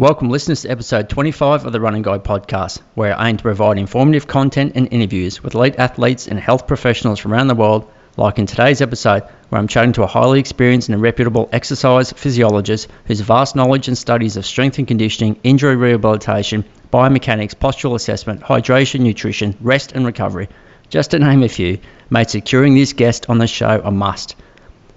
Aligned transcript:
Welcome, 0.00 0.30
listeners, 0.30 0.62
to 0.62 0.70
episode 0.70 1.10
25 1.10 1.66
of 1.66 1.74
the 1.74 1.80
Running 1.80 2.00
Guy 2.00 2.16
podcast, 2.16 2.80
where 2.94 3.14
I 3.14 3.28
aim 3.28 3.36
to 3.36 3.42
provide 3.42 3.76
informative 3.76 4.26
content 4.26 4.72
and 4.74 4.90
interviews 4.90 5.42
with 5.42 5.54
elite 5.54 5.74
athletes 5.76 6.26
and 6.26 6.40
health 6.40 6.66
professionals 6.66 7.18
from 7.18 7.34
around 7.34 7.48
the 7.48 7.54
world, 7.54 7.86
like 8.16 8.38
in 8.38 8.46
today's 8.46 8.80
episode, 8.80 9.24
where 9.50 9.58
I'm 9.58 9.68
chatting 9.68 9.92
to 9.92 10.02
a 10.02 10.06
highly 10.06 10.40
experienced 10.40 10.88
and 10.88 11.02
reputable 11.02 11.50
exercise 11.52 12.14
physiologist 12.14 12.88
whose 13.04 13.20
vast 13.20 13.54
knowledge 13.54 13.88
and 13.88 13.98
studies 13.98 14.38
of 14.38 14.46
strength 14.46 14.78
and 14.78 14.88
conditioning, 14.88 15.38
injury 15.42 15.76
rehabilitation, 15.76 16.64
biomechanics, 16.90 17.54
postural 17.54 17.94
assessment, 17.94 18.40
hydration, 18.40 19.00
nutrition, 19.00 19.54
rest, 19.60 19.92
and 19.92 20.06
recovery, 20.06 20.48
just 20.88 21.10
to 21.10 21.18
name 21.18 21.42
a 21.42 21.48
few, 21.50 21.78
made 22.08 22.30
securing 22.30 22.74
this 22.74 22.94
guest 22.94 23.28
on 23.28 23.36
the 23.36 23.46
show 23.46 23.82
a 23.84 23.90
must. 23.90 24.34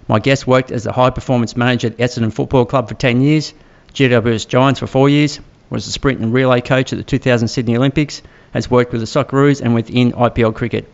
My 0.08 0.20
guest 0.20 0.48
worked 0.48 0.72
as 0.72 0.86
a 0.86 0.94
high 0.94 1.10
performance 1.10 1.58
manager 1.58 1.88
at 1.88 1.98
Essendon 1.98 2.32
Football 2.32 2.68
Club 2.68 2.88
for 2.88 2.96
10 2.96 3.20
years 3.22 3.54
GWS 3.94 4.48
Giants 4.48 4.80
for 4.80 4.88
four 4.88 5.08
years, 5.08 5.40
was 5.70 5.86
the 5.86 5.92
sprint 5.92 6.20
and 6.20 6.34
relay 6.34 6.62
coach 6.62 6.94
at 6.94 6.98
the 6.98 7.04
2000 7.04 7.48
Sydney 7.48 7.78
Olympics, 7.78 8.24
has 8.52 8.70
worked 8.70 8.92
with 8.92 9.02
the 9.02 9.08
Socceroos 9.08 9.62
and 9.62 9.76
within 9.76 10.14
IPL 10.14 10.56
cricket. 10.56 10.92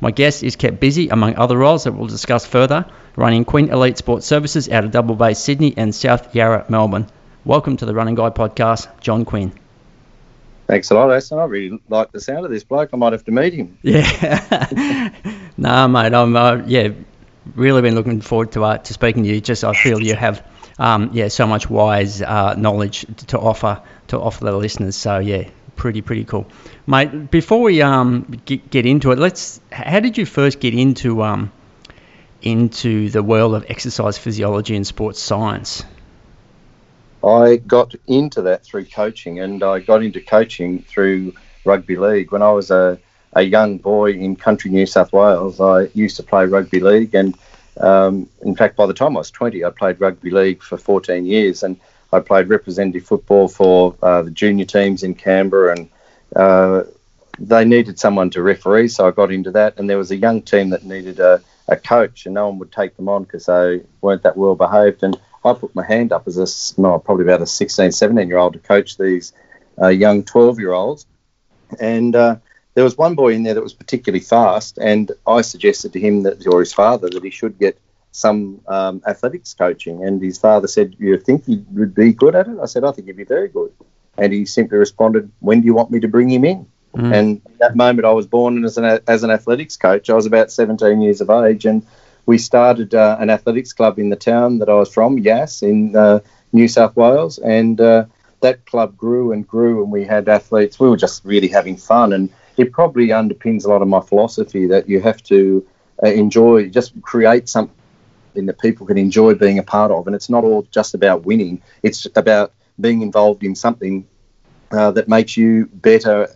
My 0.00 0.12
guest 0.12 0.44
is 0.44 0.54
kept 0.54 0.78
busy 0.78 1.08
among 1.08 1.36
other 1.36 1.56
roles 1.56 1.84
that 1.84 1.92
we'll 1.92 2.06
discuss 2.06 2.46
further, 2.46 2.86
running 3.16 3.44
Quinn 3.44 3.70
Elite 3.70 3.98
Sports 3.98 4.26
Services 4.26 4.68
out 4.68 4.84
of 4.84 4.92
Double 4.92 5.16
Bay, 5.16 5.34
Sydney 5.34 5.74
and 5.76 5.92
South 5.94 6.34
Yarra, 6.34 6.66
Melbourne. 6.68 7.08
Welcome 7.44 7.78
to 7.78 7.86
the 7.86 7.94
Running 7.94 8.14
Guy 8.14 8.30
podcast, 8.30 8.88
John 9.00 9.24
Quinn. 9.24 9.52
Thanks 10.68 10.90
a 10.90 10.94
lot, 10.94 11.12
Aston. 11.12 11.38
I 11.38 11.44
really 11.44 11.80
like 11.88 12.12
the 12.12 12.20
sound 12.20 12.44
of 12.44 12.50
this 12.50 12.64
bloke. 12.64 12.90
I 12.92 12.96
might 12.96 13.12
have 13.12 13.24
to 13.24 13.32
meet 13.32 13.54
him. 13.54 13.78
Yeah. 13.82 15.12
nah, 15.56 15.88
mate. 15.88 16.12
I'm 16.12 16.36
uh, 16.36 16.62
yeah, 16.66 16.90
really 17.54 17.82
been 17.82 17.94
looking 17.94 18.20
forward 18.20 18.52
to 18.52 18.64
uh, 18.64 18.78
to 18.78 18.92
speaking 18.92 19.22
to 19.24 19.28
you. 19.28 19.40
Just 19.40 19.64
I 19.64 19.72
feel 19.72 20.02
you 20.02 20.14
have 20.14 20.44
um, 20.78 21.10
yeah, 21.12 21.28
so 21.28 21.46
much 21.46 21.70
wise 21.70 22.20
uh, 22.20 22.54
knowledge 22.54 23.06
to 23.28 23.38
offer 23.38 23.82
to 24.08 24.20
offer 24.20 24.44
the 24.44 24.52
listeners. 24.52 24.96
So 24.96 25.18
yeah, 25.18 25.48
pretty 25.74 26.02
pretty 26.02 26.24
cool, 26.24 26.46
mate. 26.86 27.30
Before 27.30 27.62
we 27.62 27.82
um 27.82 28.40
get, 28.44 28.70
get 28.70 28.86
into 28.86 29.12
it, 29.12 29.18
let's. 29.18 29.60
How 29.72 30.00
did 30.00 30.18
you 30.18 30.26
first 30.26 30.60
get 30.60 30.74
into 30.74 31.22
um 31.22 31.52
into 32.42 33.08
the 33.08 33.22
world 33.22 33.54
of 33.54 33.64
exercise 33.68 34.18
physiology 34.18 34.76
and 34.76 34.86
sports 34.86 35.20
science? 35.20 35.84
I 37.24 37.56
got 37.56 37.94
into 38.06 38.42
that 38.42 38.64
through 38.64 38.84
coaching, 38.86 39.40
and 39.40 39.62
I 39.62 39.80
got 39.80 40.02
into 40.02 40.20
coaching 40.20 40.82
through 40.82 41.34
rugby 41.64 41.96
league 41.96 42.32
when 42.32 42.42
I 42.42 42.52
was 42.52 42.70
a 42.70 42.98
a 43.32 43.42
young 43.42 43.78
boy 43.78 44.12
in 44.12 44.36
country 44.36 44.70
New 44.70 44.86
South 44.86 45.12
Wales. 45.12 45.60
I 45.60 45.88
used 45.94 46.16
to 46.16 46.22
play 46.22 46.46
rugby 46.46 46.80
league 46.80 47.14
and 47.14 47.36
um, 47.78 48.28
in 48.42 48.56
fact, 48.56 48.76
by 48.76 48.86
the 48.86 48.94
time 48.94 49.16
I 49.16 49.20
was 49.20 49.30
20, 49.30 49.64
I 49.64 49.70
played 49.70 50.00
rugby 50.00 50.30
league 50.30 50.62
for 50.62 50.76
14 50.76 51.26
years, 51.26 51.62
and 51.62 51.78
I 52.12 52.20
played 52.20 52.48
representative 52.48 53.04
football 53.04 53.48
for 53.48 53.94
uh, 54.02 54.22
the 54.22 54.30
junior 54.30 54.64
teams 54.64 55.02
in 55.02 55.14
Canberra, 55.14 55.76
and 55.76 55.90
uh, 56.34 56.84
they 57.38 57.64
needed 57.64 57.98
someone 57.98 58.30
to 58.30 58.42
referee, 58.42 58.88
so 58.88 59.06
I 59.06 59.10
got 59.10 59.32
into 59.32 59.50
that. 59.52 59.78
And 59.78 59.90
there 59.90 59.98
was 59.98 60.10
a 60.10 60.16
young 60.16 60.42
team 60.42 60.70
that 60.70 60.84
needed 60.84 61.20
a, 61.20 61.42
a 61.68 61.76
coach, 61.76 62.26
and 62.26 62.34
no 62.34 62.48
one 62.48 62.58
would 62.58 62.72
take 62.72 62.96
them 62.96 63.08
on 63.08 63.24
because 63.24 63.46
they 63.46 63.82
weren't 64.00 64.22
that 64.22 64.36
well 64.36 64.54
behaved. 64.54 65.02
And 65.02 65.18
I 65.44 65.52
put 65.52 65.74
my 65.74 65.84
hand 65.84 66.12
up 66.12 66.26
as 66.26 66.38
a 66.38 66.80
no, 66.80 66.98
probably 66.98 67.24
about 67.24 67.42
a 67.42 67.46
16, 67.46 67.92
17 67.92 68.28
year 68.28 68.38
old 68.38 68.54
to 68.54 68.58
coach 68.58 68.96
these 68.96 69.32
uh, 69.80 69.88
young 69.88 70.24
12 70.24 70.58
year 70.58 70.72
olds, 70.72 71.06
and 71.78 72.16
uh, 72.16 72.36
there 72.76 72.84
was 72.84 72.98
one 72.98 73.14
boy 73.14 73.32
in 73.32 73.42
there 73.42 73.54
that 73.54 73.62
was 73.62 73.72
particularly 73.72 74.22
fast, 74.22 74.76
and 74.76 75.10
I 75.26 75.40
suggested 75.40 75.94
to 75.94 75.98
him 75.98 76.24
that, 76.24 76.46
or 76.46 76.60
his 76.60 76.74
father, 76.74 77.08
that 77.08 77.24
he 77.24 77.30
should 77.30 77.58
get 77.58 77.80
some 78.12 78.60
um, 78.68 79.00
athletics 79.06 79.54
coaching. 79.54 80.04
And 80.04 80.20
his 80.20 80.36
father 80.36 80.68
said, 80.68 80.94
"You 80.98 81.18
think 81.18 81.46
he 81.46 81.64
would 81.72 81.94
be 81.94 82.12
good 82.12 82.34
at 82.34 82.48
it?" 82.48 82.58
I 82.62 82.66
said, 82.66 82.84
"I 82.84 82.92
think 82.92 83.06
he'd 83.06 83.16
be 83.16 83.24
very 83.24 83.48
good." 83.48 83.72
And 84.18 84.30
he 84.30 84.44
simply 84.44 84.76
responded, 84.76 85.30
"When 85.40 85.62
do 85.62 85.66
you 85.66 85.72
want 85.72 85.90
me 85.90 86.00
to 86.00 86.08
bring 86.08 86.28
him 86.28 86.44
in?" 86.44 86.66
Mm. 86.94 87.14
And 87.14 87.42
that 87.60 87.76
moment, 87.76 88.04
I 88.04 88.12
was 88.12 88.26
born 88.26 88.62
as 88.62 88.76
an 88.76 89.00
as 89.08 89.22
an 89.22 89.30
athletics 89.30 89.78
coach. 89.78 90.10
I 90.10 90.14
was 90.14 90.26
about 90.26 90.52
17 90.52 91.00
years 91.00 91.22
of 91.22 91.30
age, 91.30 91.64
and 91.64 91.82
we 92.26 92.36
started 92.36 92.94
uh, 92.94 93.16
an 93.18 93.30
athletics 93.30 93.72
club 93.72 93.98
in 93.98 94.10
the 94.10 94.16
town 94.16 94.58
that 94.58 94.68
I 94.68 94.74
was 94.74 94.92
from, 94.92 95.16
Yass, 95.16 95.62
in 95.62 95.96
uh, 95.96 96.20
New 96.52 96.68
South 96.68 96.94
Wales, 96.94 97.38
and 97.38 97.80
uh, 97.80 98.04
that 98.42 98.66
club 98.66 98.98
grew 98.98 99.32
and 99.32 99.48
grew, 99.48 99.82
and 99.82 99.90
we 99.90 100.04
had 100.04 100.28
athletes. 100.28 100.78
We 100.78 100.90
were 100.90 100.98
just 100.98 101.24
really 101.24 101.48
having 101.48 101.78
fun, 101.78 102.12
and 102.12 102.28
it 102.56 102.72
probably 102.72 103.08
underpins 103.08 103.64
a 103.64 103.68
lot 103.68 103.82
of 103.82 103.88
my 103.88 104.00
philosophy 104.00 104.66
that 104.66 104.88
you 104.88 105.00
have 105.00 105.22
to 105.24 105.66
uh, 106.02 106.08
enjoy, 106.08 106.68
just 106.68 107.00
create 107.02 107.48
something 107.48 107.82
that 107.82 107.98
people 107.98 108.26
can 108.26 108.36
enjoy 108.38 108.70
being 108.70 108.88
a 108.98 109.04
part 109.04 109.20
of. 109.20 109.56
And 109.56 109.62
it's 109.62 109.74
not 109.74 109.90
all 109.92 110.02
just 110.10 110.34
about 110.34 110.76
winning, 110.76 111.18
it's 111.38 111.62
about 111.70 112.16
being 112.32 112.66
involved 112.68 113.14
in 113.14 113.26
something 113.32 113.78
uh, 114.70 114.90
that 114.92 115.08
makes 115.08 115.36
you 115.36 115.66
better 115.66 116.28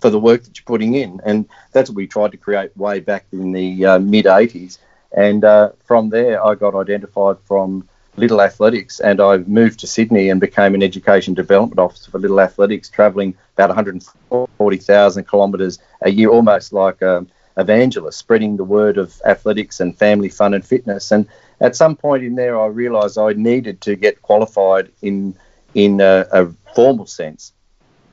for 0.00 0.10
the 0.10 0.18
work 0.18 0.42
that 0.44 0.56
you're 0.58 0.64
putting 0.66 0.94
in. 0.94 1.20
And 1.24 1.46
that's 1.72 1.90
what 1.90 1.96
we 1.96 2.06
tried 2.06 2.32
to 2.32 2.36
create 2.36 2.76
way 2.76 3.00
back 3.00 3.26
in 3.32 3.52
the 3.52 3.84
uh, 3.84 3.98
mid 3.98 4.26
80s. 4.26 4.78
And 5.16 5.44
uh, 5.44 5.70
from 5.84 6.10
there, 6.10 6.44
I 6.44 6.54
got 6.54 6.74
identified 6.74 7.36
from 7.44 7.88
Little 8.16 8.40
Athletics, 8.40 9.00
and 9.00 9.20
I 9.20 9.38
moved 9.38 9.80
to 9.80 9.86
Sydney 9.86 10.28
and 10.30 10.40
became 10.40 10.74
an 10.74 10.82
education 10.82 11.34
development 11.34 11.80
officer 11.80 12.10
for 12.10 12.18
Little 12.18 12.40
Athletics, 12.40 12.88
travelling 12.88 13.34
about 13.56 13.70
140,000 13.70 15.28
kilometres 15.28 15.78
a 16.02 16.10
year, 16.10 16.28
almost 16.28 16.72
like 16.72 17.02
an 17.02 17.30
evangelist, 17.56 18.18
spreading 18.18 18.56
the 18.56 18.64
word 18.64 18.98
of 18.98 19.20
athletics 19.24 19.80
and 19.80 19.98
family 19.98 20.28
fun 20.28 20.54
and 20.54 20.64
fitness. 20.64 21.10
And 21.10 21.26
at 21.60 21.76
some 21.76 21.96
point 21.96 22.22
in 22.24 22.36
there, 22.36 22.60
I 22.60 22.66
realised 22.66 23.18
I 23.18 23.32
needed 23.32 23.80
to 23.82 23.96
get 23.96 24.22
qualified 24.22 24.90
in 25.02 25.36
in 25.74 26.00
a, 26.00 26.24
a 26.30 26.46
formal 26.76 27.06
sense, 27.06 27.52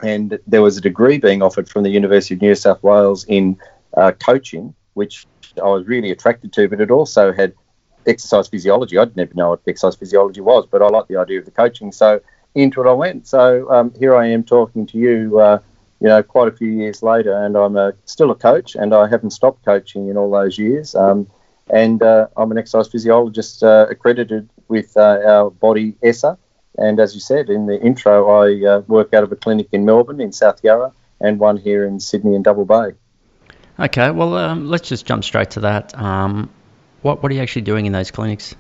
and 0.01 0.40
there 0.47 0.63
was 0.63 0.78
a 0.78 0.81
degree 0.81 1.19
being 1.19 1.44
offered 1.44 1.69
from 1.69 1.84
the 1.84 1.91
University 1.91 2.34
of 2.34 2.41
New 2.41 2.56
South 2.56 2.81
Wales 2.81 3.23
in 3.25 3.56
uh, 3.95 4.11
coaching, 4.13 4.73
which 4.95 5.28
I 5.57 5.67
was 5.67 5.85
really 5.85 6.09
attracted 6.09 6.53
to, 6.53 6.67
but 6.67 6.81
it 6.81 6.90
also 6.90 7.31
had 7.31 7.53
exercise 8.07 8.47
physiology. 8.47 8.97
I 8.97 9.06
didn't 9.06 9.22
even 9.22 9.38
know 9.38 9.50
what 9.50 9.62
exercise 9.67 9.95
physiology 9.95 10.41
was, 10.41 10.66
but 10.69 10.81
I 10.81 10.88
liked 10.88 11.07
the 11.07 11.17
idea 11.17 11.39
of 11.39 11.45
the 11.45 11.51
coaching. 11.51 11.91
So 11.91 12.22
into 12.56 12.81
it 12.81 12.88
I 12.88 12.94
went. 12.94 13.28
So 13.28 13.69
um, 13.72 13.94
here 13.97 14.16
I 14.16 14.28
am 14.28 14.44
talking 14.44 14.85
to 14.88 14.97
you, 14.97 15.39
uh, 15.39 15.59
you 16.00 16.07
know, 16.07 16.22
quite 16.23 16.47
a 16.47 16.51
few 16.51 16.67
years 16.67 17.03
later, 17.03 17.34
and 17.34 17.56
I'm 17.56 17.78
a, 17.78 17.94
still 18.06 18.31
a 18.31 18.35
coach, 18.35 18.75
and 18.75 18.94
I 18.94 19.07
haven't 19.07 19.31
stopped 19.31 19.63
coaching 19.63 20.09
in 20.09 20.17
all 20.17 20.31
those 20.31 20.57
years. 20.57 20.95
Um, 20.95 21.28
and 21.69 22.03
uh, 22.03 22.28
I'm 22.35 22.51
an 22.51 22.57
exercise 22.57 22.90
physiologist 22.90 23.63
uh, 23.63 23.88
accredited 23.90 24.50
with 24.67 24.97
uh, 24.97 25.19
our 25.25 25.50
body 25.50 25.95
ESSA. 26.03 26.38
And 26.78 27.00
as 27.00 27.13
you 27.13 27.19
said 27.19 27.50
in 27.50 27.67
the 27.67 27.79
intro, 27.81 28.29
I 28.29 28.66
uh, 28.66 28.79
work 28.88 29.13
out 29.13 29.23
of 29.23 29.31
a 29.31 29.35
clinic 29.35 29.67
in 29.72 29.85
Melbourne 29.85 30.22
in 30.22 30.31
South 30.31 30.63
Yarra 30.63 30.91
and 31.19 31.40
one 31.40 31.57
here 31.57 31.85
in 31.85 32.00
Sydney 32.00 32.35
in 32.35 32.44
Double 32.44 32.66
Bay. 32.66 32.94
Okay, 33.79 34.11
well, 34.11 34.35
um, 34.35 34.67
let's 34.67 34.88
just 34.88 35.06
jump 35.06 35.23
straight 35.23 35.51
to 35.51 35.61
that. 35.61 35.97
Um, 35.97 36.50
what 37.01 37.22
what 37.22 37.31
are 37.31 37.35
you 37.35 37.41
actually 37.41 37.63
doing 37.63 37.85
in 37.85 37.91
those 37.91 38.12
clinics? 38.12 38.56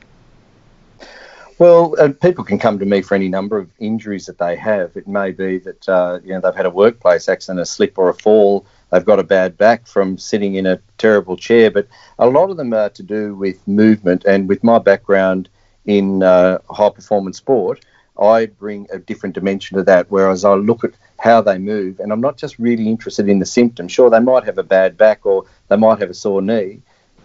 Well, 1.61 1.95
uh, 1.99 2.09
people 2.09 2.43
can 2.43 2.57
come 2.57 2.79
to 2.79 2.87
me 2.87 3.03
for 3.03 3.13
any 3.13 3.29
number 3.29 3.55
of 3.55 3.69
injuries 3.77 4.25
that 4.25 4.39
they 4.39 4.55
have. 4.55 4.97
It 4.97 5.07
may 5.07 5.31
be 5.31 5.59
that 5.59 5.87
uh, 5.87 6.19
you 6.23 6.33
know 6.33 6.41
they've 6.41 6.55
had 6.55 6.65
a 6.65 6.71
workplace 6.71 7.29
accident, 7.29 7.59
a 7.59 7.65
slip 7.65 7.99
or 7.99 8.09
a 8.09 8.15
fall. 8.15 8.65
They've 8.91 9.05
got 9.05 9.19
a 9.19 9.23
bad 9.23 9.57
back 9.57 9.85
from 9.85 10.17
sitting 10.17 10.55
in 10.55 10.65
a 10.65 10.79
terrible 10.97 11.37
chair, 11.37 11.69
but 11.69 11.87
a 12.17 12.27
lot 12.27 12.49
of 12.49 12.57
them 12.57 12.73
are 12.73 12.89
to 12.89 13.03
do 13.03 13.35
with 13.35 13.67
movement. 13.67 14.25
And 14.25 14.49
with 14.49 14.63
my 14.63 14.79
background 14.79 15.49
in 15.85 16.23
uh, 16.23 16.57
high 16.69 16.89
performance 16.89 17.37
sport, 17.37 17.85
I 18.19 18.47
bring 18.47 18.87
a 18.91 18.97
different 18.97 19.35
dimension 19.35 19.77
to 19.77 19.83
that. 19.83 20.07
Whereas 20.09 20.43
I 20.43 20.55
look 20.55 20.83
at 20.83 20.93
how 21.19 21.41
they 21.41 21.59
move, 21.59 21.99
and 21.99 22.11
I'm 22.11 22.21
not 22.21 22.37
just 22.37 22.57
really 22.57 22.89
interested 22.89 23.29
in 23.29 23.37
the 23.37 23.45
symptom. 23.45 23.87
Sure, 23.87 24.09
they 24.09 24.19
might 24.19 24.45
have 24.45 24.57
a 24.57 24.63
bad 24.63 24.97
back 24.97 25.27
or 25.27 25.45
they 25.67 25.77
might 25.77 25.99
have 25.99 26.09
a 26.09 26.15
sore 26.15 26.41
knee, 26.41 26.81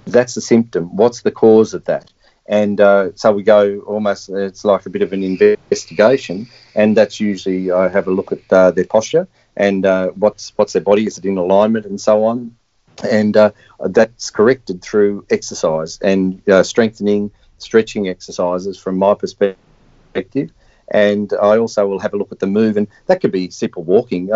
that's 0.06 0.34
the 0.34 0.40
symptom. 0.40 0.96
What's 0.96 1.22
the 1.22 1.30
cause 1.30 1.74
of 1.74 1.84
that? 1.84 2.12
And 2.48 2.80
uh, 2.80 3.10
so 3.16 3.32
we 3.32 3.42
go 3.42 3.80
almost, 3.80 4.28
it's 4.28 4.64
like 4.64 4.86
a 4.86 4.90
bit 4.90 5.02
of 5.02 5.12
an 5.12 5.24
investigation. 5.24 6.46
And 6.74 6.96
that's 6.96 7.18
usually, 7.20 7.72
I 7.72 7.88
have 7.88 8.06
a 8.06 8.12
look 8.12 8.32
at 8.32 8.52
uh, 8.52 8.70
their 8.70 8.84
posture 8.84 9.26
and 9.56 9.84
uh, 9.84 10.08
what's, 10.10 10.52
what's 10.56 10.72
their 10.72 10.82
body, 10.82 11.06
is 11.06 11.18
it 11.18 11.24
in 11.24 11.38
alignment 11.38 11.86
and 11.86 12.00
so 12.00 12.24
on. 12.24 12.56
And 13.02 13.36
uh, 13.36 13.50
that's 13.80 14.30
corrected 14.30 14.80
through 14.80 15.26
exercise 15.28 15.98
and 16.00 16.40
uh, 16.48 16.62
strengthening, 16.62 17.32
stretching 17.58 18.08
exercises 18.08 18.78
from 18.78 18.96
my 18.96 19.14
perspective 19.14 19.56
and 20.88 21.32
I 21.32 21.58
also 21.58 21.86
will 21.86 21.98
have 21.98 22.14
a 22.14 22.16
look 22.16 22.32
at 22.32 22.38
the 22.38 22.46
move, 22.46 22.76
and 22.76 22.86
that 23.06 23.20
could 23.20 23.32
be 23.32 23.50
simple 23.50 23.82
walking. 23.82 24.30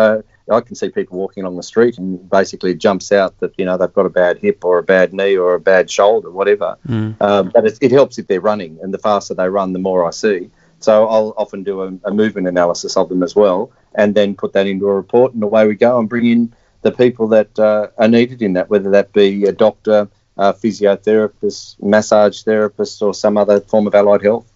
I 0.51 0.61
can 0.61 0.75
see 0.75 0.89
people 0.89 1.17
walking 1.17 1.43
along 1.43 1.57
the 1.57 1.63
street, 1.63 1.97
and 1.97 2.29
basically 2.29 2.75
jumps 2.75 3.11
out 3.11 3.39
that 3.39 3.53
you 3.57 3.65
know 3.65 3.77
they've 3.77 3.93
got 3.93 4.05
a 4.05 4.09
bad 4.09 4.37
hip 4.37 4.63
or 4.63 4.77
a 4.77 4.83
bad 4.83 5.13
knee 5.13 5.35
or 5.35 5.55
a 5.55 5.59
bad 5.59 5.89
shoulder, 5.89 6.29
whatever. 6.29 6.77
Mm. 6.87 7.21
Um, 7.21 7.51
but 7.53 7.65
it, 7.65 7.77
it, 7.81 7.91
helps 7.91 8.17
if 8.17 8.27
they're 8.27 8.41
running, 8.41 8.79
and 8.81 8.93
the 8.93 8.97
faster 8.97 9.33
they 9.33 9.49
run, 9.49 9.73
the 9.73 9.79
more 9.79 10.07
I 10.07 10.11
see. 10.11 10.49
So 10.79 11.07
I'll 11.07 11.33
often 11.37 11.63
do 11.63 11.83
a, 11.83 11.93
a, 12.05 12.11
movement 12.11 12.47
analysis 12.47 12.97
of 12.97 13.09
them 13.09 13.21
as 13.21 13.35
well, 13.35 13.71
and 13.93 14.15
then 14.15 14.35
put 14.35 14.53
that 14.53 14.67
into 14.67 14.87
a 14.87 14.93
report, 14.93 15.33
and 15.33 15.43
away 15.43 15.67
we 15.67 15.75
go, 15.75 15.99
and 15.99 16.09
bring 16.09 16.25
in 16.25 16.53
the 16.81 16.91
people 16.91 17.27
that 17.29 17.57
uh, 17.59 17.87
are 17.97 18.07
needed 18.07 18.41
in 18.41 18.53
that, 18.53 18.69
whether 18.69 18.89
that 18.91 19.13
be 19.13 19.45
a 19.45 19.51
doctor, 19.51 20.09
a 20.37 20.53
physiotherapist, 20.53 21.81
massage 21.81 22.41
therapist, 22.41 23.01
or 23.01 23.13
some 23.13 23.37
other 23.37 23.61
form 23.61 23.87
of 23.87 23.93
allied 23.93 24.23
health. 24.23 24.51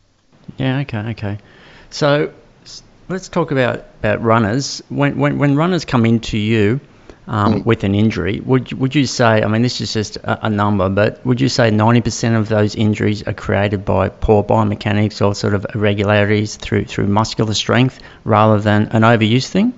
Yeah. 0.57 0.79
Okay. 0.79 0.97
Okay. 1.09 1.37
So 1.89 2.33
let's 3.07 3.29
talk 3.29 3.51
about, 3.51 3.85
about 3.99 4.21
runners. 4.21 4.81
When, 4.89 5.17
when, 5.17 5.37
when 5.37 5.55
runners 5.55 5.85
come 5.85 6.05
into 6.05 6.37
you 6.37 6.79
um, 7.27 7.61
mm. 7.61 7.65
with 7.65 7.83
an 7.83 7.95
injury, 7.95 8.39
would, 8.39 8.71
would 8.73 8.95
you 8.95 9.05
say, 9.05 9.43
I 9.43 9.47
mean, 9.47 9.61
this 9.61 9.81
is 9.81 9.93
just 9.93 10.17
a, 10.17 10.47
a, 10.47 10.49
number, 10.49 10.89
but 10.89 11.25
would 11.25 11.41
you 11.41 11.49
say 11.49 11.71
90% 11.71 12.37
of 12.37 12.49
those 12.49 12.75
injuries 12.75 13.23
are 13.23 13.33
created 13.33 13.85
by 13.85 14.09
poor 14.09 14.43
biomechanics 14.43 15.25
or 15.25 15.35
sort 15.35 15.53
of 15.53 15.65
irregularities 15.73 16.55
through, 16.55 16.85
through 16.85 17.07
muscular 17.07 17.53
strength 17.53 17.99
rather 18.23 18.59
than 18.59 18.87
an 18.87 19.03
overuse 19.03 19.47
thing? 19.47 19.73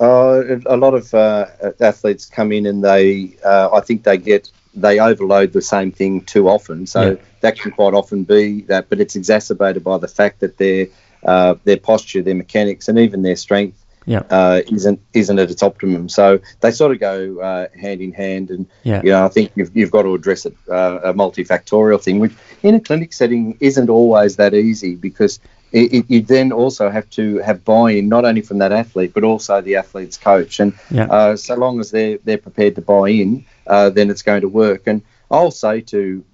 Uh, 0.00 0.58
a 0.66 0.76
lot 0.76 0.94
of 0.94 1.12
uh, 1.12 1.46
athletes 1.80 2.26
come 2.26 2.52
in 2.52 2.66
and 2.66 2.84
they, 2.84 3.36
uh, 3.44 3.70
I 3.72 3.80
think 3.80 4.04
they 4.04 4.16
get, 4.16 4.50
they 4.74 5.00
overload 5.00 5.52
the 5.52 5.62
same 5.62 5.90
thing 5.90 6.20
too 6.20 6.48
often. 6.48 6.86
So 6.86 7.10
yeah. 7.10 7.16
that 7.40 7.58
can 7.58 7.72
quite 7.72 7.94
often 7.94 8.22
be 8.22 8.62
that, 8.62 8.88
but 8.88 9.00
it's 9.00 9.16
exacerbated 9.16 9.82
by 9.82 9.98
the 9.98 10.06
fact 10.06 10.40
that 10.40 10.56
their 10.56 10.86
uh, 11.24 11.54
their 11.64 11.78
posture, 11.78 12.22
their 12.22 12.34
mechanics, 12.34 12.88
and 12.88 12.98
even 12.98 13.22
their 13.22 13.36
strength 13.36 13.84
yeah. 14.08 14.22
Uh, 14.30 14.62
isn't 14.72 15.00
isn't 15.12 15.38
at 15.38 15.50
its 15.50 15.62
optimum. 15.62 16.08
So 16.08 16.40
they 16.60 16.70
sort 16.70 16.92
of 16.92 16.98
go 16.98 17.40
uh, 17.40 17.66
hand 17.78 18.00
in 18.00 18.12
hand, 18.12 18.50
and 18.50 18.66
yeah. 18.82 19.02
you 19.04 19.10
know 19.10 19.26
I 19.26 19.28
think 19.28 19.52
you've, 19.54 19.76
you've 19.76 19.90
got 19.90 20.02
to 20.02 20.14
address 20.14 20.46
it 20.46 20.56
uh, 20.70 21.00
a 21.04 21.12
multifactorial 21.12 22.02
thing, 22.02 22.18
which 22.18 22.32
in 22.62 22.74
a 22.74 22.80
clinic 22.80 23.12
setting 23.12 23.58
isn't 23.60 23.90
always 23.90 24.36
that 24.36 24.54
easy 24.54 24.94
because 24.94 25.40
it, 25.72 25.92
it, 25.92 26.04
you 26.08 26.22
then 26.22 26.52
also 26.52 26.88
have 26.88 27.08
to 27.10 27.36
have 27.38 27.66
buy-in 27.66 28.08
not 28.08 28.24
only 28.24 28.40
from 28.40 28.56
that 28.58 28.72
athlete 28.72 29.12
but 29.12 29.24
also 29.24 29.60
the 29.60 29.76
athlete's 29.76 30.16
coach, 30.16 30.58
and 30.58 30.72
yeah. 30.90 31.04
uh, 31.04 31.36
so 31.36 31.54
long 31.54 31.78
as 31.78 31.90
they're 31.90 32.16
they're 32.24 32.38
prepared 32.38 32.76
to 32.76 32.80
buy 32.80 33.10
in, 33.10 33.44
uh, 33.66 33.90
then 33.90 34.08
it's 34.08 34.22
going 34.22 34.40
to 34.40 34.48
work. 34.48 34.86
And 34.86 35.02
I'll 35.30 35.50
say 35.50 35.82
to 35.82 36.24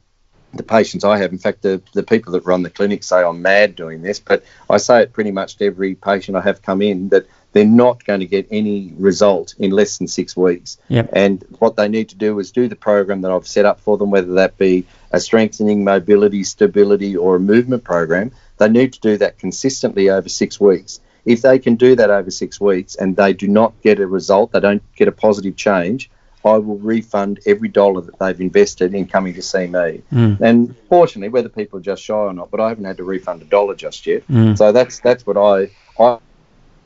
the 0.56 0.62
patients 0.62 1.04
I 1.04 1.18
have, 1.18 1.32
in 1.32 1.38
fact, 1.38 1.62
the, 1.62 1.82
the 1.92 2.02
people 2.02 2.32
that 2.32 2.46
run 2.46 2.62
the 2.62 2.70
clinic 2.70 3.02
say 3.02 3.22
I'm 3.22 3.42
mad 3.42 3.76
doing 3.76 4.02
this, 4.02 4.18
but 4.18 4.44
I 4.68 4.78
say 4.78 5.02
it 5.02 5.12
pretty 5.12 5.30
much 5.30 5.56
to 5.56 5.66
every 5.66 5.94
patient 5.94 6.36
I 6.36 6.42
have 6.42 6.62
come 6.62 6.82
in 6.82 7.08
that 7.10 7.26
they're 7.52 7.64
not 7.64 8.04
going 8.04 8.20
to 8.20 8.26
get 8.26 8.48
any 8.50 8.92
result 8.98 9.54
in 9.58 9.70
less 9.70 9.98
than 9.98 10.08
six 10.08 10.36
weeks. 10.36 10.76
Yep. 10.88 11.10
And 11.12 11.44
what 11.60 11.76
they 11.76 11.88
need 11.88 12.08
to 12.10 12.16
do 12.16 12.38
is 12.40 12.50
do 12.50 12.68
the 12.68 12.76
program 12.76 13.22
that 13.22 13.30
I've 13.30 13.46
set 13.46 13.64
up 13.64 13.80
for 13.80 13.96
them, 13.96 14.10
whether 14.10 14.34
that 14.34 14.58
be 14.58 14.86
a 15.12 15.20
strengthening, 15.20 15.84
mobility, 15.84 16.42
stability, 16.42 17.16
or 17.16 17.36
a 17.36 17.40
movement 17.40 17.84
program. 17.84 18.32
They 18.58 18.68
need 18.68 18.92
to 18.94 19.00
do 19.00 19.16
that 19.18 19.38
consistently 19.38 20.10
over 20.10 20.28
six 20.28 20.60
weeks. 20.60 21.00
If 21.24 21.42
they 21.42 21.58
can 21.58 21.76
do 21.76 21.96
that 21.96 22.10
over 22.10 22.30
six 22.30 22.60
weeks 22.60 22.96
and 22.96 23.16
they 23.16 23.32
do 23.32 23.48
not 23.48 23.80
get 23.82 24.00
a 24.00 24.06
result, 24.06 24.52
they 24.52 24.60
don't 24.60 24.82
get 24.94 25.08
a 25.08 25.12
positive 25.12 25.56
change, 25.56 26.10
I 26.44 26.58
will 26.58 26.78
refund 26.78 27.40
every 27.46 27.68
dollar 27.68 28.02
that 28.02 28.18
they've 28.18 28.40
invested 28.40 28.94
in 28.94 29.06
coming 29.06 29.34
to 29.34 29.42
see 29.42 29.66
me. 29.66 30.02
Mm. 30.12 30.40
And 30.40 30.76
fortunately, 30.88 31.30
whether 31.30 31.48
people 31.48 31.78
are 31.78 31.82
just 31.82 32.02
shy 32.02 32.14
or 32.14 32.32
not, 32.32 32.50
but 32.50 32.60
I 32.60 32.68
haven't 32.68 32.84
had 32.84 32.98
to 32.98 33.04
refund 33.04 33.42
a 33.42 33.46
dollar 33.46 33.74
just 33.74 34.06
yet. 34.06 34.26
Mm. 34.28 34.56
So 34.56 34.72
that's 34.72 35.00
that's 35.00 35.26
what 35.26 35.36
I 35.36 35.70
I 35.98 36.18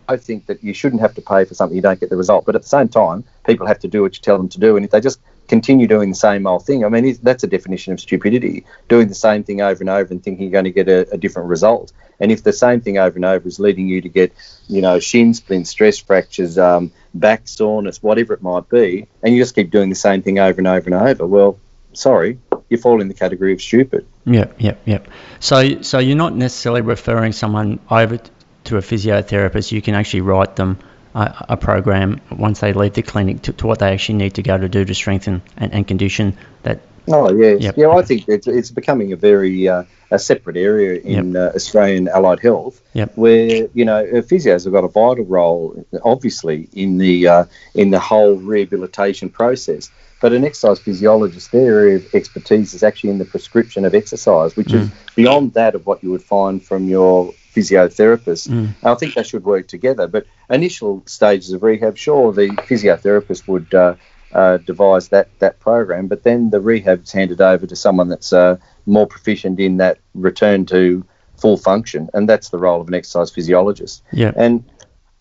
I 0.08 0.16
think 0.16 0.46
that 0.46 0.64
you 0.64 0.72
shouldn't 0.72 1.02
have 1.02 1.14
to 1.14 1.22
pay 1.22 1.44
for 1.44 1.54
something 1.54 1.76
you 1.76 1.82
don't 1.82 2.00
get 2.00 2.10
the 2.10 2.16
result. 2.16 2.46
But 2.46 2.54
at 2.54 2.62
the 2.62 2.68
same 2.68 2.88
time, 2.88 3.24
people 3.46 3.66
have 3.66 3.78
to 3.80 3.88
do 3.88 4.02
what 4.02 4.16
you 4.16 4.22
tell 4.22 4.38
them 4.38 4.48
to 4.48 4.58
do. 4.58 4.76
And 4.76 4.84
if 4.84 4.90
they 4.90 5.00
just 5.00 5.20
continue 5.48 5.86
doing 5.86 6.10
the 6.10 6.16
same 6.16 6.46
old 6.46 6.64
thing, 6.64 6.84
I 6.84 6.88
mean, 6.88 7.18
that's 7.22 7.42
a 7.42 7.46
definition 7.46 7.92
of 7.92 8.00
stupidity, 8.00 8.64
doing 8.88 9.08
the 9.08 9.14
same 9.14 9.42
thing 9.44 9.60
over 9.60 9.82
and 9.82 9.90
over 9.90 10.12
and 10.12 10.22
thinking 10.22 10.44
you're 10.44 10.52
going 10.52 10.64
to 10.64 10.70
get 10.70 10.88
a, 10.88 11.10
a 11.12 11.18
different 11.18 11.48
result. 11.48 11.92
And 12.20 12.30
if 12.30 12.42
the 12.42 12.52
same 12.52 12.80
thing 12.80 12.98
over 12.98 13.16
and 13.16 13.24
over 13.24 13.46
is 13.48 13.58
leading 13.58 13.88
you 13.88 14.00
to 14.02 14.08
get, 14.08 14.32
you 14.66 14.82
know, 14.82 14.98
shin 14.98 15.34
splints, 15.34 15.70
stress 15.70 15.98
fractures, 15.98 16.58
um, 16.58 16.92
back 17.14 17.48
soreness, 17.48 18.02
whatever 18.02 18.34
it 18.34 18.42
might 18.42 18.68
be, 18.68 19.06
and 19.22 19.34
you 19.34 19.40
just 19.40 19.54
keep 19.54 19.70
doing 19.70 19.88
the 19.88 19.94
same 19.94 20.22
thing 20.22 20.38
over 20.38 20.58
and 20.58 20.66
over 20.66 20.86
and 20.86 20.94
over, 20.94 21.26
well, 21.26 21.58
sorry, 21.92 22.38
you 22.68 22.76
fall 22.76 23.00
in 23.00 23.08
the 23.08 23.14
category 23.14 23.52
of 23.52 23.62
stupid. 23.62 24.06
Yep, 24.26 24.56
yep, 24.58 24.80
yep. 24.84 25.08
So, 25.40 25.82
so 25.82 25.98
you're 25.98 26.16
not 26.16 26.34
necessarily 26.34 26.82
referring 26.82 27.32
someone 27.32 27.80
over 27.90 28.20
to 28.64 28.76
a 28.76 28.80
physiotherapist, 28.80 29.72
you 29.72 29.80
can 29.80 29.94
actually 29.94 30.20
write 30.20 30.56
them 30.56 30.78
a, 31.18 31.46
a 31.50 31.56
program 31.56 32.20
once 32.30 32.60
they 32.60 32.72
leave 32.72 32.94
the 32.94 33.02
clinic 33.02 33.42
to, 33.42 33.52
to, 33.52 33.66
what 33.66 33.80
they 33.80 33.92
actually 33.92 34.18
need 34.18 34.34
to 34.34 34.42
go 34.42 34.56
to 34.56 34.68
do 34.68 34.84
to 34.84 34.94
strengthen 34.94 35.42
and, 35.56 35.72
and 35.72 35.88
condition 35.88 36.36
that. 36.62 36.80
Oh 37.08 37.32
yes, 37.32 37.62
yep. 37.62 37.76
yeah. 37.76 37.88
I 37.88 38.02
think 38.02 38.28
it's, 38.28 38.46
it's 38.46 38.70
becoming 38.70 39.12
a 39.12 39.16
very 39.16 39.66
uh, 39.66 39.84
a 40.10 40.18
separate 40.18 40.58
area 40.58 41.00
in 41.00 41.32
yep. 41.32 41.54
uh, 41.54 41.56
Australian 41.56 42.06
allied 42.08 42.40
health, 42.40 42.82
yep. 42.92 43.16
where 43.16 43.68
you 43.72 43.84
know 43.84 44.04
physios 44.22 44.64
have 44.64 44.74
got 44.74 44.84
a 44.84 44.88
vital 44.88 45.24
role, 45.24 45.86
obviously 46.04 46.68
in 46.74 46.98
the 46.98 47.26
uh, 47.26 47.44
in 47.74 47.90
the 47.90 47.98
whole 47.98 48.36
rehabilitation 48.36 49.30
process. 49.30 49.90
But 50.20 50.32
an 50.32 50.44
exercise 50.44 50.80
physiologist, 50.80 51.52
their 51.52 51.78
area 51.78 51.96
of 51.96 52.14
expertise 52.14 52.74
is 52.74 52.82
actually 52.82 53.10
in 53.10 53.18
the 53.18 53.24
prescription 53.24 53.84
of 53.84 53.94
exercise, 53.94 54.56
which 54.56 54.68
mm. 54.68 54.80
is 54.80 54.90
beyond 55.14 55.54
that 55.54 55.76
of 55.76 55.86
what 55.86 56.02
you 56.02 56.10
would 56.10 56.24
find 56.24 56.62
from 56.62 56.88
your 56.88 57.32
physiotherapist. 57.58 58.48
Mm. 58.48 58.74
I 58.82 58.94
think 58.94 59.14
they 59.14 59.22
should 59.22 59.44
work 59.44 59.66
together. 59.68 60.06
But 60.06 60.26
initial 60.48 61.02
stages 61.06 61.52
of 61.52 61.62
rehab, 61.62 61.96
sure, 61.96 62.32
the 62.32 62.48
physiotherapist 62.48 63.48
would 63.48 63.74
uh, 63.74 63.94
uh, 64.32 64.58
devise 64.58 65.08
that 65.08 65.28
that 65.38 65.58
program, 65.58 66.06
but 66.06 66.22
then 66.22 66.50
the 66.50 66.60
rehab's 66.60 67.12
handed 67.12 67.40
over 67.40 67.66
to 67.66 67.76
someone 67.76 68.08
that's 68.08 68.32
uh, 68.32 68.56
more 68.86 69.06
proficient 69.06 69.58
in 69.58 69.78
that 69.78 69.98
return 70.14 70.66
to 70.66 71.04
full 71.36 71.56
function, 71.56 72.08
and 72.14 72.28
that's 72.28 72.50
the 72.50 72.58
role 72.58 72.80
of 72.80 72.88
an 72.88 72.94
exercise 72.94 73.30
physiologist. 73.30 74.02
Yeah. 74.12 74.32
And 74.36 74.64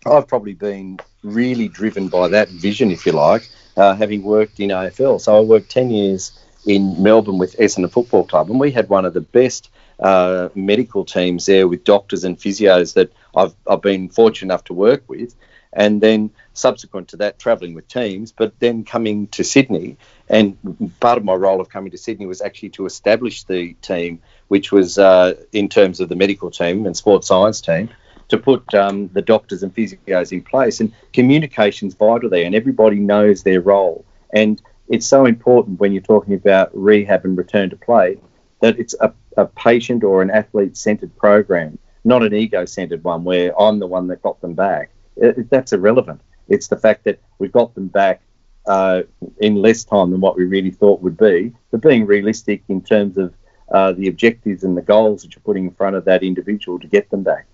I've 0.04 0.28
probably 0.28 0.54
been 0.54 0.98
really 1.22 1.68
driven 1.68 2.08
by 2.08 2.28
that 2.28 2.48
vision, 2.48 2.90
if 2.90 3.06
you 3.06 3.12
like, 3.12 3.48
uh, 3.76 3.94
having 3.94 4.22
worked 4.22 4.60
in 4.60 4.70
AFL. 4.70 5.20
So 5.20 5.36
I 5.36 5.40
worked 5.40 5.70
ten 5.70 5.90
years 5.90 6.38
in 6.66 7.02
Melbourne 7.02 7.38
with 7.38 7.56
Essendon 7.56 7.90
Football 7.90 8.24
Club, 8.24 8.50
and 8.50 8.60
we 8.60 8.70
had 8.70 8.88
one 8.88 9.04
of 9.04 9.14
the 9.14 9.22
best 9.22 9.70
uh, 10.00 10.48
medical 10.54 11.04
teams 11.04 11.46
there 11.46 11.66
with 11.66 11.84
doctors 11.84 12.24
and 12.24 12.38
physios 12.38 12.94
that 12.94 13.12
I've, 13.34 13.54
I've 13.68 13.82
been 13.82 14.08
fortunate 14.08 14.46
enough 14.46 14.64
to 14.64 14.74
work 14.74 15.02
with. 15.08 15.34
And 15.72 16.00
then 16.00 16.30
subsequent 16.54 17.08
to 17.08 17.18
that, 17.18 17.38
travelling 17.38 17.74
with 17.74 17.88
teams, 17.88 18.32
but 18.32 18.58
then 18.58 18.84
coming 18.84 19.26
to 19.28 19.44
Sydney. 19.44 19.96
And 20.28 20.56
part 21.00 21.18
of 21.18 21.24
my 21.24 21.34
role 21.34 21.60
of 21.60 21.68
coming 21.68 21.90
to 21.90 21.98
Sydney 21.98 22.26
was 22.26 22.40
actually 22.40 22.70
to 22.70 22.86
establish 22.86 23.44
the 23.44 23.74
team, 23.74 24.20
which 24.48 24.72
was 24.72 24.98
uh, 24.98 25.34
in 25.52 25.68
terms 25.68 26.00
of 26.00 26.08
the 26.08 26.16
medical 26.16 26.50
team 26.50 26.86
and 26.86 26.96
sports 26.96 27.28
science 27.28 27.60
team, 27.60 27.90
to 28.28 28.38
put 28.38 28.74
um, 28.74 29.08
the 29.08 29.22
doctors 29.22 29.62
and 29.62 29.74
physios 29.74 30.32
in 30.32 30.42
place. 30.42 30.80
And 30.80 30.92
communication's 31.12 31.94
vital 31.94 32.30
there, 32.30 32.44
and 32.44 32.54
everybody 32.54 32.98
knows 32.98 33.42
their 33.42 33.60
role. 33.60 34.04
And 34.32 34.60
it's 34.88 35.06
so 35.06 35.26
important 35.26 35.80
when 35.80 35.92
you're 35.92 36.02
talking 36.02 36.34
about 36.34 36.70
rehab 36.72 37.24
and 37.24 37.36
return 37.36 37.70
to 37.70 37.76
play 37.76 38.18
that 38.60 38.78
it's 38.78 38.94
a, 39.00 39.12
a 39.36 39.46
patient 39.46 40.04
or 40.04 40.22
an 40.22 40.30
athlete 40.30 40.76
centered 40.76 41.16
program, 41.16 41.78
not 42.04 42.22
an 42.22 42.34
ego 42.34 42.64
centered 42.64 43.04
one 43.04 43.24
where 43.24 43.58
I'm 43.60 43.78
the 43.78 43.86
one 43.86 44.08
that 44.08 44.22
got 44.22 44.40
them 44.40 44.54
back. 44.54 44.90
It, 45.16 45.50
that's 45.50 45.72
irrelevant. 45.72 46.20
It's 46.48 46.68
the 46.68 46.76
fact 46.76 47.04
that 47.04 47.20
we've 47.38 47.52
got 47.52 47.74
them 47.74 47.88
back 47.88 48.22
uh, 48.66 49.02
in 49.38 49.56
less 49.56 49.84
time 49.84 50.10
than 50.10 50.20
what 50.20 50.36
we 50.36 50.44
really 50.44 50.70
thought 50.70 51.00
would 51.00 51.16
be, 51.16 51.52
but 51.70 51.80
being 51.80 52.06
realistic 52.06 52.62
in 52.68 52.82
terms 52.82 53.16
of 53.16 53.34
uh, 53.72 53.92
the 53.92 54.08
objectives 54.08 54.64
and 54.64 54.76
the 54.76 54.82
goals 54.82 55.22
that 55.22 55.34
you're 55.34 55.42
putting 55.42 55.64
in 55.64 55.70
front 55.72 55.96
of 55.96 56.04
that 56.06 56.22
individual 56.22 56.78
to 56.78 56.86
get 56.86 57.10
them 57.10 57.22
back. 57.22 57.46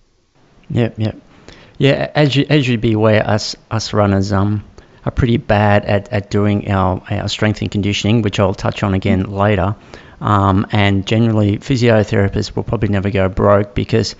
Yeah, 0.70 0.90
yeah, 0.96 1.12
yeah. 1.78 2.10
As 2.14 2.34
you 2.34 2.46
as 2.48 2.66
you'd 2.66 2.80
be 2.80 2.92
aware, 2.92 3.26
us 3.28 3.56
us 3.70 3.92
runners 3.92 4.32
um 4.32 4.64
are 5.04 5.12
pretty 5.12 5.36
bad 5.36 5.84
at, 5.84 6.10
at 6.12 6.30
doing 6.30 6.70
our, 6.70 7.02
our 7.10 7.28
strength 7.28 7.60
and 7.60 7.70
conditioning, 7.70 8.22
which 8.22 8.40
I'll 8.40 8.54
touch 8.54 8.82
on 8.82 8.94
again 8.94 9.24
later. 9.24 9.76
Um, 10.24 10.66
and 10.72 11.06
generally, 11.06 11.58
physiotherapists 11.58 12.56
will 12.56 12.62
probably 12.62 12.88
never 12.88 13.10
go 13.10 13.28
broke 13.28 13.74
because 13.74 14.16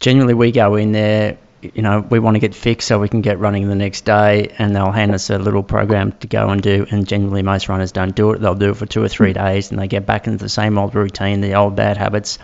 generally 0.00 0.32
we 0.32 0.50
go 0.50 0.76
in 0.76 0.92
there, 0.92 1.36
you 1.60 1.82
know, 1.82 2.00
we 2.00 2.18
want 2.18 2.36
to 2.36 2.38
get 2.40 2.54
fixed 2.54 2.88
so 2.88 2.98
we 2.98 3.10
can 3.10 3.20
get 3.20 3.38
running 3.38 3.68
the 3.68 3.74
next 3.74 4.06
day, 4.06 4.48
and 4.56 4.74
they'll 4.74 4.90
hand 4.90 5.14
us 5.14 5.28
a 5.28 5.38
little 5.38 5.62
program 5.62 6.12
to 6.12 6.26
go 6.26 6.48
and 6.48 6.62
do. 6.62 6.86
And 6.90 7.06
generally, 7.06 7.42
most 7.42 7.68
runners 7.68 7.92
don't 7.92 8.14
do 8.14 8.32
it. 8.32 8.40
They'll 8.40 8.54
do 8.54 8.70
it 8.70 8.78
for 8.78 8.86
two 8.86 9.02
or 9.02 9.08
three 9.08 9.34
days, 9.34 9.70
and 9.70 9.78
they 9.78 9.88
get 9.88 10.06
back 10.06 10.26
into 10.26 10.38
the 10.38 10.48
same 10.48 10.78
old 10.78 10.94
routine, 10.94 11.42
the 11.42 11.52
old 11.52 11.76
bad 11.76 11.98
habits, 11.98 12.38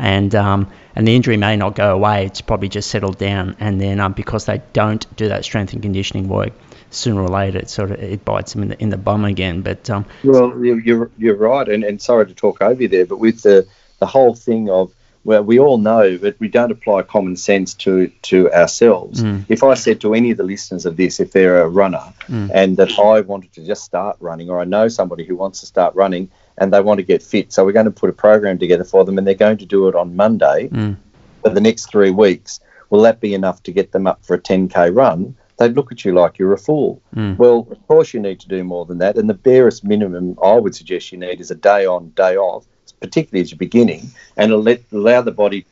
and 0.00 0.34
um, 0.34 0.66
and 0.96 1.06
the 1.06 1.14
injury 1.14 1.36
may 1.36 1.56
not 1.56 1.74
go 1.74 1.94
away. 1.94 2.24
It's 2.24 2.40
probably 2.40 2.70
just 2.70 2.90
settled 2.90 3.18
down, 3.18 3.54
and 3.60 3.80
then 3.80 4.00
um, 4.00 4.14
because 4.14 4.46
they 4.46 4.62
don't 4.72 5.04
do 5.16 5.28
that 5.28 5.44
strength 5.44 5.74
and 5.74 5.82
conditioning 5.82 6.26
work, 6.26 6.52
sooner 6.88 7.20
or 7.20 7.28
later 7.28 7.58
it 7.58 7.68
sort 7.68 7.90
of 7.90 8.02
it 8.02 8.24
bites 8.24 8.54
them 8.54 8.62
in 8.62 8.68
the 8.70 8.82
in 8.82 8.88
the 8.88 8.96
bum 8.96 9.26
again. 9.26 9.60
But 9.60 9.90
um, 9.90 10.06
well, 10.24 10.58
you're 10.64 11.10
you're 11.18 11.36
right, 11.36 11.68
and, 11.68 11.84
and 11.84 12.00
sorry 12.00 12.26
to 12.26 12.34
talk 12.34 12.62
over 12.62 12.82
you 12.82 12.88
there, 12.88 13.04
but 13.04 13.18
with 13.18 13.42
the 13.42 13.68
the 13.98 14.06
whole 14.06 14.34
thing 14.34 14.70
of 14.70 14.90
well, 15.22 15.42
we 15.42 15.58
all 15.58 15.76
know 15.76 16.16
that 16.16 16.40
we 16.40 16.48
don't 16.48 16.72
apply 16.72 17.02
common 17.02 17.36
sense 17.36 17.74
to 17.74 18.08
to 18.22 18.50
ourselves. 18.52 19.22
Mm. 19.22 19.44
If 19.50 19.62
I 19.62 19.74
said 19.74 20.00
to 20.00 20.14
any 20.14 20.30
of 20.30 20.38
the 20.38 20.44
listeners 20.44 20.86
of 20.86 20.96
this, 20.96 21.20
if 21.20 21.32
they're 21.32 21.60
a 21.60 21.68
runner 21.68 22.14
mm. 22.26 22.50
and 22.54 22.78
that 22.78 22.98
I 22.98 23.20
wanted 23.20 23.52
to 23.52 23.66
just 23.66 23.84
start 23.84 24.16
running, 24.18 24.48
or 24.48 24.60
I 24.60 24.64
know 24.64 24.88
somebody 24.88 25.26
who 25.26 25.36
wants 25.36 25.60
to 25.60 25.66
start 25.66 25.94
running 25.94 26.30
and 26.60 26.72
they 26.72 26.80
want 26.80 26.98
to 26.98 27.04
get 27.04 27.22
fit, 27.22 27.52
so 27.52 27.64
we're 27.64 27.72
going 27.72 27.86
to 27.86 27.90
put 27.90 28.10
a 28.10 28.12
program 28.12 28.58
together 28.58 28.84
for 28.84 29.04
them, 29.04 29.18
and 29.18 29.26
they're 29.26 29.34
going 29.34 29.58
to 29.58 29.66
do 29.66 29.88
it 29.88 29.94
on 29.94 30.14
Monday 30.14 30.68
mm. 30.68 30.96
for 31.42 31.48
the 31.48 31.60
next 31.60 31.90
three 31.90 32.10
weeks. 32.10 32.60
Will 32.90 33.02
that 33.02 33.20
be 33.20 33.34
enough 33.34 33.62
to 33.64 33.72
get 33.72 33.92
them 33.92 34.06
up 34.06 34.24
for 34.24 34.34
a 34.34 34.40
10k 34.40 34.94
run? 34.94 35.34
they'd 35.60 35.76
look 35.76 35.92
at 35.92 36.06
you 36.06 36.14
like 36.14 36.38
you're 36.38 36.54
a 36.54 36.58
fool. 36.58 37.02
Mm. 37.14 37.36
Well, 37.36 37.68
of 37.70 37.86
course, 37.86 38.14
you 38.14 38.20
need 38.20 38.40
to 38.40 38.48
do 38.48 38.64
more 38.64 38.86
than 38.86 38.98
that. 38.98 39.16
And 39.16 39.28
the 39.28 39.34
barest 39.34 39.84
minimum 39.84 40.38
I 40.42 40.54
would 40.54 40.74
suggest 40.74 41.12
you 41.12 41.18
need 41.18 41.38
is 41.38 41.50
a 41.50 41.54
day 41.54 41.84
on, 41.84 42.08
day 42.16 42.36
off, 42.38 42.64
particularly 42.98 43.42
as 43.42 43.50
you're 43.50 43.58
beginning, 43.58 44.10
and 44.38 44.52
let, 44.64 44.80
allow 44.90 45.20
the 45.20 45.32
body 45.32 45.66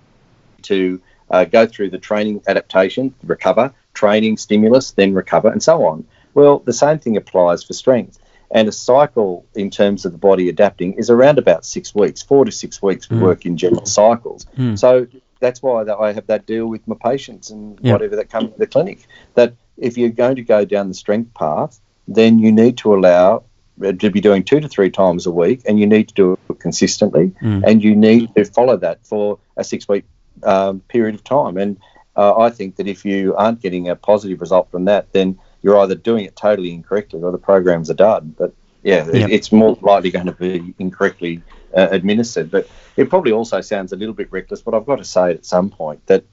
to 0.62 1.00
uh, 1.30 1.45
go 1.47 1.66
through 1.66 1.88
the 1.88 1.99
training, 1.99 2.42
adaptation, 2.47 3.14
recover, 3.25 3.73
training, 3.95 4.37
stimulus, 4.37 4.90
then 4.90 5.14
recover, 5.14 5.49
and 5.49 5.62
so 5.62 5.87
on. 5.87 6.07
Well, 6.35 6.59
the 6.59 6.75
same 6.75 6.99
thing 6.99 7.16
applies 7.16 7.64
for 7.64 7.73
strength. 7.73 8.18
And 8.50 8.69
a 8.69 8.73
cycle 8.73 9.45
in 9.55 9.71
terms 9.71 10.05
of 10.05 10.12
the 10.12 10.19
body 10.19 10.49
adapting 10.49 10.95
is 10.95 11.11
around 11.11 11.38
about 11.38 11.67
six 11.67 11.95
weeks, 11.95 12.23
four 12.23 12.45
to 12.45 12.52
six 12.52 12.81
weeks. 12.81 13.11
We 13.11 13.19
mm. 13.19 13.23
work 13.23 13.45
in 13.45 13.57
general 13.57 13.85
cycles. 13.85 14.47
Mm. 14.57 14.78
So 14.78 15.07
that's 15.40 15.62
why 15.62 15.85
I 15.85 16.12
have 16.12 16.26
that 16.28 16.47
deal 16.47 16.67
with 16.67 16.87
my 16.88 16.97
patients 17.02 17.50
and 17.50 17.78
yep. 17.83 17.93
whatever 17.93 18.17
that 18.17 18.31
come 18.31 18.50
to 18.50 18.59
the 18.59 18.67
clinic. 18.67 19.07
That 19.35 19.55
if 19.76 19.99
you're 19.99 20.09
going 20.11 20.37
to 20.37 20.43
go 20.43 20.64
down 20.64 20.88
the 20.88 20.95
strength 20.95 21.35
path, 21.35 21.78
then 22.07 22.38
you 22.38 22.50
need 22.50 22.78
to 22.78 22.95
allow 22.95 23.45
uh, 23.85 23.93
to 23.93 24.11
be 24.11 24.21
doing 24.21 24.43
two 24.43 24.61
to 24.61 24.69
three 24.69 24.90
times 24.90 25.26
a 25.26 25.31
week, 25.31 25.62
and 25.69 25.78
you 25.78 25.87
need 25.87 26.09
to 26.09 26.14
do 26.14 26.38
it 26.49 26.59
consistently, 26.59 27.33
mm. 27.43 27.62
and 27.64 27.85
you 27.85 27.95
need 27.95 28.35
to 28.35 28.45
follow 28.45 28.76
that 28.78 29.07
for 29.07 29.38
a 29.57 29.62
six 29.62 29.87
week 29.88 30.05
um, 30.43 30.81
period 30.81 31.14
of 31.14 31.23
time. 31.23 31.57
And 31.57 31.78
uh, 32.17 32.37
I 32.38 32.50
think 32.50 32.76
that 32.76 32.88
if 32.88 33.05
you 33.05 33.37
aren't 33.37 33.61
getting 33.61 33.88
a 33.88 33.95
positive 33.95 34.40
result 34.40 34.71
from 34.71 34.87
that, 34.87 35.12
then 35.12 35.38
you're 35.62 35.79
either 35.79 35.95
doing 35.95 36.25
it 36.25 36.37
totally 36.37 36.73
incorrectly 36.73 37.21
or 37.23 37.33
the 37.33 37.38
programs 37.38 37.91
are 37.91 37.95
done. 37.95 38.35
But 38.38 38.55
yeah, 38.83 39.09
yep. 39.12 39.31
it's 39.31 39.53
more 39.53 39.77
likely 39.81 40.11
going 40.11 40.27
to 40.27 40.33
be 40.33 40.75
incorrectly 40.79 41.43
uh, 41.77 41.88
administered. 41.91 42.50
But 42.50 42.69
it 42.97 43.11
probably 43.11 43.33
also 43.33 43.61
sounds 43.61 43.93
a 43.93 43.97
little 43.97 44.15
bit 44.15 44.31
reckless, 44.31 44.62
but 44.62 44.75
I've 44.75 44.87
got 44.87 44.97
to 44.97 45.05
say 45.05 45.33
at 45.33 45.45
some 45.45 45.71
point 45.71 46.07
that 46.07 46.25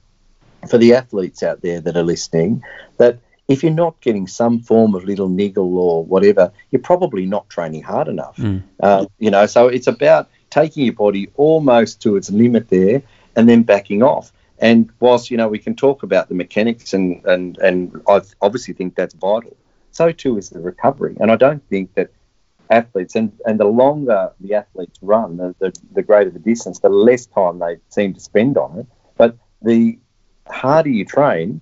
for 0.68 0.78
the 0.78 0.94
athletes 0.94 1.42
out 1.42 1.62
there 1.62 1.80
that 1.80 1.96
are 1.96 2.02
listening, 2.02 2.62
that 2.98 3.18
if 3.48 3.62
you're 3.62 3.72
not 3.72 4.00
getting 4.00 4.26
some 4.26 4.60
form 4.60 4.94
of 4.94 5.04
little 5.04 5.28
niggle 5.28 5.78
or 5.78 6.04
whatever, 6.04 6.52
you're 6.70 6.82
probably 6.82 7.26
not 7.26 7.48
training 7.48 7.82
hard 7.82 8.08
enough. 8.08 8.36
Mm. 8.36 8.62
Uh, 8.80 9.06
you 9.18 9.30
know, 9.30 9.46
so 9.46 9.68
it's 9.68 9.86
about 9.86 10.28
taking 10.50 10.84
your 10.84 10.94
body 10.94 11.28
almost 11.36 12.02
to 12.02 12.16
its 12.16 12.30
limit 12.30 12.68
there 12.70 13.02
and 13.36 13.48
then 13.48 13.62
backing 13.62 14.02
off. 14.02 14.32
And 14.58 14.90
whilst 15.00 15.30
you 15.30 15.36
know 15.36 15.48
we 15.48 15.58
can 15.58 15.76
talk 15.76 16.02
about 16.02 16.28
the 16.28 16.34
mechanics 16.34 16.94
and 16.94 17.24
and 17.26 17.58
and 17.58 18.02
I 18.08 18.22
obviously 18.40 18.74
think 18.74 18.94
that's 18.94 19.14
vital, 19.14 19.56
so 19.90 20.12
too 20.12 20.38
is 20.38 20.50
the 20.50 20.60
recovery. 20.60 21.16
And 21.20 21.30
I 21.30 21.36
don't 21.36 21.66
think 21.68 21.94
that 21.94 22.10
athletes 22.70 23.14
and, 23.14 23.32
and 23.46 23.60
the 23.60 23.64
longer 23.64 24.32
the 24.40 24.54
athletes 24.54 24.98
run, 25.02 25.36
the, 25.36 25.54
the, 25.58 25.72
the 25.92 26.02
greater 26.02 26.30
the 26.30 26.38
distance, 26.38 26.80
the 26.80 26.88
less 26.88 27.26
time 27.26 27.58
they 27.58 27.76
seem 27.88 28.14
to 28.14 28.20
spend 28.20 28.56
on 28.58 28.78
it. 28.78 28.86
But 29.16 29.36
the 29.62 29.98
harder 30.48 30.90
you 30.90 31.04
train, 31.04 31.60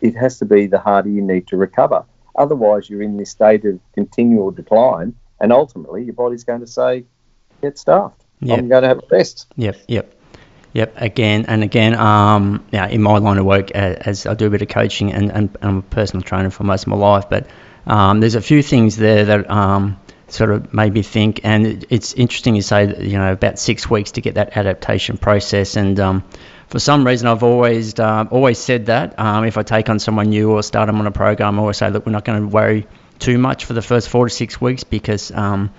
it 0.00 0.14
has 0.16 0.38
to 0.38 0.44
be 0.44 0.66
the 0.66 0.78
harder 0.78 1.08
you 1.08 1.22
need 1.22 1.46
to 1.48 1.56
recover. 1.56 2.04
Otherwise, 2.36 2.88
you're 2.88 3.02
in 3.02 3.16
this 3.16 3.30
state 3.30 3.64
of 3.64 3.80
continual 3.94 4.50
decline, 4.50 5.14
and 5.40 5.52
ultimately, 5.52 6.04
your 6.04 6.14
body's 6.14 6.44
going 6.44 6.60
to 6.60 6.66
say, 6.66 7.04
"Get 7.60 7.78
stuffed. 7.78 8.24
Yep. 8.40 8.58
I'm 8.58 8.68
going 8.68 8.82
to 8.82 8.88
have 8.88 8.98
a 8.98 9.06
rest." 9.10 9.46
Yep, 9.56 9.76
yep. 9.88 10.14
Yep, 10.74 10.94
again 10.96 11.46
and 11.48 11.62
again. 11.62 11.94
Um, 11.94 12.64
yeah, 12.70 12.86
in 12.88 13.02
my 13.02 13.18
line 13.18 13.38
of 13.38 13.46
work, 13.46 13.70
as 13.70 14.26
I 14.26 14.34
do 14.34 14.46
a 14.46 14.50
bit 14.50 14.62
of 14.62 14.68
coaching 14.68 15.12
and, 15.12 15.32
and, 15.32 15.56
I'm 15.62 15.78
a 15.78 15.82
personal 15.82 16.22
trainer 16.22 16.50
for 16.50 16.64
most 16.64 16.82
of 16.82 16.88
my 16.88 16.96
life, 16.96 17.24
but 17.30 17.46
um, 17.86 18.20
there's 18.20 18.34
a 18.34 18.42
few 18.42 18.62
things 18.62 18.96
there 18.96 19.24
that 19.24 19.50
um, 19.50 19.98
sort 20.28 20.50
of 20.50 20.72
made 20.74 20.92
me 20.92 21.02
think. 21.02 21.40
And 21.42 21.86
it's 21.88 22.12
interesting 22.12 22.54
you 22.54 22.62
say, 22.62 22.86
that, 22.86 23.00
you 23.00 23.16
know, 23.16 23.32
about 23.32 23.58
six 23.58 23.88
weeks 23.88 24.12
to 24.12 24.20
get 24.20 24.34
that 24.34 24.56
adaptation 24.56 25.16
process. 25.16 25.76
And 25.76 25.98
um, 25.98 26.24
for 26.68 26.78
some 26.78 27.06
reason, 27.06 27.28
I've 27.28 27.42
always 27.42 27.98
uh, 27.98 28.26
always 28.30 28.58
said 28.58 28.86
that 28.86 29.18
um, 29.18 29.44
if 29.44 29.56
I 29.56 29.62
take 29.62 29.88
on 29.88 29.98
someone 29.98 30.28
new 30.28 30.52
or 30.52 30.62
start 30.62 30.86
them 30.86 31.00
on 31.00 31.06
a 31.06 31.10
program, 31.10 31.58
I 31.58 31.62
always 31.62 31.78
say, 31.78 31.90
look, 31.90 32.04
we're 32.04 32.12
not 32.12 32.24
going 32.24 32.42
to 32.42 32.48
worry 32.48 32.86
too 33.18 33.38
much 33.38 33.64
for 33.64 33.72
the 33.72 33.82
first 33.82 34.08
four 34.08 34.28
to 34.28 34.34
six 34.34 34.60
weeks 34.60 34.84
because 34.84 35.32
um, 35.32 35.72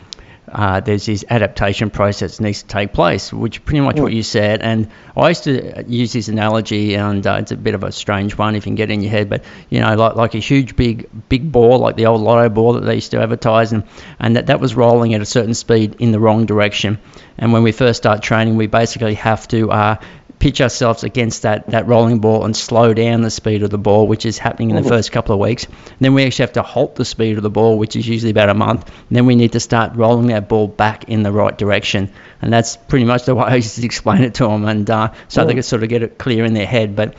uh, 0.51 0.79
there's 0.79 1.06
this 1.06 1.25
adaptation 1.29 1.89
process 1.89 2.38
that 2.38 2.44
needs 2.44 2.62
to 2.63 2.68
take 2.68 2.94
place, 2.94 3.32
which 3.32 3.63
pretty 3.65 3.82
much 3.82 4.00
what 4.00 4.13
you 4.13 4.24
said. 4.24 4.62
And 4.62 4.89
I 5.15 5.29
used 5.29 5.44
to 5.46 5.84
use 5.88 6.13
this 6.13 6.27
analogy, 6.27 6.96
and 6.96 7.25
uh, 7.25 7.38
it's 7.39 7.51
a 7.51 7.58
bit 7.58 7.75
of 7.75 7.84
a 7.84 7.91
strange 7.91 8.38
one 8.38 8.56
if 8.56 8.65
you 8.65 8.70
can 8.70 8.75
get 8.75 8.91
in 8.91 9.01
your 9.01 9.12
head, 9.12 9.29
but 9.29 9.44
you 9.70 9.79
know, 9.79 9.96
like 9.96 10.15
like 10.15 10.36
a 10.36 10.39
huge 10.39 10.75
big 10.75 11.10
big 11.29 11.51
ball, 11.51 11.79
like 11.79 11.96
the 11.96 12.08
old 12.08 12.22
lotto 12.22 12.50
ball 12.50 12.74
that 12.74 12.86
they 12.86 12.96
used 12.96 13.12
to 13.12 13.22
advertise, 13.22 13.72
and 13.72 13.84
and 14.20 14.36
that 14.36 14.48
that 14.48 14.60
was 14.60 14.75
rolling 14.75 15.13
at 15.13 15.22
a 15.22 15.25
certain 15.25 15.53
speed 15.53 15.96
in 16.00 16.12
the 16.12 16.20
wrong 16.20 16.46
direction. 16.46 17.00
And 17.38 17.53
when 17.53 17.63
we 17.63 17.72
first 17.72 17.98
start 17.98 18.22
training, 18.22 18.58
we 18.58 18.68
basically 18.68 19.15
have 19.15 19.48
to 19.50 19.72
uh, 19.72 19.96
pitch 20.39 20.62
ourselves 20.62 21.03
against 21.03 21.41
that, 21.41 21.67
that 21.67 21.88
rolling 21.88 22.19
ball 22.19 22.46
and 22.46 22.55
slow 22.55 22.93
down 22.93 23.22
the 23.22 23.29
speed 23.29 23.62
of 23.62 23.69
the 23.69 23.77
ball, 23.77 24.08
which 24.08 24.25
is 24.25 24.38
happening 24.38 24.69
in 24.69 24.81
the 24.81 24.88
first 24.88 25.12
couple 25.12 25.34
of 25.34 25.39
weeks. 25.39 25.65
And 25.65 26.00
then 26.00 26.13
we 26.13 26.25
actually 26.25 26.43
have 26.43 26.53
to 26.53 26.62
halt 26.63 26.96
the 26.96 27.03
speed 27.03 27.38
of 27.38 27.43
the 27.43 27.50
ball, 27.50 27.77
which 27.77 27.98
is 27.98 28.08
usually 28.08 28.31
about 28.31 28.50
a 28.50 28.53
month. 28.53 28.88
And 28.88 29.17
then 29.17 29.25
we 29.25 29.36
need 29.36 29.51
to 29.51 29.60
start 29.60 29.96
rolling 29.96 30.27
that 30.27 30.48
ball 30.48 30.67
back 30.67 31.10
in 31.10 31.24
the 31.24 31.31
right 31.31 31.58
direction. 31.58 32.12
And 32.41 32.53
that's 32.53 32.77
pretty 32.77 33.05
much 33.05 33.25
the 33.25 33.36
way 33.39 33.43
I 33.43 33.55
used 33.55 33.75
to 33.75 33.86
explain 33.86 34.24
it 34.24 34.36
to 34.36 34.48
them, 34.48 34.65
and 34.65 34.89
uh, 34.89 35.13
so 35.27 35.46
they 35.46 35.53
could 35.53 35.65
sort 35.65 35.84
of 35.84 35.89
get 35.89 36.03
it 36.03 36.17
clear 36.17 36.46
in 36.46 36.53
their 36.53 36.65
head. 36.65 36.96
But 36.96 37.15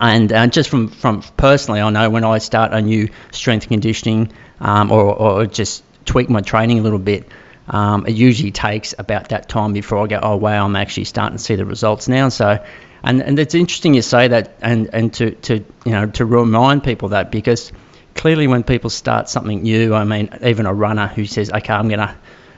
and 0.00 0.32
uh, 0.32 0.46
just 0.46 0.70
from, 0.70 0.88
from 0.88 1.22
personally, 1.36 1.80
I 1.80 1.90
know 1.90 2.08
when 2.08 2.24
I 2.24 2.38
start 2.38 2.72
a 2.72 2.80
new 2.80 3.08
strength 3.32 3.68
conditioning 3.68 4.32
um, 4.60 4.92
or, 4.92 5.14
or 5.14 5.46
just 5.46 5.82
tweak 6.04 6.30
my 6.30 6.40
training 6.40 6.78
a 6.78 6.82
little 6.82 7.00
bit, 7.00 7.26
um, 7.68 8.06
it 8.06 8.14
usually 8.14 8.50
takes 8.50 8.94
about 8.98 9.28
that 9.28 9.48
time 9.48 9.72
before 9.72 9.98
I 9.98 10.06
go, 10.06 10.18
oh 10.22 10.36
wow, 10.36 10.64
I'm 10.64 10.76
actually 10.76 11.04
starting 11.04 11.36
to 11.36 11.42
see 11.42 11.54
the 11.54 11.66
results 11.66 12.08
now. 12.08 12.30
So, 12.30 12.64
and 13.02 13.22
and 13.22 13.38
it's 13.38 13.54
interesting 13.54 13.94
you 13.94 14.02
say 14.02 14.28
that, 14.28 14.56
and 14.60 14.90
and 14.92 15.12
to 15.14 15.32
to 15.32 15.64
you 15.84 15.92
know 15.92 16.06
to 16.06 16.24
remind 16.24 16.82
people 16.82 17.10
that 17.10 17.30
because 17.30 17.72
clearly 18.14 18.46
when 18.46 18.62
people 18.62 18.90
start 18.90 19.28
something 19.28 19.62
new, 19.62 19.94
I 19.94 20.04
mean 20.04 20.30
even 20.42 20.66
a 20.66 20.72
runner 20.72 21.08
who 21.08 21.26
says, 21.26 21.50
okay, 21.50 21.72
I'm 21.72 21.88
gonna 21.88 22.16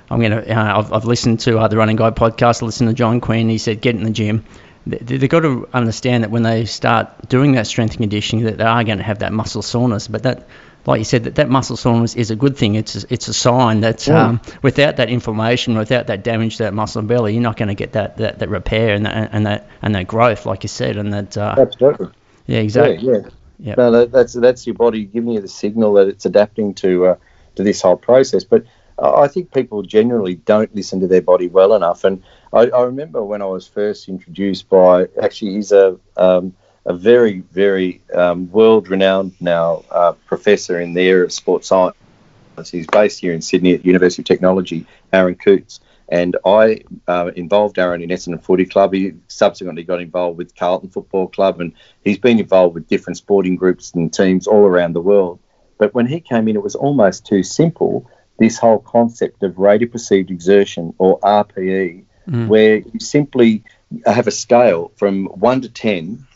I'm 0.08 0.20
gonna 0.20 0.42
uh, 0.42 0.78
I've, 0.78 0.92
I've 0.92 1.04
listened 1.04 1.40
to 1.40 1.58
uh, 1.58 1.68
the 1.68 1.76
Running 1.76 1.96
Guy 1.96 2.10
podcast, 2.10 2.62
listened 2.62 2.88
to 2.88 2.94
John 2.94 3.20
Quinn, 3.20 3.48
he 3.48 3.58
said 3.58 3.80
get 3.80 3.96
in 3.96 4.04
the 4.04 4.10
gym. 4.10 4.44
They, 4.86 4.98
they've 4.98 5.28
got 5.28 5.40
to 5.40 5.68
understand 5.74 6.24
that 6.24 6.30
when 6.30 6.42
they 6.42 6.64
start 6.64 7.28
doing 7.28 7.52
that 7.52 7.66
strength 7.66 7.92
and 7.92 8.00
conditioning, 8.00 8.46
that 8.46 8.58
they 8.58 8.64
are 8.64 8.82
going 8.82 8.98
to 8.98 9.04
have 9.04 9.18
that 9.18 9.32
muscle 9.32 9.60
soreness, 9.60 10.08
but 10.08 10.22
that 10.22 10.48
like 10.86 10.98
you 10.98 11.04
said, 11.04 11.24
that, 11.24 11.34
that 11.36 11.48
muscle 11.48 11.76
soreness 11.76 12.14
is 12.16 12.30
a 12.30 12.36
good 12.36 12.56
thing. 12.56 12.74
It's 12.74 13.04
a, 13.04 13.06
it's 13.12 13.28
a 13.28 13.34
sign 13.34 13.80
that 13.80 14.06
yeah. 14.06 14.26
um, 14.26 14.40
without 14.62 14.96
that 14.96 15.10
inflammation, 15.10 15.76
without 15.76 16.06
that 16.08 16.24
damage 16.24 16.56
to 16.56 16.64
that 16.64 16.74
muscle 16.74 17.00
and 17.00 17.08
belly, 17.08 17.34
you're 17.34 17.42
not 17.42 17.56
going 17.56 17.68
to 17.68 17.74
get 17.74 17.92
that, 17.92 18.16
that, 18.18 18.38
that 18.38 18.48
repair 18.48 18.94
and 18.94 19.06
that, 19.06 19.30
and 19.32 19.46
that 19.46 19.68
and 19.82 19.94
that 19.94 20.06
growth, 20.06 20.46
like 20.46 20.62
you 20.62 20.68
said, 20.68 20.96
and 20.96 21.12
that. 21.12 21.36
Uh, 21.36 21.54
Absolutely. 21.58 22.08
Yeah, 22.46 22.60
exactly. 22.60 23.06
Yeah, 23.06 23.18
yeah. 23.22 23.30
Yep. 23.62 23.76
No, 23.76 24.06
that's 24.06 24.32
that's 24.32 24.66
your 24.66 24.74
body 24.74 25.04
giving 25.04 25.32
you 25.32 25.40
the 25.40 25.48
signal 25.48 25.92
that 25.94 26.08
it's 26.08 26.24
adapting 26.24 26.72
to 26.74 27.06
uh, 27.06 27.16
to 27.56 27.62
this 27.62 27.82
whole 27.82 27.96
process. 27.96 28.42
But 28.42 28.64
I 28.98 29.28
think 29.28 29.52
people 29.52 29.82
generally 29.82 30.34
don't 30.34 30.74
listen 30.74 31.00
to 31.00 31.06
their 31.06 31.22
body 31.22 31.48
well 31.48 31.74
enough. 31.74 32.04
And 32.04 32.22
I, 32.52 32.68
I 32.68 32.82
remember 32.84 33.22
when 33.22 33.42
I 33.42 33.46
was 33.46 33.66
first 33.66 34.08
introduced 34.08 34.68
by 34.68 35.08
actually 35.22 35.54
he's 35.54 35.72
a 35.72 35.98
um, 36.16 36.54
a 36.86 36.94
very, 36.94 37.40
very 37.52 38.00
um, 38.14 38.50
world 38.50 38.88
renowned 38.88 39.34
now 39.40 39.84
uh, 39.90 40.12
professor 40.26 40.80
in 40.80 40.94
the 40.94 41.02
area 41.02 41.24
of 41.24 41.32
sports 41.32 41.68
science. 41.68 41.96
He's 42.70 42.86
based 42.86 43.20
here 43.20 43.32
in 43.32 43.40
Sydney 43.40 43.74
at 43.74 43.86
University 43.86 44.22
of 44.22 44.26
Technology, 44.26 44.86
Aaron 45.12 45.34
Coutts. 45.34 45.80
And 46.10 46.36
I 46.44 46.82
uh, 47.06 47.30
involved 47.36 47.78
Aaron 47.78 48.02
in 48.02 48.10
Essendon 48.10 48.42
Footy 48.42 48.66
Club. 48.66 48.92
He 48.92 49.14
subsequently 49.28 49.84
got 49.84 50.00
involved 50.00 50.36
with 50.36 50.56
Carlton 50.56 50.90
Football 50.90 51.28
Club, 51.28 51.60
and 51.60 51.72
he's 52.04 52.18
been 52.18 52.40
involved 52.40 52.74
with 52.74 52.88
different 52.88 53.16
sporting 53.16 53.56
groups 53.56 53.94
and 53.94 54.12
teams 54.12 54.46
all 54.46 54.66
around 54.66 54.94
the 54.94 55.00
world. 55.00 55.38
But 55.78 55.94
when 55.94 56.06
he 56.06 56.20
came 56.20 56.48
in, 56.48 56.56
it 56.56 56.62
was 56.62 56.74
almost 56.74 57.26
too 57.26 57.42
simple 57.42 58.10
this 58.38 58.58
whole 58.58 58.80
concept 58.80 59.42
of 59.42 59.58
rate 59.58 59.82
of 59.82 59.92
perceived 59.92 60.30
exertion, 60.30 60.94
or 60.98 61.20
RPE, 61.20 62.04
mm. 62.28 62.48
where 62.48 62.78
you 62.78 62.98
simply 62.98 63.62
have 64.06 64.26
a 64.26 64.32
scale 64.32 64.92
from 64.96 65.26
1 65.26 65.60
to 65.62 65.68
10 65.68 66.26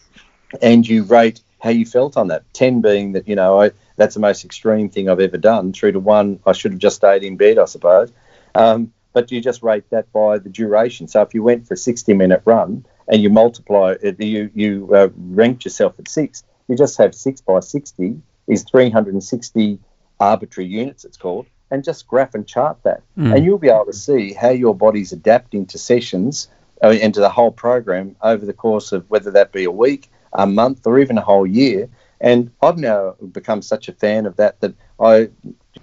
and 0.63 0.87
you 0.87 1.05
rate 1.05 1.43
how 1.61 1.71
you 1.71 1.87
felt 1.87 2.17
on 2.17 2.29
that. 2.29 2.45
10 2.53 2.81
being 2.81 3.13
that, 3.13 3.27
you 3.27 3.35
know, 3.35 3.61
I, 3.61 3.71
that's 3.97 4.15
the 4.15 4.21
most 4.21 4.45
extreme 4.45 4.91
thing 4.91 5.09
I've 5.09 5.21
ever 5.21 5.39
done, 5.39 5.73
through 5.73 5.93
to 5.93 6.01
one, 6.01 6.41
I 6.47 6.53
should 6.53 6.73
have 6.73 6.81
just 6.81 6.97
stayed 6.97 7.23
in 7.23 7.37
bed, 7.37 7.59
I 7.59 7.65
suppose. 7.65 8.13
Um, 8.55 8.93
but 9.13 9.31
you 9.31 9.41
just 9.41 9.63
rate 9.63 9.89
that 9.91 10.13
by 10.13 10.39
the 10.39 10.51
duration. 10.51 11.09
So 11.09 11.23
if 11.23 11.33
you 11.33 11.43
went 11.43 11.67
for 11.67 11.75
a 11.75 11.77
60 11.77 12.13
minute 12.15 12.43
run 12.45 12.85
and 13.09 13.23
you 13.23 13.31
multiply 13.31 13.95
you, 14.19 14.51
you 14.55 14.91
uh, 14.95 15.09
ranked 15.17 15.65
yourself 15.65 15.99
at 15.99 16.09
six, 16.09 16.43
you 16.69 16.77
just 16.77 16.99
have 16.99 17.15
six 17.15 17.41
by 17.41 17.61
60 17.61 18.21
is 18.47 18.65
360 18.65 19.79
arbitrary 20.21 20.69
units, 20.69 21.05
it's 21.05 21.17
called, 21.17 21.47
and 21.71 21.85
just 21.85 22.07
graph 22.07 22.35
and 22.35 22.47
chart 22.47 22.79
that. 22.83 23.03
Mm. 23.17 23.37
And 23.37 23.45
you'll 23.45 23.59
be 23.59 23.69
able 23.69 23.87
to 23.87 23.93
see 23.93 24.33
how 24.33 24.51
your 24.51 24.75
body's 24.75 25.13
adapting 25.13 25.67
to 25.67 25.79
sessions 25.79 26.49
uh, 26.83 26.89
and 26.89 27.15
to 27.15 27.21
the 27.21 27.31
whole 27.31 27.51
program 27.51 28.17
over 28.23 28.45
the 28.45 28.53
course 28.53 28.93
of 28.93 29.09
whether 29.11 29.31
that 29.33 29.53
be 29.53 29.65
a 29.65 29.71
week, 29.71 30.11
a 30.35 30.47
month, 30.47 30.87
or 30.87 30.99
even 30.99 31.19
a 31.19 31.23
whole 31.23 31.47
year. 31.47 31.89
And 32.21 32.51
I've 32.63 32.79
now 32.79 33.17
become 33.33 33.63
such 33.63 33.89
a 33.89 33.93
fan 33.93 34.27
of 34.27 34.37
that 34.37 34.61
that 34.61 34.75
I 35.01 35.29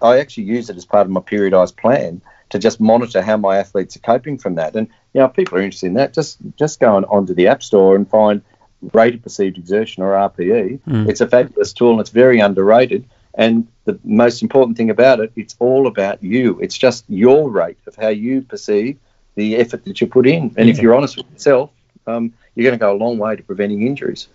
I 0.01 0.19
actually 0.19 0.45
use 0.45 0.69
it 0.69 0.77
as 0.77 0.85
part 0.85 1.05
of 1.05 1.11
my 1.11 1.21
periodized 1.21 1.77
plan 1.77 2.21
to 2.49 2.59
just 2.59 2.79
monitor 2.81 3.21
how 3.21 3.37
my 3.37 3.57
athletes 3.57 3.95
are 3.95 3.99
coping 3.99 4.37
from 4.37 4.55
that. 4.55 4.75
And 4.75 4.87
you 5.13 5.19
know, 5.19 5.25
if 5.25 5.33
people 5.33 5.57
are 5.57 5.61
interested 5.61 5.87
in 5.87 5.93
that, 5.95 6.13
just 6.13 6.37
just 6.57 6.79
go 6.79 6.95
on 6.95 7.05
onto 7.05 7.33
the 7.33 7.47
App 7.47 7.63
Store 7.63 7.95
and 7.95 8.09
find 8.09 8.41
rate 8.93 9.15
of 9.15 9.21
perceived 9.21 9.57
exertion 9.57 10.03
or 10.03 10.13
RPE. 10.13 10.79
Mm. 10.81 11.09
It's 11.09 11.21
a 11.21 11.27
fabulous 11.27 11.73
tool 11.73 11.91
and 11.91 12.01
it's 12.01 12.09
very 12.09 12.39
underrated. 12.39 13.07
And 13.35 13.67
the 13.85 13.99
most 14.03 14.41
important 14.41 14.77
thing 14.77 14.89
about 14.89 15.19
it, 15.19 15.31
it's 15.35 15.55
all 15.59 15.87
about 15.87 16.21
you. 16.21 16.59
It's 16.59 16.77
just 16.77 17.05
your 17.07 17.49
rate 17.49 17.77
of 17.87 17.95
how 17.95 18.09
you 18.09 18.41
perceive 18.41 18.97
the 19.35 19.55
effort 19.55 19.85
that 19.85 20.01
you 20.01 20.07
put 20.07 20.27
in. 20.27 20.53
And 20.57 20.67
yeah. 20.67 20.73
if 20.73 20.81
you're 20.81 20.95
honest 20.95 21.17
with 21.17 21.31
yourself, 21.31 21.69
um, 22.07 22.33
you're 22.55 22.65
going 22.65 22.77
to 22.77 22.83
go 22.83 22.93
a 22.93 22.97
long 22.97 23.17
way 23.17 23.35
to 23.35 23.43
preventing 23.43 23.87
injuries. 23.87 24.27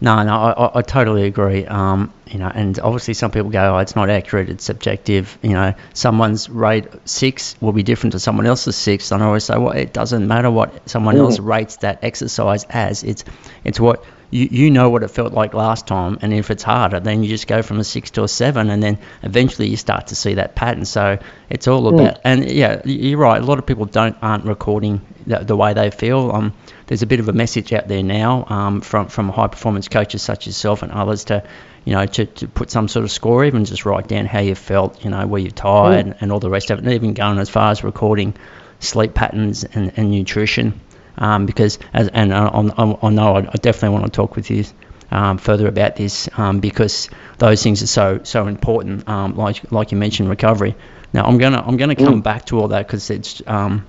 No, 0.00 0.22
no, 0.22 0.34
I, 0.34 0.78
I 0.78 0.82
totally 0.82 1.24
agree. 1.24 1.66
Um, 1.66 2.12
you 2.26 2.38
know, 2.38 2.50
and 2.52 2.78
obviously 2.80 3.14
some 3.14 3.30
people 3.30 3.50
go, 3.50 3.76
oh, 3.76 3.78
it's 3.78 3.94
not 3.94 4.08
accurate, 4.08 4.48
it's 4.48 4.64
subjective. 4.64 5.38
You 5.42 5.50
know, 5.50 5.74
someone's 5.92 6.48
rate 6.48 6.86
six 7.04 7.54
will 7.60 7.72
be 7.72 7.82
different 7.82 8.12
to 8.12 8.18
someone 8.20 8.46
else's 8.46 8.76
six. 8.76 9.12
And 9.12 9.22
I 9.22 9.26
always 9.26 9.44
say, 9.44 9.58
well, 9.58 9.72
it 9.72 9.92
doesn't 9.92 10.26
matter 10.26 10.50
what 10.50 10.88
someone 10.88 11.16
mm. 11.16 11.20
else 11.20 11.38
rates 11.38 11.76
that 11.78 12.02
exercise 12.02 12.64
as. 12.64 13.02
It's, 13.04 13.24
it's 13.64 13.78
what 13.78 14.04
you, 14.30 14.48
you 14.50 14.70
know 14.70 14.90
what 14.90 15.02
it 15.02 15.08
felt 15.08 15.32
like 15.32 15.54
last 15.54 15.86
time, 15.86 16.18
and 16.22 16.32
if 16.32 16.50
it's 16.50 16.62
harder, 16.62 17.00
then 17.00 17.22
you 17.22 17.28
just 17.28 17.46
go 17.46 17.62
from 17.62 17.80
a 17.80 17.84
six 17.84 18.12
to 18.12 18.22
a 18.22 18.28
seven, 18.28 18.70
and 18.70 18.82
then 18.82 18.98
eventually 19.22 19.68
you 19.68 19.76
start 19.76 20.08
to 20.08 20.14
see 20.14 20.34
that 20.34 20.54
pattern. 20.54 20.84
So 20.84 21.18
it's 21.48 21.66
all 21.66 21.88
hmm. 21.90 21.98
about, 21.98 22.14
mm. 22.16 22.20
and 22.24 22.50
yeah, 22.50 22.80
you're 22.84 23.18
right. 23.18 23.42
A 23.42 23.44
lot 23.44 23.58
of 23.58 23.66
people 23.66 23.86
don't 23.86 24.16
aren't 24.22 24.44
recording 24.44 25.00
the, 25.26 25.38
the 25.38 25.56
way 25.56 25.74
they 25.74 25.90
feel. 25.90 26.30
Um, 26.32 26.52
there's 26.86 27.02
a 27.02 27.06
bit 27.06 27.20
of 27.20 27.28
a 27.28 27.32
message 27.32 27.72
out 27.72 27.88
there 27.88 28.02
now 28.02 28.44
um, 28.48 28.80
from 28.80 29.08
from 29.08 29.28
high 29.28 29.46
performance 29.48 29.88
coaches 29.88 30.22
such 30.22 30.46
as 30.46 30.54
yourself 30.54 30.82
and 30.82 30.92
others 30.92 31.24
to, 31.24 31.44
you 31.84 31.94
know, 31.94 32.06
to, 32.06 32.26
to 32.26 32.48
put 32.48 32.70
some 32.70 32.88
sort 32.88 33.04
of 33.04 33.10
score, 33.10 33.44
even 33.44 33.64
just 33.64 33.84
write 33.84 34.08
down 34.08 34.26
how 34.26 34.40
you 34.40 34.54
felt, 34.54 35.04
you 35.04 35.10
know, 35.10 35.26
were 35.26 35.38
you're 35.38 35.50
tired, 35.50 36.06
mm. 36.06 36.16
and 36.20 36.32
all 36.32 36.40
the 36.40 36.50
rest 36.50 36.70
of 36.70 36.78
it, 36.78 36.84
and 36.84 36.94
even 36.94 37.14
going 37.14 37.38
as 37.38 37.48
far 37.48 37.70
as 37.70 37.84
recording 37.84 38.34
sleep 38.80 39.14
patterns 39.14 39.64
and, 39.64 39.92
and 39.96 40.10
nutrition 40.10 40.80
um, 41.20 41.46
because 41.46 41.78
as 41.92 42.08
and 42.08 42.32
I, 42.32 42.46
I, 42.46 42.96
I 43.02 43.10
know 43.10 43.36
I 43.36 43.56
definitely 43.56 43.90
want 43.90 44.06
to 44.06 44.10
talk 44.10 44.36
with 44.36 44.50
you 44.50 44.64
um, 45.10 45.38
further 45.38 45.68
about 45.68 45.96
this 45.96 46.28
um, 46.36 46.60
because 46.60 47.10
those 47.38 47.62
things 47.62 47.82
are 47.82 47.86
so 47.86 48.20
so 48.22 48.46
important. 48.46 49.08
Um, 49.08 49.36
like 49.36 49.70
like 49.70 49.92
you 49.92 49.98
mentioned, 49.98 50.28
recovery. 50.28 50.74
Now 51.12 51.24
I'm 51.24 51.38
gonna 51.38 51.62
I'm 51.64 51.76
gonna 51.76 51.96
come 51.96 52.20
mm. 52.20 52.24
back 52.24 52.46
to 52.46 52.58
all 52.58 52.68
that 52.68 52.86
because 52.86 53.10
it's 53.10 53.42
um, 53.46 53.86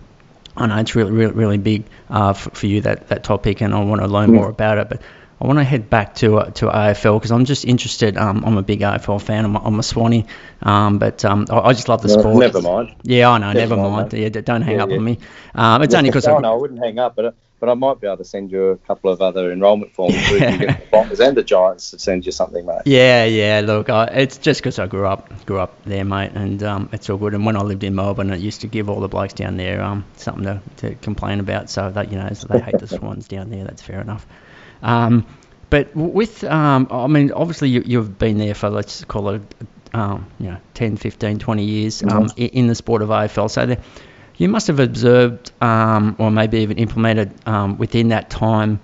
I 0.56 0.68
know 0.68 0.78
it's 0.78 0.96
really 0.96 1.12
really 1.12 1.34
really 1.34 1.58
big 1.58 1.86
uh, 2.10 2.34
for, 2.34 2.50
for, 2.52 2.68
you 2.68 2.82
that 2.82 3.08
that 3.10 3.24
topic, 3.24 3.62
and 3.62 3.74
I 3.74 3.84
want 3.84 4.02
to 4.02 4.08
learn 4.08 4.30
mm. 4.32 4.36
more 4.36 4.50
about 4.50 4.78
it. 4.78 4.90
But 4.90 5.02
I 5.40 5.48
want 5.48 5.60
to 5.60 5.64
head 5.64 5.90
back 5.90 6.16
to 6.16 6.40
uh, 6.40 6.52
to 6.52 6.68
AFL 6.68 7.18
because 7.18 7.32
I'm 7.32 7.46
just 7.46 7.66
interested. 7.66 8.18
Um, 8.18 8.44
I'm 8.46 8.58
a 8.58 8.62
big 8.62 8.82
AFL 8.82 9.22
fan. 9.22 9.46
I'm, 9.46 9.56
I'm 9.56 9.80
a 9.80 9.84
Swanee, 9.84 10.26
um, 10.62 11.00
but 11.00 11.24
um, 11.26 11.48
I, 11.50 11.60
I, 11.60 11.74
just 11.74 11.90
love 11.90 12.02
the 12.02 12.10
no, 12.10 12.20
sport. 12.20 12.38
Never 12.38 12.62
mind. 12.62 12.96
Yeah, 13.04 13.30
I 13.30 13.38
know. 13.38 13.54
Never, 13.54 13.76
never 13.76 13.90
mind. 13.90 14.12
mind. 14.12 14.14
Yeah, 14.14 14.30
don't 14.30 14.62
hang 14.62 14.78
yeah, 14.78 14.84
up 14.84 14.90
yeah. 14.90 14.98
on 14.98 15.04
me. 15.04 15.20
Um, 15.56 15.82
it's 15.82 15.96
only 15.96 16.10
because 16.10 16.28
I, 16.28 16.34
I 16.34 16.54
wouldn't 16.54 16.80
hang 16.80 17.00
up, 17.00 17.16
but 17.16 17.34
but 17.62 17.70
I 17.70 17.76
might 17.76 18.02
be 18.02 18.08
able 18.08 18.18
to 18.18 18.26
send 18.26 18.52
you 18.52 18.70
a 18.70 18.78
couple 18.78 19.12
of 19.12 19.22
other 19.22 19.52
enrolment 19.52 19.94
forms 19.94 20.16
where 20.16 20.34
you 20.34 20.40
can 20.40 20.60
get 20.60 20.80
the 20.82 20.88
Bombers 20.92 21.20
and 21.20 21.38
the 21.38 21.44
Giants 21.44 21.92
to 21.92 22.00
send 22.00 22.26
you 22.26 22.32
something, 22.32 22.66
mate. 22.66 22.82
Yeah, 22.86 23.24
yeah. 23.26 23.62
Look, 23.64 23.90
I, 23.90 24.06
it's 24.06 24.40
just 24.40 24.62
because 24.62 24.80
I 24.80 24.88
grew 24.88 25.06
up 25.06 25.46
grew 25.46 25.60
up 25.60 25.82
there, 25.86 26.04
mate, 26.04 26.32
and 26.34 26.62
um, 26.64 26.90
it's 26.92 27.08
all 27.10 27.18
good. 27.18 27.36
And 27.36 27.46
when 27.46 27.56
I 27.56 27.62
lived 27.62 27.84
in 27.84 27.94
Melbourne, 27.94 28.32
it 28.32 28.40
used 28.40 28.62
to 28.62 28.68
give 28.68 28.90
all 28.90 29.00
the 29.00 29.08
blokes 29.08 29.34
down 29.34 29.58
there 29.58 29.80
um, 29.82 30.04
something 30.18 30.44
to, 30.44 30.62
to 30.78 30.96
complain 30.96 31.40
about. 31.40 31.70
So 31.70 31.92
that 31.92 32.12
you 32.12 32.18
know, 32.18 32.34
so 32.34 32.48
they 32.48 32.60
hate 32.60 32.80
the 32.80 32.88
Swans 32.98 33.28
down 33.28 33.52
there. 33.52 33.64
That's 33.64 33.84
fair 33.84 34.02
enough. 34.02 34.26
Um, 34.82 35.28
but 35.70 35.96
with, 35.96 36.44
um, 36.44 36.88
I 36.92 37.08
mean, 37.08 37.32
obviously 37.32 37.70
you, 37.70 38.00
have 38.00 38.20
been 38.20 38.38
there 38.38 38.54
for, 38.54 38.70
let's 38.70 39.06
call 39.06 39.30
it, 39.30 39.42
um, 39.94 40.28
you 40.38 40.50
know, 40.50 40.58
10, 40.74 40.98
15, 40.98 41.40
20 41.40 41.64
years 41.64 42.04
um, 42.04 42.10
mm-hmm. 42.26 42.58
in, 42.58 42.68
the 42.68 42.76
sport 42.76 43.02
of 43.02 43.08
AFL. 43.08 43.50
So 43.50 43.66
there, 43.66 43.78
you 44.42 44.50
must 44.50 44.66
have 44.68 44.80
observed 44.80 45.52
um, 45.62 46.16
or 46.18 46.32
maybe 46.32 46.62
even 46.62 46.80
implemented 46.80 47.32
um, 47.48 47.78
within 47.78 48.08
that 48.08 48.32
time 48.32 48.80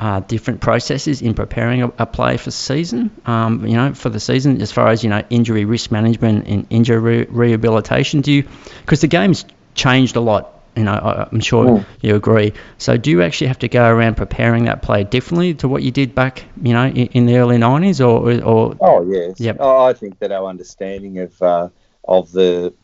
uh, 0.00 0.18
different 0.18 0.60
processes 0.60 1.22
in 1.22 1.32
preparing 1.32 1.84
a, 1.84 1.92
a 1.98 2.06
play 2.06 2.36
for 2.36 2.50
season, 2.50 3.12
um, 3.24 3.64
you 3.64 3.76
know, 3.76 3.94
for 3.94 4.08
the 4.08 4.18
season 4.18 4.60
as 4.60 4.72
far 4.72 4.88
as, 4.88 5.04
you 5.04 5.10
know, 5.10 5.22
injury 5.30 5.64
risk 5.64 5.92
management 5.92 6.48
and 6.48 6.66
injury 6.70 6.98
re- 6.98 7.26
rehabilitation. 7.30 8.20
Do 8.20 8.32
you, 8.32 8.48
because 8.80 9.00
the 9.00 9.06
game's 9.06 9.44
changed 9.76 10.16
a 10.16 10.20
lot 10.20 10.52
you 10.74 10.84
know, 10.84 11.28
I'm 11.32 11.40
sure 11.40 11.64
mm. 11.64 11.86
you 12.02 12.16
agree. 12.16 12.52
So, 12.76 12.98
do 12.98 13.10
you 13.10 13.22
actually 13.22 13.46
have 13.46 13.60
to 13.60 13.68
go 13.68 13.88
around 13.88 14.18
preparing 14.18 14.64
that 14.64 14.82
play 14.82 15.04
differently 15.04 15.54
to 15.54 15.68
what 15.68 15.82
you 15.82 15.90
did 15.90 16.14
back, 16.14 16.44
you 16.62 16.74
know, 16.74 16.84
in, 16.84 17.06
in 17.06 17.24
the 17.24 17.38
early 17.38 17.56
'90s, 17.56 17.98
or, 18.00 18.44
or? 18.44 18.76
Oh 18.78 19.10
yes. 19.10 19.40
Yep. 19.40 19.56
Oh, 19.58 19.86
I 19.86 19.94
think 19.94 20.18
that 20.18 20.32
our 20.32 20.44
understanding 20.44 21.18
of 21.20 21.40
uh, 21.40 21.70
of 22.06 22.30
the 22.30 22.74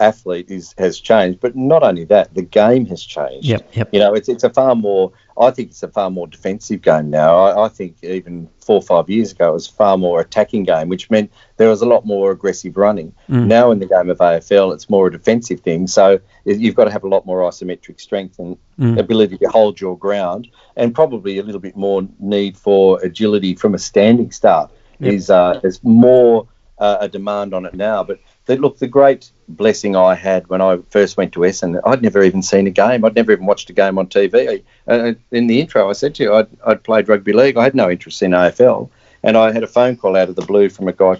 athlete 0.00 0.50
is 0.50 0.74
has 0.78 0.98
changed, 1.00 1.40
but 1.40 1.56
not 1.56 1.82
only 1.82 2.04
that, 2.04 2.34
the 2.34 2.42
game 2.42 2.86
has 2.86 3.02
changed. 3.02 3.46
Yep, 3.46 3.70
yep. 3.74 3.88
You 3.92 4.00
know, 4.00 4.14
it's 4.14 4.28
it's 4.28 4.44
a 4.44 4.50
far 4.50 4.74
more. 4.74 5.12
I 5.38 5.50
think 5.50 5.70
it's 5.70 5.82
a 5.82 5.88
far 5.88 6.10
more 6.10 6.26
defensive 6.28 6.82
game 6.82 7.10
now. 7.10 7.36
I, 7.36 7.64
I, 7.64 7.68
think 7.68 7.96
even 8.04 8.48
four 8.60 8.76
or 8.76 8.82
five 8.82 9.10
years 9.10 9.32
ago, 9.32 9.50
it 9.50 9.54
was 9.54 9.66
far 9.66 9.98
more 9.98 10.20
attacking 10.20 10.62
game, 10.62 10.88
which 10.88 11.10
meant 11.10 11.32
there 11.56 11.68
was 11.68 11.82
a 11.82 11.86
lot 11.86 12.06
more 12.06 12.30
aggressive 12.30 12.76
running. 12.76 13.12
Mm. 13.28 13.46
Now 13.46 13.72
in 13.72 13.80
the 13.80 13.86
game 13.86 14.10
of 14.10 14.18
AFL, 14.18 14.72
it's 14.72 14.88
more 14.88 15.08
a 15.08 15.10
defensive 15.10 15.60
thing. 15.60 15.88
So 15.88 16.20
you've 16.44 16.76
got 16.76 16.84
to 16.84 16.92
have 16.92 17.02
a 17.02 17.08
lot 17.08 17.26
more 17.26 17.40
isometric 17.40 18.00
strength 18.00 18.38
and 18.38 18.56
mm. 18.78 18.96
ability 18.96 19.38
to 19.38 19.48
hold 19.48 19.80
your 19.80 19.98
ground, 19.98 20.48
and 20.76 20.94
probably 20.94 21.38
a 21.38 21.42
little 21.42 21.60
bit 21.60 21.76
more 21.76 22.06
need 22.20 22.56
for 22.56 23.00
agility 23.02 23.56
from 23.56 23.74
a 23.74 23.78
standing 23.78 24.30
start. 24.30 24.70
Yep. 25.00 25.12
Is 25.12 25.30
uh, 25.30 25.58
there's 25.60 25.82
more 25.82 26.46
uh, 26.78 26.98
a 27.00 27.08
demand 27.08 27.54
on 27.54 27.66
it 27.66 27.74
now, 27.74 28.04
but 28.04 28.20
the, 28.46 28.56
look, 28.56 28.78
the 28.78 28.86
great 28.86 29.30
blessing 29.48 29.96
I 29.96 30.14
had 30.14 30.48
when 30.48 30.60
I 30.60 30.78
first 30.90 31.16
went 31.16 31.32
to 31.34 31.40
Essendon, 31.40 31.80
I'd 31.84 32.02
never 32.02 32.22
even 32.22 32.42
seen 32.42 32.66
a 32.66 32.70
game. 32.70 33.04
I'd 33.04 33.14
never 33.14 33.32
even 33.32 33.46
watched 33.46 33.70
a 33.70 33.72
game 33.72 33.98
on 33.98 34.06
TV. 34.06 34.62
Uh, 34.88 35.12
in 35.30 35.46
the 35.46 35.60
intro, 35.60 35.88
I 35.88 35.92
said 35.92 36.14
to 36.16 36.22
you, 36.22 36.34
I'd, 36.34 36.48
I'd 36.66 36.82
played 36.82 37.08
rugby 37.08 37.32
league. 37.32 37.56
I 37.56 37.64
had 37.64 37.74
no 37.74 37.90
interest 37.90 38.22
in 38.22 38.32
AFL. 38.32 38.88
And 39.22 39.36
I 39.36 39.52
had 39.52 39.62
a 39.62 39.66
phone 39.66 39.96
call 39.96 40.16
out 40.16 40.28
of 40.28 40.36
the 40.36 40.42
blue 40.42 40.68
from 40.68 40.88
a 40.88 40.92
guy 40.92 41.16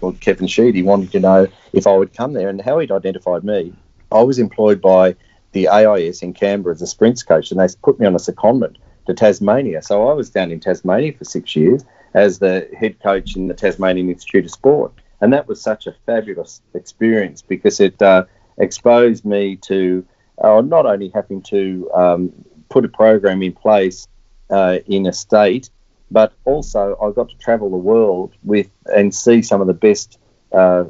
called 0.00 0.20
Kevin 0.20 0.46
Sheedy. 0.46 0.78
He 0.78 0.82
wanted 0.82 1.12
to 1.12 1.20
know 1.20 1.46
if 1.72 1.86
I 1.86 1.96
would 1.96 2.12
come 2.12 2.32
there 2.34 2.48
and 2.48 2.60
how 2.60 2.78
he'd 2.78 2.92
identified 2.92 3.44
me. 3.44 3.72
I 4.10 4.22
was 4.22 4.38
employed 4.38 4.80
by 4.80 5.16
the 5.52 5.68
AIS 5.68 6.22
in 6.22 6.34
Canberra 6.34 6.74
as 6.74 6.82
a 6.82 6.86
sprints 6.86 7.22
coach, 7.22 7.50
and 7.50 7.60
they 7.60 7.68
put 7.82 7.98
me 7.98 8.06
on 8.06 8.14
a 8.14 8.18
secondment 8.18 8.76
to 9.06 9.14
Tasmania. 9.14 9.82
So 9.82 10.08
I 10.08 10.12
was 10.12 10.30
down 10.30 10.50
in 10.50 10.60
Tasmania 10.60 11.12
for 11.14 11.24
six 11.24 11.56
years 11.56 11.84
as 12.14 12.38
the 12.38 12.68
head 12.78 13.00
coach 13.00 13.36
in 13.36 13.48
the 13.48 13.54
Tasmanian 13.54 14.10
Institute 14.10 14.44
of 14.44 14.50
Sport 14.50 14.92
and 15.22 15.32
that 15.32 15.46
was 15.46 15.62
such 15.62 15.86
a 15.86 15.94
fabulous 16.04 16.60
experience 16.74 17.42
because 17.42 17.78
it 17.78 18.02
uh, 18.02 18.24
exposed 18.58 19.24
me 19.24 19.56
to 19.56 20.04
uh, 20.42 20.60
not 20.60 20.84
only 20.84 21.10
having 21.14 21.40
to 21.42 21.88
um, 21.94 22.32
put 22.68 22.84
a 22.84 22.88
program 22.88 23.40
in 23.40 23.52
place 23.52 24.08
uh, 24.50 24.78
in 24.86 25.06
a 25.06 25.12
state, 25.12 25.70
but 26.10 26.32
also 26.44 26.96
I 27.00 27.12
got 27.12 27.28
to 27.30 27.38
travel 27.38 27.70
the 27.70 27.76
world 27.76 28.34
with 28.42 28.68
and 28.86 29.14
see 29.14 29.42
some 29.42 29.60
of 29.60 29.68
the 29.68 29.74
best 29.74 30.18
uh, 30.52 30.84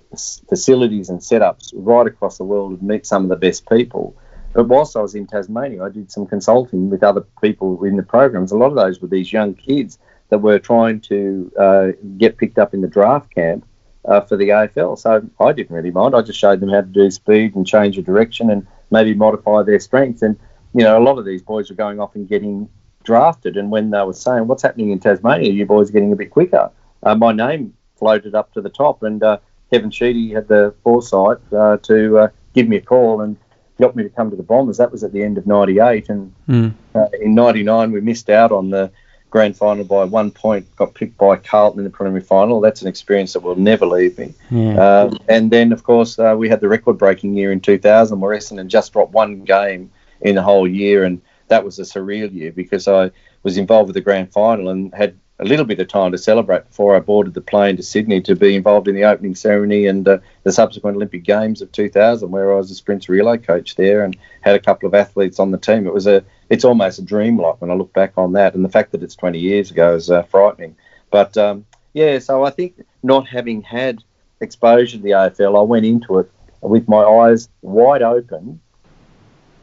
facilities 0.48 1.10
and 1.10 1.20
setups 1.20 1.70
right 1.74 2.06
across 2.06 2.38
the 2.38 2.44
world 2.44 2.72
and 2.72 2.82
meet 2.82 3.04
some 3.04 3.24
of 3.24 3.28
the 3.28 3.36
best 3.36 3.68
people. 3.68 4.16
But 4.54 4.64
whilst 4.64 4.96
I 4.96 5.02
was 5.02 5.14
in 5.14 5.26
Tasmania, 5.26 5.84
I 5.84 5.90
did 5.90 6.10
some 6.10 6.26
consulting 6.26 6.88
with 6.88 7.02
other 7.02 7.24
people 7.42 7.84
in 7.84 7.96
the 7.96 8.02
programs. 8.02 8.50
A 8.50 8.56
lot 8.56 8.68
of 8.68 8.76
those 8.76 9.00
were 9.00 9.08
these 9.08 9.30
young 9.30 9.54
kids 9.54 9.98
that 10.30 10.38
were 10.38 10.58
trying 10.58 11.00
to 11.02 11.52
uh, 11.58 11.86
get 12.16 12.38
picked 12.38 12.58
up 12.58 12.72
in 12.72 12.80
the 12.80 12.88
draft 12.88 13.30
camp 13.34 13.66
uh, 14.04 14.20
for 14.20 14.36
the 14.36 14.48
AFL. 14.48 14.98
So 14.98 15.28
I 15.40 15.52
didn't 15.52 15.74
really 15.74 15.90
mind. 15.90 16.14
I 16.14 16.22
just 16.22 16.38
showed 16.38 16.60
them 16.60 16.70
how 16.70 16.80
to 16.80 16.86
do 16.86 17.10
speed 17.10 17.54
and 17.54 17.66
change 17.66 17.98
of 17.98 18.04
direction 18.04 18.50
and 18.50 18.66
maybe 18.90 19.14
modify 19.14 19.62
their 19.62 19.80
strengths. 19.80 20.22
And 20.22 20.38
you 20.74 20.84
know, 20.84 20.98
a 20.98 21.02
lot 21.02 21.18
of 21.18 21.24
these 21.24 21.42
boys 21.42 21.70
were 21.70 21.76
going 21.76 22.00
off 22.00 22.14
and 22.14 22.28
getting 22.28 22.68
drafted. 23.04 23.56
And 23.56 23.70
when 23.70 23.90
they 23.90 24.02
were 24.02 24.12
saying, 24.12 24.46
"What's 24.46 24.62
happening 24.62 24.90
in 24.90 25.00
Tasmania? 25.00 25.52
You 25.52 25.66
boys 25.66 25.90
are 25.90 25.92
getting 25.92 26.12
a 26.12 26.16
bit 26.16 26.30
quicker," 26.30 26.70
uh, 27.02 27.14
my 27.14 27.32
name 27.32 27.74
floated 27.96 28.34
up 28.34 28.52
to 28.54 28.60
the 28.60 28.70
top, 28.70 29.02
and 29.02 29.22
uh, 29.22 29.38
Kevin 29.70 29.90
Sheedy 29.90 30.32
had 30.32 30.48
the 30.48 30.74
foresight 30.82 31.38
uh, 31.52 31.76
to 31.78 32.18
uh, 32.18 32.28
give 32.54 32.68
me 32.68 32.76
a 32.76 32.80
call 32.80 33.20
and 33.20 33.36
got 33.80 33.96
me 33.96 34.02
to 34.02 34.08
come 34.08 34.30
to 34.30 34.36
the 34.36 34.42
Bombers. 34.42 34.78
That 34.78 34.92
was 34.92 35.04
at 35.04 35.12
the 35.12 35.22
end 35.22 35.38
of 35.38 35.46
'98, 35.46 36.08
and 36.08 36.34
mm. 36.48 36.74
in 37.20 37.34
'99 37.34 37.92
we 37.92 38.00
missed 38.00 38.30
out 38.30 38.50
on 38.52 38.70
the 38.70 38.90
grand 39.32 39.56
final 39.56 39.82
by 39.82 40.04
one 40.04 40.30
point, 40.30 40.64
got 40.76 40.94
picked 40.94 41.16
by 41.16 41.36
Carlton 41.36 41.80
in 41.80 41.84
the 41.84 41.90
preliminary 41.90 42.24
final. 42.24 42.60
That's 42.60 42.82
an 42.82 42.88
experience 42.88 43.32
that 43.32 43.40
will 43.40 43.56
never 43.56 43.86
leave 43.86 44.16
me. 44.18 44.34
Yeah. 44.50 44.74
Um, 44.76 45.18
and 45.28 45.50
then, 45.50 45.72
of 45.72 45.82
course, 45.82 46.18
uh, 46.18 46.36
we 46.38 46.48
had 46.48 46.60
the 46.60 46.68
record 46.68 46.98
breaking 46.98 47.34
year 47.34 47.50
in 47.50 47.60
2000 47.60 48.20
where 48.20 48.36
Essendon 48.36 48.68
just 48.68 48.92
dropped 48.92 49.12
one 49.12 49.42
game 49.42 49.90
in 50.20 50.34
the 50.34 50.42
whole 50.42 50.68
year. 50.68 51.04
And 51.04 51.20
that 51.48 51.64
was 51.64 51.78
a 51.78 51.82
surreal 51.82 52.32
year 52.32 52.52
because 52.52 52.86
I 52.86 53.10
was 53.42 53.56
involved 53.56 53.88
with 53.88 53.94
the 53.94 54.02
grand 54.02 54.30
final 54.32 54.68
and 54.68 54.94
had 54.94 55.16
a 55.42 55.44
little 55.44 55.64
bit 55.64 55.80
of 55.80 55.88
time 55.88 56.12
to 56.12 56.18
celebrate 56.18 56.68
before 56.68 56.94
I 56.94 57.00
boarded 57.00 57.34
the 57.34 57.40
plane 57.40 57.76
to 57.76 57.82
Sydney 57.82 58.20
to 58.22 58.36
be 58.36 58.54
involved 58.54 58.86
in 58.86 58.94
the 58.94 59.04
opening 59.04 59.34
ceremony 59.34 59.86
and 59.86 60.06
uh, 60.06 60.18
the 60.44 60.52
subsequent 60.52 60.96
Olympic 60.96 61.24
Games 61.24 61.60
of 61.60 61.72
2000, 61.72 62.30
where 62.30 62.52
I 62.52 62.56
was 62.56 62.70
a 62.70 62.76
sprint 62.76 63.08
relay 63.08 63.38
coach 63.38 63.74
there 63.74 64.04
and 64.04 64.16
had 64.42 64.54
a 64.54 64.60
couple 64.60 64.86
of 64.86 64.94
athletes 64.94 65.40
on 65.40 65.50
the 65.50 65.58
team. 65.58 65.86
It 65.86 65.92
was 65.92 66.06
a 66.06 66.24
it's 66.48 66.64
almost 66.64 67.00
a 67.00 67.02
dream 67.02 67.40
like 67.40 67.60
when 67.60 67.72
I 67.72 67.74
look 67.74 67.92
back 67.92 68.12
on 68.16 68.32
that, 68.34 68.54
and 68.54 68.64
the 68.64 68.68
fact 68.68 68.92
that 68.92 69.02
it's 69.02 69.16
20 69.16 69.38
years 69.38 69.70
ago 69.72 69.96
is 69.96 70.10
uh, 70.10 70.22
frightening. 70.22 70.76
But 71.10 71.36
um, 71.36 71.66
yeah, 71.92 72.20
so 72.20 72.44
I 72.44 72.50
think 72.50 72.80
not 73.02 73.26
having 73.26 73.62
had 73.62 74.04
exposure 74.40 74.96
to 74.96 75.02
the 75.02 75.10
AFL, 75.10 75.58
I 75.58 75.62
went 75.62 75.86
into 75.86 76.18
it 76.20 76.30
with 76.60 76.88
my 76.88 77.02
eyes 77.02 77.48
wide 77.62 78.02
open 78.02 78.60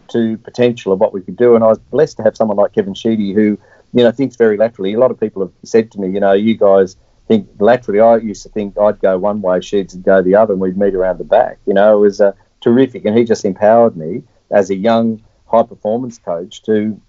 to 0.10 0.38
potential 0.40 0.92
of 0.92 1.00
what 1.00 1.14
we 1.14 1.22
could 1.22 1.38
do, 1.38 1.56
and 1.56 1.64
I 1.64 1.68
was 1.68 1.80
blessed 1.80 2.18
to 2.18 2.24
have 2.24 2.36
someone 2.36 2.58
like 2.58 2.74
Kevin 2.74 2.94
Sheedy 2.94 3.34
who 3.34 3.58
you 3.94 4.04
know 4.04 4.12
thinks 4.12 4.36
very 4.36 4.58
laterally. 4.58 4.94
A 4.94 5.00
lot 5.00 5.12
of 5.12 5.20
people 5.20 5.42
have 5.42 5.52
said 5.64 5.92
to 5.92 6.00
me, 6.00 6.10
you 6.10 6.20
know, 6.20 6.34
you 6.34 6.56
guys 6.56 6.96
think 7.28 7.48
laterally. 7.60 8.00
I 8.00 8.18
used 8.18 8.44
to 8.44 8.50
think 8.50 8.78
I'd 8.78 9.00
go 9.00 9.18
one 9.18 9.42
way, 9.42 9.60
would 9.72 10.04
go 10.04 10.22
the 10.22 10.36
other, 10.36 10.54
and 10.54 10.62
we'd 10.62 10.78
meet 10.78 10.96
around 10.96 11.20
the 11.20 11.24
back. 11.24 11.60
You 11.66 11.74
know, 11.74 11.98
it 11.98 12.00
was 12.02 12.22
uh, 12.22 12.34
terrific, 12.62 13.06
and 13.06 13.18
he 13.18 13.24
just 13.24 13.46
empowered 13.46 13.96
me 13.96 14.24
as 14.52 14.70
a 14.70 14.76
young 14.76 15.22
high 15.46 15.64
performance 15.64 16.18
coach 16.18 16.62
to 16.64 17.00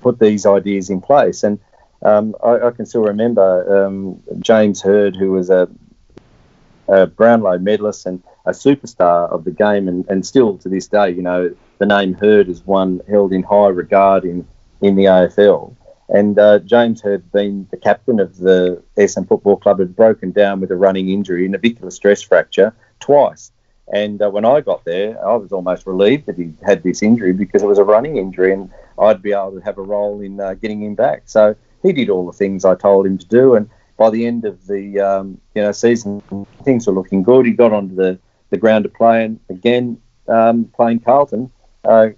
put 0.00 0.18
these 0.18 0.46
ideas 0.46 0.90
in 0.90 1.00
place. 1.00 1.42
And 1.42 1.58
um, 2.02 2.34
I, 2.42 2.66
I, 2.66 2.70
can 2.70 2.86
still 2.86 3.02
remember 3.02 3.86
um, 3.86 4.22
James 4.40 4.82
Hird, 4.82 5.16
who 5.16 5.32
was 5.32 5.50
a, 5.50 5.68
a, 6.88 7.06
Brownlow 7.06 7.58
medalist 7.58 8.06
and 8.06 8.22
a 8.44 8.50
superstar 8.50 9.30
of 9.30 9.44
the 9.44 9.52
game, 9.52 9.88
and, 9.88 10.04
and 10.08 10.26
still 10.26 10.58
to 10.58 10.68
this 10.68 10.88
day, 10.88 11.10
you 11.10 11.22
know, 11.22 11.54
the 11.78 11.86
name 11.86 12.14
Hird 12.14 12.48
is 12.48 12.66
one 12.66 13.00
held 13.08 13.32
in 13.32 13.42
high 13.42 13.68
regard 13.68 14.24
in, 14.24 14.46
in 14.80 14.96
the 14.96 15.04
AFL. 15.04 15.74
And 16.12 16.38
uh, 16.38 16.58
James 16.58 17.00
had 17.00 17.32
been 17.32 17.66
the 17.70 17.78
captain 17.78 18.20
of 18.20 18.36
the 18.36 18.82
Essendon 18.98 19.26
Football 19.28 19.56
Club, 19.56 19.78
had 19.78 19.96
broken 19.96 20.30
down 20.30 20.60
with 20.60 20.70
a 20.70 20.76
running 20.76 21.08
injury, 21.08 21.48
navicular 21.48 21.90
stress 21.90 22.20
fracture, 22.20 22.74
twice. 23.00 23.50
And 23.92 24.20
uh, 24.20 24.30
when 24.30 24.44
I 24.44 24.60
got 24.60 24.84
there, 24.84 25.18
I 25.26 25.34
was 25.36 25.52
almost 25.52 25.86
relieved 25.86 26.26
that 26.26 26.36
he 26.36 26.52
had 26.64 26.82
this 26.82 27.02
injury 27.02 27.32
because 27.32 27.62
it 27.62 27.66
was 27.66 27.78
a 27.78 27.84
running 27.84 28.18
injury, 28.18 28.52
and 28.52 28.70
I'd 28.98 29.22
be 29.22 29.32
able 29.32 29.52
to 29.52 29.64
have 29.64 29.78
a 29.78 29.82
role 29.82 30.20
in 30.20 30.38
uh, 30.38 30.54
getting 30.54 30.82
him 30.82 30.94
back. 30.94 31.22
So 31.26 31.56
he 31.82 31.92
did 31.94 32.10
all 32.10 32.26
the 32.26 32.32
things 32.32 32.66
I 32.66 32.74
told 32.74 33.06
him 33.06 33.16
to 33.16 33.26
do, 33.26 33.54
and 33.54 33.70
by 33.96 34.10
the 34.10 34.26
end 34.26 34.44
of 34.44 34.66
the 34.66 35.00
um, 35.00 35.40
you 35.54 35.62
know 35.62 35.72
season, 35.72 36.22
things 36.62 36.86
were 36.86 36.92
looking 36.92 37.22
good. 37.22 37.46
He 37.46 37.52
got 37.52 37.72
onto 37.72 37.94
the, 37.94 38.18
the 38.50 38.58
ground 38.58 38.84
to 38.84 38.90
play, 38.90 39.24
and 39.24 39.40
again 39.48 39.98
um, 40.28 40.66
playing 40.76 41.00
Carlton, 41.00 41.50
uh, 41.84 42.08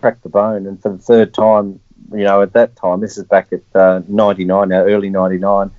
cracked 0.00 0.22
the 0.22 0.28
bone, 0.28 0.66
and 0.66 0.80
for 0.82 0.90
the 0.90 0.98
third 0.98 1.32
time, 1.32 1.80
you 2.12 2.24
know, 2.24 2.42
at 2.42 2.52
that 2.52 2.76
time, 2.76 3.00
this 3.00 3.18
is 3.18 3.24
back 3.24 3.52
at 3.52 3.62
uh, 3.74 4.02
99, 4.08 4.68
now 4.68 4.82
early 4.82 5.10
99, 5.10 5.70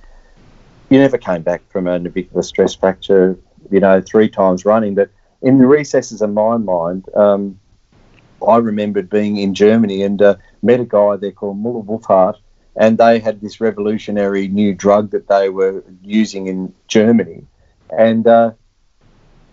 you 0.90 0.98
never 0.98 1.18
came 1.18 1.42
back 1.42 1.62
from 1.70 1.86
a 1.86 1.98
navicular 1.98 2.42
stress 2.42 2.74
fracture, 2.74 3.38
you 3.70 3.80
know, 3.80 4.00
three 4.00 4.28
times 4.28 4.64
running. 4.64 4.94
But 4.94 5.10
in 5.42 5.58
the 5.58 5.66
recesses 5.66 6.22
of 6.22 6.32
my 6.32 6.56
mind, 6.56 7.08
um, 7.14 7.58
I 8.46 8.56
remembered 8.58 9.10
being 9.10 9.38
in 9.38 9.54
Germany 9.54 10.02
and 10.02 10.20
uh, 10.20 10.36
met 10.62 10.80
a 10.80 10.84
guy 10.84 11.16
there 11.16 11.32
called 11.32 11.58
Muller 11.58 11.82
Wohlfahrt, 11.82 12.36
and 12.76 12.98
they 12.98 13.18
had 13.18 13.40
this 13.40 13.60
revolutionary 13.60 14.48
new 14.48 14.74
drug 14.74 15.10
that 15.10 15.28
they 15.28 15.48
were 15.48 15.82
using 16.02 16.46
in 16.46 16.74
Germany. 16.88 17.46
And 17.96 18.26
uh, 18.26 18.52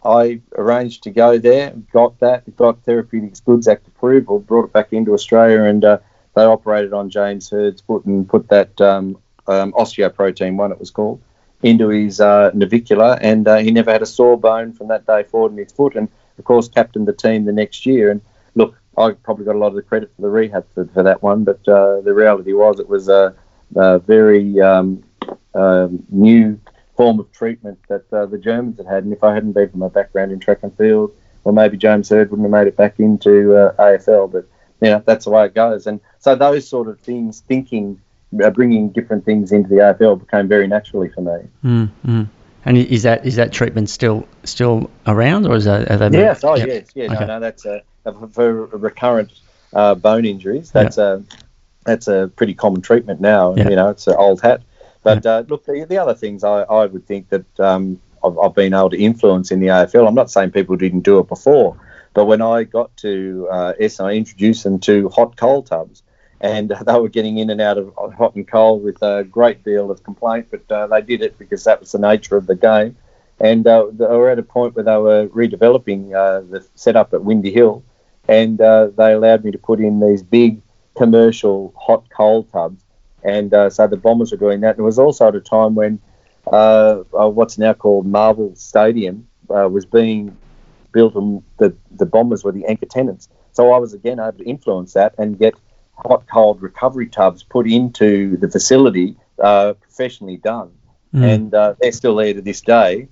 I 0.05 0.41
arranged 0.55 1.03
to 1.03 1.11
go 1.11 1.37
there, 1.37 1.71
got 1.91 2.19
that, 2.19 2.55
got 2.55 2.83
Therapeutics 2.83 3.39
Goods 3.39 3.67
Act 3.67 3.87
approval, 3.87 4.39
brought 4.39 4.65
it 4.65 4.73
back 4.73 4.91
into 4.91 5.13
Australia, 5.13 5.63
and 5.63 5.85
uh, 5.85 5.99
they 6.35 6.43
operated 6.43 6.93
on 6.93 7.09
James 7.09 7.49
Hird's 7.49 7.81
foot 7.81 8.05
and 8.05 8.27
put 8.27 8.47
that 8.49 8.79
um, 8.81 9.17
um, 9.47 9.73
osteoprotein 9.73 10.55
one, 10.55 10.71
it 10.71 10.79
was 10.79 10.91
called, 10.91 11.21
into 11.61 11.89
his 11.89 12.19
uh, 12.19 12.51
navicular, 12.53 13.17
and 13.21 13.47
uh, 13.47 13.57
he 13.57 13.71
never 13.71 13.91
had 13.91 14.01
a 14.01 14.05
sore 14.05 14.37
bone 14.37 14.73
from 14.73 14.87
that 14.87 15.05
day 15.05 15.23
forward 15.23 15.51
in 15.53 15.57
his 15.59 15.71
foot. 15.71 15.95
And 15.95 16.09
of 16.37 16.45
course, 16.45 16.67
captained 16.67 17.07
the 17.07 17.13
team 17.13 17.45
the 17.45 17.51
next 17.51 17.85
year. 17.85 18.11
And 18.11 18.21
look, 18.55 18.75
I 18.97 19.11
probably 19.11 19.45
got 19.45 19.55
a 19.55 19.59
lot 19.59 19.67
of 19.67 19.75
the 19.75 19.81
credit 19.81 20.11
for 20.15 20.21
the 20.23 20.29
rehab 20.29 20.65
for, 20.73 20.85
for 20.87 21.03
that 21.03 21.21
one, 21.21 21.43
but 21.43 21.67
uh, 21.67 22.01
the 22.01 22.13
reality 22.13 22.53
was 22.53 22.79
it 22.79 22.89
was 22.89 23.09
a, 23.09 23.35
a 23.75 23.99
very 23.99 24.59
um, 24.61 25.03
um, 25.55 26.03
new 26.09 26.59
form 26.95 27.19
of 27.19 27.31
treatment 27.31 27.79
that 27.89 28.11
uh, 28.13 28.25
the 28.25 28.37
Germans 28.37 28.77
had 28.77 28.87
had. 28.87 29.03
And 29.03 29.13
if 29.13 29.23
I 29.23 29.33
hadn't 29.33 29.53
been 29.53 29.69
from 29.69 29.79
my 29.79 29.87
background 29.87 30.31
in 30.31 30.39
track 30.39 30.59
and 30.63 30.75
field, 30.77 31.15
well, 31.43 31.53
maybe 31.53 31.77
James 31.77 32.09
Hird 32.09 32.29
wouldn't 32.29 32.45
have 32.45 32.51
made 32.51 32.67
it 32.67 32.77
back 32.77 32.99
into 32.99 33.55
uh, 33.55 33.73
AFL. 33.75 34.31
But 34.31 34.47
you 34.83 34.89
know, 34.89 35.03
that's 35.05 35.25
the 35.25 35.31
way 35.31 35.45
it 35.45 35.55
goes. 35.55 35.87
And 35.87 36.01
so 36.19 36.35
those 36.35 36.67
sort 36.67 36.89
of 36.89 36.99
things, 36.99 37.41
thinking, 37.47 38.01
uh, 38.43 38.49
bringing 38.49 38.89
different 38.89 39.23
things 39.23 39.51
into 39.51 39.69
the 39.69 39.75
AFL 39.75 40.19
became 40.19 40.47
very 40.47 40.67
naturally 40.67 41.09
for 41.09 41.21
me. 41.21 41.89
Mm, 42.03 42.27
And 42.65 42.77
is 42.77 43.03
that 43.03 43.25
is 43.25 43.35
that 43.37 43.51
treatment 43.51 43.89
still 43.89 44.27
still 44.43 44.89
around, 45.07 45.47
or 45.47 45.55
is 45.55 45.65
that? 45.65 45.89
Are 45.89 46.09
they 46.09 46.17
yes, 46.17 46.43
oh 46.43 46.55
yep. 46.55 46.67
yes, 46.67 46.89
yeah. 46.95 47.05
Okay. 47.05 47.19
No, 47.19 47.25
no, 47.25 47.39
that's 47.39 47.65
a, 47.65 47.83
for 48.31 48.65
recurrent 48.67 49.31
uh, 49.73 49.95
bone 49.95 50.25
injuries. 50.25 50.71
That's 50.71 50.97
yep. 50.97 51.19
a 51.19 51.23
that's 51.85 52.07
a 52.07 52.31
pretty 52.35 52.53
common 52.53 52.81
treatment 52.81 53.19
now. 53.21 53.55
Yep. 53.55 53.69
You 53.69 53.75
know, 53.75 53.89
it's 53.89 54.07
an 54.07 54.15
old 54.15 54.41
hat. 54.41 54.61
But 55.03 55.25
uh, 55.25 55.43
look, 55.47 55.65
the, 55.65 55.85
the 55.87 55.97
other 55.97 56.13
things 56.13 56.43
I, 56.43 56.61
I 56.61 56.85
would 56.85 57.05
think 57.05 57.29
that 57.29 57.59
um, 57.59 57.99
I've, 58.23 58.37
I've, 58.37 58.55
been 58.55 58.73
able 58.73 58.89
to 58.91 58.97
influence 58.97 59.51
in 59.51 59.59
the 59.59 59.67
AFL. 59.67 60.07
I'm 60.07 60.15
not 60.15 60.31
saying 60.31 60.51
people 60.51 60.77
didn't 60.77 61.01
do 61.01 61.19
it 61.19 61.27
before, 61.27 61.77
but 62.13 62.25
when 62.25 62.41
I 62.41 62.63
got 62.63 62.95
to 62.97 63.47
uh, 63.51 63.73
S, 63.79 63.99
I 63.99 64.11
introduced 64.13 64.63
them 64.63 64.79
to 64.81 65.09
hot 65.09 65.35
cold 65.35 65.67
tubs, 65.67 66.03
and 66.39 66.69
they 66.85 66.99
were 66.99 67.09
getting 67.09 67.37
in 67.39 67.49
and 67.49 67.61
out 67.61 67.77
of 67.77 67.93
hot 68.13 68.35
and 68.35 68.47
cold 68.47 68.83
with 68.83 69.01
a 69.01 69.23
great 69.23 69.63
deal 69.63 69.89
of 69.89 70.03
complaint. 70.03 70.47
But 70.51 70.71
uh, 70.71 70.87
they 70.87 71.01
did 71.01 71.21
it 71.21 71.39
because 71.39 71.63
that 71.63 71.79
was 71.79 71.91
the 71.91 71.99
nature 71.99 72.37
of 72.37 72.45
the 72.45 72.55
game, 72.55 72.95
and 73.39 73.65
uh, 73.65 73.87
they 73.91 74.05
were 74.05 74.29
at 74.29 74.39
a 74.39 74.43
point 74.43 74.75
where 74.75 74.85
they 74.85 74.97
were 74.97 75.27
redeveloping 75.27 76.13
uh, 76.13 76.41
the 76.41 76.65
setup 76.75 77.13
at 77.13 77.23
Windy 77.23 77.51
Hill, 77.51 77.83
and 78.27 78.61
uh, 78.61 78.87
they 78.95 79.13
allowed 79.13 79.43
me 79.43 79.51
to 79.51 79.57
put 79.57 79.79
in 79.79 79.99
these 79.99 80.21
big 80.21 80.61
commercial 80.95 81.73
hot 81.75 82.07
cold 82.09 82.51
tubs, 82.51 82.83
and 83.23 83.53
uh, 83.53 83.69
so 83.69 83.87
the 83.87 83.97
Bombers 83.97 84.31
were 84.31 84.37
doing 84.37 84.61
that. 84.61 84.75
There 84.75 84.85
was 84.85 84.99
also 84.99 85.29
at 85.29 85.35
a 85.35 85.41
time 85.41 85.73
when 85.73 85.99
what's 86.45 87.57
now 87.57 87.73
called 87.73 88.05
Marvel 88.05 88.53
Stadium 88.55 89.27
was 89.47 89.85
being 89.85 90.37
built 90.93 91.15
and 91.15 91.43
the, 91.57 91.75
the 91.91 92.05
bombers 92.05 92.43
were 92.43 92.51
the 92.51 92.65
anchor 92.65 92.85
tenants. 92.85 93.27
So 93.51 93.71
I 93.71 93.77
was 93.77 93.93
again 93.93 94.19
able 94.19 94.37
to 94.37 94.45
influence 94.45 94.93
that 94.93 95.15
and 95.17 95.37
get 95.37 95.55
hot 95.95 96.25
cold 96.31 96.61
recovery 96.61 97.07
tubs 97.07 97.43
put 97.43 97.67
into 97.67 98.37
the 98.37 98.49
facility 98.49 99.17
uh, 99.39 99.73
professionally 99.73 100.37
done. 100.37 100.71
Mm. 101.13 101.35
And 101.35 101.53
uh, 101.53 101.75
they're 101.79 101.91
still 101.91 102.15
there 102.15 102.33
to 102.33 102.41
this 102.41 102.61
day. 102.61 103.09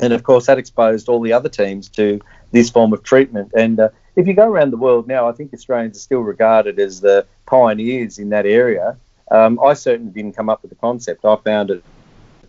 And 0.00 0.12
of 0.12 0.22
course, 0.22 0.46
that 0.46 0.58
exposed 0.58 1.08
all 1.08 1.20
the 1.20 1.32
other 1.32 1.48
teams 1.48 1.88
to 1.90 2.20
this 2.52 2.70
form 2.70 2.92
of 2.92 3.02
treatment. 3.02 3.52
And 3.56 3.80
uh, 3.80 3.88
if 4.16 4.26
you 4.26 4.34
go 4.34 4.46
around 4.48 4.70
the 4.70 4.76
world 4.76 5.08
now, 5.08 5.28
I 5.28 5.32
think 5.32 5.52
Australians 5.52 5.96
are 5.96 6.00
still 6.00 6.20
regarded 6.20 6.78
as 6.78 7.00
the 7.00 7.26
pioneers 7.46 8.18
in 8.18 8.30
that 8.30 8.46
area. 8.46 8.96
Um, 9.30 9.58
I 9.60 9.74
certainly 9.74 10.12
didn't 10.12 10.36
come 10.36 10.48
up 10.48 10.62
with 10.62 10.70
the 10.70 10.76
concept. 10.76 11.24
I 11.24 11.36
found 11.36 11.70
it 11.70 11.84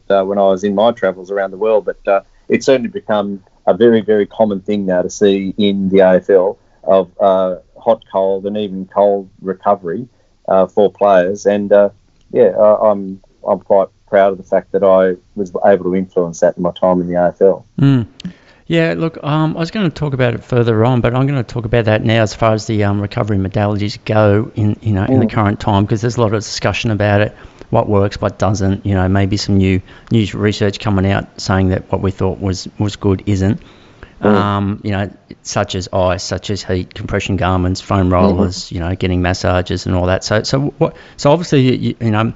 uh, 0.10 0.24
when 0.24 0.38
I 0.38 0.44
was 0.44 0.64
in 0.64 0.76
my 0.76 0.92
travels 0.92 1.32
around 1.32 1.52
the 1.52 1.58
world, 1.58 1.86
but 1.86 2.08
uh, 2.08 2.22
it's 2.48 2.66
certainly 2.66 2.90
become 2.90 3.44
a 3.66 3.74
very, 3.74 4.02
very 4.02 4.26
common 4.26 4.62
thing 4.62 4.86
now 4.86 5.02
to 5.02 5.10
see 5.10 5.54
in 5.58 5.90
the 5.90 5.98
AFL 5.98 6.58
of 6.84 7.12
uh, 7.20 7.58
hot, 7.78 8.04
cold, 8.12 8.46
and 8.46 8.58
even 8.58 8.86
cold 8.86 9.30
recovery 9.42 10.08
uh, 10.48 10.68
for 10.68 10.92
players. 10.92 11.46
And 11.46 11.72
uh, 11.72 11.90
yeah, 12.32 12.58
I'm 12.58 13.22
I'm 13.48 13.60
quite 13.60 13.90
proud 14.08 14.32
of 14.32 14.38
the 14.38 14.44
fact 14.44 14.72
that 14.72 14.84
I 14.84 15.16
was 15.36 15.52
able 15.66 15.86
to 15.86 15.96
influence 15.96 16.40
that 16.40 16.58
in 16.58 16.64
my 16.64 16.72
time 16.72 17.00
in 17.02 17.08
the 17.08 17.14
AFL. 17.14 17.64
Mm. 17.80 18.08
Yeah, 18.66 18.94
look, 18.96 19.18
um, 19.24 19.58
I 19.58 19.60
was 19.60 19.72
going 19.72 19.90
to 19.90 19.94
talk 19.94 20.14
about 20.14 20.36
it 20.36 20.44
further 20.44 20.86
on, 20.86 21.02
but 21.02 21.16
I'm 21.16 21.26
going 21.26 21.44
to 21.44 21.54
talk 21.54 21.66
about 21.66 21.86
that 21.86 22.04
now 22.04 22.22
as 22.22 22.36
far 22.36 22.54
as 22.54 22.68
the 22.68 22.84
um, 22.84 23.02
recovery 23.02 23.38
modalities 23.38 23.98
go 24.06 24.52
in 24.56 24.78
you 24.82 24.94
know 24.94 25.06
in 25.06 25.20
the 25.20 25.26
mm. 25.26 25.32
current 25.32 25.60
time 25.60 25.86
because 25.86 26.02
there's 26.02 26.18
a 26.18 26.22
lot 26.22 26.34
of 26.34 26.44
discussion 26.44 26.92
about 26.92 27.22
it 27.22 27.36
what 27.70 27.88
works, 27.88 28.20
what 28.20 28.40
doesn't. 28.40 28.86
You 28.86 28.96
know, 28.96 29.08
maybe 29.08 29.38
some 29.38 29.58
new 29.58 29.82
news 30.12 30.34
research 30.34 30.80
coming 30.80 31.10
out 31.10 31.40
saying 31.40 31.70
that 31.70 31.92
what 31.92 32.02
we 32.02 32.12
thought 32.12 32.40
was 32.40 32.68
was 32.78 32.96
good 32.96 33.24
isn't. 33.26 33.62
Mm. 34.22 34.26
Um, 34.26 34.82
you 34.84 34.92
know, 34.92 35.12
such 35.44 35.76
as 35.76 35.88
ice, 35.94 36.24
such 36.24 36.50
as 36.50 36.62
heat, 36.62 36.94
compression 36.94 37.38
garments, 37.38 37.80
foam 37.80 38.12
rollers. 38.12 38.66
Mm-hmm. 38.66 38.76
You 38.76 38.82
know, 38.82 38.96
getting 38.96 39.22
massages 39.22 39.86
and 39.86 39.96
all 39.96 40.08
that. 40.08 40.24
So, 40.24 40.44
so 40.44 40.60
what? 40.78 40.96
So 41.18 41.32
obviously, 41.32 41.76
you, 41.78 41.96
you 42.00 42.12
know. 42.12 42.34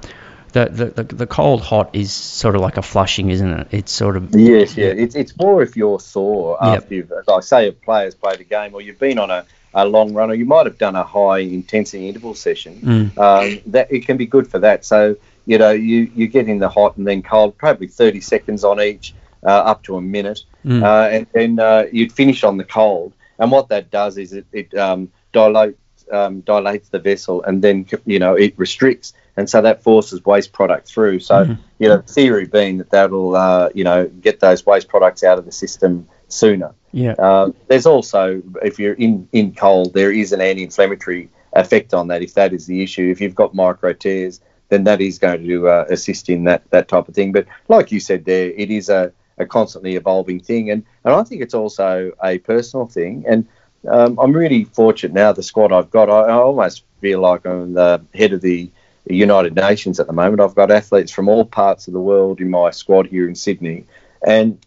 The, 0.52 0.92
the, 0.94 1.02
the, 1.02 1.26
cold 1.26 1.62
hot 1.62 1.96
is 1.96 2.12
sort 2.12 2.54
of 2.54 2.60
like 2.60 2.76
a 2.76 2.82
flushing, 2.82 3.30
isn't 3.30 3.52
it? 3.58 3.66
It's 3.72 3.90
sort 3.90 4.16
of 4.16 4.36
yes, 4.36 4.76
yeah. 4.76 4.86
It's, 4.86 5.16
it's 5.16 5.36
more 5.36 5.64
if 5.64 5.76
you're 5.76 5.98
sore 5.98 6.62
after 6.62 6.94
yep. 6.94 7.10
you've, 7.10 7.26
like 7.26 7.42
say, 7.42 7.66
a 7.66 7.72
player's 7.72 8.14
played 8.14 8.38
a 8.40 8.44
game 8.44 8.72
or 8.72 8.80
you've 8.80 9.00
been 9.00 9.18
on 9.18 9.32
a, 9.32 9.44
a 9.74 9.84
long 9.84 10.12
run, 10.14 10.30
or 10.30 10.34
you 10.34 10.44
might 10.44 10.66
have 10.66 10.78
done 10.78 10.96
a 10.96 11.02
high 11.02 11.38
intensity 11.38 12.08
interval 12.08 12.34
session. 12.34 12.76
Mm. 12.76 13.18
Um, 13.18 13.60
that 13.66 13.92
it 13.92 14.06
can 14.06 14.16
be 14.16 14.26
good 14.26 14.48
for 14.48 14.58
that. 14.60 14.84
So 14.84 15.16
you 15.46 15.58
know, 15.58 15.70
you 15.70 16.10
you 16.14 16.26
get 16.26 16.48
in 16.48 16.58
the 16.58 16.68
hot 16.68 16.96
and 16.96 17.06
then 17.06 17.22
cold, 17.22 17.56
probably 17.58 17.88
30 17.88 18.20
seconds 18.20 18.64
on 18.64 18.80
each, 18.80 19.14
uh, 19.42 19.48
up 19.48 19.82
to 19.84 19.96
a 19.96 20.00
minute, 20.00 20.42
mm. 20.64 20.82
uh, 20.82 21.08
and 21.08 21.26
then 21.32 21.58
uh, 21.58 21.84
you'd 21.92 22.12
finish 22.12 22.44
on 22.44 22.56
the 22.56 22.64
cold. 22.64 23.12
And 23.38 23.50
what 23.50 23.68
that 23.68 23.90
does 23.90 24.16
is 24.16 24.32
it, 24.32 24.46
it 24.52 24.74
um, 24.74 25.10
dilates 25.32 25.78
um, 26.12 26.40
dilates 26.40 26.88
the 26.88 26.98
vessel, 26.98 27.42
and 27.42 27.62
then 27.62 27.86
you 28.06 28.18
know 28.18 28.34
it 28.34 28.54
restricts, 28.58 29.12
and 29.36 29.48
so 29.48 29.60
that 29.62 29.82
forces 29.82 30.24
waste 30.24 30.52
product 30.52 30.86
through. 30.86 31.20
So 31.20 31.44
mm-hmm. 31.44 31.62
you 31.78 31.88
know, 31.88 32.00
theory 32.02 32.46
being 32.46 32.78
that 32.78 32.90
that'll 32.90 33.36
uh, 33.36 33.68
you 33.74 33.84
know 33.84 34.06
get 34.06 34.40
those 34.40 34.64
waste 34.64 34.88
products 34.88 35.22
out 35.24 35.38
of 35.38 35.44
the 35.44 35.52
system 35.52 36.08
sooner. 36.34 36.74
Yeah. 36.92 37.14
Uh, 37.18 37.50
there's 37.68 37.86
also, 37.86 38.42
if 38.62 38.78
you're 38.78 38.94
in, 38.94 39.28
in 39.32 39.54
cold, 39.54 39.94
there 39.94 40.12
is 40.12 40.32
an 40.32 40.40
anti-inflammatory 40.40 41.28
effect 41.52 41.94
on 41.94 42.08
that 42.08 42.22
if 42.22 42.34
that 42.34 42.52
is 42.52 42.66
the 42.66 42.82
issue. 42.82 43.10
If 43.10 43.20
you've 43.20 43.34
got 43.34 43.54
micro 43.54 43.92
tears, 43.92 44.40
then 44.68 44.84
that 44.84 45.00
is 45.00 45.18
going 45.18 45.46
to 45.46 45.68
uh, 45.68 45.84
assist 45.88 46.28
in 46.28 46.44
that, 46.44 46.68
that 46.70 46.88
type 46.88 47.08
of 47.08 47.14
thing. 47.14 47.32
But 47.32 47.46
like 47.68 47.92
you 47.92 48.00
said 48.00 48.24
there, 48.24 48.50
it 48.50 48.70
is 48.70 48.88
a, 48.88 49.12
a 49.38 49.46
constantly 49.46 49.96
evolving 49.96 50.40
thing. 50.40 50.70
And, 50.70 50.84
and 51.04 51.14
I 51.14 51.22
think 51.22 51.42
it's 51.42 51.54
also 51.54 52.12
a 52.22 52.38
personal 52.38 52.86
thing. 52.86 53.24
And 53.28 53.46
um, 53.88 54.18
I'm 54.18 54.32
really 54.32 54.64
fortunate 54.64 55.12
now, 55.12 55.32
the 55.32 55.42
squad 55.42 55.72
I've 55.72 55.90
got, 55.90 56.08
I, 56.08 56.22
I 56.22 56.32
almost 56.32 56.84
feel 57.00 57.20
like 57.20 57.46
I'm 57.46 57.74
the 57.74 58.04
head 58.14 58.32
of 58.32 58.40
the 58.40 58.70
United 59.06 59.54
Nations 59.54 60.00
at 60.00 60.06
the 60.06 60.12
moment. 60.12 60.40
I've 60.40 60.54
got 60.54 60.70
athletes 60.70 61.12
from 61.12 61.28
all 61.28 61.44
parts 61.44 61.86
of 61.86 61.92
the 61.92 62.00
world 62.00 62.40
in 62.40 62.50
my 62.50 62.70
squad 62.70 63.06
here 63.06 63.28
in 63.28 63.34
Sydney. 63.34 63.84
And 64.26 64.58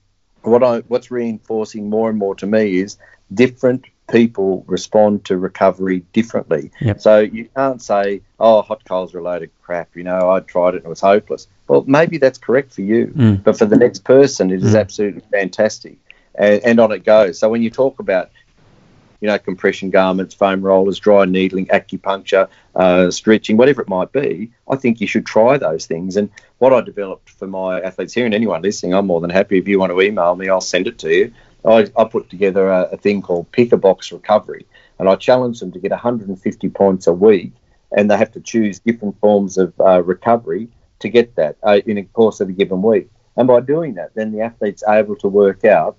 what 0.49 0.63
I 0.63 0.79
what's 0.88 1.12
reinforcing 1.12 1.89
more 1.89 2.10
and 2.10 2.17
more 2.17 2.36
to 2.36 2.47
me 2.47 2.77
is 2.79 2.97
different 3.33 3.86
people 4.10 4.63
respond 4.67 5.25
to 5.25 5.38
recovery 5.38 5.99
differently. 6.13 6.71
Yep. 6.79 7.01
So 7.01 7.19
you 7.19 7.49
can't 7.55 7.81
say, 7.81 8.21
"Oh, 8.39 8.62
hot 8.62 8.86
coals 8.86 9.13
are 9.13 9.19
a 9.19 9.23
load 9.23 9.43
of 9.43 9.49
crap." 9.62 9.89
You 9.95 10.03
know, 10.03 10.29
I 10.31 10.39
tried 10.39 10.75
it 10.75 10.77
and 10.77 10.86
it 10.86 10.89
was 10.89 11.01
hopeless. 11.01 11.47
Well, 11.67 11.83
maybe 11.88 12.17
that's 12.17 12.38
correct 12.38 12.71
for 12.73 12.81
you, 12.81 13.07
Mm. 13.07 13.43
but 13.43 13.57
for 13.57 13.65
the 13.65 13.75
next 13.75 14.05
person, 14.05 14.49
it 14.51 14.63
is 14.63 14.73
Mm. 14.73 14.79
absolutely 14.79 15.21
fantastic, 15.31 15.97
and, 16.36 16.62
and 16.63 16.79
on 16.79 16.91
it 16.93 17.03
goes. 17.03 17.38
So 17.39 17.49
when 17.49 17.62
you 17.62 17.69
talk 17.69 17.99
about 17.99 18.29
you 19.19 19.27
know, 19.27 19.38
compression 19.38 19.89
garments, 19.89 20.36
foam 20.36 20.62
rollers, 20.62 20.99
dry 20.99 21.25
needling, 21.25 21.67
acupuncture, 21.67 22.47
uh, 22.75 23.10
stretching, 23.10 23.58
whatever 23.58 23.82
it 23.82 23.88
might 23.88 24.12
be, 24.12 24.51
I 24.69 24.75
think 24.75 25.01
you 25.01 25.08
should 25.08 25.25
try 25.25 25.58
those 25.58 25.86
things. 25.86 26.17
And 26.17 26.30
what 26.60 26.73
I 26.73 26.82
developed 26.82 27.30
for 27.30 27.47
my 27.47 27.82
athletes 27.82 28.13
here, 28.13 28.25
and 28.25 28.34
anyone 28.34 28.62
listening, 28.62 28.93
I'm 28.93 29.08
more 29.08 29.21
than 29.21 29.30
happy 29.30 29.58
if 29.58 29.67
you 29.67 29.80
want 29.80 29.91
to 29.91 30.01
email 30.01 30.36
me, 30.36 30.49
I'll 30.49 30.62
send 30.62 30.88
it 30.88 30.99
to 30.99 31.13
you. 31.13 31.34
I, 31.65 31.88
I 31.97 32.06
put 32.06 32.30
together 32.30 32.69
a, 32.69 32.84
a 32.84 32.97
thing 32.97 33.21
called 33.21 33.51
Pick 33.51 33.71
a 33.71 33.77
Box 33.77 34.12
Recovery, 34.12 34.65
and 34.99 35.10
I 35.10 35.15
challenge 35.15 35.60
them 35.60 35.71
to 35.71 35.80
get 35.80 35.91
150 35.91 36.69
points 36.69 37.08
a 37.08 37.13
week, 37.13 37.53
and 37.95 38.10
they 38.10 38.17
have 38.17 38.32
to 38.34 38.39
choose 38.39 38.80
different 38.80 39.19
forms 39.19 39.58
of 39.58 39.73
uh, 39.80 40.03
recovery 40.03 40.69
to 40.99 41.10
get 41.10 41.36
that 41.36 41.58
uh, 41.63 41.80
in 41.86 41.95
the 41.95 42.03
course 42.03 42.39
of 42.39 42.49
a 42.49 42.53
given 42.53 42.82
week. 42.82 43.10
And 43.36 43.47
by 43.47 43.60
doing 43.62 43.95
that, 43.95 44.15
then 44.15 44.32
the 44.32 44.41
athlete's 44.41 44.84
able 44.88 45.15
to 45.17 45.27
work 45.27 45.63
out 45.63 45.97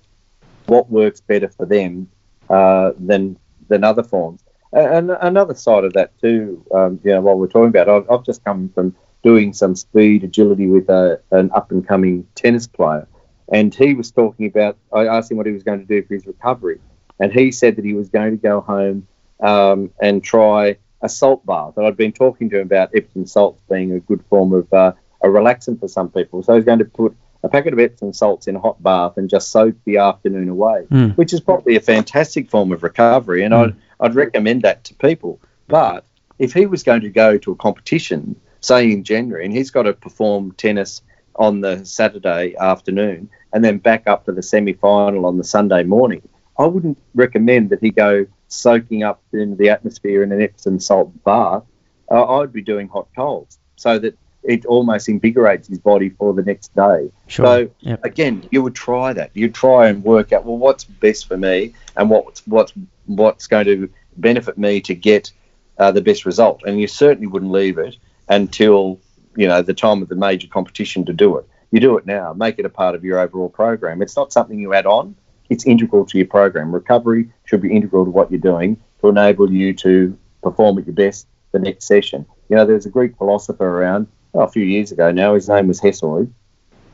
what 0.65 0.89
works 0.89 1.21
better 1.21 1.49
for 1.49 1.65
them 1.65 2.09
uh, 2.49 2.91
than 2.97 3.37
than 3.67 3.83
other 3.83 4.03
forms. 4.03 4.43
And 4.71 5.11
another 5.11 5.55
side 5.55 5.83
of 5.83 5.93
that 5.93 6.19
too, 6.19 6.63
um, 6.73 6.99
you 7.03 7.11
know, 7.11 7.21
while 7.21 7.35
we're 7.35 7.47
talking 7.47 7.69
about, 7.69 7.89
I've, 7.89 8.09
I've 8.09 8.23
just 8.23 8.43
come 8.43 8.69
from 8.69 8.95
doing 9.23 9.51
some 9.51 9.75
speed 9.75 10.23
agility 10.23 10.67
with 10.67 10.89
a, 10.89 11.19
an 11.31 11.49
up 11.53 11.71
and 11.71 11.87
coming 11.87 12.27
tennis 12.35 12.67
player, 12.67 13.07
and 13.51 13.73
he 13.73 13.93
was 13.93 14.11
talking 14.11 14.45
about. 14.45 14.77
I 14.93 15.07
asked 15.07 15.31
him 15.31 15.37
what 15.37 15.47
he 15.47 15.53
was 15.53 15.63
going 15.63 15.79
to 15.79 15.85
do 15.85 16.03
for 16.03 16.13
his 16.13 16.27
recovery, 16.27 16.79
and 17.19 17.31
he 17.31 17.51
said 17.51 17.77
that 17.77 17.85
he 17.85 17.93
was 17.93 18.09
going 18.09 18.31
to 18.31 18.37
go 18.37 18.61
home 18.61 19.07
um, 19.39 19.91
and 19.99 20.23
try 20.23 20.77
a 21.01 21.09
salt 21.09 21.45
bath. 21.45 21.73
And 21.77 21.87
I'd 21.87 21.97
been 21.97 22.11
talking 22.11 22.49
to 22.51 22.59
him 22.59 22.67
about 22.67 22.91
Epsom 22.93 23.25
salts 23.25 23.63
being 23.69 23.93
a 23.93 23.99
good 23.99 24.23
form 24.29 24.53
of 24.53 24.71
uh, 24.71 24.93
a 25.23 25.27
relaxant 25.27 25.79
for 25.79 25.87
some 25.87 26.09
people, 26.09 26.43
so 26.43 26.53
he's 26.55 26.65
going 26.65 26.79
to 26.79 26.85
put 26.85 27.15
a 27.43 27.49
packet 27.49 27.73
of 27.73 27.79
Epsom 27.79 28.11
salts 28.13 28.47
in 28.47 28.55
a 28.55 28.59
hot 28.59 28.81
bath 28.83 29.17
and 29.17 29.29
just 29.29 29.49
soak 29.51 29.75
the 29.85 29.97
afternoon 29.97 30.49
away, 30.49 30.85
Mm. 30.91 31.15
which 31.17 31.33
is 31.33 31.39
probably 31.39 31.75
a 31.75 31.81
fantastic 31.81 32.49
form 32.49 32.71
of 32.71 32.83
recovery. 32.83 33.43
And 33.43 33.53
Mm. 33.53 33.59
I'd, 33.59 33.75
I'd 34.11 34.15
recommend 34.15 34.63
that 34.63 34.83
to 34.85 34.93
people. 34.95 35.39
But 35.67 36.03
if 36.37 36.53
he 36.53 36.65
was 36.65 36.83
going 36.83 37.01
to 37.01 37.09
go 37.09 37.37
to 37.37 37.51
a 37.51 37.55
competition, 37.55 38.35
say 38.61 38.91
in 38.91 39.03
January, 39.03 39.45
and 39.45 39.53
he's 39.53 39.71
got 39.71 39.83
to 39.83 39.93
perform 39.93 40.51
tennis 40.53 41.01
on 41.35 41.61
the 41.61 41.85
Saturday 41.85 42.55
afternoon 42.59 43.29
and 43.53 43.63
then 43.63 43.77
back 43.77 44.07
up 44.07 44.25
to 44.25 44.31
the 44.33 44.41
semi 44.43 44.73
final 44.73 45.25
on 45.25 45.37
the 45.37 45.43
Sunday 45.43 45.83
morning, 45.83 46.21
I 46.57 46.65
wouldn't 46.65 46.97
recommend 47.15 47.69
that 47.69 47.79
he 47.79 47.89
go 47.91 48.25
soaking 48.49 49.03
up 49.03 49.21
into 49.31 49.55
the 49.55 49.69
atmosphere 49.69 50.23
in 50.23 50.31
an 50.33 50.41
Epsom 50.41 50.79
salt 50.79 51.11
bath. 51.23 51.63
Uh, 52.11 52.39
I'd 52.39 52.51
be 52.51 52.61
doing 52.61 52.89
hot 52.89 53.07
coals 53.15 53.57
so 53.77 53.97
that 53.99 54.17
it 54.43 54.65
almost 54.65 55.09
invigorates 55.09 55.67
his 55.67 55.79
body 55.79 56.09
for 56.09 56.33
the 56.33 56.41
next 56.41 56.73
day. 56.75 57.11
Sure. 57.27 57.45
So 57.45 57.69
Yep. 57.81 58.05
again, 58.05 58.43
you 58.51 58.63
would 58.63 58.75
try 58.75 59.13
that. 59.13 59.31
You 59.33 59.49
try 59.49 59.89
and 59.89 60.03
work 60.03 60.31
out 60.31 60.45
well 60.45 60.57
what's 60.57 60.83
best 60.83 61.27
for 61.27 61.37
me 61.37 61.73
and 61.97 62.09
what's 62.09 62.45
what's 62.47 62.73
what's 63.05 63.47
going 63.47 63.65
to 63.65 63.89
benefit 64.17 64.57
me 64.57 64.81
to 64.81 64.95
get 64.95 65.31
uh, 65.77 65.91
the 65.91 66.01
best 66.01 66.25
result. 66.25 66.61
And 66.65 66.79
you 66.79 66.87
certainly 66.87 67.27
wouldn't 67.27 67.51
leave 67.51 67.77
it 67.77 67.97
until 68.27 68.99
you 69.35 69.47
know 69.47 69.61
the 69.61 69.73
time 69.73 70.01
of 70.01 70.09
the 70.09 70.15
major 70.15 70.47
competition 70.47 71.05
to 71.05 71.13
do 71.13 71.37
it. 71.37 71.45
You 71.71 71.79
do 71.79 71.97
it 71.97 72.05
now. 72.05 72.33
Make 72.33 72.59
it 72.59 72.65
a 72.65 72.69
part 72.69 72.95
of 72.95 73.03
your 73.03 73.19
overall 73.19 73.49
program. 73.49 74.01
It's 74.01 74.15
not 74.15 74.33
something 74.33 74.59
you 74.59 74.73
add 74.73 74.85
on. 74.85 75.15
It's 75.49 75.65
integral 75.65 76.05
to 76.05 76.17
your 76.17 76.27
program. 76.27 76.73
Recovery 76.73 77.29
should 77.45 77.61
be 77.61 77.71
integral 77.75 78.05
to 78.05 78.11
what 78.11 78.31
you're 78.31 78.39
doing 78.39 78.77
to 79.01 79.09
enable 79.09 79.51
you 79.51 79.73
to 79.73 80.17
perform 80.43 80.77
at 80.77 80.85
your 80.85 80.95
best 80.95 81.27
the 81.51 81.59
next 81.59 81.85
session. 81.85 82.25
You 82.49 82.55
know, 82.55 82.65
there's 82.65 82.85
a 82.85 82.89
Greek 82.89 83.17
philosopher 83.17 83.65
around 83.65 84.07
oh, 84.33 84.41
a 84.41 84.47
few 84.47 84.63
years 84.63 84.91
ago 84.91 85.11
now. 85.11 85.35
His 85.35 85.49
name 85.49 85.67
was 85.67 85.81
Hesiod. 85.81 86.31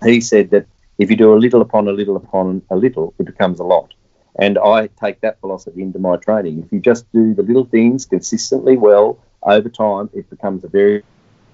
He 0.04 0.22
said 0.22 0.50
that 0.52 0.68
if 0.98 1.10
you 1.10 1.16
do 1.16 1.34
a 1.34 1.36
little 1.36 1.62
upon 1.62 1.88
a 1.88 1.92
little 1.92 2.16
upon 2.16 2.62
a 2.70 2.76
little, 2.76 3.14
it 3.20 3.26
becomes 3.26 3.60
a 3.60 3.64
lot. 3.64 3.94
And 4.38 4.58
I 4.58 4.88
take 4.88 5.22
that 5.22 5.40
philosophy 5.40 5.82
into 5.82 6.00
my 6.00 6.18
training. 6.18 6.64
If 6.66 6.72
you 6.72 6.80
just 6.80 7.10
do 7.12 7.34
the 7.34 7.44
little 7.44 7.66
things 7.66 8.06
consistently 8.06 8.76
well 8.76 9.18
over 9.44 9.70
time, 9.70 10.10
it 10.14 10.30
becomes 10.30 10.64
a 10.64 10.68
very 10.68 11.04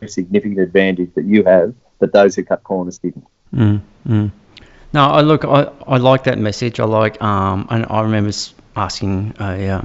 significant 0.08 0.60
advantage 0.60 1.14
that 1.16 1.26
you 1.26 1.44
have 1.44 1.76
that 2.00 2.12
those 2.12 2.36
who 2.36 2.44
cut 2.44 2.64
corners 2.64 2.98
didn't. 2.98 3.26
Mm, 3.54 3.82
mm. 4.08 4.32
No, 4.94 5.06
I 5.06 5.22
look, 5.22 5.46
I, 5.46 5.72
I 5.88 5.98
like 5.98 6.24
that 6.26 6.38
message. 6.38 6.80
I 6.80 6.86
like, 6.86 7.22
um, 7.22 7.68
and 7.70 7.86
I 7.90 8.02
remember 8.02 8.32
asking 8.76 9.36
a, 9.40 9.68
uh, 9.70 9.82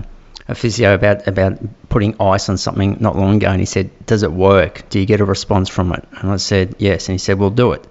a 0.49 0.55
physio 0.55 0.95
about 0.95 1.27
about 1.27 1.59
putting 1.89 2.15
ice 2.21 2.49
on 2.49 2.57
something 2.57 2.97
not 3.01 3.17
long 3.17 3.37
ago, 3.37 3.49
and 3.49 3.61
he 3.61 3.67
said, 3.67 3.91
"Does 4.07 4.23
it 4.23 4.33
work? 4.33 4.89
Do 4.91 5.01
you 5.01 5.07
get 5.07 5.21
a 5.21 5.25
response 5.25 5.69
from 5.69 5.93
it?" 5.93 6.05
And 6.21 6.31
I 6.31 6.37
said, 6.37 6.75
"Yes," 6.79 7.09
and 7.09 7.15
he 7.15 7.19
said, 7.19 7.39
"Well, 7.39 7.51
do 7.51 7.73
it." 7.73 7.87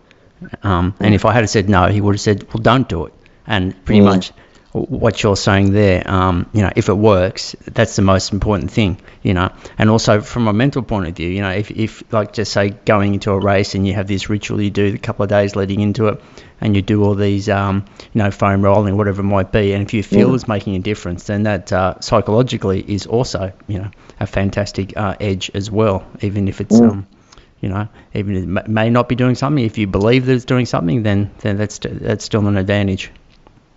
Um, 0.63 0.93
and 0.99 1.13
if 1.15 1.25
I 1.25 1.33
had 1.33 1.49
said 1.49 1.69
no, 1.69 1.87
he 1.87 2.01
would 2.01 2.15
have 2.15 2.21
said, 2.21 2.43
"Well, 2.53 2.61
don't 2.61 2.87
do 2.87 3.05
it." 3.05 3.13
And 3.47 3.73
pretty 3.85 4.01
Mm. 4.01 4.05
much 4.05 4.31
what 4.75 5.23
you're 5.23 5.37
saying 5.37 5.71
there, 5.71 6.03
um, 6.09 6.49
you 6.53 6.61
know, 6.61 6.71
if 6.75 6.89
it 6.89 6.93
works, 6.93 7.55
that's 7.65 7.95
the 7.95 8.01
most 8.01 8.33
important 8.33 8.71
thing, 8.71 8.99
you 9.23 9.33
know. 9.33 9.49
And 9.77 9.89
also 9.89 10.19
from 10.21 10.47
a 10.47 10.53
mental 10.53 10.83
point 10.83 11.07
of 11.07 11.15
view, 11.15 11.29
you 11.29 11.41
know, 11.41 11.51
if, 11.51 11.71
if 11.71 12.03
like 12.11 12.33
just 12.33 12.51
say 12.51 12.71
going 12.71 13.13
into 13.13 13.31
a 13.31 13.39
race 13.39 13.75
and 13.75 13.87
you 13.87 13.93
have 13.93 14.07
this 14.07 14.29
ritual 14.29 14.61
you 14.61 14.69
do 14.69 14.93
a 14.93 14.97
couple 14.97 15.23
of 15.23 15.29
days 15.29 15.55
leading 15.55 15.79
into 15.79 16.09
it, 16.09 16.21
and 16.59 16.75
you 16.75 16.81
do 16.81 17.03
all 17.03 17.15
these, 17.15 17.47
um, 17.47 17.85
you 18.13 18.19
know, 18.19 18.31
foam 18.31 18.61
rolling, 18.61 18.97
whatever 18.97 19.21
it 19.21 19.25
might 19.25 19.51
be, 19.51 19.73
and 19.73 19.81
if 19.83 19.93
you 19.93 20.03
feel 20.03 20.29
Mm. 20.29 20.35
it's 20.35 20.47
making 20.47 20.75
a 20.75 20.79
difference, 20.79 21.23
then 21.25 21.43
that 21.43 21.71
uh, 21.71 21.99
psychologically 22.01 22.83
is 22.85 23.05
also, 23.05 23.53
you 23.67 23.79
know, 23.79 23.89
a 24.19 24.27
fantastic 24.27 24.97
uh, 24.97 25.15
edge 25.19 25.51
as 25.53 25.71
well, 25.71 26.05
even 26.21 26.47
if 26.47 26.59
it's. 26.61 26.79
Mm. 26.79 26.89
Um, 26.89 27.07
you 27.61 27.69
know, 27.69 27.87
even 28.13 28.35
if 28.35 28.65
it 28.65 28.67
may 28.67 28.91
not 28.91 29.09
be 29.09 29.15
doing 29.15 29.33
something. 29.33 29.63
If 29.63 29.79
you 29.79 29.87
believe 29.87 30.27
that 30.27 30.33
it's 30.33 30.45
doing 30.45 30.67
something, 30.67 31.01
then 31.01 31.31
then 31.39 31.57
that's 31.57 31.79
that's 31.81 32.25
still 32.25 32.45
an 32.47 32.57
advantage. 32.57 33.11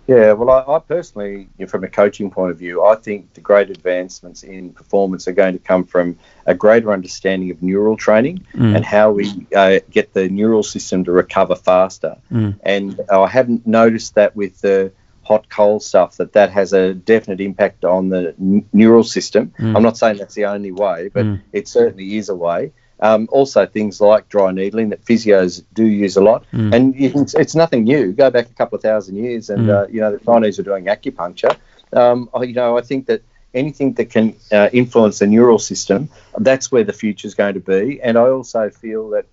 Yeah, 0.09 0.31
well, 0.33 0.49
I, 0.49 0.75
I 0.75 0.79
personally, 0.79 1.49
you 1.57 1.65
know, 1.65 1.67
from 1.67 1.83
a 1.83 1.87
coaching 1.87 2.31
point 2.31 2.49
of 2.51 2.57
view, 2.57 2.83
I 2.83 2.95
think 2.95 3.33
the 3.35 3.41
great 3.41 3.69
advancements 3.69 4.41
in 4.41 4.71
performance 4.73 5.27
are 5.27 5.33
going 5.33 5.53
to 5.53 5.59
come 5.59 5.83
from 5.83 6.17
a 6.47 6.55
greater 6.55 6.91
understanding 6.91 7.51
of 7.51 7.61
neural 7.61 7.95
training 7.95 8.43
Mm. 8.55 8.75
and 8.75 8.83
how 8.85 9.11
we 9.11 9.45
uh, 9.55 9.79
get 9.91 10.13
the 10.13 10.27
neural 10.29 10.63
system 10.63 11.03
to 11.03 11.11
recover 11.11 11.55
faster. 11.55 12.17
Mm. 12.31 12.59
And 12.63 12.99
I 13.11 13.27
haven't 13.27 13.67
noticed 13.67 14.15
that 14.15 14.35
with 14.35 14.59
the 14.61 14.91
hot 15.21 15.47
cold 15.49 15.83
stuff 15.83 16.17
that 16.17 16.33
that 16.33 16.49
has 16.49 16.73
a 16.73 16.95
definite 16.95 17.39
impact 17.39 17.85
on 17.85 18.09
the 18.09 18.33
n- 18.39 18.65
neural 18.73 19.03
system. 19.03 19.53
Mm. 19.59 19.75
I'm 19.75 19.83
not 19.83 19.95
saying 19.95 20.17
that's 20.17 20.33
the 20.33 20.45
only 20.45 20.71
way, 20.71 21.09
but 21.13 21.23
Mm. 21.25 21.41
it 21.53 21.67
certainly 21.67 22.17
is 22.17 22.29
a 22.29 22.35
way. 22.35 22.71
Um, 23.01 23.29
also, 23.31 23.65
things 23.65 24.01
like 24.01 24.27
dry 24.29 24.51
needling 24.51 24.89
that 24.89 25.05
physios 25.05 25.63
do 25.73 25.85
use 25.85 26.17
a 26.17 26.21
lot, 26.21 26.45
Mm. 26.53 26.73
and 26.75 26.95
you 26.95 27.09
can, 27.11 27.25
it's 27.37 27.55
nothing 27.55 27.83
new. 27.85 28.11
Go 28.11 28.29
back 28.29 28.49
a 28.49 28.53
couple 28.53 28.75
of 28.75 28.81
thousand 28.81 29.15
years, 29.15 29.49
and 29.49 29.67
Mm. 29.67 29.73
uh, 29.83 29.87
you 29.89 30.01
know 30.01 30.11
the 30.11 30.19
Chinese 30.25 30.59
are 30.59 30.63
doing 30.63 30.85
acupuncture. 30.85 31.55
Um, 31.93 32.29
I- 32.33 32.43
you 32.43 32.53
know, 32.53 32.77
I 32.77 32.81
think 32.81 33.05
that 33.07 33.21
anything 33.53 33.93
that 33.93 34.09
can 34.09 34.35
uh, 34.51 34.69
influence 34.73 35.19
the 35.19 35.27
neural 35.27 35.59
system, 35.59 36.09
that's 36.37 36.71
where 36.71 36.83
the 36.83 36.93
future 36.93 37.27
is 37.27 37.35
going 37.35 37.53
to 37.55 37.59
be. 37.61 37.99
And 38.01 38.17
I 38.17 38.27
also 38.29 38.69
feel 38.69 39.09
that 39.11 39.25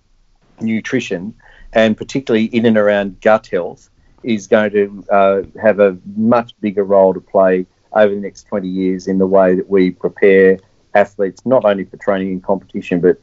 nutrition, 0.61 1.33
and 1.73 1.95
particularly 1.97 2.45
in 2.45 2.65
and 2.65 2.77
around 2.77 3.21
gut 3.21 3.47
health, 3.47 3.89
is 4.23 4.47
going 4.47 4.71
to 4.71 5.05
uh, 5.11 5.41
have 5.61 5.79
a 5.79 5.97
much 6.15 6.53
bigger 6.61 6.83
role 6.83 7.13
to 7.13 7.19
play 7.21 7.65
over 7.93 8.13
the 8.13 8.19
next 8.21 8.43
20 8.47 8.67
years 8.67 9.07
in 9.07 9.17
the 9.17 9.27
way 9.27 9.55
that 9.55 9.69
we 9.69 9.91
prepare 9.91 10.57
athletes, 10.95 11.45
not 11.45 11.63
only 11.65 11.83
for 11.83 11.97
training 11.97 12.29
and 12.29 12.43
competition, 12.43 12.99
but 12.99 13.17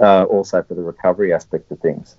uh, 0.00 0.24
also 0.24 0.62
for 0.62 0.74
the 0.74 0.82
recovery 0.82 1.32
aspect 1.32 1.70
of 1.70 1.78
things. 1.80 2.16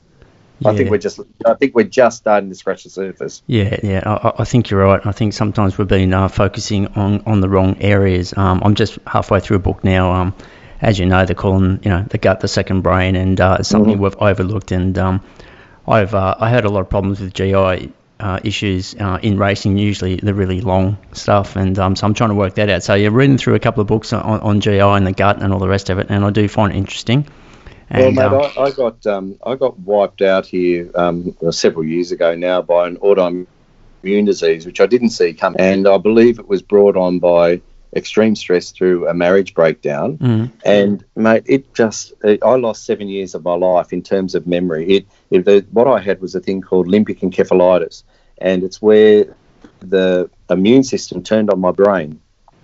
I 0.64 0.76
think 0.78 0.92
we're 0.92 1.00
just, 1.00 1.20
I 1.44 1.56
think 1.56 1.74
we're 1.74 1.86
just 1.86 2.18
starting 2.18 2.50
to 2.50 2.56
scratch 2.56 2.84
the 2.84 2.92
surface. 2.92 3.42
Yeah, 3.48 3.80
yeah, 3.82 4.04
I, 4.06 4.42
I- 4.44 4.46
think 4.46 4.70
you're 4.70 4.84
right. 4.84 5.04
I 5.04 5.12
think 5.12 5.34
sometimes 5.34 5.76
we've 5.80 5.88
been 5.88 6.14
uh, 6.14 6.28
focusing 6.28 6.86
on, 6.90 7.24
on 7.26 7.42
the 7.42 7.50
wrong 7.50 7.78
areas. 7.82 8.38
Um, 8.38 8.62
I'm 8.64 8.76
just 8.76 9.00
halfway 9.08 9.40
through 9.40 9.58
a 9.58 9.60
book 9.62 9.84
now. 9.84 10.12
Um, 10.12 10.36
as 10.80 11.00
you 11.00 11.08
know, 11.08 11.26
they're 11.26 11.34
calling 11.36 11.80
you 11.84 11.90
know 11.90 12.04
the 12.04 12.20
gut 12.20 12.42
the 12.42 12.48
second 12.48 12.82
brain, 12.82 13.16
and 13.16 13.42
uh, 13.42 13.58
it's 13.60 13.70
something 13.70 13.98
Mhm. 13.98 14.02
we've 14.02 14.16
overlooked. 14.18 14.72
And 14.72 14.96
um, 15.00 15.24
I've 15.88 16.14
uh, 16.14 16.36
I 16.40 16.50
had 16.50 16.66
a 16.66 16.70
lot 16.70 16.82
of 16.82 16.90
problems 16.90 17.20
with 17.20 17.34
GI 17.34 17.92
uh, 18.20 18.40
issues 18.44 18.94
uh, 19.00 19.18
in 19.24 19.40
racing. 19.40 19.80
Usually 19.80 20.18
the 20.18 20.34
really 20.36 20.62
long 20.62 20.98
stuff, 21.14 21.56
and 21.56 21.78
um, 21.80 21.96
so 21.96 22.06
I'm 22.06 22.14
trying 22.14 22.30
to 22.30 22.36
work 22.36 22.54
that 22.56 22.70
out. 22.70 22.84
So 22.84 22.94
you're 22.94 23.12
yeah, 23.12 23.18
reading 23.18 23.38
through 23.40 23.56
a 23.56 23.60
couple 23.60 23.82
of 23.82 23.88
books 23.88 24.14
on, 24.14 24.40
on 24.42 24.60
GI 24.62 24.80
and 24.80 25.08
the 25.08 25.12
gut 25.12 25.42
and 25.42 25.52
all 25.54 25.60
the 25.60 25.68
rest 25.68 25.90
of 25.90 25.98
it, 25.98 26.08
and 26.10 26.24
I 26.24 26.30
do 26.30 26.48
find 26.48 26.72
it 26.72 26.78
interesting. 26.78 27.26
And, 27.94 28.16
well, 28.16 28.30
mate, 28.30 28.46
um, 28.46 28.52
I, 28.58 28.62
I 28.64 28.72
got 28.72 29.06
um, 29.06 29.38
I 29.46 29.56
got 29.56 29.78
wiped 29.80 30.22
out 30.22 30.46
here 30.46 30.90
um, 30.96 31.36
several 31.52 31.84
years 31.84 32.12
ago 32.12 32.36
now 32.36 32.62
by 32.62 32.88
an 32.88 32.98
autoimmune 32.98 34.26
disease, 34.26 34.66
which 34.66 34.80
I 34.80 34.86
didn't 34.86 35.10
see 35.10 35.34
coming, 35.34 35.60
and 35.60 35.88
I 35.88 35.98
believe 35.98 36.40
it 36.40 36.48
was 36.48 36.62
brought 36.62 36.96
on 36.96 37.20
by 37.20 37.62
extreme 37.94 38.36
stress 38.38 38.72
through 38.72 39.10
a 39.10 39.14
marriage 39.14 39.54
breakdown. 39.54 40.18
mm, 40.20 40.50
And 40.64 41.04
mate, 41.18 41.44
it 41.48 41.74
just 41.74 42.14
it, 42.24 42.42
I 42.42 42.56
lost 42.56 42.86
seven 42.86 43.10
years 43.10 43.36
of 43.36 43.44
my 43.44 43.56
life 43.56 43.92
in 43.92 44.02
terms 44.02 44.36
of 44.36 44.48
memory. 44.48 44.88
It, 44.88 45.06
it 45.30 45.46
the, 45.46 45.66
what 45.72 45.88
I 45.88 46.00
had 46.00 46.22
was 46.22 46.34
a 46.34 46.40
thing 46.40 46.62
called 46.62 46.88
limbic 46.88 47.20
encephalitis, 47.20 48.04
and 48.38 48.64
it's 48.64 48.82
where 48.82 49.36
the 49.82 50.30
immune 50.50 50.84
system 50.84 51.24
turned 51.24 51.50
on 51.50 51.60
my 51.60 51.72
brain 51.72 52.22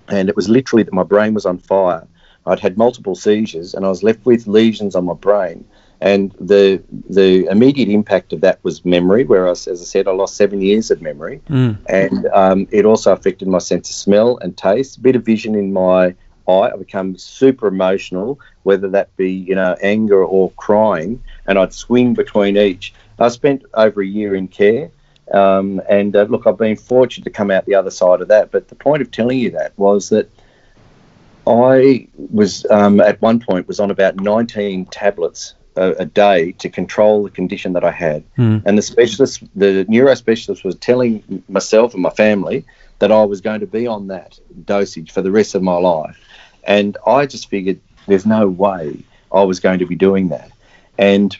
and 0.10 0.30
it 0.30 0.36
was 0.36 0.50
literally 0.50 0.84
that 0.84 0.94
my 0.94 1.04
brain 1.04 1.34
was 1.34 1.46
on 1.46 1.58
fire. 1.58 2.08
I'd 2.48 2.60
had 2.60 2.78
multiple 2.78 3.16
seizures, 3.16 3.74
and 3.74 3.86
I 3.86 3.90
was 3.90 4.04
left 4.04 4.26
with 4.26 4.48
lesions 4.48 4.96
on 4.96 5.06
my 5.06 5.14
brain. 5.14 5.66
And 6.00 6.32
the 6.40 6.82
the 7.10 7.46
immediate 7.48 7.90
impact 7.90 8.32
of 8.32 8.42
that 8.42 8.60
was 8.64 8.86
memory, 8.86 9.24
where 9.24 9.48
I, 9.48 9.52
as 9.52 9.68
I 9.68 9.76
said, 9.76 10.08
I 10.08 10.12
lost 10.12 10.36
seven 10.36 10.62
years 10.62 10.92
of 10.92 11.02
memory, 11.02 11.42
Mm. 11.50 11.78
and 11.88 12.28
um, 12.34 12.68
it 12.72 12.86
also 12.86 13.12
affected 13.12 13.48
my 13.48 13.58
sense 13.58 13.90
of 13.90 13.96
smell 13.96 14.38
and 14.38 14.56
taste, 14.56 14.98
a 14.98 15.02
bit 15.02 15.16
of 15.16 15.26
vision 15.26 15.56
in 15.56 15.74
my 15.74 16.14
eye. 16.48 16.70
I 16.74 16.76
became 16.78 17.18
super 17.18 17.68
emotional, 17.68 18.40
whether 18.64 18.88
that 18.90 19.16
be 19.18 19.32
you 19.32 19.56
know 19.56 19.76
anger 19.82 20.24
or 20.24 20.52
crying, 20.52 21.24
and 21.48 21.58
I'd 21.58 21.74
swing 21.74 22.14
between 22.14 22.58
each. 22.58 22.94
I 23.20 23.30
spent 23.30 23.64
over 23.74 24.02
a 24.02 24.06
year 24.06 24.36
in 24.36 24.48
care, 24.48 24.92
um, 25.34 25.82
and 25.90 26.16
uh, 26.16 26.28
look, 26.30 26.46
I've 26.46 26.60
been 26.60 26.78
fortunate 26.78 27.24
to 27.24 27.32
come 27.32 27.50
out 27.50 27.66
the 27.66 27.74
other 27.74 27.90
side 27.92 28.22
of 28.22 28.28
that. 28.28 28.52
But 28.52 28.68
the 28.68 28.76
point 28.76 29.02
of 29.02 29.10
telling 29.10 29.40
you 29.40 29.50
that 29.52 29.74
was 29.78 30.10
that 30.10 30.30
I 31.48 32.08
was 32.18 32.66
um, 32.70 33.00
at 33.00 33.22
one 33.22 33.40
point 33.40 33.68
was 33.68 33.80
on 33.80 33.90
about 33.92 34.18
19 34.18 34.86
tablets 34.88 35.54
a, 35.76 35.92
a 36.00 36.06
day 36.06 36.52
to 36.54 36.70
control 36.70 37.24
the 37.24 37.30
condition 37.30 37.74
that 37.74 37.84
I 37.84 37.92
had, 37.92 38.24
Mm. 38.38 38.64
and 38.66 38.78
the 38.78 38.82
specialist, 38.82 39.44
the 39.56 39.86
neuro 39.88 40.14
specialist, 40.16 40.64
was 40.66 40.76
telling 40.76 41.44
myself 41.48 41.94
and 41.94 42.04
my 42.04 42.10
family 42.10 42.66
that 43.00 43.12
I 43.12 43.24
was 43.24 43.42
going 43.42 43.60
to 43.62 43.68
be 43.68 43.88
on 43.88 44.08
that 44.08 44.40
dosage 44.66 45.12
for 45.12 45.22
the 45.22 45.32
rest 45.32 45.56
of 45.56 45.62
my 45.62 45.78
life, 45.78 46.18
and 46.64 46.98
I 47.06 47.26
just 47.28 47.50
figured 47.50 47.80
there's 48.08 48.26
no 48.26 48.48
way 48.50 49.04
I 49.32 49.44
was 49.44 49.60
going 49.60 49.80
to 49.80 49.86
be 49.86 49.96
doing 49.96 50.30
that, 50.30 50.52
and 50.98 51.36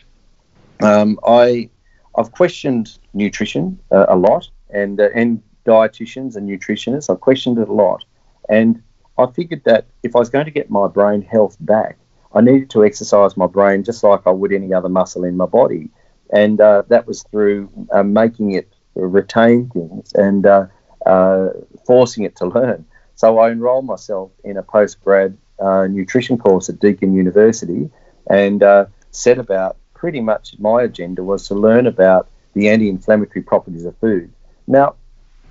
um, 0.82 1.20
I 1.28 1.70
I've 2.16 2.32
questioned 2.32 2.98
nutrition 3.14 3.80
uh, 3.92 4.06
a 4.08 4.16
lot 4.16 4.50
and 4.70 5.00
uh, 5.00 5.10
and 5.16 5.42
dietitians 5.66 6.36
and 6.36 6.48
nutritionists. 6.48 7.10
I've 7.10 7.22
questioned 7.22 7.58
it 7.58 7.68
a 7.68 7.74
lot, 7.74 8.06
and 8.50 8.82
I 9.18 9.26
figured 9.28 9.64
that 9.66 9.86
if 10.04 10.16
I 10.16 10.20
was 10.20 10.30
going 10.30 10.46
to 10.46 10.52
get 10.52 10.70
my 10.70 10.88
brain 10.88 11.22
health 11.22 11.58
back, 11.60 11.98
I 12.34 12.42
needed 12.42 12.70
to 12.72 12.84
exercise 12.86 13.36
my 13.36 13.48
brain 13.48 13.84
just 13.84 14.04
like 14.04 14.22
I 14.26 14.32
would 14.32 14.54
any 14.54 14.74
other 14.74 14.90
muscle 14.90 15.24
in 15.24 15.38
my 15.38 15.46
body, 15.46 15.90
and 16.32 16.60
uh, 16.62 16.84
that 16.90 17.08
was 17.08 17.24
through 17.24 17.70
uh, 17.92 18.04
making 18.04 18.52
it 18.52 18.72
retain 18.96 19.70
things 19.70 20.14
and 20.14 20.46
uh, 20.46 20.66
uh, 21.06 21.50
forcing 21.86 22.24
it 22.26 22.36
to 22.38 22.46
learn. 22.46 22.86
So 23.16 23.40
I 23.40 23.50
enrolled 23.50 23.86
myself 23.86 24.32
in 24.44 24.58
a 24.58 24.64
postgrad 24.64 25.36
uh, 25.60 25.88
nutrition 25.88 26.38
course 26.38 26.70
at 26.70 26.80
Deakin 26.80 27.14
University, 27.14 27.90
and 28.30 28.62
uh, 28.62 28.86
set 29.12 29.40
about 29.40 29.78
pretty 29.96 30.20
much 30.20 30.60
my 30.60 30.84
agenda 30.84 31.24
was 31.24 31.48
to 31.48 31.56
learn 31.56 31.88
about 31.88 32.28
the 32.54 32.70
anti-inflammatory 32.70 33.42
properties 33.42 33.86
of 33.86 33.98
food. 33.98 34.32
Now, 34.68 34.96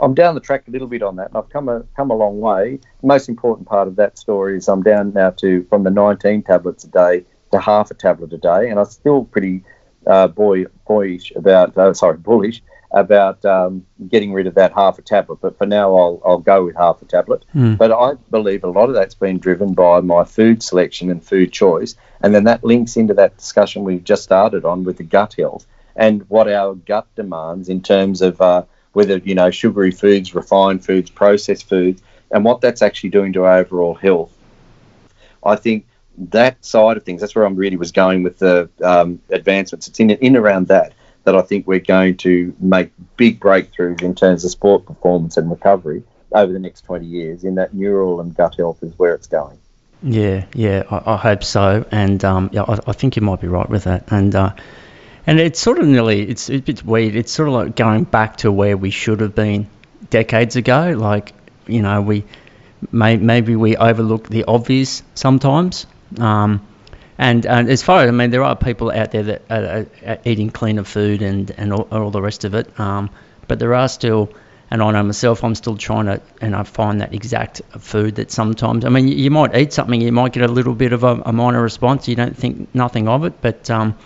I'm 0.01 0.15
down 0.15 0.35
the 0.35 0.41
track 0.41 0.69
a 0.69 0.71
little 0.71 0.89
bit 0.89 1.03
on 1.03 1.17
that, 1.17 1.29
and 1.29 1.37
I've 1.37 1.49
come 1.49 1.69
a 1.69 1.83
come 1.97 2.11
a 2.11 2.17
long 2.17 2.41
way. 2.41 2.79
The 3.01 3.07
most 3.07 3.29
important 3.29 3.67
part 3.67 3.89
of 3.89 3.97
that 3.97 4.19
story 4.19 4.57
is 4.57 4.69
I'm 4.69 4.83
down 4.83 5.13
now 5.13 5.31
to 5.31 5.65
from 5.65 5.85
the 5.85 5.91
19 5.91 6.43
tablets 6.43 6.85
a 6.85 6.89
day 6.89 7.25
to 7.53 7.61
half 7.61 7.91
a 7.91 7.95
tablet 7.95 8.33
a 8.33 8.39
day, 8.39 8.71
and 8.71 8.79
I'm 8.79 8.87
still 8.87 9.25
pretty 9.25 9.63
uh, 10.07 10.29
boy 10.29 10.67
boyish 10.87 11.33
about 11.35 11.77
uh, 11.77 11.95
sorry 11.95 12.19
bullish 12.19 12.63
about 12.93 13.45
um, 13.45 13.85
getting 14.09 14.33
rid 14.33 14.47
of 14.47 14.55
that 14.55 14.73
half 14.73 14.99
a 14.99 15.03
tablet. 15.03 15.39
But 15.41 15.59
for 15.59 15.67
now, 15.67 15.97
I'll 15.97 16.23
I'll 16.25 16.39
go 16.39 16.65
with 16.65 16.77
half 16.77 17.01
a 17.03 17.07
tablet. 17.07 17.45
Mm. 17.55 17.79
But 17.79 17.93
I 17.93 18.15
believe 18.31 18.65
a 18.65 18.71
lot 18.71 18.89
of 18.89 18.95
that's 18.95 19.15
been 19.15 19.39
driven 19.39 19.73
by 19.73 20.01
my 20.01 20.25
food 20.25 20.63
selection 20.63 21.11
and 21.11 21.25
food 21.25 21.53
choice, 21.53 21.97
and 22.21 22.35
then 22.35 22.45
that 22.45 22.65
links 22.65 22.97
into 22.97 23.15
that 23.15 23.37
discussion 23.37 23.85
we've 23.85 24.05
just 24.05 24.25
started 24.25 24.65
on 24.65 24.85
with 24.85 24.99
the 24.99 25.05
gut 25.05 25.35
health 25.35 25.67
and 25.97 26.29
what 26.29 26.47
our 26.47 26.75
gut 26.75 27.07
demands 27.17 27.71
in 27.71 27.83
terms 27.83 28.21
of 28.21 28.39
uh, 28.41 28.63
whether 28.97 29.19
you 29.19 29.35
know 29.35 29.51
sugary 29.51 29.91
foods, 29.91 30.35
refined 30.35 30.83
foods, 30.83 31.11
processed 31.11 31.69
foods, 31.69 32.03
and 32.31 32.47
what 32.47 32.63
that's 32.63 32.81
actually 32.81 33.11
doing 33.11 33.31
to 33.31 33.45
our 33.45 33.59
overall 33.59 33.95
health. 33.95 34.33
I 35.45 35.57
think 35.57 35.85
that 36.17 36.65
side 36.65 36.97
of 36.97 37.03
things, 37.03 37.21
that's 37.21 37.35
where 37.35 37.45
I'm 37.45 37.57
really 37.57 37.77
was 37.77 37.93
going 37.93 38.23
with 38.23 38.39
the 38.39 38.71
um, 38.83 39.21
advancements. 39.29 39.87
It's 39.87 40.01
in 40.01 40.13
in 40.13 40.35
around 40.35 40.69
that 40.69 40.95
that 41.25 41.37
I 41.37 41.43
think 41.43 41.67
we're 41.67 41.79
going 41.79 42.17
to 42.29 42.57
make 42.59 42.91
big 43.19 43.39
breakthroughs 43.39 44.01
in 44.01 44.15
terms 44.15 44.47
of 44.47 44.51
sport 44.51 44.87
performance 44.87 45.37
and 45.37 45.51
recovery 45.51 46.03
over 46.33 46.51
the 46.51 46.59
next 46.59 46.87
20 46.87 47.05
years. 47.05 47.45
In 47.45 47.57
that 47.57 47.75
neural 47.75 48.23
and 48.23 48.35
gut 48.35 48.55
health 48.55 48.83
is 48.83 48.99
where 48.99 49.15
it's 49.15 49.27
going. 49.27 49.59
Yeah, 50.03 50.47
yeah, 50.55 50.85
I, 50.91 51.13
I 51.13 51.17
hope 51.19 51.45
so, 51.45 51.85
and 51.91 52.25
um, 52.25 52.49
yeah, 52.51 52.63
I, 52.63 52.79
I 52.87 52.93
think 52.95 53.15
you 53.17 53.21
might 53.21 53.43
be 53.43 53.49
right 53.49 53.69
with 53.69 53.85
that, 53.85 54.11
and 54.11 54.35
uh, 54.35 54.55
and 55.27 55.41
it's 55.41 55.61
sort 55.61 55.79
of 55.79 55.87
nearly, 55.87 56.23
it's 56.23 56.49
bit 56.49 56.85
weird. 56.85 57.17
It's 57.17 57.33
sort 57.33 57.49
of 57.49 57.55
like 57.55 57.77
going 57.77 58.05
back 58.05 58.37
to 58.39 58.53
where 58.53 58.77
we 58.77 58.91
should 58.91 59.21
have 59.21 59.35
been 59.35 59.69
decades 60.11 60.57
ago. 60.57 60.95
Like, 60.97 61.35
you 61.67 61.83
know, 61.83 62.01
we 62.01 62.25
may, 62.93 63.17
maybe 63.17 63.57
we 63.57 63.77
overlook 63.77 64.29
the 64.29 64.45
obvious 64.45 65.03
sometimes. 65.15 65.87
Um, 66.19 66.67
and 67.19 67.47
and 67.47 67.71
as 67.71 67.83
far 67.83 68.03
as 68.03 68.09
I 68.09 68.11
mean, 68.13 68.31
there 68.31 68.45
are 68.45 68.55
people 68.55 68.91
out 68.91 69.11
there 69.11 69.23
that 69.23 69.43
are, 69.49 69.65
are, 69.65 69.87
are 70.07 70.19
eating 70.25 70.51
cleaner 70.51 70.85
food 70.85 71.23
and 71.23 71.51
and 71.53 71.73
all, 71.73 71.89
all 71.91 72.11
the 72.11 72.21
rest 72.21 72.45
of 72.45 72.55
it. 72.55 72.79
Um, 72.79 73.09
but 73.49 73.59
there 73.59 73.75
are 73.75 73.89
still 73.89 74.31
and 74.71 74.83
I 74.83 74.91
know 74.91 75.03
myself, 75.03 75.45
I'm 75.45 75.55
still 75.55 75.77
trying 75.77 76.07
to, 76.07 76.21
and 76.41 76.55
I 76.55 76.65
find 76.65 77.01
that 77.01 77.15
exact 77.15 77.63
food 77.79 78.17
that 78.17 78.31
sometimes, 78.31 78.85
I 78.85 78.89
mean, 78.89 79.07
you, 79.07 79.15
you 79.15 79.31
might 79.31 79.57
eat 79.57 79.73
something, 79.73 80.01
you 80.01 80.11
might 80.13 80.33
get 80.33 80.43
a 80.43 80.53
little 80.53 80.75
bit 80.75 80.93
of 80.93 81.05
a, 81.05 81.23
a 81.27 81.33
minor 81.33 81.63
response, 81.63 82.09
you 82.09 82.17
don't 82.17 82.37
think 82.37 82.75
nothing 82.75 83.07
of 83.07 83.25
it, 83.25 83.41
but, 83.41 83.71
um, 83.71 83.97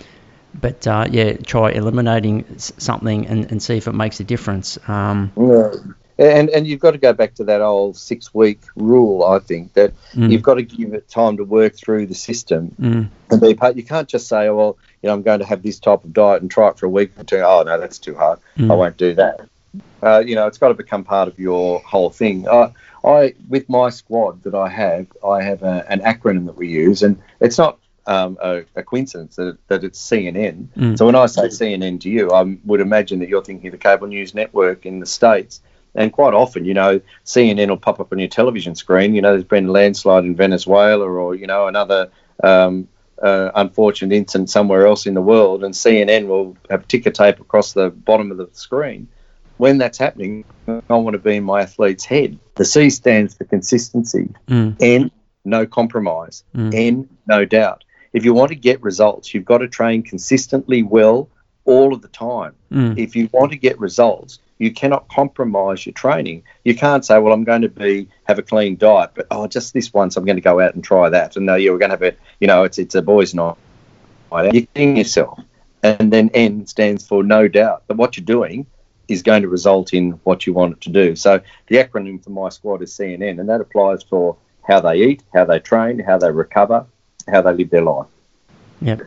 but 0.54 0.86
uh, 0.86 1.06
yeah, 1.10 1.34
try 1.34 1.70
eliminating 1.72 2.44
something 2.58 3.26
and, 3.26 3.50
and 3.50 3.62
see 3.62 3.76
if 3.76 3.86
it 3.86 3.92
makes 3.92 4.20
a 4.20 4.24
difference. 4.24 4.78
Um, 4.88 5.32
Yeah. 5.36 5.72
And 6.18 6.50
and 6.50 6.66
you've 6.66 6.80
got 6.80 6.90
to 6.90 6.98
go 6.98 7.14
back 7.14 7.34
to 7.36 7.44
that 7.44 7.62
old 7.62 7.96
six 7.96 8.34
week 8.34 8.60
rule. 8.76 9.24
I 9.24 9.38
think 9.38 9.72
that 9.74 9.94
Mm. 10.14 10.30
you've 10.30 10.42
got 10.42 10.54
to 10.54 10.62
give 10.62 10.92
it 10.92 11.08
time 11.08 11.36
to 11.38 11.44
work 11.44 11.76
through 11.76 12.06
the 12.06 12.14
system 12.14 12.74
mm, 12.80 13.08
and 13.30 13.40
be 13.40 13.54
part. 13.54 13.76
You 13.76 13.84
can't 13.84 14.08
just 14.08 14.28
say, 14.28 14.48
oh, 14.48 14.56
well, 14.56 14.78
you 15.02 15.06
know, 15.06 15.14
I'm 15.14 15.22
going 15.22 15.38
to 15.38 15.46
have 15.46 15.62
this 15.62 15.78
type 15.78 16.04
of 16.04 16.12
diet 16.12 16.42
and 16.42 16.50
try 16.50 16.68
it 16.68 16.78
for 16.78 16.86
a 16.86 16.90
week 16.90 17.12
or 17.18 17.24
two. 17.24 17.38
Oh 17.38 17.62
no, 17.62 17.78
that's 17.80 17.98
too 17.98 18.14
hard. 18.14 18.38
I 18.58 18.60
Mm. 18.62 18.76
won't 18.76 18.96
do 18.98 19.14
that. 19.14 19.40
Uh, 20.02 20.18
you 20.26 20.34
know, 20.34 20.46
it's 20.46 20.58
got 20.58 20.68
to 20.68 20.74
become 20.74 21.04
part 21.04 21.28
of 21.28 21.38
your 21.38 21.78
whole 21.80 22.10
thing. 22.10 22.46
Uh, 22.48 22.70
I 23.04 23.34
with 23.48 23.68
my 23.70 23.88
squad 23.88 24.42
that 24.42 24.54
I 24.54 24.68
have, 24.68 25.06
I 25.26 25.42
have 25.42 25.62
a, 25.62 25.86
an 25.88 26.00
acronym 26.00 26.44
that 26.46 26.56
we 26.56 26.68
use, 26.68 27.02
and 27.02 27.16
it's 27.40 27.56
not 27.56 27.78
um, 28.10 28.36
a, 28.42 28.64
a 28.74 28.82
coincidence 28.82 29.36
that, 29.36 29.56
that 29.68 29.84
it's 29.84 30.00
CNN. 30.00 30.66
Mm. 30.76 30.98
So 30.98 31.06
when 31.06 31.14
I 31.14 31.26
say 31.26 31.42
CNN 31.42 32.00
to 32.00 32.10
you, 32.10 32.32
I 32.32 32.58
would 32.64 32.80
imagine 32.80 33.20
that 33.20 33.28
you're 33.28 33.44
thinking 33.44 33.68
of 33.68 33.72
the 33.72 33.78
cable 33.78 34.08
news 34.08 34.34
network 34.34 34.84
in 34.84 34.98
the 34.98 35.06
states. 35.06 35.62
And 35.94 36.12
quite 36.12 36.34
often, 36.34 36.64
you 36.64 36.74
know, 36.74 37.00
CNN 37.24 37.68
will 37.68 37.76
pop 37.76 38.00
up 38.00 38.12
on 38.12 38.18
your 38.18 38.28
television 38.28 38.74
screen. 38.74 39.14
You 39.14 39.22
know, 39.22 39.30
there's 39.30 39.44
been 39.44 39.68
a 39.68 39.70
landslide 39.70 40.24
in 40.24 40.34
Venezuela, 40.34 41.08
or 41.08 41.36
you 41.36 41.46
know, 41.46 41.68
another 41.68 42.10
um, 42.42 42.88
uh, 43.22 43.52
unfortunate 43.54 44.14
incident 44.14 44.50
somewhere 44.50 44.86
else 44.86 45.06
in 45.06 45.14
the 45.14 45.22
world, 45.22 45.62
and 45.62 45.72
CNN 45.72 46.26
will 46.26 46.56
have 46.68 46.86
ticker 46.88 47.10
tape 47.10 47.40
across 47.40 47.72
the 47.72 47.90
bottom 47.90 48.32
of 48.32 48.38
the 48.38 48.48
screen. 48.52 49.08
When 49.56 49.78
that's 49.78 49.98
happening, 49.98 50.44
I 50.68 50.94
want 50.94 51.14
to 51.14 51.18
be 51.18 51.36
in 51.36 51.44
my 51.44 51.62
athlete's 51.62 52.04
head. 52.04 52.38
The 52.54 52.64
C 52.64 52.90
stands 52.90 53.34
for 53.34 53.44
consistency. 53.44 54.30
mm, 54.48 54.76
N, 54.80 55.10
no 55.44 55.66
compromise. 55.66 56.44
Mm. 56.54 56.74
N, 56.74 57.08
no 57.26 57.44
doubt. 57.44 57.84
If 58.12 58.24
you 58.24 58.34
want 58.34 58.50
to 58.50 58.56
get 58.56 58.82
results, 58.82 59.32
you've 59.32 59.44
got 59.44 59.58
to 59.58 59.68
train 59.68 60.02
consistently 60.02 60.82
well 60.82 61.28
all 61.64 61.92
of 61.94 62.02
the 62.02 62.08
time. 62.08 62.54
mm, 62.72 62.98
If 62.98 63.14
you 63.14 63.28
want 63.32 63.52
to 63.52 63.58
get 63.58 63.78
results, 63.78 64.40
you 64.58 64.72
cannot 64.72 65.08
compromise 65.08 65.86
your 65.86 65.94
training. 65.94 66.42
You 66.64 66.74
can't 66.74 67.04
say, 67.04 67.18
"Well, 67.18 67.32
I'm 67.32 67.44
going 67.44 67.62
to 67.62 67.68
be 67.68 68.08
have 68.24 68.38
a 68.38 68.42
clean 68.42 68.76
diet, 68.76 69.10
but 69.14 69.26
oh, 69.30 69.46
just 69.46 69.72
this 69.72 69.92
once, 69.94 70.16
I'm 70.16 70.24
going 70.24 70.36
to 70.36 70.42
go 70.42 70.60
out 70.60 70.74
and 70.74 70.84
try 70.84 71.08
that." 71.08 71.36
And 71.36 71.46
no, 71.46 71.54
yeah, 71.54 71.70
we're 71.70 71.78
going 71.78 71.90
to 71.90 71.96
have 71.96 72.02
a, 72.02 72.16
you 72.40 72.46
know, 72.46 72.64
it's 72.64 72.78
it's 72.78 72.94
a 72.94 73.02
boys' 73.02 73.34
night. 73.34 73.56
You're 74.32 74.66
kidding 74.74 74.96
yourself. 74.96 75.40
And 75.82 76.12
then 76.12 76.30
N 76.34 76.66
stands 76.66 77.06
for 77.06 77.22
no 77.22 77.48
doubt 77.48 77.88
that 77.88 77.96
what 77.96 78.16
you're 78.16 78.24
doing 78.24 78.66
is 79.08 79.22
going 79.22 79.42
to 79.42 79.48
result 79.48 79.92
in 79.94 80.12
what 80.24 80.46
you 80.46 80.52
want 80.52 80.74
it 80.74 80.80
to 80.82 80.90
do. 80.90 81.16
So 81.16 81.40
the 81.68 81.76
acronym 81.76 82.22
for 82.22 82.30
my 82.30 82.48
squad 82.50 82.82
is 82.82 82.92
CNN, 82.92 83.40
and 83.40 83.48
that 83.48 83.60
applies 83.60 84.02
for 84.02 84.36
how 84.62 84.80
they 84.80 85.02
eat, 85.02 85.22
how 85.34 85.44
they 85.46 85.58
train, 85.58 85.98
how 85.98 86.18
they 86.18 86.30
recover, 86.30 86.86
how 87.30 87.42
they 87.42 87.52
live 87.52 87.70
their 87.70 87.82
life. 87.82 88.06
yep. 88.80 89.00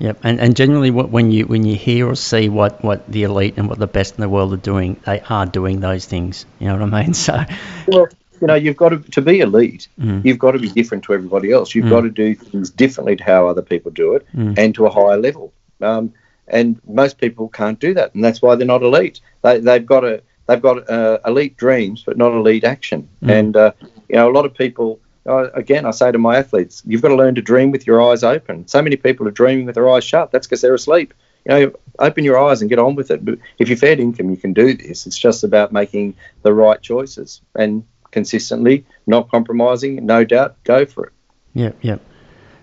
Yep, 0.00 0.18
and, 0.24 0.40
and 0.40 0.56
generally, 0.56 0.90
what, 0.90 1.08
when 1.10 1.30
you 1.30 1.46
when 1.46 1.64
you 1.64 1.76
hear 1.76 2.08
or 2.08 2.16
see 2.16 2.48
what, 2.48 2.82
what 2.82 3.06
the 3.10 3.22
elite 3.22 3.54
and 3.58 3.68
what 3.68 3.78
the 3.78 3.86
best 3.86 4.16
in 4.16 4.22
the 4.22 4.28
world 4.28 4.52
are 4.52 4.56
doing, 4.56 5.00
they 5.06 5.20
are 5.20 5.46
doing 5.46 5.78
those 5.78 6.04
things. 6.04 6.46
You 6.58 6.66
know 6.66 6.78
what 6.78 6.92
I 6.94 7.02
mean? 7.04 7.14
So, 7.26 7.44
Well, 7.86 8.08
you 8.40 8.48
know, 8.48 8.56
you've 8.56 8.76
got 8.76 8.88
to 8.88 8.98
to 8.98 9.22
be 9.22 9.38
elite. 9.38 9.86
Mm. 9.98 10.24
You've 10.24 10.40
got 10.40 10.50
to 10.50 10.58
be 10.58 10.68
different 10.68 11.04
to 11.04 11.14
everybody 11.14 11.52
else. 11.52 11.76
You've 11.76 11.86
Mm. 11.86 11.90
got 11.90 12.00
to 12.00 12.10
do 12.10 12.34
things 12.34 12.70
differently 12.70 13.14
to 13.16 13.24
how 13.24 13.46
other 13.46 13.62
people 13.62 13.92
do 13.92 14.14
it, 14.16 14.26
Mm. 14.34 14.58
and 14.58 14.74
to 14.74 14.86
a 14.86 14.90
higher 14.90 15.16
level. 15.16 15.52
Um, 15.80 16.12
and 16.48 16.80
most 16.88 17.18
people 17.18 17.48
can't 17.48 17.78
do 17.78 17.94
that, 17.94 18.16
and 18.16 18.24
that's 18.24 18.42
why 18.42 18.56
they're 18.56 18.66
not 18.66 18.82
elite. 18.82 19.20
They 19.42 19.60
they've 19.60 19.86
got 19.86 20.02
a 20.04 20.22
they've 20.48 20.60
got 20.60 20.90
uh, 20.90 21.18
elite 21.24 21.56
dreams, 21.56 22.02
but 22.04 22.16
not 22.16 22.32
elite 22.34 22.64
action. 22.64 23.08
Mm. 23.22 23.30
And 23.30 23.56
uh, 23.56 23.72
you 24.08 24.16
know, 24.16 24.28
a 24.28 24.34
lot 24.34 24.44
of 24.44 24.54
people. 24.54 24.98
Again, 25.26 25.86
I 25.86 25.90
say 25.90 26.12
to 26.12 26.18
my 26.18 26.36
athletes, 26.36 26.82
you've 26.84 27.02
got 27.02 27.08
to 27.08 27.16
learn 27.16 27.34
to 27.36 27.42
dream 27.42 27.70
with 27.70 27.86
your 27.86 28.02
eyes 28.02 28.22
open. 28.22 28.68
So 28.68 28.82
many 28.82 28.96
people 28.96 29.26
are 29.26 29.30
dreaming 29.32 29.66
with 29.66 29.74
their 29.74 29.88
eyes 29.88 30.04
shut. 30.04 30.32
That's 30.32 30.46
because 30.46 30.60
they're 30.60 30.74
asleep. 30.74 31.14
You 31.46 31.54
know, 31.54 31.72
open 31.98 32.24
your 32.24 32.38
eyes 32.38 32.60
and 32.60 32.70
get 32.70 32.78
on 32.78 32.94
with 32.94 33.10
it. 33.10 33.24
But 33.24 33.38
if 33.58 33.68
you're 33.68 33.76
fair 33.76 33.98
income, 33.98 34.30
you 34.30 34.36
can 34.36 34.52
do 34.52 34.74
this. 34.74 35.06
It's 35.06 35.18
just 35.18 35.44
about 35.44 35.72
making 35.72 36.16
the 36.42 36.52
right 36.52 36.80
choices 36.80 37.40
and 37.54 37.84
consistently, 38.10 38.86
not 39.06 39.30
compromising, 39.30 40.06
no 40.06 40.24
doubt, 40.24 40.62
go 40.64 40.86
for 40.86 41.06
it. 41.06 41.12
Yep, 41.54 41.76
yep. 41.82 42.00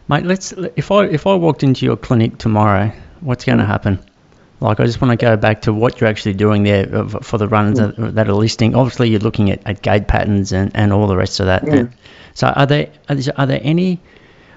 Mate, 0.08 0.26
let's 0.26 0.52
if 0.76 0.92
I 0.92 1.06
if 1.06 1.28
I 1.28 1.36
walked 1.36 1.64
into 1.64 1.86
your 1.86 1.96
clinic 1.96 2.38
tomorrow, 2.38 2.92
what's 3.22 3.46
going 3.46 3.60
to 3.60 3.66
happen? 3.66 4.00
Like, 4.62 4.80
I 4.80 4.86
just 4.86 5.02
want 5.02 5.20
to 5.20 5.26
go 5.26 5.36
back 5.38 5.64
to 5.64 5.74
what 5.74 6.00
you're 6.00 6.10
actually 6.10 6.36
doing 6.36 6.64
there 6.64 6.86
for 7.08 7.38
the 7.38 7.48
runners 7.48 7.80
mm. 7.80 8.14
that 8.14 8.30
are 8.30 8.34
listing. 8.34 8.76
Obviously, 8.76 9.10
you're 9.10 9.20
looking 9.20 9.52
at, 9.52 9.66
at 9.66 9.82
gait 9.82 10.08
patterns 10.08 10.54
and, 10.54 10.72
and 10.76 10.94
all 10.94 11.08
the 11.08 11.18
rest 11.18 11.40
of 11.40 11.48
that. 11.48 11.64
Mm. 11.64 11.92
So, 12.34 12.48
are 12.48 12.66
there 12.66 12.92
are 13.10 13.46
there 13.48 13.60
any 13.62 14.00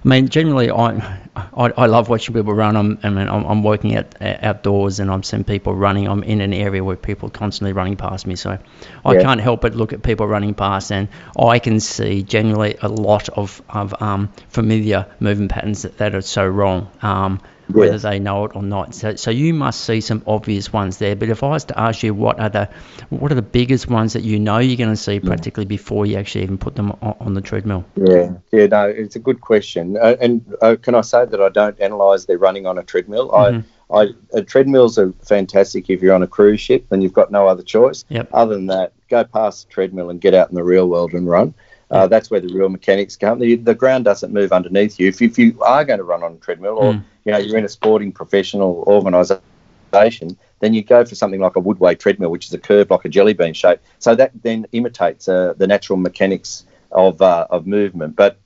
I 0.04 0.08
mean, 0.08 0.28
generally, 0.28 0.70
I, 0.70 1.18
I, 1.34 1.70
I 1.70 1.86
love 1.86 2.10
watching 2.10 2.34
people 2.34 2.52
run. 2.52 2.76
I'm, 2.76 2.98
I 3.02 3.08
mean, 3.08 3.26
I'm, 3.26 3.44
I'm 3.46 3.62
working 3.62 3.94
at, 3.94 4.20
outdoors 4.20 5.00
and 5.00 5.10
I'm 5.10 5.22
seeing 5.22 5.44
people 5.44 5.74
running. 5.74 6.08
I'm 6.08 6.22
in 6.22 6.42
an 6.42 6.52
area 6.52 6.84
where 6.84 6.96
people 6.96 7.28
are 7.28 7.32
constantly 7.32 7.72
running 7.72 7.96
past 7.96 8.26
me, 8.26 8.36
so 8.36 8.58
I 9.04 9.14
yeah. 9.14 9.22
can't 9.22 9.40
help 9.40 9.62
but 9.62 9.74
look 9.74 9.94
at 9.94 10.02
people 10.02 10.26
running 10.26 10.52
past, 10.52 10.92
and 10.92 11.08
I 11.38 11.58
can 11.58 11.80
see 11.80 12.22
generally 12.22 12.76
a 12.82 12.88
lot 12.88 13.30
of 13.30 13.62
of 13.70 13.94
um, 14.02 14.30
familiar 14.48 15.06
movement 15.20 15.52
patterns 15.52 15.82
that, 15.82 15.96
that 15.96 16.14
are 16.14 16.20
so 16.20 16.46
wrong. 16.46 16.90
Um, 17.00 17.40
whether 17.68 17.98
they 17.98 18.18
know 18.18 18.44
it 18.44 18.54
or 18.54 18.62
not. 18.62 18.94
So, 18.94 19.16
so 19.16 19.30
you 19.30 19.54
must 19.54 19.80
see 19.82 20.00
some 20.00 20.22
obvious 20.26 20.72
ones 20.72 20.98
there. 20.98 21.16
But 21.16 21.30
if 21.30 21.42
I 21.42 21.48
was 21.48 21.64
to 21.66 21.78
ask 21.78 22.02
you, 22.02 22.14
what 22.14 22.38
are 22.40 22.48
the 22.48 22.68
what 23.10 23.32
are 23.32 23.36
the 23.36 23.42
biggest 23.42 23.88
ones 23.88 24.12
that 24.12 24.22
you 24.22 24.38
know 24.38 24.58
you're 24.58 24.76
going 24.76 24.90
to 24.90 24.96
see 24.96 25.20
practically 25.20 25.64
before 25.64 26.06
you 26.06 26.16
actually 26.16 26.42
even 26.44 26.58
put 26.58 26.76
them 26.76 26.92
on, 27.02 27.16
on 27.20 27.34
the 27.34 27.40
treadmill? 27.40 27.84
Yeah, 27.96 28.32
yeah, 28.52 28.66
no, 28.66 28.88
it's 28.88 29.16
a 29.16 29.20
good 29.20 29.40
question. 29.40 29.96
Uh, 29.96 30.16
and 30.20 30.54
uh, 30.60 30.76
can 30.80 30.94
I 30.94 31.00
say 31.00 31.24
that 31.24 31.40
I 31.40 31.48
don't 31.48 31.78
analyse 31.78 32.26
their 32.26 32.38
running 32.38 32.66
on 32.66 32.78
a 32.78 32.82
treadmill? 32.82 33.30
Mm-hmm. 33.30 33.94
I, 33.94 33.96
I 33.96 34.08
uh, 34.34 34.40
treadmills 34.42 34.98
are 34.98 35.12
fantastic 35.22 35.88
if 35.90 36.02
you're 36.02 36.14
on 36.14 36.22
a 36.22 36.26
cruise 36.26 36.60
ship 36.60 36.86
and 36.90 37.02
you've 37.02 37.12
got 37.12 37.30
no 37.30 37.46
other 37.46 37.62
choice. 37.62 38.04
Yep. 38.08 38.28
Other 38.32 38.54
than 38.54 38.66
that, 38.66 38.92
go 39.08 39.24
past 39.24 39.68
the 39.68 39.72
treadmill 39.72 40.10
and 40.10 40.20
get 40.20 40.34
out 40.34 40.48
in 40.48 40.54
the 40.54 40.64
real 40.64 40.88
world 40.88 41.12
and 41.12 41.28
run. 41.28 41.54
Uh, 41.94 42.06
that's 42.06 42.30
where 42.30 42.40
the 42.40 42.52
real 42.52 42.68
mechanics 42.68 43.16
come. 43.16 43.38
The, 43.38 43.56
the 43.56 43.74
ground 43.74 44.04
doesn't 44.04 44.32
move 44.32 44.52
underneath 44.52 44.98
you. 44.98 45.08
If, 45.08 45.22
if 45.22 45.38
you 45.38 45.62
are 45.62 45.84
going 45.84 45.98
to 45.98 46.04
run 46.04 46.22
on 46.22 46.32
a 46.32 46.36
treadmill 46.36 46.76
or 46.78 46.92
mm. 46.94 47.04
you 47.24 47.32
know 47.32 47.38
you're 47.38 47.56
in 47.56 47.64
a 47.64 47.68
sporting 47.68 48.12
professional 48.12 48.84
organisation, 48.86 50.36
then 50.60 50.74
you 50.74 50.82
go 50.82 51.04
for 51.04 51.14
something 51.14 51.40
like 51.40 51.56
a 51.56 51.60
Woodway 51.60 51.98
treadmill, 51.98 52.30
which 52.30 52.46
is 52.46 52.52
a 52.52 52.58
curved 52.58 52.90
like 52.90 53.04
a 53.04 53.08
jelly 53.08 53.32
bean 53.32 53.54
shape. 53.54 53.80
So 53.98 54.14
that 54.16 54.32
then 54.42 54.66
imitates 54.72 55.28
uh, 55.28 55.54
the 55.56 55.66
natural 55.66 55.98
mechanics 55.98 56.64
of 56.90 57.22
uh, 57.22 57.46
of 57.50 57.66
movement. 57.66 58.16
But 58.16 58.38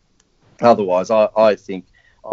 otherwise, 0.61 1.11
I, 1.11 1.29
I 1.37 1.55
think 1.55 1.87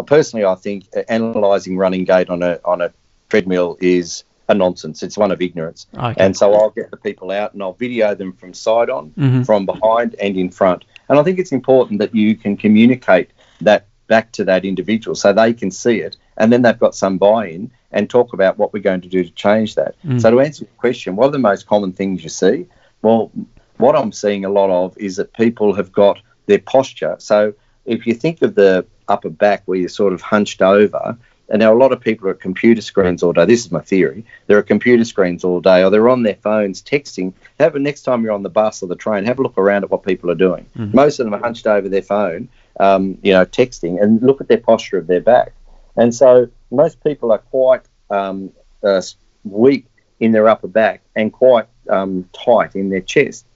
personally, 0.06 0.44
I 0.44 0.54
think 0.54 0.84
analysing 1.08 1.78
running 1.78 2.04
gait 2.04 2.28
on 2.28 2.42
a 2.42 2.60
on 2.64 2.82
a 2.82 2.92
treadmill 3.28 3.78
is 3.80 4.24
a 4.48 4.54
nonsense. 4.54 5.02
It's 5.02 5.16
one 5.16 5.30
of 5.30 5.42
ignorance. 5.42 5.86
Okay. 5.96 6.14
And 6.18 6.36
so 6.36 6.54
I'll 6.54 6.70
get 6.70 6.90
the 6.90 6.96
people 6.96 7.30
out 7.30 7.52
and 7.52 7.62
I'll 7.62 7.72
video 7.72 8.14
them 8.14 8.32
from 8.32 8.54
side 8.54 8.90
on, 8.90 9.10
mm-hmm. 9.10 9.42
from 9.42 9.66
behind, 9.66 10.14
and 10.16 10.36
in 10.36 10.50
front. 10.50 10.84
And 11.08 11.18
I 11.18 11.22
think 11.22 11.38
it's 11.38 11.52
important 11.52 12.00
that 12.00 12.14
you 12.14 12.36
can 12.36 12.56
communicate 12.56 13.30
that 13.60 13.86
back 14.06 14.32
to 14.32 14.44
that 14.44 14.64
individual 14.64 15.14
so 15.14 15.32
they 15.32 15.52
can 15.52 15.70
see 15.70 16.00
it 16.00 16.16
and 16.36 16.52
then 16.52 16.62
they've 16.62 16.78
got 16.78 16.94
some 16.94 17.18
buy 17.18 17.48
in 17.48 17.70
and 17.92 18.10
talk 18.10 18.32
about 18.32 18.58
what 18.58 18.72
we're 18.72 18.82
going 18.82 19.00
to 19.00 19.08
do 19.08 19.24
to 19.24 19.30
change 19.30 19.74
that. 19.74 19.94
Mm. 20.04 20.20
So, 20.20 20.30
to 20.30 20.40
answer 20.40 20.64
your 20.64 20.74
question, 20.76 21.16
what 21.16 21.26
are 21.26 21.32
the 21.32 21.38
most 21.38 21.66
common 21.66 21.92
things 21.92 22.22
you 22.22 22.28
see? 22.28 22.66
Well, 23.02 23.30
what 23.78 23.96
I'm 23.96 24.12
seeing 24.12 24.44
a 24.44 24.50
lot 24.50 24.70
of 24.70 24.96
is 24.98 25.16
that 25.16 25.32
people 25.32 25.74
have 25.74 25.92
got 25.92 26.20
their 26.46 26.58
posture. 26.58 27.16
So, 27.18 27.54
if 27.84 28.06
you 28.06 28.14
think 28.14 28.42
of 28.42 28.54
the 28.54 28.84
upper 29.08 29.30
back 29.30 29.62
where 29.66 29.78
you're 29.78 29.88
sort 29.88 30.12
of 30.12 30.20
hunched 30.20 30.62
over, 30.62 31.16
and 31.48 31.60
now 31.60 31.72
a 31.72 31.78
lot 31.78 31.92
of 31.92 32.00
people 32.00 32.28
are 32.28 32.32
at 32.32 32.40
computer 32.40 32.82
screens 32.82 33.22
all 33.22 33.32
day. 33.32 33.44
This 33.44 33.64
is 33.64 33.70
my 33.70 33.80
theory. 33.80 34.24
They're 34.46 34.58
at 34.58 34.66
computer 34.66 35.04
screens 35.04 35.44
all 35.44 35.60
day, 35.60 35.84
or 35.84 35.90
they're 35.90 36.08
on 36.08 36.22
their 36.22 36.34
phones 36.34 36.82
texting. 36.82 37.32
Have 37.60 37.76
a 37.76 37.78
next 37.78 38.02
time 38.02 38.24
you're 38.24 38.32
on 38.32 38.42
the 38.42 38.50
bus 38.50 38.82
or 38.82 38.86
the 38.86 38.96
train, 38.96 39.24
have 39.24 39.38
a 39.38 39.42
look 39.42 39.58
around 39.58 39.84
at 39.84 39.90
what 39.90 40.02
people 40.02 40.30
are 40.30 40.36
doing. 40.36 40.66
Mm-hmm. 40.76 40.96
Most 40.96 41.20
of 41.20 41.26
them 41.26 41.34
are 41.34 41.40
hunched 41.40 41.66
over 41.66 41.88
their 41.88 42.02
phone, 42.02 42.48
um, 42.80 43.18
you 43.22 43.32
know, 43.32 43.44
texting, 43.44 44.02
and 44.02 44.22
look 44.22 44.40
at 44.40 44.48
their 44.48 44.58
posture 44.58 44.98
of 44.98 45.06
their 45.06 45.20
back. 45.20 45.52
And 45.96 46.14
so 46.14 46.48
most 46.70 47.02
people 47.02 47.32
are 47.32 47.38
quite 47.38 47.82
um, 48.10 48.52
uh, 48.82 49.00
weak 49.44 49.86
in 50.20 50.32
their 50.32 50.48
upper 50.48 50.68
back 50.68 51.02
and 51.14 51.32
quite 51.32 51.66
um, 51.88 52.28
tight 52.32 52.74
in 52.74 52.90
their 52.90 53.00
chest. 53.00 53.46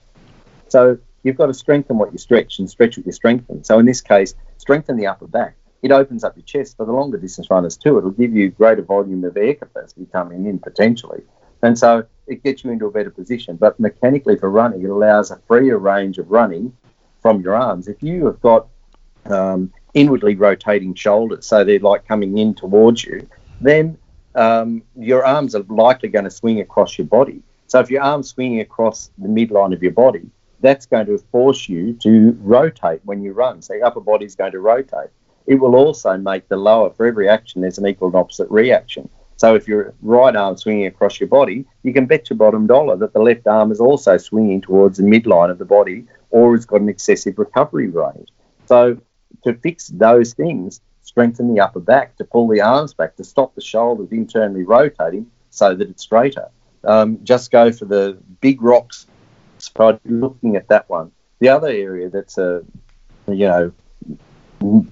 So 0.69 0.97
you've 1.23 1.37
got 1.37 1.47
to 1.47 1.53
strengthen 1.53 1.97
what 1.97 2.11
you 2.11 2.17
stretch 2.17 2.59
and 2.59 2.69
stretch 2.69 2.97
what 2.97 3.05
you 3.05 3.11
strengthen. 3.11 3.63
So 3.63 3.79
in 3.79 3.85
this 3.85 4.01
case, 4.01 4.33
strengthen 4.57 4.97
the 4.97 5.07
upper 5.07 5.27
back 5.27 5.55
it 5.81 5.91
opens 5.91 6.23
up 6.23 6.35
your 6.35 6.45
chest 6.45 6.77
for 6.77 6.85
the 6.85 6.91
longer 6.91 7.17
distance 7.17 7.49
runners 7.49 7.77
too. 7.77 7.97
It'll 7.97 8.11
give 8.11 8.35
you 8.35 8.49
greater 8.49 8.83
volume 8.83 9.23
of 9.23 9.35
air 9.35 9.55
capacity 9.55 10.07
coming 10.11 10.45
in 10.45 10.59
potentially. 10.59 11.23
And 11.63 11.77
so 11.77 12.05
it 12.27 12.43
gets 12.43 12.63
you 12.63 12.71
into 12.71 12.85
a 12.85 12.91
better 12.91 13.09
position. 13.09 13.55
But 13.55 13.79
mechanically 13.79 14.35
for 14.37 14.49
running, 14.49 14.83
it 14.83 14.89
allows 14.89 15.31
a 15.31 15.39
freer 15.47 15.77
range 15.77 16.17
of 16.17 16.29
running 16.29 16.75
from 17.21 17.41
your 17.41 17.55
arms. 17.55 17.87
If 17.87 18.01
you 18.01 18.25
have 18.25 18.41
got 18.41 18.67
um, 19.25 19.71
inwardly 19.93 20.35
rotating 20.35 20.93
shoulders, 20.95 21.45
so 21.45 21.63
they're 21.63 21.79
like 21.79 22.07
coming 22.07 22.37
in 22.37 22.53
towards 22.55 23.03
you, 23.03 23.27
then 23.59 23.97
um, 24.35 24.83
your 24.95 25.25
arms 25.25 25.55
are 25.55 25.63
likely 25.63 26.09
going 26.09 26.25
to 26.25 26.31
swing 26.31 26.61
across 26.61 26.97
your 26.97 27.07
body. 27.07 27.43
So 27.67 27.79
if 27.79 27.89
your 27.89 28.01
arm's 28.01 28.29
swinging 28.29 28.59
across 28.59 29.11
the 29.17 29.27
midline 29.27 29.73
of 29.73 29.81
your 29.81 29.91
body, 29.93 30.29
that's 30.61 30.85
going 30.85 31.07
to 31.07 31.17
force 31.31 31.67
you 31.67 31.93
to 31.93 32.37
rotate 32.41 33.01
when 33.03 33.23
you 33.23 33.33
run. 33.33 33.61
So 33.61 33.73
your 33.73 33.85
upper 33.85 34.01
body 34.01 34.25
is 34.25 34.35
going 34.35 34.51
to 34.51 34.59
rotate 34.59 35.09
it 35.51 35.59
will 35.59 35.75
also 35.75 36.15
make 36.15 36.47
the 36.47 36.55
lower, 36.55 36.91
for 36.91 37.05
every 37.05 37.27
action, 37.27 37.61
there's 37.61 37.77
an 37.77 37.85
equal 37.85 38.07
and 38.07 38.15
opposite 38.15 38.49
reaction. 38.49 39.09
So 39.35 39.53
if 39.53 39.67
your 39.67 39.93
right 40.01 40.33
arm 40.33 40.55
swinging 40.55 40.85
across 40.85 41.19
your 41.19 41.27
body, 41.27 41.65
you 41.83 41.91
can 41.91 42.05
bet 42.05 42.29
your 42.29 42.37
bottom 42.37 42.67
dollar 42.67 42.95
that 42.95 43.11
the 43.11 43.19
left 43.19 43.45
arm 43.47 43.69
is 43.69 43.81
also 43.81 44.15
swinging 44.15 44.61
towards 44.61 44.97
the 44.97 45.03
midline 45.03 45.51
of 45.51 45.57
the 45.57 45.65
body 45.65 46.05
or 46.29 46.55
has 46.55 46.65
got 46.65 46.79
an 46.79 46.87
excessive 46.87 47.37
recovery 47.37 47.89
rate. 47.89 48.31
So 48.65 48.97
to 49.43 49.53
fix 49.55 49.89
those 49.89 50.33
things, 50.33 50.79
strengthen 51.01 51.53
the 51.53 51.59
upper 51.59 51.81
back, 51.81 52.15
to 52.15 52.23
pull 52.23 52.47
the 52.47 52.61
arms 52.61 52.93
back, 52.93 53.17
to 53.17 53.25
stop 53.25 53.53
the 53.55 53.61
shoulders 53.61 54.07
internally 54.11 54.63
rotating 54.63 55.29
so 55.49 55.75
that 55.75 55.89
it's 55.89 56.03
straighter. 56.03 56.47
Um, 56.85 57.19
just 57.23 57.51
go 57.51 57.73
for 57.73 57.83
the 57.83 58.17
big 58.39 58.61
rocks 58.61 59.05
looking 60.05 60.55
at 60.55 60.69
that 60.69 60.89
one. 60.89 61.11
The 61.39 61.49
other 61.49 61.67
area 61.67 62.09
that's 62.09 62.37
a, 62.37 62.63
you 63.27 63.47
know, 63.47 63.73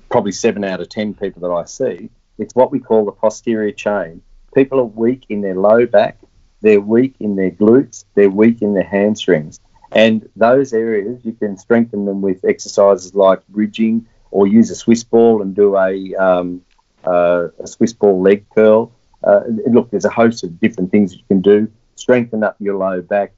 probably 0.09 0.31
seven 0.31 0.63
out 0.63 0.81
of 0.81 0.89
ten 0.89 1.13
people 1.13 1.41
that 1.41 1.53
I 1.53 1.65
see, 1.65 2.09
it's 2.37 2.55
what 2.55 2.71
we 2.71 2.79
call 2.79 3.05
the 3.05 3.11
posterior 3.11 3.71
chain. 3.71 4.21
People 4.55 4.79
are 4.79 4.85
weak 4.85 5.25
in 5.29 5.41
their 5.41 5.55
low 5.55 5.85
back, 5.85 6.17
they're 6.61 6.81
weak 6.81 7.15
in 7.19 7.35
their 7.35 7.51
glutes, 7.51 8.05
they're 8.15 8.29
weak 8.29 8.61
in 8.61 8.73
their 8.73 8.83
hamstrings. 8.83 9.59
And 9.91 10.29
those 10.35 10.73
areas, 10.73 11.21
you 11.23 11.33
can 11.33 11.57
strengthen 11.57 12.05
them 12.05 12.21
with 12.21 12.45
exercises 12.45 13.15
like 13.15 13.45
bridging 13.47 14.07
or 14.31 14.45
use 14.47 14.69
a 14.69 14.75
Swiss 14.75 15.03
ball 15.03 15.41
and 15.41 15.55
do 15.55 15.75
a, 15.75 16.15
um, 16.15 16.61
uh, 17.03 17.47
a 17.59 17.67
Swiss 17.67 17.93
ball 17.93 18.21
leg 18.21 18.45
curl. 18.53 18.91
Uh, 19.23 19.41
look, 19.67 19.89
there's 19.89 20.05
a 20.05 20.09
host 20.09 20.43
of 20.43 20.59
different 20.59 20.91
things 20.91 21.15
you 21.15 21.23
can 21.27 21.41
do. 21.41 21.71
Strengthen 21.95 22.43
up 22.43 22.55
your 22.59 22.77
low 22.77 23.01
back, 23.01 23.33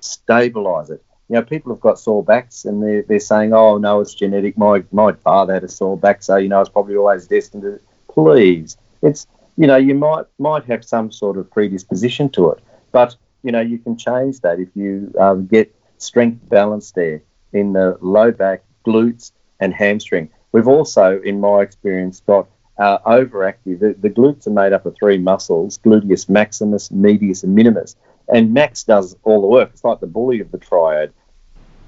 stabilize 0.00 0.90
it 0.90 1.02
you 1.30 1.36
know, 1.36 1.42
people 1.42 1.72
have 1.72 1.80
got 1.80 1.96
sore 1.96 2.24
backs 2.24 2.64
and 2.64 2.82
they're, 2.82 3.02
they're 3.02 3.20
saying, 3.20 3.52
oh, 3.52 3.78
no, 3.78 4.00
it's 4.00 4.14
genetic. 4.14 4.58
My, 4.58 4.82
my 4.90 5.12
father 5.12 5.54
had 5.54 5.62
a 5.62 5.68
sore 5.68 5.96
back, 5.96 6.24
so, 6.24 6.36
you 6.36 6.48
know, 6.48 6.60
it's 6.60 6.68
probably 6.68 6.96
always 6.96 7.28
destined 7.28 7.62
to. 7.62 7.80
Please. 8.12 8.76
It's, 9.00 9.28
you 9.56 9.68
know, 9.68 9.76
you 9.76 9.94
might, 9.94 10.24
might 10.40 10.64
have 10.64 10.84
some 10.84 11.12
sort 11.12 11.38
of 11.38 11.48
predisposition 11.48 12.30
to 12.30 12.50
it, 12.50 12.58
but, 12.90 13.14
you 13.44 13.52
know, 13.52 13.60
you 13.60 13.78
can 13.78 13.96
change 13.96 14.40
that 14.40 14.58
if 14.58 14.70
you 14.74 15.14
um, 15.20 15.46
get 15.46 15.72
strength 15.98 16.48
balance 16.48 16.90
there 16.90 17.22
in 17.52 17.74
the 17.74 17.96
low 18.00 18.32
back, 18.32 18.64
glutes, 18.84 19.30
and 19.60 19.72
hamstring. 19.72 20.30
We've 20.50 20.66
also, 20.66 21.20
in 21.20 21.38
my 21.38 21.60
experience, 21.60 22.18
got 22.26 22.48
uh, 22.78 22.98
overactive. 23.06 23.78
The, 23.78 23.94
the, 24.00 24.10
glutes 24.10 24.48
are 24.48 24.50
made 24.50 24.72
up 24.72 24.84
of 24.84 24.96
three 24.98 25.18
muscles 25.18 25.78
gluteus 25.78 26.28
maximus, 26.28 26.90
medius, 26.90 27.44
and 27.44 27.54
minimus. 27.54 27.94
And 28.32 28.52
max 28.52 28.82
does 28.82 29.16
all 29.22 29.40
the 29.40 29.46
work. 29.46 29.70
It's 29.72 29.84
like 29.84 30.00
the 30.00 30.06
bully 30.06 30.40
of 30.40 30.50
the 30.50 30.58
triad. 30.58 31.12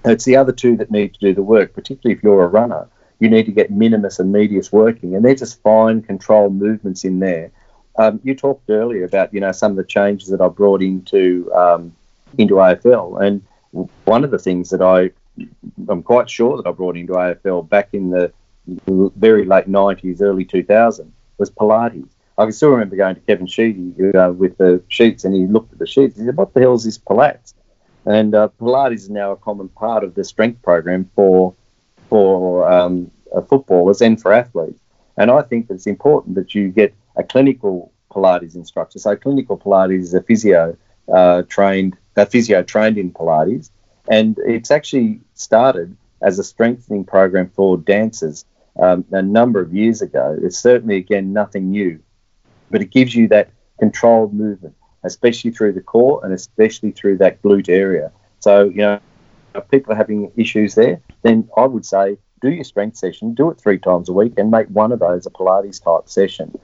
It's 0.04 0.24
the 0.24 0.36
other 0.36 0.52
two 0.52 0.76
that 0.76 0.90
need 0.90 1.14
to 1.14 1.20
do 1.20 1.34
the 1.34 1.42
work, 1.42 1.74
particularly 1.74 2.16
if 2.16 2.22
you're 2.22 2.44
a 2.44 2.48
runner. 2.48 2.88
You 3.20 3.30
need 3.30 3.46
to 3.46 3.52
get 3.52 3.70
minimus 3.70 4.18
and 4.18 4.32
medius 4.32 4.72
working, 4.72 5.14
and 5.14 5.24
they're 5.24 5.34
just 5.34 5.62
fine 5.62 6.02
controlled 6.02 6.54
movements 6.54 7.04
in 7.04 7.20
there. 7.20 7.52
Um, 7.96 8.20
you 8.24 8.34
talked 8.34 8.68
earlier 8.68 9.04
about 9.04 9.32
you 9.32 9.40
know 9.40 9.52
some 9.52 9.72
of 9.72 9.76
the 9.76 9.84
changes 9.84 10.28
that 10.30 10.40
I 10.40 10.48
brought 10.48 10.82
into 10.82 11.52
um, 11.54 11.94
into 12.38 12.54
AFL, 12.54 13.22
and 13.22 13.88
one 14.04 14.24
of 14.24 14.30
the 14.30 14.38
things 14.38 14.70
that 14.70 14.82
I 14.82 15.10
I'm 15.88 16.02
quite 16.02 16.28
sure 16.28 16.56
that 16.56 16.66
I 16.66 16.72
brought 16.72 16.96
into 16.96 17.12
AFL 17.12 17.68
back 17.68 17.90
in 17.92 18.10
the 18.10 18.32
very 18.66 19.44
late 19.44 19.68
90s, 19.68 20.20
early 20.20 20.44
2000s 20.44 21.10
was 21.38 21.50
Pilates. 21.50 22.08
I 22.38 22.44
can 22.44 22.52
still 22.52 22.70
remember 22.70 22.96
going 22.96 23.14
to 23.14 23.20
Kevin 23.22 23.46
Sheedy 23.46 23.94
uh, 24.14 24.32
with 24.32 24.56
the 24.58 24.82
sheets, 24.88 25.24
and 25.24 25.34
he 25.34 25.46
looked 25.46 25.72
at 25.72 25.78
the 25.78 25.86
sheets. 25.86 26.18
He 26.18 26.24
said, 26.24 26.36
"What 26.36 26.54
the 26.54 26.60
hell 26.60 26.74
is 26.74 26.84
this 26.84 26.98
Pilates?" 26.98 27.54
And 28.04 28.34
uh, 28.34 28.48
Pilates 28.60 28.94
is 28.94 29.10
now 29.10 29.32
a 29.32 29.36
common 29.36 29.68
part 29.68 30.02
of 30.04 30.14
the 30.14 30.24
strength 30.24 30.62
program 30.62 31.10
for 31.14 31.54
for 32.08 32.70
um, 32.70 33.10
uh, 33.34 33.40
footballers 33.42 34.02
and 34.02 34.20
for 34.20 34.32
athletes. 34.32 34.80
And 35.16 35.30
I 35.30 35.42
think 35.42 35.68
that 35.68 35.74
it's 35.74 35.86
important 35.86 36.34
that 36.34 36.54
you 36.54 36.68
get 36.68 36.94
a 37.16 37.22
clinical 37.22 37.92
Pilates 38.10 38.54
instructor. 38.54 38.98
So 38.98 39.16
clinical 39.16 39.56
Pilates 39.56 40.00
is 40.00 40.14
a 40.14 40.22
physio 40.22 40.76
uh, 41.12 41.42
trained, 41.48 41.96
a 42.16 42.26
physio 42.26 42.62
trained 42.62 42.98
in 42.98 43.12
Pilates, 43.12 43.70
And 44.08 44.38
it's 44.44 44.70
actually 44.70 45.20
started 45.34 45.96
as 46.20 46.38
a 46.38 46.44
strengthening 46.44 47.04
program 47.04 47.50
for 47.54 47.76
dancers 47.76 48.44
um, 48.80 49.04
a 49.10 49.22
number 49.22 49.60
of 49.60 49.72
years 49.72 50.02
ago. 50.02 50.36
It's 50.42 50.58
certainly, 50.58 50.96
again, 50.96 51.32
nothing 51.32 51.70
new, 51.70 52.00
but 52.70 52.82
it 52.82 52.90
gives 52.90 53.14
you 53.14 53.28
that 53.28 53.50
controlled 53.78 54.32
movement, 54.32 54.74
especially 55.04 55.50
through 55.50 55.72
the 55.72 55.80
core 55.80 56.24
and 56.24 56.32
especially 56.32 56.90
through 56.90 57.18
that 57.18 57.42
glute 57.42 57.68
area. 57.68 58.12
So, 58.40 58.64
you 58.64 58.78
know, 58.78 59.00
if 59.54 59.68
people 59.70 59.92
are 59.92 59.96
having 59.96 60.32
issues 60.36 60.74
there, 60.74 61.00
then 61.22 61.48
I 61.56 61.66
would 61.66 61.86
say 61.86 62.18
do 62.40 62.50
your 62.50 62.64
strength 62.64 62.96
session, 62.96 63.34
do 63.34 63.50
it 63.50 63.60
three 63.60 63.78
times 63.78 64.08
a 64.08 64.12
week, 64.12 64.34
and 64.36 64.50
make 64.50 64.66
one 64.68 64.92
of 64.92 64.98
those 64.98 65.26
a 65.26 65.30
Pilates 65.30 65.82
type 65.82 66.08
session. 66.08 66.58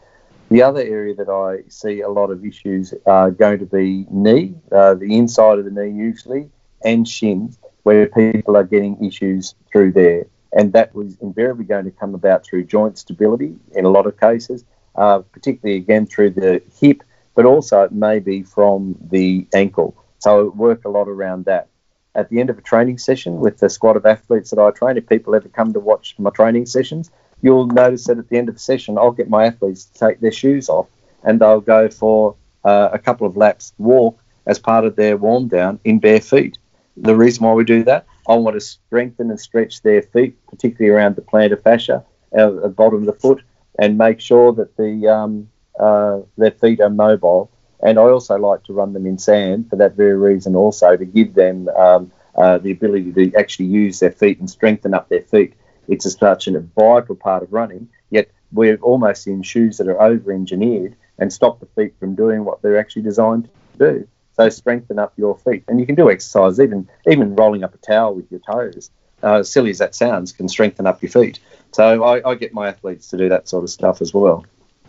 The 0.51 0.62
other 0.62 0.80
area 0.80 1.14
that 1.14 1.28
I 1.28 1.68
see 1.68 2.01
a 2.01 2.09
lot 2.09 2.30
of 2.30 2.45
issues 2.45 2.95
are 3.07 3.30
going 3.30 3.59
to 3.59 3.66
be 3.66 4.07
knee, 4.11 4.55
uh, 4.72 4.95
the 4.95 5.16
inside 5.16 5.59
of 5.59 5.64
the 5.64 5.70
knee 5.70 5.91
usually, 5.91 6.51
and 6.84 7.07
shins, 7.07 7.59
where 7.82 8.07
people 8.07 8.57
are 8.57 8.64
getting 8.64 9.05
issues 9.05 9.55
through 9.70 9.93
there. 9.93 10.26
And 10.53 10.72
that 10.72 10.95
was 10.95 11.16
invariably 11.20 11.64
going 11.64 11.84
to 11.84 11.91
come 11.91 12.14
about 12.14 12.45
through 12.45 12.64
joint 12.64 12.99
stability 12.99 13.55
in 13.72 13.84
a 13.84 13.91
lot 13.91 14.07
of 14.07 14.18
cases, 14.18 14.64
uh, 14.97 15.18
particularly 15.18 15.76
again 15.76 16.07
through 16.07 16.30
the 16.30 16.62
hip, 16.80 17.03
but 17.39 17.47
also 17.47 17.82
it 17.82 17.93
may 17.93 18.18
be 18.18 18.43
from 18.43 18.97
the 19.12 19.47
ankle. 19.55 19.95
So 20.18 20.51
work 20.57 20.84
a 20.84 20.89
lot 20.89 21.07
around 21.07 21.45
that. 21.45 21.68
At 22.16 22.30
the 22.30 22.41
end 22.41 22.51
of 22.51 22.59
a 22.59 22.62
training 22.62 22.99
session 22.99 23.39
with 23.39 23.59
the 23.59 23.70
squad 23.70 23.97
of 23.97 24.05
athletes 24.05 24.51
that 24.51 24.59
I 24.59 24.72
train, 24.72 24.97
if 24.97 25.09
people 25.09 25.36
ever 25.36 25.49
come 25.49 25.72
to 25.72 25.78
watch 25.78 26.16
my 26.18 26.30
training 26.30 26.66
sessions, 26.66 27.12
you'll 27.41 27.68
notice 27.68 28.09
that 28.09 28.18
at 28.18 28.28
the 28.28 28.39
end 28.39 28.49
of 28.49 28.57
the 28.57 28.61
session, 28.61 28.99
I'll 28.99 29.12
get 29.12 29.30
my 29.30 29.47
athletes 29.47 29.84
to 29.84 29.95
take 30.01 30.18
their 30.18 30.32
shoes 30.32 30.68
off 30.68 30.89
and 31.22 31.41
they'll 31.41 31.61
go 31.61 31.89
for 31.89 32.34
uh, 32.64 32.89
a 32.93 32.99
couple 32.99 33.24
of 33.24 33.36
laps 33.36 33.72
walk 33.78 34.18
as 34.47 34.59
part 34.59 34.84
of 34.84 34.97
their 34.97 35.16
warm 35.16 35.47
down 35.47 35.78
in 35.84 36.01
bare 36.01 36.20
feet. 36.20 36.59
The 36.97 37.14
reason 37.14 37.45
why 37.45 37.53
we 37.53 37.62
do 37.62 37.84
that, 37.84 38.07
I 38.28 38.34
want 38.34 38.57
to 38.57 38.61
strengthen 38.61 39.30
and 39.30 39.39
stretch 39.39 39.82
their 39.82 40.03
feet, 40.03 40.36
particularly 40.49 40.93
around 40.93 41.14
the 41.14 41.22
plantar 41.22 41.62
fascia 41.62 42.05
uh, 42.36 42.57
at 42.57 42.62
the 42.62 42.68
bottom 42.68 42.99
of 42.99 43.07
the 43.07 43.12
foot, 43.12 43.45
and 43.78 43.97
make 43.97 44.18
sure 44.18 44.53
that 44.55 44.76
the 44.76 45.07
um, 45.07 45.49
uh, 45.79 46.20
their 46.37 46.51
feet 46.51 46.81
are 46.81 46.91
mobile. 46.91 47.51
And 47.81 47.99
I 47.99 48.03
also 48.03 48.37
like 48.37 48.64
to 48.64 48.72
run 48.72 48.93
them 48.93 49.07
in 49.07 49.18
sand 49.18 49.70
for 49.70 49.76
that 49.76 49.95
very 49.95 50.16
reason, 50.16 50.57
also 50.57 50.97
to 50.97 51.05
give 51.05 51.35
them 51.35 51.68
um, 51.68 52.11
uh, 52.37 52.59
the 52.59 52.72
ability 52.72 53.12
to 53.12 53.35
actually 53.37 53.66
use 53.66 54.01
their 54.01 54.11
feet 54.11 54.41
and 54.41 54.51
strengthen 54.51 54.95
up 54.95 55.09
their 55.09 55.22
feet. 55.22 55.55
It's 55.87 56.05
a, 56.05 56.11
such 56.11 56.49
a 56.49 56.61
vital 56.61 57.14
part 57.14 57.43
of 57.43 57.53
running, 57.53 57.89
yet 58.11 58.31
we're 58.53 58.76
almost 58.76 59.26
in 59.26 59.43
shoes 59.43 59.79
that 59.79 59.89
are 59.89 60.01
over 60.01 60.33
engineered 60.33 60.97
and 61.18 61.33
stop 61.33 61.61
the 61.61 61.66
feet 61.66 61.95
from 61.99 62.14
doing 62.14 62.45
what 62.45 62.62
they're 62.62 62.79
actually 62.79 63.03
designed 63.03 63.49
to 63.72 63.79
do. 63.79 64.09
So 64.35 64.49
strengthen 64.51 64.99
up 64.99 65.12
your 65.16 65.37
feet, 65.39 65.64
and 65.66 65.81
you 65.81 65.87
can 65.87 65.97
do 65.97 66.11
exercise 66.11 66.61
even 66.61 66.89
even 67.11 67.35
rolling 67.35 67.64
up 67.64 67.74
a 67.74 67.79
towel 67.79 68.14
with 68.14 68.31
your 68.31 68.41
toes. 68.41 68.91
Uh, 69.20 69.43
silly 69.43 69.70
as 69.70 69.79
that 69.79 69.97
sounds, 69.97 70.31
can 70.31 70.49
strengthen 70.49 70.87
up 70.87 71.03
your 71.03 71.11
feet. 71.11 71.41
So 71.72 72.05
I, 72.05 72.31
I, 72.31 72.35
get 72.37 72.55
my 72.55 72.68
athletes 72.68 73.09
to 73.09 73.16
do 73.16 73.29
that 73.31 73.49
sort 73.49 73.64
of 73.64 73.70
stuff 73.70 74.01
as 74.01 74.14
well. 74.14 74.47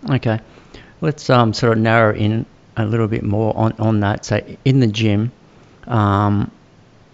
Okay, 0.08 0.40
let's 1.02 1.30
um, 1.30 1.54
sort 1.54 1.74
of 1.74 1.80
narrow 1.80 2.16
in 2.16 2.46
a 2.78 2.86
little 2.86 3.08
bit 3.08 3.24
more 3.24 3.56
on, 3.58 3.74
on 3.74 4.00
that. 4.02 4.26
So 4.26 4.42
in 4.64 4.80
the 4.80 4.88
gym, 4.88 5.32
um, 5.88 6.52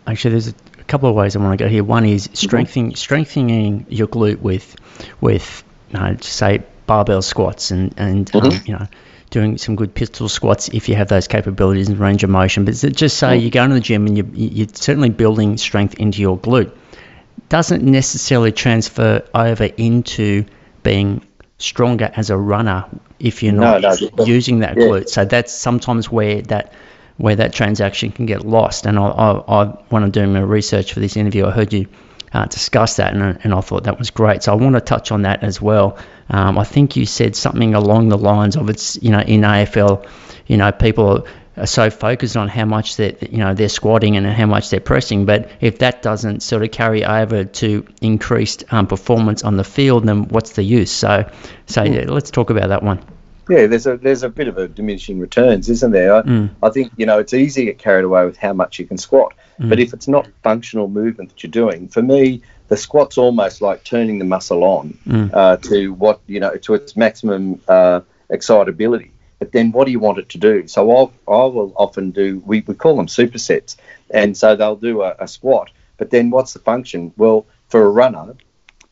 actually, 0.06 0.32
there's 0.32 0.50
a 0.50 0.84
couple 0.88 1.10
of 1.10 1.16
ways 1.16 1.36
I 1.36 1.40
want 1.40 1.58
to 1.58 1.64
go 1.64 1.70
here. 1.70 1.84
One 1.84 2.06
is 2.06 2.28
mm-hmm. 2.28 2.36
strengthening 2.36 2.86
mm-hmm. 2.88 2.96
strengthening 2.96 3.86
your 3.90 4.08
glute 4.08 4.40
with 4.40 4.76
with 5.22 5.64
you 5.92 6.00
know, 6.00 6.18
say 6.22 6.64
barbell 6.86 7.22
squats 7.22 7.72
and 7.72 7.94
and 7.98 8.34
um, 8.36 8.42
mm-hmm. 8.42 8.58
um, 8.58 8.64
you 8.66 8.74
know 8.74 8.88
doing 9.32 9.58
some 9.58 9.76
good 9.76 9.94
pistol 9.94 10.30
squats 10.30 10.70
if 10.70 10.88
you 10.88 10.96
have 10.96 11.10
those 11.10 11.28
capabilities 11.28 11.90
and 11.90 12.00
range 12.00 12.24
of 12.24 12.30
motion. 12.30 12.64
But 12.64 12.76
just 12.76 13.18
say 13.18 13.38
you 13.38 13.50
go 13.50 13.68
to 13.68 13.74
the 13.74 13.80
gym 13.80 14.06
and 14.08 14.18
you, 14.18 14.30
you're 14.34 14.68
certainly 14.74 15.10
building 15.10 15.58
strength 15.58 15.96
into 15.96 16.22
your 16.22 16.38
glute. 16.38 16.72
Doesn't 17.50 17.84
necessarily 17.84 18.52
transfer 18.52 19.28
over 19.34 19.66
into 19.66 20.46
being 20.84 21.26
stronger 21.58 22.12
as 22.16 22.30
a 22.30 22.38
runner 22.38 22.86
if 23.20 23.42
you're 23.42 23.54
not 23.54 23.82
no, 23.82 23.96
no, 24.18 24.26
using 24.26 24.60
that 24.60 24.76
glute. 24.76 25.10
So 25.10 25.26
that's 25.26 25.54
sometimes 25.54 26.12
where 26.12 26.42
that 26.44 26.74
where 27.18 27.36
that 27.36 27.54
transaction 27.54 28.12
can 28.12 28.26
get 28.26 28.46
lost. 28.46 28.86
And 28.86 29.00
I, 29.00 29.08
I, 29.08 29.62
I 29.64 29.66
when 29.90 30.04
I'm 30.04 30.12
doing 30.12 30.34
my 30.34 30.42
research 30.42 30.94
for 30.94 31.00
this 31.00 31.16
interview, 31.16 31.46
I 31.46 31.52
heard 31.52 31.72
you 31.72 31.88
uh, 32.34 32.46
discuss 32.46 32.98
that, 32.98 33.14
and, 33.14 33.40
and 33.44 33.54
I 33.54 33.62
thought 33.62 33.86
that 33.86 33.98
was 33.98 34.12
great. 34.12 34.44
So 34.44 34.52
I 34.52 34.56
want 34.56 34.76
to 34.76 34.82
touch 34.82 35.12
on 35.12 35.22
that 35.22 35.44
as 35.44 35.62
well. 35.62 35.98
Um, 36.30 36.58
I 36.58 36.66
think 36.66 36.98
you 36.98 37.06
said 37.06 37.36
something 37.36 37.74
along 37.74 38.10
the 38.10 38.18
lines 38.18 38.58
of 38.58 38.70
it's, 38.70 39.02
you 39.02 39.12
know, 39.12 39.22
in 39.22 39.42
AFL, 39.42 40.06
you 40.46 40.58
know, 40.58 40.72
people 40.74 41.28
are 41.58 41.66
so 41.66 41.90
focused 41.90 42.36
on 42.36 42.48
how 42.48 42.66
much 42.66 42.98
that 42.98 43.32
you 43.32 43.38
know 43.38 43.54
they're 43.54 43.70
squatting 43.70 44.18
and 44.18 44.26
how 44.26 44.46
much 44.46 44.70
they're 44.70 44.80
pressing, 44.80 45.26
but 45.26 45.52
if 45.62 45.80
that 45.80 46.02
doesn't 46.02 46.42
sort 46.42 46.64
of 46.64 46.72
carry 46.72 47.06
over 47.06 47.46
to 47.46 47.86
increased 48.02 48.66
um, 48.72 48.88
performance 48.88 49.44
on 49.44 49.58
the 49.58 49.64
field, 49.64 50.06
then 50.06 50.28
what's 50.28 50.52
the 50.52 50.64
use? 50.64 50.92
So, 50.92 51.30
so 51.66 51.84
yeah, 51.84 52.06
let's 52.08 52.32
talk 52.32 52.50
about 52.50 52.70
that 52.70 52.84
one. 52.84 53.04
Yeah, 53.50 53.68
there's 53.68 53.86
a 53.86 53.98
there's 53.98 54.24
a 54.24 54.30
bit 54.30 54.48
of 54.48 54.58
a 54.58 54.68
diminishing 54.68 55.20
returns, 55.20 55.70
isn't 55.70 55.92
there? 55.92 56.16
I, 56.16 56.22
mm. 56.24 56.50
I 56.64 56.70
think 56.70 56.92
you 56.98 57.06
know 57.06 57.20
it's 57.20 57.34
easy 57.34 57.62
to 57.62 57.72
get 57.72 57.78
carried 57.78 58.04
away 58.04 58.26
with 58.26 58.38
how 58.38 58.54
much 58.54 58.80
you 58.80 58.86
can 58.86 58.98
squat, 58.98 59.34
mm. 59.60 59.70
but 59.70 59.80
if 59.80 59.94
it's 59.94 60.08
not 60.08 60.28
functional 60.44 60.88
movement 60.88 61.30
that 61.30 61.44
you're 61.44 61.52
doing, 61.52 61.88
for 61.88 62.02
me, 62.02 62.42
the 62.68 62.78
squat's 62.78 63.18
almost 63.18 63.62
like 63.62 63.84
turning 63.84 64.18
the 64.18 64.26
muscle 64.26 64.64
on 64.64 64.98
mm. 65.06 65.30
uh, 65.34 65.58
to 65.58 65.94
what 65.94 66.22
you 66.28 66.40
know 66.40 66.56
to 66.58 66.74
its 66.74 66.98
maximum 66.98 67.62
uh, 67.68 68.02
excitability. 68.30 69.12
But 69.40 69.52
then, 69.52 69.72
what 69.72 69.86
do 69.86 69.92
you 69.92 70.00
want 70.00 70.18
it 70.18 70.30
to 70.30 70.38
do? 70.38 70.68
So 70.68 70.90
I'll, 70.92 71.14
I 71.28 71.46
will 71.46 71.74
often 71.76 72.12
do 72.12 72.42
we, 72.46 72.62
we 72.62 72.74
call 72.74 72.96
them 72.96 73.08
supersets, 73.08 73.76
and 74.10 74.36
so 74.38 74.56
they'll 74.56 74.76
do 74.76 75.02
a, 75.02 75.16
a 75.20 75.28
squat. 75.28 75.72
But 75.98 76.10
then, 76.10 76.30
what's 76.30 76.54
the 76.54 76.60
function? 76.60 77.14
Well, 77.18 77.46
for 77.70 77.84
a 77.86 77.90
runner, 77.90 78.36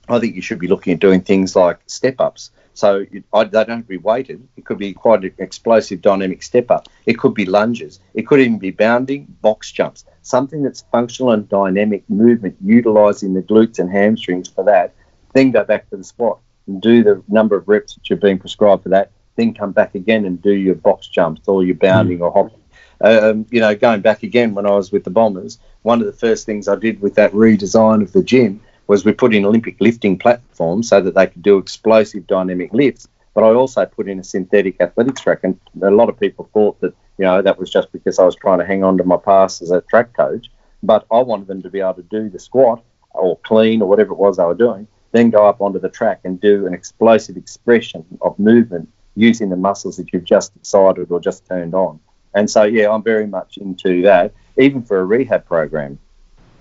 I 0.10 0.20
think 0.20 0.36
you 0.36 0.42
should 0.42 0.60
be 0.60 0.68
looking 0.68 0.94
at 0.94 1.00
doing 1.00 1.22
things 1.22 1.56
like 1.56 1.80
step 1.88 2.20
ups. 2.20 2.52
So 2.74 3.06
I, 3.34 3.44
they 3.44 3.52
don't 3.52 3.70
have 3.70 3.82
to 3.82 3.88
be 3.88 3.98
weighted. 3.98 4.46
It 4.58 4.66
could 4.66 4.80
be 4.80 4.94
quite 4.94 5.24
an 5.24 5.34
explosive 5.38 6.02
dynamic 6.02 6.42
step 6.42 6.72
up. 6.72 6.88
It 7.06 7.20
could 7.20 7.34
be 7.34 7.46
lunges. 7.46 8.00
It 8.14 8.24
could 8.24 8.40
even 8.40 8.58
be 8.58 8.72
bounding, 8.72 9.28
box 9.42 9.72
jumps, 9.72 10.06
something 10.24 10.64
that's 10.64 10.84
functional 10.92 11.32
and 11.32 11.48
dynamic 11.48 12.10
movement, 12.10 12.58
utilizing 12.64 13.34
the 13.34 13.42
glutes 13.42 13.80
and 13.80 13.90
hamstrings 13.92 14.50
for 14.50 14.64
that. 14.66 14.94
Then 15.34 15.52
go 15.52 15.64
back 15.64 15.90
to 15.90 15.98
the 15.98 16.04
squat 16.04 16.40
and 16.68 16.82
do 16.82 17.04
the 17.04 17.24
number 17.28 17.56
of 17.56 17.68
reps 17.68 17.96
that 17.96 18.10
you're 18.10 18.18
being 18.18 18.40
prescribed 18.40 18.84
for 18.84 18.90
that. 18.90 19.12
Then 19.36 19.54
come 19.54 19.72
back 19.72 19.96
again 19.96 20.26
and 20.26 20.42
do 20.42 20.52
your 20.52 20.76
box 20.76 21.08
jumps 21.08 21.48
or 21.48 21.64
your 21.64 21.76
bounding 21.76 22.20
mm. 22.20 22.22
or 22.22 22.32
hopping. 22.32 22.60
Um, 23.02 23.46
you 23.50 23.60
know, 23.60 23.76
going 23.76 24.02
back 24.02 24.24
again 24.24 24.54
when 24.56 24.66
I 24.66 24.72
was 24.72 24.92
with 24.92 25.04
the 25.04 25.10
Bombers, 25.10 25.60
one 25.82 26.00
of 26.00 26.06
the 26.06 26.14
first 26.14 26.46
things 26.46 26.68
I 26.68 26.76
did 26.76 27.02
with 27.02 27.16
that 27.16 27.34
redesign 27.34 28.02
of 28.02 28.14
the 28.14 28.24
gym 28.24 28.62
was 28.88 29.04
we 29.04 29.14
put 29.14 29.34
in 29.34 29.46
Olympic 29.46 29.76
lifting 29.80 30.18
platforms 30.18 30.90
so 30.90 31.02
that 31.02 31.16
they 31.16 31.28
could 31.28 31.42
do 31.42 31.58
explosive 31.58 32.28
dynamic 32.28 32.74
lifts. 32.74 33.08
But 33.34 33.44
I 33.44 33.54
also 33.54 33.86
put 33.86 34.08
in 34.08 34.20
a 34.20 34.24
synthetic 34.24 34.80
athletics 34.80 35.22
track, 35.22 35.40
and 35.44 35.60
a 35.82 35.90
lot 35.90 36.10
of 36.10 36.20
people 36.20 36.50
thought 36.54 36.80
that 36.82 36.94
you 37.18 37.26
know 37.26 37.42
that 37.42 37.60
was 37.60 37.72
just 37.72 37.92
because 37.92 38.20
I 38.20 38.26
was 38.26 38.36
trying 38.36 38.60
to 38.60 38.66
hang 38.66 38.84
on 38.84 38.98
to 38.98 39.04
my 39.04 39.18
past 39.18 39.62
as 39.62 39.72
a 39.72 39.82
track 39.82 40.14
coach. 40.16 40.48
But 40.84 41.06
I 41.12 41.20
wanted 41.22 41.48
them 41.48 41.62
to 41.64 41.70
be 41.70 41.80
able 41.80 41.96
to 41.96 42.04
do 42.04 42.30
the 42.30 42.40
squat 42.40 42.84
or 43.14 43.38
clean 43.40 43.82
or 43.82 43.88
whatever 43.88 44.14
it 44.14 44.18
was 44.18 44.38
they 44.38 44.44
were 44.44 44.54
doing, 44.54 44.88
then 45.12 45.30
go 45.30 45.48
up 45.48 45.62
onto 45.62 45.80
the 45.80 45.90
track 45.90 46.22
and 46.24 46.42
do 46.42 46.68
an 46.68 46.74
explosive 46.74 47.38
expression 47.38 48.06
of 48.22 48.38
movement 48.38 48.90
using 49.16 49.50
the 49.50 49.56
muscles 49.56 49.98
that 49.98 50.12
you've 50.12 50.24
just 50.24 50.56
excited 50.56 51.12
or 51.12 51.20
just 51.20 51.46
turned 51.48 51.74
on. 51.74 52.00
And 52.34 52.50
so, 52.50 52.64
yeah, 52.64 52.90
I'm 52.90 53.04
very 53.04 53.28
much 53.28 53.58
into 53.58 54.02
that. 54.04 54.34
Even 54.58 54.84
for 54.84 55.00
a 55.00 55.06
rehab 55.06 55.46
program, 55.46 56.00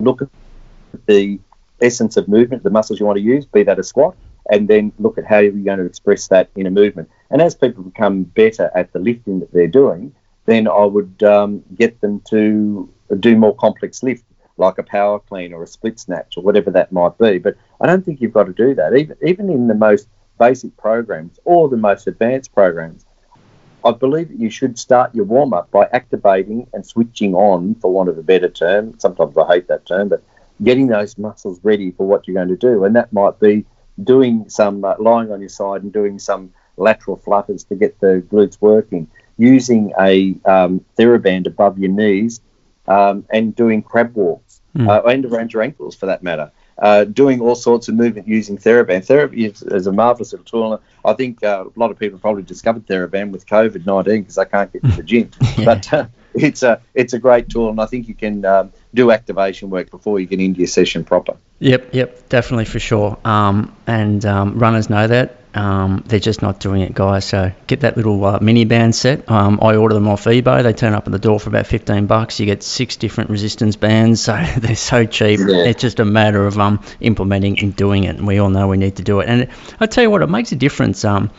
look 0.00 0.22
at 0.22 0.28
the 1.06 1.38
essence 1.80 2.16
of 2.16 2.28
movement, 2.28 2.62
the 2.62 2.70
muscles 2.70 3.00
you 3.00 3.06
want 3.06 3.16
to 3.16 3.22
use, 3.22 3.44
be 3.46 3.62
that 3.62 3.78
a 3.78 3.82
squat, 3.82 4.16
and 4.50 4.68
then 4.68 4.92
look 4.98 5.18
at 5.18 5.24
how 5.24 5.38
you're 5.38 5.52
going 5.52 5.78
to 5.78 5.84
express 5.84 6.28
that 6.28 6.50
in 6.56 6.66
a 6.66 6.70
movement. 6.70 7.08
And 7.30 7.40
as 7.40 7.54
people 7.54 7.82
become 7.82 8.24
better 8.24 8.70
at 8.74 8.92
the 8.92 8.98
lifting 8.98 9.40
that 9.40 9.52
they're 9.52 9.66
doing, 9.66 10.14
then 10.46 10.68
I 10.68 10.84
would 10.84 11.22
um, 11.22 11.62
get 11.74 12.00
them 12.00 12.20
to 12.30 12.88
do 13.20 13.36
more 13.36 13.54
complex 13.54 14.02
lift, 14.02 14.24
like 14.56 14.78
a 14.78 14.82
power 14.82 15.18
clean 15.20 15.52
or 15.52 15.62
a 15.62 15.66
split 15.66 15.98
snatch 15.98 16.36
or 16.36 16.42
whatever 16.42 16.70
that 16.72 16.92
might 16.92 17.16
be. 17.18 17.38
But 17.38 17.56
I 17.80 17.86
don't 17.86 18.04
think 18.04 18.20
you've 18.20 18.32
got 18.32 18.44
to 18.44 18.52
do 18.52 18.74
that, 18.74 18.94
even 18.94 19.16
even 19.22 19.50
in 19.50 19.68
the 19.68 19.74
most 19.74 20.08
basic 20.38 20.76
programs 20.76 21.38
or 21.44 21.68
the 21.68 21.76
most 21.76 22.06
advanced 22.06 22.54
programs. 22.54 23.04
I 23.84 23.92
believe 23.92 24.28
that 24.28 24.38
you 24.38 24.50
should 24.50 24.78
start 24.78 25.14
your 25.14 25.24
warm 25.24 25.52
up 25.52 25.70
by 25.70 25.88
activating 25.92 26.68
and 26.72 26.86
switching 26.86 27.34
on, 27.34 27.74
for 27.76 27.92
want 27.92 28.08
of 28.08 28.18
a 28.18 28.22
better 28.22 28.48
term. 28.48 28.98
Sometimes 28.98 29.36
I 29.36 29.46
hate 29.46 29.68
that 29.68 29.86
term, 29.86 30.08
but 30.08 30.22
getting 30.62 30.86
those 30.86 31.18
muscles 31.18 31.58
ready 31.62 31.90
for 31.90 32.06
what 32.06 32.26
you're 32.26 32.34
going 32.34 32.48
to 32.48 32.56
do. 32.56 32.84
And 32.84 32.94
that 32.94 33.12
might 33.12 33.40
be 33.40 33.64
doing 34.02 34.48
some 34.48 34.84
uh, 34.84 34.94
lying 34.98 35.32
on 35.32 35.40
your 35.40 35.48
side 35.48 35.82
and 35.82 35.92
doing 35.92 36.18
some 36.18 36.52
lateral 36.76 37.16
flutters 37.16 37.64
to 37.64 37.74
get 37.74 37.98
the 38.00 38.24
glutes 38.30 38.58
working, 38.60 39.08
using 39.36 39.92
a 39.98 40.36
um, 40.44 40.84
TheraBand 40.98 41.46
above 41.46 41.78
your 41.78 41.90
knees, 41.90 42.40
um, 42.86 43.24
and 43.30 43.54
doing 43.54 43.82
crab 43.82 44.14
walks 44.14 44.60
mm. 44.76 44.88
uh, 44.88 45.02
and 45.08 45.24
around 45.24 45.52
your 45.52 45.62
ankles 45.62 45.94
for 45.94 46.06
that 46.06 46.22
matter. 46.22 46.50
Uh, 46.82 47.04
doing 47.04 47.40
all 47.40 47.54
sorts 47.54 47.86
of 47.86 47.94
movement 47.94 48.26
using 48.26 48.58
TheraBand. 48.58 49.04
Therapy 49.04 49.44
is, 49.44 49.62
is 49.62 49.86
a 49.86 49.92
marvelous 49.92 50.32
little 50.32 50.44
tool. 50.44 50.82
I 51.04 51.12
think 51.12 51.44
uh, 51.44 51.66
a 51.66 51.78
lot 51.78 51.92
of 51.92 51.98
people 51.98 52.18
probably 52.18 52.42
discovered 52.42 52.88
TheraBand 52.88 53.30
with 53.30 53.46
COVID 53.46 53.86
19 53.86 54.22
because 54.22 54.34
they 54.34 54.44
can't 54.46 54.72
get 54.72 54.82
to 54.82 54.88
the 54.88 55.04
gym. 55.04 55.30
yeah. 55.56 55.64
But 55.64 55.92
uh, 55.92 56.06
it's 56.34 56.64
a 56.64 56.80
it's 56.94 57.12
a 57.12 57.20
great 57.20 57.48
tool, 57.48 57.70
and 57.70 57.80
I 57.80 57.86
think 57.86 58.08
you 58.08 58.14
can 58.14 58.44
um, 58.44 58.72
do 58.94 59.12
activation 59.12 59.70
work 59.70 59.92
before 59.92 60.18
you 60.18 60.26
get 60.26 60.40
into 60.40 60.58
your 60.58 60.66
session 60.66 61.04
proper. 61.04 61.36
Yep, 61.60 61.94
yep, 61.94 62.28
definitely 62.28 62.64
for 62.64 62.80
sure. 62.80 63.16
Um, 63.24 63.76
and 63.86 64.26
um, 64.26 64.58
runners 64.58 64.90
know 64.90 65.06
that. 65.06 65.36
Um, 65.54 66.02
they're 66.06 66.18
just 66.18 66.40
not 66.40 66.60
doing 66.60 66.80
it, 66.80 66.94
guys. 66.94 67.26
So 67.26 67.52
get 67.66 67.80
that 67.80 67.96
little 67.96 68.24
uh, 68.24 68.38
mini 68.40 68.64
band 68.64 68.94
set. 68.94 69.30
Um, 69.30 69.58
I 69.60 69.76
order 69.76 69.94
them 69.94 70.08
off 70.08 70.24
eBay. 70.24 70.62
They 70.62 70.72
turn 70.72 70.94
up 70.94 71.06
at 71.06 71.12
the 71.12 71.18
door 71.18 71.38
for 71.38 71.50
about 71.50 71.66
15 71.66 72.06
bucks. 72.06 72.40
You 72.40 72.46
get 72.46 72.62
six 72.62 72.96
different 72.96 73.28
resistance 73.28 73.76
bands, 73.76 74.22
so 74.22 74.32
they're 74.58 74.76
so 74.76 75.04
cheap. 75.04 75.40
Yeah. 75.40 75.64
It's 75.64 75.82
just 75.82 76.00
a 76.00 76.04
matter 76.04 76.46
of 76.46 76.58
um, 76.58 76.82
implementing 77.00 77.58
and 77.60 77.76
doing 77.76 78.04
it. 78.04 78.16
And 78.16 78.26
we 78.26 78.38
all 78.38 78.48
know 78.48 78.68
we 78.68 78.78
need 78.78 78.96
to 78.96 79.02
do 79.02 79.20
it. 79.20 79.28
And 79.28 79.48
I 79.78 79.86
tell 79.86 80.02
you 80.02 80.10
what, 80.10 80.22
it 80.22 80.28
makes 80.28 80.52
a 80.52 80.56
difference. 80.56 81.04
Um, 81.04 81.30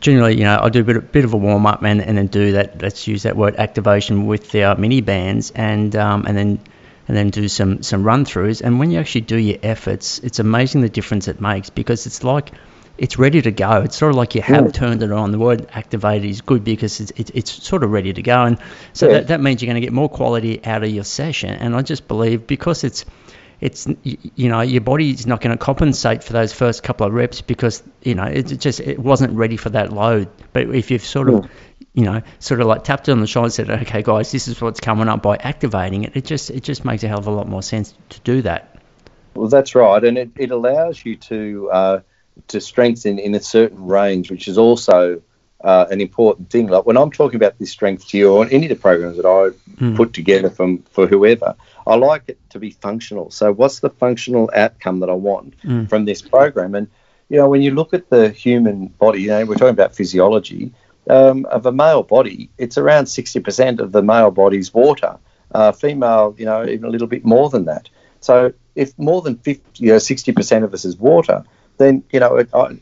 generally, 0.00 0.36
you 0.36 0.44
know, 0.44 0.58
I 0.60 0.70
do 0.70 0.80
a 0.80 0.84
bit, 0.84 0.96
a 0.96 1.00
bit 1.00 1.24
of 1.24 1.34
a 1.34 1.36
warm 1.36 1.66
up 1.66 1.82
and, 1.82 2.00
and 2.00 2.16
then 2.16 2.28
do 2.28 2.52
that. 2.52 2.80
Let's 2.80 3.06
use 3.06 3.24
that 3.24 3.36
word 3.36 3.56
activation 3.56 4.26
with 4.26 4.50
the 4.50 4.64
uh, 4.64 4.74
mini 4.76 5.02
bands, 5.02 5.50
and 5.50 5.94
um, 5.96 6.24
and 6.26 6.36
then 6.36 6.58
and 7.08 7.16
then 7.16 7.30
do 7.30 7.48
some 7.48 7.82
some 7.82 8.02
run 8.02 8.24
throughs. 8.24 8.62
And 8.62 8.78
when 8.78 8.90
you 8.90 8.98
actually 8.98 9.22
do 9.22 9.36
your 9.36 9.58
efforts, 9.62 10.20
it's 10.20 10.38
amazing 10.38 10.80
the 10.80 10.88
difference 10.88 11.28
it 11.28 11.40
makes 11.40 11.70
because 11.70 12.06
it's 12.06 12.24
like 12.24 12.52
it's 12.98 13.18
ready 13.18 13.42
to 13.42 13.50
go. 13.50 13.82
It's 13.82 13.96
sort 13.96 14.10
of 14.10 14.16
like 14.16 14.34
you 14.34 14.42
have 14.42 14.66
yeah. 14.66 14.70
turned 14.70 15.02
it 15.02 15.12
on. 15.12 15.32
The 15.32 15.38
word 15.38 15.66
activated 15.72 16.28
is 16.28 16.40
good 16.40 16.62
because 16.64 17.00
it's, 17.00 17.12
it's, 17.16 17.30
it's 17.34 17.50
sort 17.50 17.82
of 17.82 17.90
ready 17.90 18.12
to 18.12 18.22
go. 18.22 18.44
And 18.44 18.58
so 18.92 19.06
yeah. 19.06 19.14
that, 19.14 19.28
that 19.28 19.40
means 19.40 19.62
you're 19.62 19.68
going 19.68 19.80
to 19.80 19.86
get 19.86 19.92
more 19.92 20.08
quality 20.08 20.64
out 20.64 20.84
of 20.84 20.90
your 20.90 21.04
session. 21.04 21.50
And 21.50 21.74
I 21.74 21.82
just 21.82 22.06
believe 22.06 22.46
because 22.46 22.84
it's, 22.84 23.04
it's 23.62 23.86
you 24.02 24.48
know 24.48 24.60
your 24.60 24.80
body's 24.80 25.24
not 25.24 25.40
going 25.40 25.56
to 25.56 25.64
compensate 25.64 26.24
for 26.24 26.32
those 26.32 26.52
first 26.52 26.82
couple 26.82 27.06
of 27.06 27.12
reps 27.12 27.42
because 27.42 27.80
you 28.02 28.16
know 28.16 28.24
it 28.24 28.42
just 28.58 28.80
it 28.80 28.98
wasn't 28.98 29.32
ready 29.34 29.56
for 29.56 29.70
that 29.70 29.92
load. 29.92 30.28
But 30.52 30.74
if 30.74 30.90
you've 30.90 31.04
sort 31.04 31.28
of 31.28 31.48
you 31.94 32.02
know 32.02 32.22
sort 32.40 32.60
of 32.60 32.66
like 32.66 32.82
tapped 32.82 33.08
it 33.08 33.12
on 33.12 33.20
the 33.20 33.28
shoulder 33.28 33.46
and 33.46 33.52
said, 33.52 33.70
okay 33.70 34.02
guys, 34.02 34.32
this 34.32 34.48
is 34.48 34.60
what's 34.60 34.80
coming 34.80 35.08
up 35.08 35.22
by 35.22 35.36
activating 35.36 36.02
it, 36.02 36.16
it 36.16 36.24
just 36.24 36.50
it 36.50 36.64
just 36.64 36.84
makes 36.84 37.04
a 37.04 37.08
hell 37.08 37.20
of 37.20 37.28
a 37.28 37.30
lot 37.30 37.48
more 37.48 37.62
sense 37.62 37.94
to 38.08 38.20
do 38.22 38.42
that. 38.42 38.82
Well, 39.34 39.46
that's 39.46 39.76
right, 39.76 40.02
and 40.02 40.18
it, 40.18 40.30
it 40.36 40.50
allows 40.50 41.04
you 41.04 41.14
to 41.16 41.70
uh, 41.70 42.00
to 42.48 42.60
strengthen 42.60 43.18
in 43.18 43.34
a 43.34 43.40
certain 43.40 43.86
range, 43.86 44.30
which 44.30 44.48
is 44.48 44.58
also 44.58 45.22
uh, 45.62 45.86
an 45.90 46.00
important 46.00 46.50
thing. 46.50 46.66
Like 46.66 46.86
when 46.86 46.96
I'm 46.96 47.10
talking 47.10 47.36
about 47.36 47.58
this 47.58 47.70
strength 47.70 48.08
to 48.08 48.18
you 48.18 48.32
or 48.32 48.46
any 48.50 48.66
of 48.66 48.70
the 48.70 48.76
programs 48.76 49.16
that 49.16 49.26
I 49.26 49.50
mm. 49.74 49.96
put 49.96 50.12
together 50.12 50.50
from 50.50 50.78
for 50.90 51.06
whoever, 51.06 51.54
I 51.86 51.96
like 51.96 52.24
it 52.28 52.38
to 52.50 52.58
be 52.58 52.70
functional. 52.70 53.30
So 53.30 53.52
what's 53.52 53.80
the 53.80 53.90
functional 53.90 54.50
outcome 54.54 55.00
that 55.00 55.10
I 55.10 55.14
want 55.14 55.58
mm. 55.62 55.88
from 55.88 56.04
this 56.04 56.22
program? 56.22 56.74
And 56.74 56.88
you 57.28 57.38
know, 57.38 57.48
when 57.48 57.62
you 57.62 57.70
look 57.70 57.94
at 57.94 58.10
the 58.10 58.30
human 58.30 58.88
body, 58.88 59.22
you 59.22 59.28
know, 59.28 59.44
we're 59.44 59.54
talking 59.54 59.68
about 59.68 59.94
physiology 59.94 60.72
um, 61.08 61.46
of 61.46 61.66
a 61.66 61.72
male 61.72 62.02
body. 62.02 62.50
It's 62.58 62.78
around 62.78 63.04
60% 63.04 63.80
of 63.80 63.92
the 63.92 64.02
male 64.02 64.30
body's 64.30 64.72
water. 64.74 65.18
Uh, 65.50 65.72
female, 65.72 66.34
you 66.38 66.46
know, 66.46 66.64
even 66.64 66.84
a 66.84 66.88
little 66.88 67.06
bit 67.06 67.24
more 67.24 67.50
than 67.50 67.66
that. 67.66 67.88
So 68.20 68.52
if 68.74 68.98
more 68.98 69.20
than 69.20 69.36
50, 69.36 69.84
you 69.84 69.92
know, 69.92 69.96
60% 69.96 70.64
of 70.64 70.72
us 70.72 70.84
is 70.84 70.96
water, 70.96 71.44
then 71.82 72.04
you 72.10 72.20
know, 72.20 72.44
I, 72.54 72.76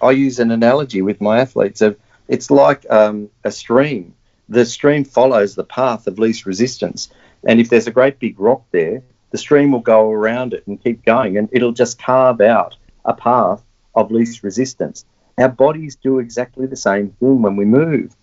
I, 0.00 0.10
use 0.12 0.38
an 0.38 0.50
analogy 0.50 1.02
with 1.02 1.20
my 1.20 1.40
athletes 1.40 1.80
of 1.80 1.98
it's 2.28 2.50
like 2.50 2.86
um, 2.90 3.28
a 3.44 3.50
stream. 3.50 4.14
The 4.48 4.64
stream 4.64 5.04
follows 5.04 5.54
the 5.54 5.64
path 5.64 6.06
of 6.06 6.18
least 6.18 6.46
resistance, 6.46 7.10
and 7.46 7.60
if 7.60 7.68
there's 7.68 7.86
a 7.86 7.92
great 7.92 8.18
big 8.18 8.38
rock 8.38 8.64
there, 8.70 9.02
the 9.30 9.38
stream 9.38 9.72
will 9.72 9.80
go 9.80 10.10
around 10.10 10.52
it 10.54 10.66
and 10.66 10.82
keep 10.82 11.04
going, 11.04 11.36
and 11.36 11.48
it'll 11.52 11.72
just 11.72 12.00
carve 12.00 12.40
out 12.40 12.76
a 13.04 13.14
path 13.14 13.62
of 13.94 14.10
least 14.10 14.42
resistance. 14.42 15.04
Our 15.38 15.48
bodies 15.48 15.96
do 15.96 16.18
exactly 16.18 16.66
the 16.66 16.76
same 16.76 17.10
thing 17.18 17.42
when 17.42 17.56
we 17.56 17.64
move. 17.64 18.14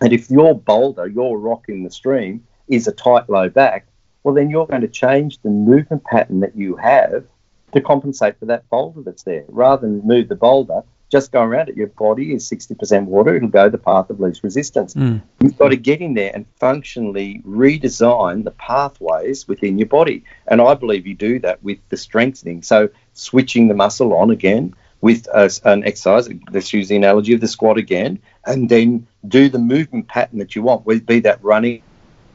And 0.00 0.12
if 0.12 0.30
your 0.30 0.58
boulder, 0.58 1.06
your 1.06 1.38
rock 1.38 1.64
in 1.68 1.84
the 1.84 1.90
stream, 1.90 2.44
is 2.68 2.86
a 2.86 2.92
tight 2.92 3.30
low 3.30 3.48
back, 3.48 3.86
well, 4.22 4.34
then 4.34 4.50
you're 4.50 4.66
going 4.66 4.82
to 4.82 4.88
change 4.88 5.38
the 5.38 5.50
movement 5.50 6.04
pattern 6.04 6.40
that 6.40 6.56
you 6.56 6.76
have 6.76 7.24
to 7.72 7.80
compensate 7.80 8.38
for 8.38 8.46
that 8.46 8.68
boulder 8.70 9.02
that's 9.02 9.22
there. 9.22 9.44
Rather 9.48 9.82
than 9.82 10.06
move 10.06 10.28
the 10.28 10.34
boulder, 10.34 10.82
just 11.12 11.30
go 11.30 11.42
around 11.42 11.68
it. 11.68 11.76
Your 11.76 11.88
body 11.88 12.32
is 12.32 12.48
60% 12.48 13.04
water, 13.04 13.36
it'll 13.36 13.48
go 13.48 13.68
the 13.68 13.76
path 13.76 14.08
of 14.08 14.18
least 14.18 14.42
resistance. 14.42 14.94
Mm. 14.94 15.20
You've 15.40 15.58
got 15.58 15.68
to 15.68 15.76
get 15.76 16.00
in 16.00 16.14
there 16.14 16.32
and 16.34 16.46
functionally 16.58 17.42
redesign 17.46 18.44
the 18.44 18.50
pathways 18.52 19.46
within 19.46 19.78
your 19.78 19.88
body. 19.88 20.24
And 20.46 20.62
I 20.62 20.72
believe 20.72 21.06
you 21.06 21.14
do 21.14 21.38
that 21.40 21.62
with 21.62 21.78
the 21.90 21.98
strengthening. 21.98 22.62
So, 22.62 22.88
switching 23.12 23.68
the 23.68 23.74
muscle 23.74 24.14
on 24.14 24.30
again 24.30 24.74
with 25.02 25.28
a, 25.34 25.50
an 25.64 25.84
exercise, 25.84 26.30
let's 26.50 26.72
use 26.72 26.88
the 26.88 26.96
analogy 26.96 27.34
of 27.34 27.42
the 27.42 27.48
squat 27.48 27.76
again, 27.76 28.18
and 28.46 28.70
then 28.70 29.06
do 29.28 29.50
the 29.50 29.58
movement 29.58 30.08
pattern 30.08 30.38
that 30.38 30.56
you 30.56 30.62
want, 30.62 30.86
be 31.06 31.20
that 31.20 31.44
running 31.44 31.82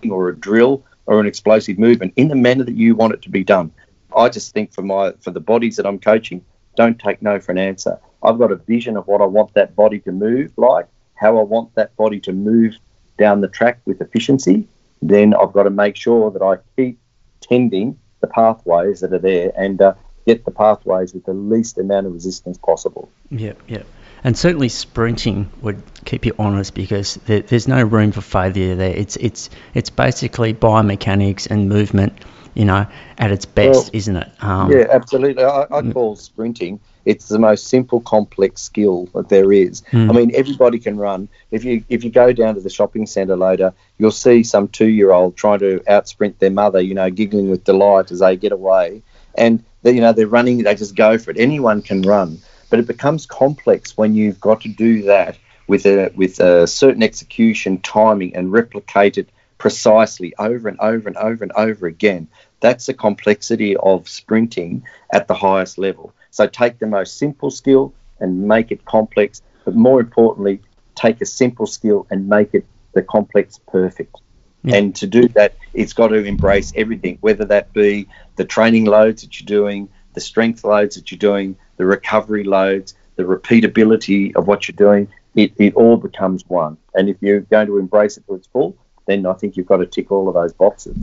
or 0.08 0.30
a 0.30 0.36
drill 0.36 0.84
or 1.08 1.20
an 1.20 1.26
explosive 1.26 1.80
movement 1.80 2.14
in 2.16 2.28
the 2.28 2.36
manner 2.36 2.64
that 2.64 2.76
you 2.76 2.96
want 2.96 3.14
it 3.14 3.24
to 3.24 3.30
be 3.30 3.44
done. 3.44 3.72
I 4.16 4.30
just 4.30 4.54
think 4.54 4.74
for 4.74 4.82
my 4.82 5.14
for 5.22 5.32
the 5.32 5.40
bodies 5.40 5.76
that 5.78 5.86
I'm 5.86 6.00
coaching, 6.00 6.44
don't 6.76 7.00
take 7.00 7.22
no 7.22 7.40
for 7.40 7.52
an 7.52 7.58
answer. 7.58 8.00
I've 8.24 8.38
got 8.38 8.52
a 8.52 8.56
vision 8.56 8.98
of 8.98 9.08
what 9.08 9.22
I 9.22 9.26
want 9.26 9.54
that 9.54 9.76
body 9.76 10.00
to 10.02 10.12
move 10.12 10.52
like, 10.58 10.88
how 11.16 11.38
I 11.38 11.44
want 11.44 11.76
that 11.76 11.96
body 11.98 12.20
to 12.22 12.34
move 12.34 12.76
down 13.18 13.42
the 13.42 13.48
track 13.48 13.80
with 13.86 14.02
efficiency. 14.02 14.68
Then 15.02 15.34
I've 15.34 15.54
got 15.54 15.64
to 15.64 15.70
make 15.70 15.96
sure 15.96 16.32
that 16.32 16.42
I 16.42 16.58
keep 16.76 17.00
tending 17.42 18.00
the 18.22 18.28
pathways 18.28 19.02
that 19.02 19.14
are 19.14 19.20
there 19.20 19.52
and 19.56 19.82
uh, 19.82 19.94
get 20.26 20.46
the 20.46 20.52
pathways 20.52 21.14
with 21.14 21.26
the 21.26 21.34
least 21.34 21.78
amount 21.78 22.08
of 22.08 22.14
resistance 22.14 22.58
possible. 22.58 23.10
Yep, 23.30 23.62
yep. 23.68 23.86
And 24.24 24.38
certainly 24.38 24.70
sprinting 24.70 25.50
would 25.62 25.82
keep 26.06 26.26
you 26.26 26.34
honest 26.40 26.74
because 26.74 27.16
there, 27.26 27.42
there's 27.42 27.68
no 27.68 27.84
room 27.84 28.12
for 28.12 28.22
failure 28.22 28.76
there. 28.76 28.96
It's 28.96 29.16
it's 29.18 29.50
it's 29.76 29.92
basically 29.92 30.54
biomechanics 30.54 31.50
and 31.50 31.70
movement 31.70 32.14
you 32.58 32.66
know, 32.66 32.88
at 33.20 33.30
its 33.30 33.46
best, 33.46 33.72
well, 33.72 33.90
isn't 33.94 34.16
it? 34.16 34.32
Um, 34.42 34.72
yeah, 34.72 34.88
absolutely. 34.90 35.44
I, 35.44 35.62
I, 35.62 35.82
mm. 35.82 35.94
call 35.94 36.16
sprinting. 36.16 36.80
It's 37.06 37.28
the 37.28 37.38
most 37.38 37.68
simple, 37.68 38.02
complex 38.02 38.64
skill 38.64 39.06
that 39.14 39.30
there 39.30 39.54
is. 39.54 39.84
Mm. 39.92 40.10
I 40.10 40.14
mean, 40.14 40.32
everybody 40.34 40.80
can 40.80 40.98
run. 40.98 41.30
If 41.52 41.64
you 41.64 41.84
if 41.88 42.04
you 42.04 42.10
go 42.10 42.34
down 42.34 42.56
to 42.56 42.62
the 42.62 42.72
shopping 42.72 43.06
centre 43.06 43.38
later, 43.38 43.76
you'll 44.00 44.10
see 44.10 44.42
some 44.42 44.70
two 44.70 44.88
year 44.88 45.12
old 45.12 45.38
trying 45.38 45.60
to 45.60 45.82
outsprint 45.88 46.40
their 46.40 46.50
mother. 46.50 46.82
You 46.82 46.96
know, 46.96 47.12
giggling 47.12 47.52
with 47.52 47.64
delight 47.64 48.12
as 48.12 48.20
they 48.20 48.36
get 48.36 48.52
away, 48.52 49.04
and 49.36 49.64
they, 49.84 49.92
you 49.92 50.02
know 50.02 50.12
they're 50.12 50.26
running. 50.26 50.64
They 50.64 50.74
just 50.74 50.96
go 50.96 51.20
for 51.20 51.30
it. 51.30 51.38
Anyone 51.38 51.84
can 51.84 52.02
run, 52.02 52.40
but 52.72 52.80
it 52.80 52.88
becomes 52.88 53.28
complex 53.28 53.96
when 53.96 54.16
you've 54.16 54.42
got 54.42 54.62
to 54.62 54.70
do 54.70 55.04
that 55.04 55.38
with 55.68 55.86
a 55.86 56.12
with 56.16 56.40
a 56.40 56.66
certain 56.66 57.04
execution, 57.04 57.82
timing, 57.82 58.36
and 58.36 58.52
replicate 58.52 59.20
it 59.20 59.30
precisely 59.58 60.34
over 60.38 60.68
and 60.68 60.80
over 60.80 61.08
and 61.08 61.18
over 61.18 61.44
and 61.44 61.52
over 61.54 61.88
again. 61.88 62.28
That's 62.60 62.88
the 62.88 62.94
complexity 62.94 63.78
of 63.78 64.10
sprinting 64.10 64.84
at 65.12 65.28
the 65.28 65.34
highest 65.34 65.78
level. 65.78 66.14
So 66.32 66.48
take 66.48 66.80
the 66.80 66.88
most 66.88 67.18
simple 67.18 67.52
skill 67.52 67.94
and 68.20 68.48
make 68.48 68.72
it 68.72 68.86
complex, 68.86 69.42
but 69.64 69.76
more 69.76 70.00
importantly, 70.00 70.62
take 70.96 71.22
a 71.22 71.26
simple 71.26 71.68
skill 71.68 72.08
and 72.10 72.28
make 72.28 72.54
it 72.54 72.66
the 72.94 73.04
complex 73.04 73.60
perfect. 73.68 74.16
Yeah. 74.64 74.78
And 74.78 74.96
to 74.96 75.08
do 75.08 75.28
that, 75.30 75.56
it's 75.74 75.94
got 75.94 76.08
to 76.08 76.16
embrace 76.16 76.74
everything, 76.76 77.20
whether 77.22 77.46
that 77.46 77.72
be 77.74 78.08
the 78.36 78.46
training 78.46 78.86
loads 78.86 79.22
that 79.22 79.40
you're 79.40 79.46
doing, 79.46 79.90
the 80.14 80.20
strength 80.20 80.64
loads 80.64 80.96
that 80.96 81.12
you're 81.12 81.20
doing, 81.20 81.56
the 81.78 81.86
recovery 81.86 82.44
loads, 82.44 82.96
the 83.16 83.24
repeatability 83.24 84.36
of 84.36 84.48
what 84.48 84.68
you're 84.68 84.76
doing. 84.76 85.08
It, 85.36 85.54
it 85.58 85.76
all 85.76 85.98
becomes 85.98 86.44
one. 86.48 86.78
And 86.96 87.08
if 87.08 87.18
you're 87.22 87.42
going 87.42 87.68
to 87.68 87.78
embrace 87.78 88.18
it 88.18 88.26
to 88.28 88.34
its 88.34 88.48
full, 88.48 88.76
then 89.06 89.26
I 89.28 89.34
think 89.34 89.56
you've 89.56 89.68
got 89.68 89.78
to 89.78 89.86
tick 89.86 90.12
all 90.12 90.28
of 90.28 90.34
those 90.34 90.54
boxes. 90.54 90.98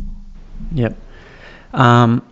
Yep. 0.72 0.96
Um, 1.74 2.22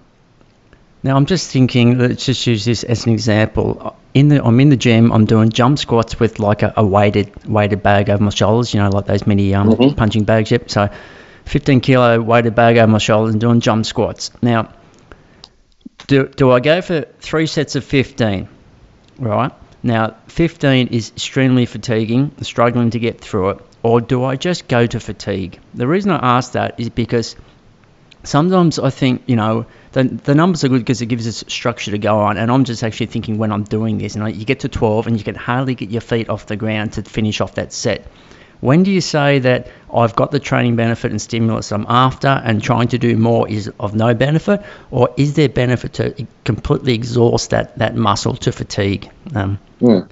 now 1.03 1.17
I'm 1.17 1.27
just 1.27 1.51
thinking. 1.51 1.99
Let's 1.99 2.25
just 2.25 2.47
use 2.47 2.65
this 2.65 2.85
as 2.85 3.07
an 3.07 3.13
example. 3.13 3.97
In 4.15 4.29
the, 4.29 4.45
I'm 4.45 4.61
in 4.61 4.69
the 4.69 4.77
gym. 4.77 5.13
I'm 5.13 5.25
doing 5.25 5.51
jump 5.51 5.79
squats 5.79 6.21
with 6.21 6.39
like 6.39 6.63
a, 6.63 6.73
a 6.77 6.87
weighted 6.87 7.45
weighted 7.47 7.83
bag 7.83 8.09
over 8.09 8.23
my 8.23 8.31
shoulders. 8.31 8.73
You 8.73 8.81
know, 8.81 8.91
like 8.91 9.07
those 9.07 9.27
mini 9.27 9.55
um, 9.55 9.71
mm-hmm. 9.71 9.97
punching 9.97 10.25
bags. 10.25 10.51
Yep. 10.51 10.71
So, 10.71 10.89
15 11.47 11.81
kilo 11.81 12.21
weighted 12.21 12.55
bag 12.55 12.79
over 12.79 12.87
my 12.87 12.99
shoulders 12.99 13.35
and 13.35 13.41
doing 13.41 13.61
jump 13.61 13.85
squats. 13.85 14.31
Now, 14.41 14.73
do 16.07 16.29
do 16.29 16.53
I 16.53 16.61
go 16.61 16.81
for 16.81 17.03
three 17.21 17.47
sets 17.47 17.75
of 17.75 17.85
15? 17.85 18.49
Right. 19.19 19.53
Now, 19.83 20.17
15 20.29 20.89
is 20.89 21.11
extremely 21.11 21.67
fatiguing, 21.67 22.33
struggling 22.43 22.91
to 22.91 23.01
get 23.01 23.21
through 23.21 23.51
it, 23.51 23.59
or 23.83 24.01
do 24.01 24.23
I 24.23 24.37
just 24.37 24.69
go 24.69 24.87
to 24.87 25.01
fatigue? 25.01 25.59
The 25.75 25.89
reason 25.89 26.13
I 26.13 26.37
ask 26.37 26.53
that 26.53 26.79
is 26.79 26.89
because 26.89 27.35
sometimes 28.25 28.79
I 28.79 28.91
think, 28.91 29.23
you 29.27 29.37
know, 29.37 29.67
the, 29.93 30.05
the 30.05 30.35
numbers 30.35 30.65
are 30.65 30.69
good 30.69 30.81
because 30.81 31.03
it 31.03 31.07
gives 31.07 31.27
us 31.27 31.45
structure 31.49 31.91
to 31.91 31.99
go 31.99 32.19
on. 32.19 32.39
And 32.39 32.51
I'm 32.51 32.65
just 32.65 32.83
actually 32.83 33.07
thinking 33.07 33.39
when 33.39 33.53
I'm 33.53 33.65
doing 33.65 33.99
this, 33.99 34.15
you 34.15 34.21
know, 34.21 34.27
you 34.27 34.45
get 34.45 34.61
to 34.61 34.69
12 34.69 35.07
and 35.07 35.19
you 35.19 35.25
can 35.25 35.35
hardly 35.35 35.75
get 35.75 35.91
your 35.91 36.01
feet 36.01 36.29
off 36.29 36.47
the 36.47 36.57
ground 36.57 36.95
to 36.95 37.03
finish 37.03 37.41
off 37.41 37.57
that 37.57 37.73
set. 37.73 38.07
When 38.61 38.85
do 38.85 38.93
you 38.93 39.01
say 39.01 39.41
that 39.41 39.67
I've 39.93 40.15
got 40.15 40.31
the 40.31 40.39
training 40.39 40.77
benefit 40.77 41.11
and 41.11 41.21
stimulus 41.21 41.73
I'm 41.73 41.85
after 41.89 42.29
and 42.29 42.63
trying 42.63 42.89
to 42.89 42.99
do 42.99 43.17
more 43.17 43.49
is 43.49 43.69
of 43.81 43.95
no 43.97 44.15
benefit? 44.15 44.63
Or 44.93 45.13
is 45.17 45.35
there 45.35 45.49
benefit 45.49 45.95
to 45.95 46.27
completely 46.45 46.95
exhaust 46.95 47.51
that, 47.51 47.77
that 47.79 47.97
muscle 47.97 48.37
to 48.37 48.53
fatigue? 48.53 49.11
Um, 49.35 49.59
mm. 49.81 50.09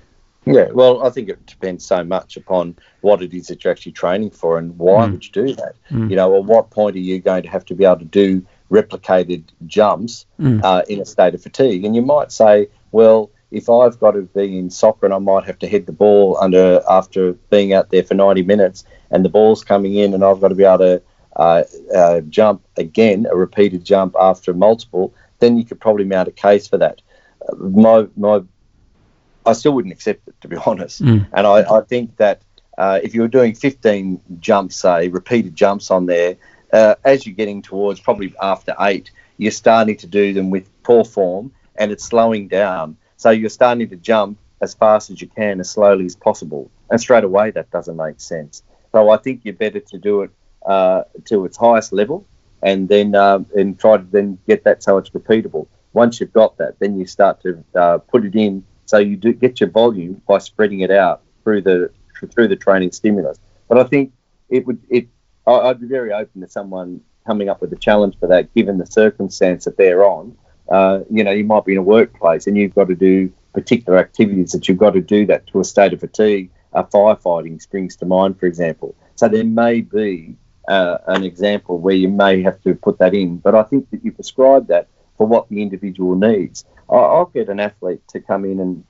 Yeah, 0.47 0.69
well, 0.73 1.07
I 1.07 1.11
think 1.11 1.29
it 1.29 1.45
depends 1.47 1.85
so 1.85 2.03
much 2.03 2.37
upon 2.37 2.77
what 3.03 3.23
it 3.23 3.35
is 3.35 3.49
that 3.49 3.63
you're 3.63 3.71
actually 3.71 3.93
training 3.93 4.31
for 4.31 4.59
and 4.59 4.77
why 4.79 5.07
mm. 5.07 5.13
would 5.13 5.25
you 5.25 5.33
do 5.33 5.55
that? 5.55 5.75
Mm. 5.91 6.09
You 6.09 6.17
know, 6.17 6.37
at 6.37 6.45
what 6.45 6.71
point 6.71 6.97
are 6.97 7.01
you 7.01 7.19
going 7.21 7.43
to 7.43 7.49
have 7.49 7.65
to 7.67 7.75
be 7.75 7.85
able 7.85 7.99
to 7.99 8.05
do 8.07 8.47
replicated 8.71 9.45
jumps 9.67 10.27
mm. 10.41 10.63
uh, 10.65 10.83
in 10.89 11.01
a 11.01 11.05
state 11.05 11.35
of 11.35 11.43
fatigue. 11.43 11.85
And 11.85 11.95
you 11.95 12.03
might 12.03 12.33
say, 12.33 12.69
well, 12.93 13.31
if 13.51 13.69
I've 13.69 13.99
got 13.99 14.13
to 14.13 14.23
be 14.23 14.59
in 14.59 14.71
soccer 14.71 15.07
and 15.07 15.15
I 15.15 15.19
might 15.19 15.45
have 15.45 15.59
to 15.59 15.69
head 15.69 15.87
the 15.87 15.93
ball 15.93 16.39
under 16.41 16.81
after 16.89 17.33
being 17.51 17.73
out 17.73 17.91
there 17.91 18.05
for 18.05 18.15
90 18.15 18.43
minutes 18.43 18.85
and 19.11 19.25
the 19.25 19.29
ball's 19.29 19.65
coming 19.65 19.95
in 19.95 20.15
and 20.15 20.25
I've 20.25 20.41
got 20.41 20.49
to 20.49 20.55
be 20.55 20.65
able 20.65 20.79
to 20.79 21.03
uh, 21.37 21.65
uh, 21.95 22.21
jump 22.23 22.63
again, 22.77 23.27
a 23.31 23.37
repeated 23.37 23.85
jump 23.85 24.15
after 24.19 24.55
multiple, 24.55 25.13
then 25.41 25.59
you 25.59 25.65
could 25.65 25.81
probably 25.81 26.05
mount 26.05 26.29
a 26.29 26.33
case 26.33 26.69
for 26.69 26.79
that. 26.79 27.03
Uh, 27.49 27.57
my, 27.57 28.07
my, 28.17 28.41
I 29.47 29.53
still 29.53 29.73
wouldn't 29.73 29.93
accept 29.93 30.27
it, 30.29 30.41
to 30.41 30.49
be 30.49 30.57
honest. 30.67 31.03
Mm. 31.03 31.27
And 31.33 31.47
I, 31.47 31.79
I 31.79 31.81
think 31.83 32.17
that 32.17 32.43
uh, 32.79 33.01
if 33.03 33.15
you 33.15 33.23
were 33.23 33.29
doing 33.29 33.55
15 33.55 34.21
jumps, 34.41 34.77
say, 34.77 35.09
repeated 35.09 35.55
jumps 35.55 35.91
on 35.91 36.07
there, 36.07 36.37
uh, 36.73 36.95
as 37.05 37.27
you're 37.27 37.35
getting 37.35 37.63
towards 37.63 38.01
probably 38.01 38.35
after 38.41 38.75
eight, 38.81 39.11
you're 39.39 39.51
starting 39.51 39.97
to 39.97 40.07
do 40.07 40.33
them 40.33 40.51
with 40.51 40.69
poor 40.83 41.05
form 41.05 41.53
and 41.77 41.91
it's 41.91 42.05
slowing 42.05 42.49
down. 42.49 42.97
So 43.17 43.31
you're 43.31 43.51
starting 43.51 43.89
to 43.89 43.97
jump 43.97 44.39
as 44.61 44.75
fast 44.75 45.11
as 45.11 45.21
you 45.21 45.29
can, 45.29 45.61
as 45.61 45.71
slowly 45.71 46.05
as 46.05 46.15
possible. 46.15 46.71
And 46.91 47.01
straight 47.01 47.25
away, 47.25 47.51
that 47.51 47.71
doesn't 47.71 47.97
make 47.97 48.21
sense. 48.21 48.63
So 48.93 49.11
I 49.11 49.17
think 49.17 49.43
you're 49.45 49.55
better 49.55 49.81
to 49.81 49.99
do 49.99 50.23
it 50.23 50.31
uh, 50.67 51.05
to 51.27 51.45
its 51.45 51.57
highest 51.57 51.93
level 51.93 52.27
and 52.63 52.89
then 52.89 53.15
um, 53.15 53.47
and 53.57 53.79
try 53.79 53.97
to 53.97 54.05
then 54.05 54.39
get 54.47 54.65
that 54.65 54.83
so 54.83 54.99
it's 54.99 55.11
repeatable. 55.11 55.67
Once 55.93 56.21
you've 56.21 56.33
got 56.33 56.57
that, 56.59 56.79
then 56.79 56.99
you 56.99 57.07
start 57.07 57.41
to 57.43 57.65
uh, 57.75 57.99
put 57.99 58.25
it 58.25 58.35
in 58.35 58.65
so 58.91 58.99
you 58.99 59.17
do 59.17 59.33
get 59.33 59.61
your 59.61 59.71
volume 59.71 60.21
by 60.27 60.39
spreading 60.39 60.81
it 60.81 60.91
out 60.91 61.23
through 61.45 61.63
the 61.63 61.91
through 62.33 62.49
the 62.49 62.57
training 62.57 62.91
stimulus. 62.91 63.39
But 63.69 63.79
I 63.79 63.85
think 63.85 64.13
it 64.49 64.67
would 64.67 64.81
it 64.91 65.07
I'd 65.47 65.81
be 65.81 65.87
very 65.87 66.13
open 66.13 66.41
to 66.41 66.49
someone 66.49 67.01
coming 67.25 67.49
up 67.49 67.61
with 67.61 67.73
a 67.73 67.77
challenge 67.77 68.19
for 68.19 68.27
that, 68.27 68.53
given 68.53 68.79
the 68.79 68.87
circumstance 68.87 69.65
that 69.65 69.77
they're 69.77 70.05
on. 70.05 70.37
Uh, 70.69 71.01
you 71.09 71.23
know, 71.23 71.31
you 71.31 71.45
might 71.45 71.65
be 71.65 71.73
in 71.73 71.79
a 71.79 71.83
workplace 71.83 72.49
and 72.49 72.57
you've 72.57 72.75
got 72.75 72.89
to 72.89 72.97
do 72.97 73.33
particular 73.53 73.99
activities 73.99 74.53
that 74.53 74.69
you've 74.69 74.79
got 74.79 74.95
to 74.95 75.01
do 75.01 75.27
that 75.27 75.47
to 75.49 75.61
a 75.61 75.65
state 75.65 75.93
of 75.93 76.01
fatigue. 76.01 76.51
Uh, 76.73 76.85
firefighting 76.85 77.61
springs 77.61 77.97
to 77.97 78.07
mind, 78.07 78.39
for 78.39 78.47
example. 78.47 78.95
So 79.17 79.27
there 79.29 79.45
may 79.45 79.81
be 79.81 80.37
uh, 80.69 80.99
an 81.09 81.25
example 81.25 81.79
where 81.79 81.97
you 81.97 82.09
may 82.09 82.43
have 82.43 82.61
to 82.63 82.75
put 82.75 82.99
that 82.99 83.13
in, 83.13 83.39
but 83.39 83.57
I 83.57 83.65
think 83.65 83.91
that 83.91 84.05
you 84.05 84.13
prescribe 84.13 84.69
that 84.69 84.87
for 85.17 85.27
what 85.27 85.49
the 85.49 85.61
individual 85.63 86.15
needs. 86.15 86.65
I'll 86.91 87.27
get 87.27 87.49
an 87.49 87.61
athlete 87.61 88.03
to 88.09 88.21
come 88.21 88.45
in 88.45 88.61
and, 88.61 88.85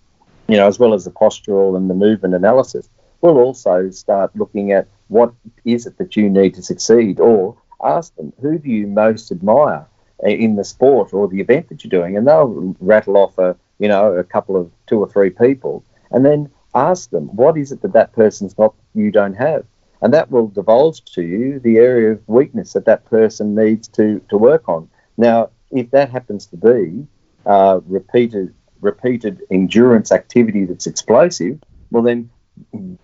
you 0.48 0.56
know, 0.56 0.66
as 0.66 0.78
well 0.78 0.94
as 0.94 1.04
the 1.04 1.10
postural 1.10 1.76
and 1.76 1.88
the 1.90 1.94
movement 1.94 2.34
analysis, 2.34 2.88
we'll 3.20 3.38
also 3.38 3.90
start 3.90 4.34
looking 4.34 4.72
at 4.72 4.88
what 5.08 5.32
is 5.64 5.86
it 5.86 5.98
that 5.98 6.16
you 6.16 6.30
need 6.30 6.54
to 6.54 6.62
succeed, 6.62 7.20
or 7.20 7.56
ask 7.82 8.14
them 8.16 8.32
who 8.40 8.58
do 8.58 8.70
you 8.70 8.86
most 8.86 9.30
admire 9.30 9.86
in 10.22 10.56
the 10.56 10.64
sport 10.64 11.12
or 11.12 11.28
the 11.28 11.40
event 11.40 11.68
that 11.68 11.82
you're 11.82 11.90
doing, 11.90 12.16
and 12.16 12.26
they'll 12.26 12.74
rattle 12.80 13.16
off 13.16 13.38
a 13.38 13.56
you 13.78 13.88
know 13.88 14.12
a 14.12 14.24
couple 14.24 14.56
of 14.56 14.70
two 14.86 14.98
or 14.98 15.08
three 15.08 15.30
people, 15.30 15.84
and 16.10 16.24
then 16.24 16.50
ask 16.74 17.10
them 17.10 17.24
what 17.34 17.56
is 17.56 17.72
it 17.72 17.82
that 17.82 17.92
that 17.92 18.12
person's 18.12 18.54
got 18.54 18.74
you 18.94 19.10
don't 19.10 19.34
have, 19.34 19.64
and 20.02 20.14
that 20.14 20.30
will 20.30 20.48
divulge 20.48 21.04
to 21.04 21.22
you 21.22 21.58
the 21.60 21.78
area 21.78 22.12
of 22.12 22.28
weakness 22.28 22.72
that 22.72 22.84
that 22.84 23.04
person 23.06 23.54
needs 23.54 23.88
to 23.88 24.20
to 24.28 24.38
work 24.38 24.68
on. 24.68 24.88
Now, 25.16 25.50
if 25.70 25.90
that 25.90 26.10
happens 26.10 26.46
to 26.46 26.56
be 26.56 27.06
uh, 27.46 27.80
repeated 27.86 28.54
repeated 28.80 29.42
endurance 29.50 30.10
activity 30.10 30.64
that's 30.64 30.86
explosive, 30.86 31.60
well 31.90 32.02
then 32.02 32.30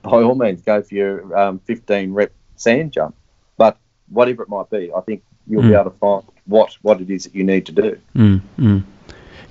by 0.03 0.23
all 0.23 0.35
means 0.35 0.63
go 0.63 0.83
for 0.83 0.95
your 0.95 1.37
um, 1.37 1.59
15 1.61 2.13
rep 2.13 2.33
sand 2.57 2.93
jump. 2.93 3.15
But 3.57 3.79
whatever 4.09 4.43
it 4.43 4.49
might 4.49 4.71
be, 4.71 4.91
I 4.93 5.01
think 5.01 5.23
you'll 5.47 5.63
mm. 5.63 5.69
be 5.69 5.75
able 5.75 5.91
to 5.91 5.99
find 5.99 6.25
what 6.47 6.77
what 6.83 7.01
it 7.01 7.11
is 7.11 7.25
that 7.25 7.35
you 7.35 7.45
need 7.45 7.67
to 7.67 7.73
do. 7.73 7.99
Mm, 8.15 8.41
mm. 8.59 8.83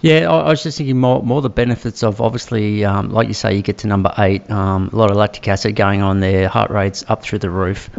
Yeah, 0.02 0.30
I, 0.30 0.42
I, 0.42 0.50
was 0.50 0.62
just 0.62 0.78
thinking 0.78 1.00
more 1.00 1.24
more 1.24 1.42
the 1.42 1.50
benefits 1.50 2.04
of 2.04 2.22
obviously, 2.22 2.86
um, 2.86 3.10
like 3.10 3.28
you 3.28 3.34
say, 3.34 3.56
you 3.56 3.62
get 3.62 3.80
to 3.80 3.88
number 3.88 4.14
eight, 4.18 4.50
um, 4.52 4.90
a 4.94 4.96
lot 4.96 5.10
of 5.10 5.18
lactic 5.18 5.48
acid 5.48 5.76
going 5.76 6.02
on 6.02 6.20
there, 6.20 6.48
heart 6.48 6.70
rates 6.70 7.04
up 7.08 7.24
through 7.24 7.40
the 7.40 7.50
roof. 7.50 7.90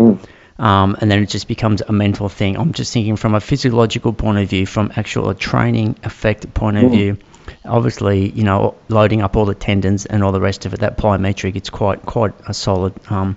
Um, 0.58 0.96
and 1.00 1.10
then 1.10 1.22
it 1.22 1.28
just 1.28 1.48
becomes 1.48 1.82
a 1.82 1.92
mental 1.92 2.28
thing. 2.28 2.56
I'm 2.56 2.72
just 2.72 2.92
thinking 2.92 3.16
from 3.16 3.34
a 3.34 3.40
physiological 3.40 4.12
point 4.12 4.38
of 4.38 4.48
view, 4.48 4.64
from 4.64 4.92
actual 4.96 5.28
a 5.28 5.34
training 5.34 5.96
effect 6.02 6.52
point 6.54 6.78
of 6.78 6.84
mm. 6.84 6.90
view 6.90 7.18
obviously, 7.64 8.30
you 8.30 8.44
know, 8.44 8.74
loading 8.88 9.22
up 9.22 9.36
all 9.36 9.44
the 9.44 9.54
tendons 9.54 10.06
and 10.06 10.22
all 10.22 10.32
the 10.32 10.40
rest 10.40 10.66
of 10.66 10.74
it, 10.74 10.80
that 10.80 10.96
plyometric, 10.96 11.56
it's 11.56 11.70
quite 11.70 12.02
quite 12.02 12.34
a 12.46 12.54
solid 12.54 12.94
um, 13.10 13.36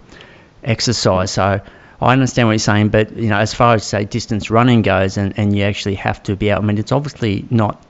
exercise. 0.63 1.31
So 1.31 1.61
I 2.01 2.13
understand 2.13 2.47
what 2.47 2.53
you're 2.53 2.59
saying, 2.59 2.89
but 2.89 3.15
you 3.15 3.29
know, 3.29 3.37
as 3.37 3.53
far 3.53 3.75
as 3.75 3.83
say 3.83 4.05
distance 4.05 4.49
running 4.49 4.81
goes, 4.81 5.17
and, 5.17 5.37
and 5.37 5.55
you 5.55 5.63
actually 5.63 5.95
have 5.95 6.21
to 6.23 6.35
be 6.35 6.51
out. 6.51 6.61
I 6.61 6.65
mean, 6.65 6.77
it's 6.77 6.91
obviously 6.91 7.45
not 7.49 7.83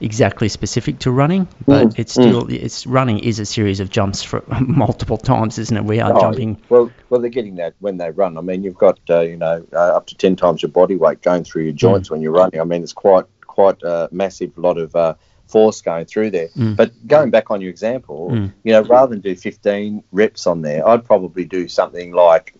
exactly 0.00 0.48
specific 0.48 0.98
to 1.00 1.10
running, 1.10 1.48
but 1.66 1.88
mm, 1.88 1.98
it's 1.98 2.12
still 2.12 2.44
mm. 2.44 2.52
it's 2.52 2.86
running 2.86 3.18
is 3.18 3.38
a 3.38 3.46
series 3.46 3.80
of 3.80 3.90
jumps 3.90 4.22
for 4.22 4.42
multiple 4.60 5.18
times, 5.18 5.58
isn't 5.58 5.76
it? 5.76 5.84
We 5.84 6.00
are 6.00 6.16
oh, 6.16 6.20
jumping. 6.20 6.60
Well, 6.68 6.90
well, 7.08 7.20
they're 7.20 7.30
getting 7.30 7.56
that 7.56 7.74
when 7.80 7.96
they 7.96 8.10
run. 8.10 8.36
I 8.36 8.40
mean, 8.40 8.62
you've 8.62 8.78
got 8.78 8.98
uh, 9.08 9.20
you 9.20 9.36
know 9.36 9.66
uh, 9.72 9.96
up 9.96 10.06
to 10.08 10.16
ten 10.16 10.36
times 10.36 10.62
your 10.62 10.70
body 10.70 10.96
weight 10.96 11.22
going 11.22 11.44
through 11.44 11.64
your 11.64 11.72
joints 11.72 12.08
mm. 12.08 12.12
when 12.12 12.22
you're 12.22 12.32
running. 12.32 12.60
I 12.60 12.64
mean, 12.64 12.82
it's 12.82 12.92
quite 12.92 13.24
quite 13.42 13.82
a 13.82 14.08
massive 14.12 14.56
lot 14.58 14.78
of 14.78 14.94
uh, 14.94 15.14
force 15.46 15.80
going 15.80 16.06
through 16.06 16.30
there. 16.30 16.48
Mm. 16.48 16.76
But 16.76 17.06
going 17.06 17.30
back 17.30 17.50
on 17.50 17.60
your 17.60 17.70
example, 17.70 18.30
mm. 18.30 18.52
you 18.64 18.72
know, 18.72 18.82
rather 18.82 19.10
than 19.10 19.20
do 19.20 19.34
15 19.34 20.02
reps 20.12 20.46
on 20.46 20.62
there, 20.62 20.86
I'd 20.86 21.04
probably 21.04 21.44
do 21.44 21.68
something 21.68 22.12
like 22.12 22.54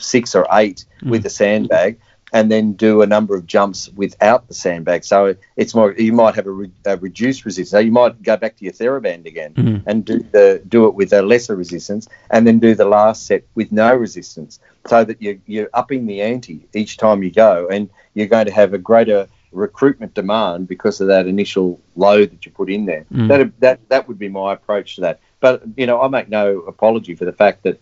six 0.00 0.34
or 0.34 0.46
eight 0.52 0.84
mm. 1.02 1.10
with 1.10 1.26
a 1.26 1.30
sandbag 1.30 2.00
and 2.32 2.50
then 2.50 2.72
do 2.72 3.02
a 3.02 3.06
number 3.06 3.34
of 3.34 3.46
jumps 3.46 3.88
without 3.90 4.48
the 4.48 4.54
sandbag. 4.54 5.04
So 5.04 5.34
it's 5.56 5.74
more, 5.74 5.92
you 5.92 6.12
might 6.12 6.34
have 6.34 6.46
a, 6.46 6.50
re, 6.50 6.70
a 6.84 6.96
reduced 6.96 7.44
resistance. 7.44 7.70
So 7.70 7.78
you 7.78 7.92
might 7.92 8.22
go 8.22 8.36
back 8.36 8.56
to 8.56 8.64
your 8.64 8.72
TheraBand 8.72 9.26
again 9.26 9.54
mm. 9.54 9.82
and 9.86 10.04
do 10.04 10.20
the 10.20 10.62
do 10.68 10.86
it 10.86 10.94
with 10.94 11.12
a 11.12 11.22
lesser 11.22 11.56
resistance 11.56 12.08
and 12.30 12.46
then 12.46 12.58
do 12.58 12.74
the 12.74 12.84
last 12.84 13.26
set 13.26 13.44
with 13.54 13.72
no 13.72 13.94
resistance 13.94 14.60
so 14.86 15.04
that 15.04 15.20
you're, 15.20 15.38
you're 15.46 15.70
upping 15.74 16.06
the 16.06 16.22
ante 16.22 16.66
each 16.74 16.96
time 16.96 17.22
you 17.22 17.30
go 17.30 17.68
and 17.70 17.90
you're 18.14 18.26
going 18.26 18.46
to 18.46 18.52
have 18.52 18.74
a 18.74 18.78
greater 18.78 19.28
recruitment 19.52 20.14
demand 20.14 20.68
because 20.68 21.00
of 21.00 21.08
that 21.08 21.26
initial 21.26 21.80
load 21.96 22.30
that 22.30 22.46
you 22.46 22.52
put 22.52 22.70
in 22.70 22.86
there. 22.86 23.04
Mm. 23.12 23.28
That 23.28 23.60
that 23.60 23.88
that 23.88 24.08
would 24.08 24.18
be 24.18 24.28
my 24.28 24.52
approach 24.52 24.94
to 24.96 25.00
that. 25.02 25.20
But 25.40 25.62
you 25.76 25.86
know, 25.86 26.00
I 26.00 26.08
make 26.08 26.28
no 26.28 26.60
apology 26.60 27.14
for 27.14 27.24
the 27.24 27.32
fact 27.32 27.64
that 27.64 27.80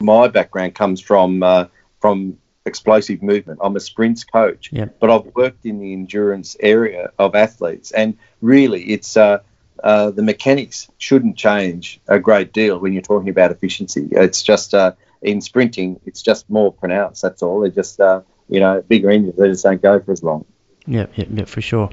my 0.00 0.28
background 0.28 0.74
comes 0.74 1.00
from 1.00 1.42
uh, 1.42 1.66
from 2.00 2.38
explosive 2.64 3.22
movement. 3.22 3.60
I'm 3.62 3.76
a 3.76 3.80
sprints 3.80 4.24
coach, 4.24 4.70
yep. 4.72 4.98
but 5.00 5.10
I've 5.10 5.34
worked 5.34 5.66
in 5.66 5.78
the 5.78 5.92
endurance 5.92 6.56
area 6.60 7.12
of 7.18 7.34
athletes, 7.34 7.90
and 7.90 8.16
really, 8.40 8.82
it's 8.82 9.16
uh, 9.16 9.40
uh, 9.82 10.10
the 10.10 10.22
mechanics 10.22 10.88
shouldn't 10.98 11.36
change 11.36 12.00
a 12.08 12.18
great 12.18 12.52
deal 12.52 12.78
when 12.78 12.92
you're 12.92 13.02
talking 13.02 13.28
about 13.28 13.50
efficiency. 13.50 14.08
It's 14.12 14.42
just 14.42 14.74
uh, 14.74 14.92
in 15.20 15.40
sprinting, 15.40 16.00
it's 16.06 16.22
just 16.22 16.48
more 16.48 16.72
pronounced. 16.72 17.22
That's 17.22 17.42
all. 17.42 17.60
They're 17.60 17.70
just 17.70 18.00
uh, 18.00 18.22
you 18.48 18.60
know 18.60 18.82
bigger 18.82 19.10
engines. 19.10 19.36
They 19.36 19.48
just 19.48 19.64
don't 19.64 19.82
go 19.82 20.00
for 20.00 20.12
as 20.12 20.22
long. 20.22 20.44
Yeah, 20.86 21.06
yeah, 21.14 21.26
yeah, 21.30 21.44
for 21.44 21.60
sure. 21.60 21.90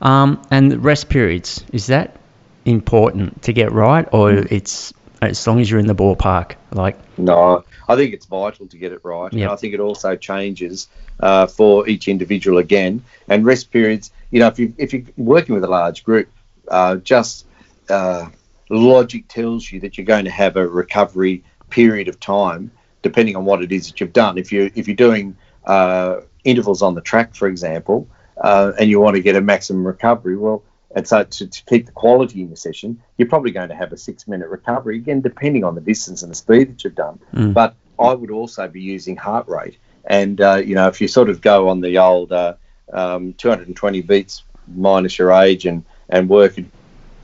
Um, 0.00 0.42
and 0.50 0.84
rest 0.84 1.08
periods 1.08 1.64
is 1.72 1.86
that 1.86 2.16
important 2.64 3.42
to 3.42 3.52
get 3.52 3.72
right, 3.72 4.06
or 4.12 4.30
mm. 4.30 4.52
it's 4.52 4.92
as 5.22 5.46
long 5.46 5.60
as 5.60 5.70
you're 5.70 5.80
in 5.80 5.86
the 5.86 5.94
ballpark? 5.94 6.54
Like 6.72 6.98
no, 7.18 7.64
I 7.88 7.96
think 7.96 8.14
it's 8.14 8.26
vital 8.26 8.66
to 8.66 8.76
get 8.76 8.92
it 8.92 9.00
right. 9.02 9.32
Yeah. 9.32 9.52
I 9.52 9.56
think 9.56 9.74
it 9.74 9.80
also 9.80 10.16
changes 10.16 10.88
uh, 11.20 11.46
for 11.46 11.88
each 11.88 12.08
individual 12.08 12.58
again. 12.58 13.02
And 13.28 13.44
rest 13.44 13.70
periods, 13.70 14.10
you 14.30 14.40
know, 14.40 14.48
if 14.48 14.58
you 14.58 14.74
if 14.78 14.92
you're 14.92 15.02
working 15.16 15.54
with 15.54 15.64
a 15.64 15.68
large 15.68 16.04
group, 16.04 16.28
uh, 16.68 16.96
just 16.96 17.46
uh, 17.88 18.28
logic 18.68 19.28
tells 19.28 19.70
you 19.70 19.80
that 19.80 19.96
you're 19.96 20.06
going 20.06 20.24
to 20.24 20.30
have 20.30 20.56
a 20.56 20.66
recovery 20.66 21.44
period 21.70 22.08
of 22.08 22.20
time, 22.20 22.70
depending 23.02 23.36
on 23.36 23.44
what 23.44 23.62
it 23.62 23.72
is 23.72 23.88
that 23.88 24.00
you've 24.00 24.12
done. 24.12 24.38
If 24.38 24.52
you 24.52 24.70
if 24.74 24.86
you're 24.86 24.96
doing 24.96 25.36
uh, 25.64 26.20
intervals 26.44 26.82
on 26.82 26.94
the 26.94 27.00
track, 27.00 27.34
for 27.34 27.48
example, 27.48 28.08
uh, 28.38 28.72
and 28.78 28.90
you 28.90 29.00
want 29.00 29.16
to 29.16 29.22
get 29.22 29.36
a 29.36 29.40
maximum 29.40 29.86
recovery, 29.86 30.36
well, 30.36 30.62
and 30.96 31.06
so 31.06 31.22
to, 31.22 31.46
to, 31.46 31.64
keep 31.66 31.84
the 31.84 31.92
quality 31.92 32.40
in 32.40 32.48
the 32.48 32.56
session, 32.56 33.02
you're 33.18 33.28
probably 33.28 33.50
going 33.50 33.68
to 33.68 33.74
have 33.74 33.92
a 33.92 33.98
six 33.98 34.26
minute 34.26 34.48
recovery, 34.48 34.96
again, 34.96 35.20
depending 35.20 35.62
on 35.62 35.74
the 35.74 35.80
distance 35.82 36.22
and 36.22 36.32
the 36.32 36.34
speed 36.34 36.70
that 36.70 36.82
you've 36.82 36.94
done. 36.94 37.20
Mm. 37.34 37.52
But 37.52 37.76
I 38.00 38.14
would 38.14 38.30
also 38.30 38.66
be 38.66 38.80
using 38.80 39.14
heart 39.14 39.46
rate. 39.46 39.76
And, 40.06 40.40
uh, 40.40 40.54
you 40.54 40.74
know, 40.74 40.88
if 40.88 41.02
you 41.02 41.06
sort 41.06 41.28
of 41.28 41.42
go 41.42 41.68
on 41.68 41.82
the 41.82 41.98
old 41.98 42.32
uh, 42.32 42.54
um, 42.94 43.34
220 43.34 44.00
beats 44.02 44.42
minus 44.74 45.18
your 45.18 45.32
age 45.32 45.66
and, 45.66 45.84
and 46.08 46.30
work 46.30 46.54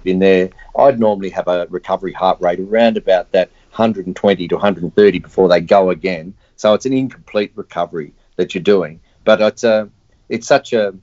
in 0.04 0.18
there, 0.18 0.50
I'd 0.76 1.00
normally 1.00 1.30
have 1.30 1.48
a 1.48 1.66
recovery 1.70 2.12
heart 2.12 2.42
rate 2.42 2.60
around 2.60 2.98
about 2.98 3.32
that 3.32 3.48
120 3.70 4.48
to 4.48 4.54
130 4.54 5.18
before 5.18 5.48
they 5.48 5.62
go 5.62 5.88
again. 5.88 6.34
So 6.56 6.74
it's 6.74 6.84
an 6.84 6.92
incomplete 6.92 7.52
recovery 7.54 8.12
that 8.36 8.54
you're 8.54 8.62
doing. 8.62 9.00
But 9.24 9.40
it's 9.40 9.64
a, 9.64 9.88
it's 10.28 10.46
such 10.46 10.74
a 10.74 10.94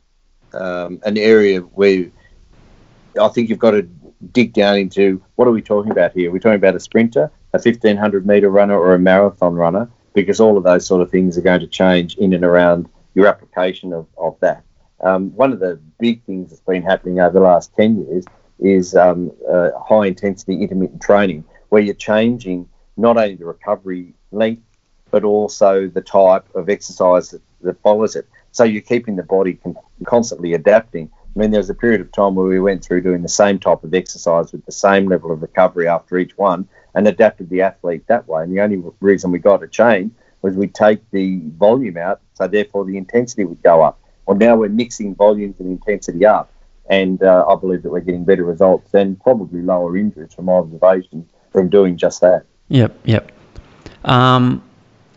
um, 0.54 1.00
an 1.04 1.18
area 1.18 1.60
where 1.60 2.12
I 3.20 3.28
think 3.30 3.50
you've 3.50 3.60
got 3.60 3.72
to 3.72 3.84
dig 4.34 4.54
down 4.54 4.78
into 4.78 5.22
what 5.36 5.48
are 5.48 5.52
we 5.52 5.62
talking 5.62 5.92
about 5.92 6.14
here? 6.14 6.32
We're 6.32 6.40
talking 6.40 6.56
about 6.56 6.76
a 6.76 6.80
sprinter, 6.80 7.32
a 7.54 7.58
1500 7.58 8.26
meter 8.26 8.50
runner, 8.50 8.78
or 8.78 8.94
a 8.94 9.00
marathon 9.00 9.56
runner, 9.56 9.90
because 10.14 10.40
all 10.40 10.58
of 10.58 10.64
those 10.64 10.86
sort 10.86 11.02
of 11.02 11.10
things 11.10 11.38
are 11.38 11.42
going 11.42 11.62
to 11.62 11.68
change 11.68 12.16
in 12.18 12.34
and 12.34 12.44
around 12.44 12.90
your 13.16 13.28
application 13.28 13.94
of, 13.94 14.08
of 14.18 14.38
that. 14.42 14.64
um, 15.02 15.36
one 15.36 15.54
of 15.54 15.60
the 15.60 15.80
big 16.00 16.24
things 16.26 16.50
that's 16.50 16.62
been 16.62 16.84
happening 16.84 17.20
over 17.20 17.34
the 17.34 17.40
last 17.40 17.74
10 17.76 18.06
years 18.06 18.26
is 18.60 18.96
um, 18.96 19.32
uh, 19.50 19.70
high 19.80 20.06
intensity 20.08 20.62
intermittent 20.62 21.02
training, 21.02 21.44
where 21.70 21.82
you're 21.82 21.94
changing 21.96 22.68
not 22.98 23.18
only 23.18 23.36
the 23.36 23.46
recovery 23.46 24.14
length, 24.32 24.64
but 25.12 25.24
also 25.24 25.88
the 25.88 26.02
type 26.02 26.46
of 26.56 26.70
exercise 26.70 27.30
that, 27.32 27.42
that 27.62 27.82
follows 27.82 28.16
it. 28.16 28.28
So 28.52 28.64
you're 28.64 28.82
keeping 28.82 29.16
the 29.16 29.24
body 29.24 29.54
con- 29.54 29.78
constantly 30.06 30.54
adapting. 30.54 31.10
I 31.40 31.42
mean, 31.42 31.52
there 31.52 31.60
was 31.60 31.70
a 31.70 31.74
period 31.74 32.02
of 32.02 32.12
time 32.12 32.36
where 32.36 32.48
we 32.48 32.60
went 32.60 32.84
through 32.84 33.00
doing 33.00 33.22
the 33.22 33.30
same 33.30 33.60
type 33.60 33.86
of 33.86 33.94
exercise 33.94 34.52
with 34.52 34.66
the 34.66 34.74
same 34.74 35.08
level 35.08 35.32
of 35.32 35.42
recovery 35.42 35.88
after 35.88 36.18
each 36.18 36.38
one 36.38 36.68
and 36.94 37.08
adapted 37.08 37.50
the 37.50 37.62
athlete 37.62 38.06
that 38.08 38.28
way. 38.28 38.44
And 38.44 38.52
the 38.52 38.60
only 38.60 38.84
reason 39.00 39.32
we 39.32 39.40
got 39.40 39.64
a 39.64 39.68
change 39.70 40.12
was 40.42 40.58
we 40.58 40.68
take 40.68 41.00
the 41.12 41.40
volume 41.58 41.96
out, 41.96 42.20
so 42.34 42.46
therefore 42.46 42.84
the 42.84 42.98
intensity 42.98 43.46
would 43.46 43.64
go 43.64 43.82
up. 43.82 44.02
Well, 44.26 44.36
now 44.36 44.58
we're 44.58 44.68
mixing 44.68 45.16
volumes 45.16 45.62
and 45.62 45.70
intensity 45.70 46.26
up, 46.26 46.52
and 46.90 47.24
uh, 47.24 47.46
I 47.48 47.56
believe 47.56 47.84
that 47.84 47.90
we're 47.90 48.02
getting 48.02 48.26
better 48.26 48.44
results 48.44 48.94
and 48.94 49.18
probably 49.22 49.62
lower 49.62 49.96
injuries 49.96 50.34
from 50.34 50.50
observation 50.50 51.26
from 51.54 51.70
doing 51.70 51.96
just 51.96 52.20
that. 52.20 52.44
Yep, 52.68 53.00
yep. 53.06 53.32
Um, 54.04 54.62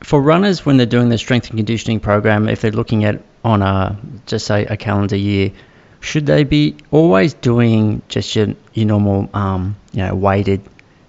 for 0.04 0.22
runners, 0.22 0.64
when 0.64 0.76
they're 0.76 0.86
doing 0.86 1.08
their 1.08 1.18
strength 1.18 1.48
and 1.48 1.58
conditioning 1.58 1.98
program, 1.98 2.48
if 2.48 2.60
they're 2.60 2.70
looking 2.70 3.02
at 3.02 3.20
on 3.42 3.60
a 3.60 3.98
just 4.26 4.46
say 4.46 4.66
a 4.66 4.76
calendar 4.76 5.16
year, 5.16 5.50
should 6.02 6.26
they 6.26 6.44
be 6.44 6.76
always 6.90 7.32
doing 7.32 8.02
just 8.08 8.34
your, 8.34 8.48
your 8.74 8.86
normal, 8.86 9.30
um, 9.32 9.76
you 9.92 10.04
know, 10.04 10.14
weighted 10.14 10.60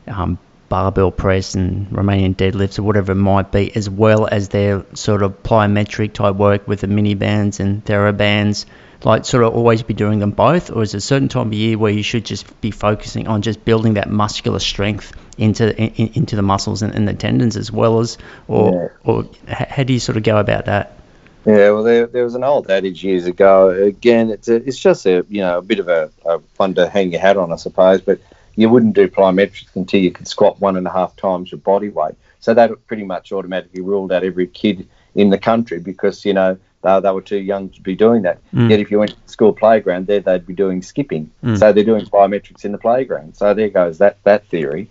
um, 0.08 0.38
barbell 0.70 1.12
press 1.12 1.56
and 1.56 1.88
Romanian 1.90 2.36
deadlifts 2.36 2.78
or 2.78 2.84
whatever 2.84 3.12
it 3.12 3.16
might 3.16 3.52
be, 3.52 3.76
as 3.76 3.90
well 3.90 4.28
as 4.32 4.50
their 4.50 4.86
sort 4.94 5.24
of 5.24 5.42
plyometric 5.42 6.14
type 6.14 6.36
work 6.36 6.68
with 6.68 6.82
the 6.82 6.88
mini 6.88 7.16
bands 7.16 7.60
and 7.60 7.84
therabands? 7.84 8.66
Like, 9.04 9.26
sort 9.26 9.44
of 9.44 9.54
always 9.54 9.84
be 9.84 9.94
doing 9.94 10.20
them 10.20 10.32
both, 10.32 10.72
or 10.72 10.84
is 10.84 10.94
there 10.94 11.00
a 11.00 11.02
certain 11.02 11.28
time 11.28 11.48
of 11.48 11.54
year 11.54 11.78
where 11.78 11.92
you 11.92 12.04
should 12.04 12.24
just 12.24 12.62
be 12.62 12.72
focusing 12.72 13.28
on 13.28 13.42
just 13.42 13.66
building 13.66 13.96
that 13.96 14.10
muscular 14.10 14.60
strength 14.60 15.12
into 15.38 15.76
in, 15.76 16.14
into 16.14 16.36
the 16.38 16.42
muscles 16.42 16.84
and, 16.84 16.96
and, 16.96 17.06
the 17.06 17.14
tendons 17.14 17.58
as 17.58 17.70
well 17.70 18.00
as, 18.00 18.18
or 18.48 18.94
yeah. 19.06 19.12
or 19.12 19.26
how 19.48 19.84
do 19.84 19.92
you 19.92 20.00
sort 20.00 20.18
of 20.18 20.24
go 20.24 20.38
about 20.38 20.66
that? 20.66 20.98
Yeah, 21.46 21.72
well, 21.72 21.84
there, 21.84 22.08
there 22.08 22.24
was 22.24 22.36
an 22.36 22.44
old 22.44 22.70
adage 22.70 23.04
years 23.04 23.26
ago. 23.26 23.70
Again, 23.70 24.30
it's 24.30 24.48
a, 24.48 24.56
it's 24.56 24.80
just 24.80 25.06
a 25.06 25.26
you 25.30 25.42
know 25.42 25.58
a 25.58 25.62
bit 25.62 25.80
of 25.80 25.90
a, 25.90 26.10
a 26.26 26.40
fun 26.40 26.74
to 26.76 26.90
hang 26.90 27.12
your 27.12 27.22
hat 27.22 27.38
on, 27.38 27.52
I 27.52 27.58
suppose. 27.58 28.02
But 28.02 28.20
you 28.56 28.70
wouldn't 28.70 28.96
do 28.96 29.08
plyometrics 29.08 29.76
until 29.76 30.02
you 30.02 30.12
could 30.12 30.28
squat 30.28 30.62
one 30.62 30.78
and 30.78 30.88
a 30.88 30.92
half 30.92 31.16
times 31.16 31.52
your 31.52 31.60
body 31.60 31.90
weight. 31.90 32.16
So 32.40 32.54
that 32.54 32.72
pretty 32.88 33.04
much 33.04 33.32
automatically 33.32 33.82
ruled 33.82 34.12
out 34.12 34.24
every 34.24 34.48
kid 34.48 34.88
in 35.16 35.30
the 35.30 35.38
country 35.38 35.80
because 35.80 36.24
you 36.26 36.34
know 36.34 36.58
they, 36.82 37.00
they 37.00 37.12
were 37.12 37.22
too 37.22 37.38
young 37.38 37.70
to 37.70 37.82
be 37.82 37.96
doing 37.96 38.22
that. 38.24 38.40
Mm. 38.54 38.70
Yet 38.70 38.80
if 38.80 38.92
you 38.92 39.00
went 39.00 39.12
to 39.12 39.22
the 39.22 39.32
school 39.32 39.54
playground, 39.54 40.08
there 40.08 40.20
they'd 40.20 40.46
be 40.46 40.54
doing 40.54 40.82
skipping. 40.82 41.32
Mm. 41.44 41.58
So 41.58 41.74
they're 41.74 41.84
doing 41.84 42.06
plyometrics 42.06 42.64
in 42.64 42.72
the 42.72 42.78
playground. 42.78 43.36
So 43.36 43.54
there 43.54 43.70
goes 43.70 43.98
that 43.98 44.24
that 44.24 44.48
theory. 44.48 44.90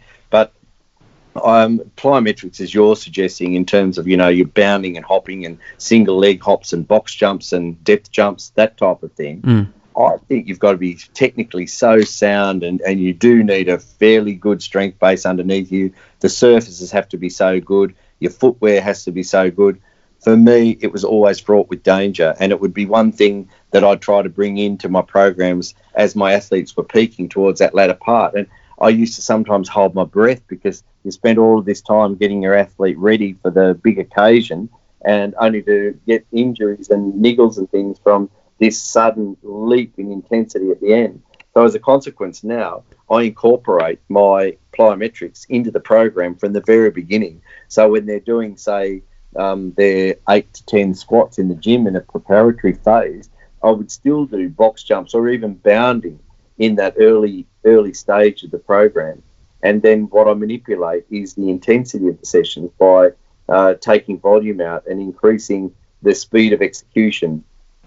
Um, 1.34 1.80
plyometrics, 1.96 2.60
as 2.60 2.74
you're 2.74 2.96
suggesting, 2.96 3.54
in 3.54 3.64
terms 3.64 3.98
of 3.98 4.06
you 4.06 4.16
know 4.16 4.28
you're 4.28 4.46
bounding 4.46 4.96
and 4.96 5.06
hopping 5.06 5.46
and 5.46 5.58
single 5.78 6.18
leg 6.18 6.42
hops 6.42 6.72
and 6.72 6.86
box 6.86 7.14
jumps 7.14 7.52
and 7.52 7.82
depth 7.84 8.10
jumps, 8.10 8.50
that 8.50 8.76
type 8.76 9.02
of 9.02 9.12
thing. 9.12 9.40
Mm. 9.42 9.72
I 9.96 10.16
think 10.28 10.48
you've 10.48 10.58
got 10.58 10.72
to 10.72 10.78
be 10.78 10.98
technically 11.14 11.66
so 11.66 12.00
sound 12.00 12.62
and, 12.62 12.80
and 12.80 12.98
you 13.00 13.12
do 13.12 13.42
need 13.42 13.68
a 13.68 13.78
fairly 13.78 14.34
good 14.34 14.62
strength 14.62 14.98
base 14.98 15.26
underneath 15.26 15.70
you. 15.70 15.92
The 16.20 16.28
surfaces 16.28 16.90
have 16.92 17.08
to 17.10 17.18
be 17.18 17.28
so 17.28 17.60
good. 17.60 17.94
Your 18.18 18.30
footwear 18.30 18.80
has 18.80 19.04
to 19.04 19.12
be 19.12 19.22
so 19.22 19.50
good. 19.50 19.80
For 20.20 20.36
me, 20.36 20.78
it 20.80 20.92
was 20.92 21.04
always 21.04 21.40
fraught 21.40 21.68
with 21.68 21.82
danger, 21.82 22.36
and 22.38 22.52
it 22.52 22.60
would 22.60 22.72
be 22.72 22.86
one 22.86 23.10
thing 23.10 23.48
that 23.72 23.82
I'd 23.82 24.00
try 24.00 24.22
to 24.22 24.28
bring 24.28 24.56
into 24.56 24.88
my 24.88 25.02
programs 25.02 25.74
as 25.94 26.14
my 26.14 26.34
athletes 26.34 26.76
were 26.76 26.84
peaking 26.84 27.28
towards 27.28 27.58
that 27.58 27.74
latter 27.74 27.94
part. 27.94 28.34
And 28.34 28.46
I 28.82 28.88
used 28.88 29.14
to 29.14 29.22
sometimes 29.22 29.68
hold 29.68 29.94
my 29.94 30.04
breath 30.04 30.42
because 30.48 30.82
you 31.04 31.12
spend 31.12 31.38
all 31.38 31.60
of 31.60 31.64
this 31.64 31.80
time 31.80 32.16
getting 32.16 32.42
your 32.42 32.54
athlete 32.54 32.98
ready 32.98 33.34
for 33.40 33.52
the 33.52 33.78
big 33.80 34.00
occasion 34.00 34.68
and 35.04 35.36
only 35.38 35.62
to 35.62 35.98
get 36.04 36.26
injuries 36.32 36.90
and 36.90 37.14
niggles 37.14 37.58
and 37.58 37.70
things 37.70 38.00
from 38.02 38.28
this 38.58 38.82
sudden 38.82 39.36
leap 39.44 39.94
in 39.98 40.10
intensity 40.10 40.70
at 40.72 40.80
the 40.80 40.92
end. 40.92 41.22
So 41.54 41.64
as 41.64 41.76
a 41.76 41.78
consequence, 41.78 42.42
now 42.42 42.82
I 43.08 43.22
incorporate 43.22 44.00
my 44.08 44.56
plyometrics 44.72 45.46
into 45.48 45.70
the 45.70 45.80
program 45.80 46.34
from 46.34 46.52
the 46.52 46.62
very 46.62 46.90
beginning. 46.90 47.40
So 47.68 47.88
when 47.90 48.06
they're 48.06 48.20
doing, 48.20 48.56
say, 48.56 49.02
um, 49.36 49.72
their 49.76 50.16
eight 50.28 50.52
to 50.54 50.66
ten 50.66 50.94
squats 50.94 51.38
in 51.38 51.48
the 51.48 51.54
gym 51.54 51.86
in 51.86 51.94
a 51.94 52.00
preparatory 52.00 52.74
phase, 52.74 53.30
I 53.62 53.70
would 53.70 53.92
still 53.92 54.24
do 54.24 54.48
box 54.48 54.82
jumps 54.82 55.14
or 55.14 55.28
even 55.28 55.54
bounding 55.54 56.18
in 56.58 56.76
that 56.76 56.94
early 56.98 57.46
early 57.64 57.94
stage 57.94 58.42
of 58.42 58.50
the 58.50 58.58
program. 58.58 59.22
And 59.62 59.80
then 59.82 60.04
what 60.04 60.26
I 60.26 60.34
manipulate 60.34 61.06
is 61.10 61.34
the 61.34 61.48
intensity 61.48 62.08
of 62.08 62.18
the 62.18 62.26
sessions 62.26 62.70
by 62.78 63.10
uh, 63.48 63.74
taking 63.74 64.18
volume 64.18 64.60
out 64.60 64.86
and 64.86 65.00
increasing 65.00 65.72
the 66.02 66.14
speed 66.14 66.52
of 66.52 66.62
execution 66.62 67.44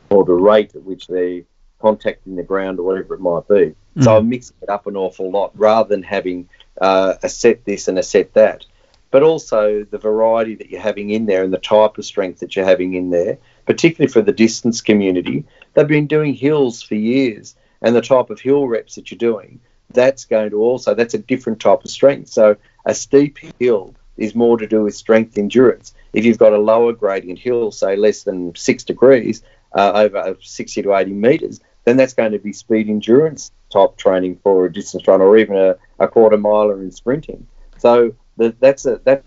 or 0.09 0.23
the 0.23 0.33
rate 0.33 0.73
at 0.75 0.83
which 0.83 1.07
they're 1.07 1.41
contacting 1.79 2.35
the 2.35 2.43
ground 2.43 2.79
or 2.79 2.83
whatever 2.83 3.15
it 3.15 3.19
might 3.19 3.47
be. 3.47 3.75
Mm. 3.97 4.03
So 4.03 4.17
I'm 4.17 4.29
mixing 4.29 4.55
it 4.61 4.69
up 4.69 4.87
an 4.87 4.95
awful 4.95 5.29
lot 5.29 5.51
rather 5.55 5.89
than 5.89 6.03
having 6.03 6.49
uh, 6.79 7.15
a 7.21 7.29
set 7.29 7.65
this 7.65 7.87
and 7.87 7.99
a 7.99 8.03
set 8.03 8.33
that. 8.33 8.65
But 9.11 9.23
also 9.23 9.83
the 9.83 9.97
variety 9.97 10.55
that 10.55 10.69
you're 10.69 10.81
having 10.81 11.09
in 11.09 11.25
there 11.25 11.43
and 11.43 11.53
the 11.53 11.57
type 11.57 11.97
of 11.97 12.05
strength 12.05 12.39
that 12.39 12.55
you're 12.55 12.65
having 12.65 12.95
in 12.95 13.09
there, 13.09 13.37
particularly 13.65 14.11
for 14.11 14.21
the 14.21 14.31
distance 14.31 14.81
community. 14.81 15.45
They've 15.73 15.87
been 15.87 16.07
doing 16.07 16.33
hills 16.33 16.81
for 16.81 16.95
years, 16.95 17.55
and 17.85 17.95
the 17.95 18.01
type 18.01 18.31
of 18.31 18.41
hill 18.41 18.67
reps 18.67 18.95
that 18.95 19.11
you're 19.11 19.17
doing, 19.17 19.59
that's 19.91 20.25
going 20.25 20.49
to 20.49 20.57
also, 20.57 20.95
that's 20.95 21.13
a 21.13 21.19
different 21.19 21.59
type 21.59 21.83
of 21.83 21.91
strength. 21.91 22.29
So 22.29 22.57
a 22.83 22.95
steep 22.95 23.37
hill 23.59 23.93
is 24.17 24.33
more 24.33 24.57
to 24.57 24.65
do 24.65 24.81
with 24.83 24.95
strength 24.95 25.37
endurance. 25.37 25.93
If 26.11 26.25
you've 26.25 26.39
got 26.39 26.51
a 26.51 26.57
lower 26.57 26.93
gradient 26.93 27.37
hill, 27.37 27.71
say 27.71 27.95
less 27.95 28.23
than 28.23 28.55
six 28.55 28.83
degrees, 28.83 29.43
uh, 29.75 29.91
over 29.93 30.35
60 30.41 30.81
to 30.81 30.95
80 30.95 31.11
metres, 31.11 31.61
then 31.83 31.95
that's 31.95 32.15
going 32.15 32.31
to 32.31 32.39
be 32.39 32.53
speed 32.53 32.89
endurance 32.89 33.51
type 33.71 33.97
training 33.97 34.39
for 34.41 34.65
a 34.65 34.73
distance 34.73 35.07
run 35.07 35.21
or 35.21 35.37
even 35.37 35.55
a, 35.55 35.75
a 35.99 36.07
quarter 36.07 36.37
miler 36.37 36.81
in 36.81 36.91
sprinting. 36.91 37.45
So 37.77 38.15
the, 38.37 38.55
that's 38.59 38.87
a 38.87 38.99
that's 39.03 39.23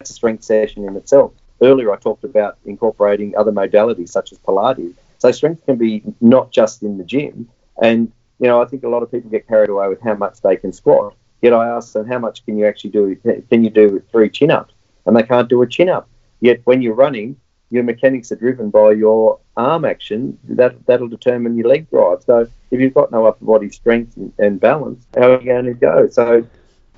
a 0.00 0.12
strength 0.12 0.42
session 0.42 0.84
in 0.84 0.96
itself. 0.96 1.32
Earlier, 1.62 1.92
I 1.92 1.96
talked 1.96 2.24
about 2.24 2.58
incorporating 2.64 3.36
other 3.36 3.52
modalities 3.52 4.08
such 4.08 4.32
as 4.32 4.38
Pilates. 4.38 4.94
So 5.18 5.30
strength 5.30 5.64
can 5.64 5.76
be 5.76 6.02
not 6.20 6.50
just 6.50 6.82
in 6.82 6.98
the 6.98 7.04
gym. 7.04 7.48
And 7.80 8.12
you 8.38 8.48
know, 8.48 8.62
I 8.62 8.64
think 8.64 8.84
a 8.84 8.88
lot 8.88 9.02
of 9.02 9.10
people 9.10 9.30
get 9.30 9.46
carried 9.46 9.68
away 9.68 9.88
with 9.88 10.00
how 10.00 10.14
much 10.14 10.40
they 10.40 10.56
can 10.56 10.72
squat. 10.72 11.14
Yet 11.42 11.52
I 11.52 11.68
ask 11.68 11.92
them, 11.92 12.06
how 12.06 12.18
much 12.18 12.44
can 12.44 12.58
you 12.58 12.66
actually 12.66 12.90
do? 12.90 13.16
Can 13.48 13.64
you 13.64 13.70
do 13.70 14.02
three 14.10 14.28
chin 14.28 14.50
ups? 14.50 14.74
And 15.06 15.16
they 15.16 15.22
can't 15.22 15.48
do 15.48 15.62
a 15.62 15.66
chin 15.66 15.88
up. 15.88 16.08
Yet 16.40 16.60
when 16.64 16.82
you're 16.82 16.94
running, 16.94 17.36
your 17.70 17.82
mechanics 17.82 18.32
are 18.32 18.36
driven 18.36 18.70
by 18.70 18.92
your 18.92 19.38
arm 19.56 19.84
action. 19.84 20.38
That 20.44 20.86
that'll 20.86 21.08
determine 21.08 21.56
your 21.56 21.68
leg 21.68 21.88
drive. 21.90 22.22
So 22.24 22.48
if 22.70 22.80
you've 22.80 22.94
got 22.94 23.12
no 23.12 23.26
upper 23.26 23.44
body 23.44 23.70
strength 23.70 24.18
and 24.38 24.60
balance, 24.60 25.06
how 25.14 25.32
are 25.32 25.40
you 25.40 25.46
going 25.46 25.66
to 25.66 25.74
go? 25.74 26.08
So 26.08 26.46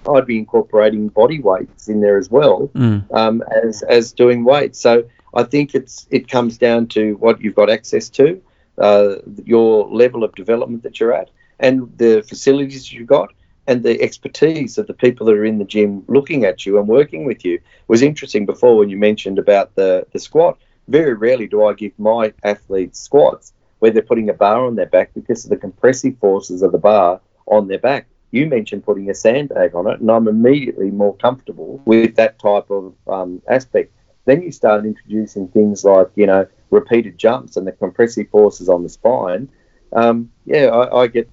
I'd 0.08 0.26
be 0.26 0.38
incorporating 0.38 1.08
body 1.08 1.40
weights 1.40 1.88
in 1.88 2.00
there 2.00 2.18
as 2.18 2.30
well 2.30 2.70
mm. 2.74 3.04
um, 3.12 3.42
as 3.64 3.82
as 3.82 4.12
doing 4.12 4.44
weights. 4.44 4.80
So 4.80 5.04
I 5.34 5.44
think 5.44 5.74
it's 5.74 6.06
it 6.10 6.28
comes 6.28 6.58
down 6.58 6.88
to 6.88 7.14
what 7.16 7.40
you've 7.40 7.54
got 7.54 7.70
access 7.70 8.08
to, 8.10 8.40
uh, 8.82 9.16
your 9.44 9.88
level 9.88 10.24
of 10.24 10.34
development 10.34 10.82
that 10.82 11.00
you're 11.00 11.14
at, 11.14 11.30
and 11.60 11.90
the 11.96 12.22
facilities 12.22 12.92
you've 12.92 13.06
got 13.06 13.32
and 13.66 13.82
the 13.82 14.00
expertise 14.02 14.76
of 14.76 14.86
the 14.86 14.94
people 14.94 15.24
that 15.26 15.36
are 15.36 15.44
in 15.44 15.58
the 15.58 15.64
gym 15.64 16.04
looking 16.08 16.44
at 16.44 16.66
you 16.66 16.78
and 16.78 16.88
working 16.88 17.24
with 17.24 17.44
you 17.44 17.60
was 17.86 18.02
interesting 18.02 18.44
before 18.44 18.76
when 18.76 18.90
you 18.90 18.96
mentioned 18.96 19.38
about 19.38 19.74
the, 19.76 20.04
the 20.12 20.18
squat. 20.18 20.58
Very 20.88 21.14
rarely 21.14 21.46
do 21.46 21.64
I 21.64 21.72
give 21.74 21.92
my 21.98 22.32
athletes 22.42 22.98
squats 22.98 23.52
where 23.78 23.90
they're 23.90 24.02
putting 24.02 24.28
a 24.28 24.34
bar 24.34 24.66
on 24.66 24.74
their 24.74 24.86
back 24.86 25.14
because 25.14 25.44
of 25.44 25.50
the 25.50 25.56
compressive 25.56 26.18
forces 26.18 26.62
of 26.62 26.72
the 26.72 26.78
bar 26.78 27.20
on 27.46 27.68
their 27.68 27.78
back. 27.78 28.06
You 28.32 28.46
mentioned 28.46 28.84
putting 28.84 29.10
a 29.10 29.14
sandbag 29.14 29.74
on 29.74 29.86
it, 29.86 30.00
and 30.00 30.10
I'm 30.10 30.26
immediately 30.26 30.90
more 30.90 31.14
comfortable 31.16 31.80
with 31.84 32.16
that 32.16 32.38
type 32.38 32.70
of 32.70 32.94
um, 33.06 33.42
aspect. 33.46 33.92
Then 34.24 34.42
you 34.42 34.52
start 34.52 34.84
introducing 34.84 35.48
things 35.48 35.84
like, 35.84 36.08
you 36.14 36.26
know, 36.26 36.46
repeated 36.70 37.18
jumps 37.18 37.56
and 37.56 37.66
the 37.66 37.72
compressive 37.72 38.28
forces 38.30 38.68
on 38.68 38.82
the 38.82 38.88
spine. 38.88 39.48
Um, 39.92 40.30
yeah, 40.46 40.66
I, 40.66 41.02
I 41.02 41.06
get 41.06 41.28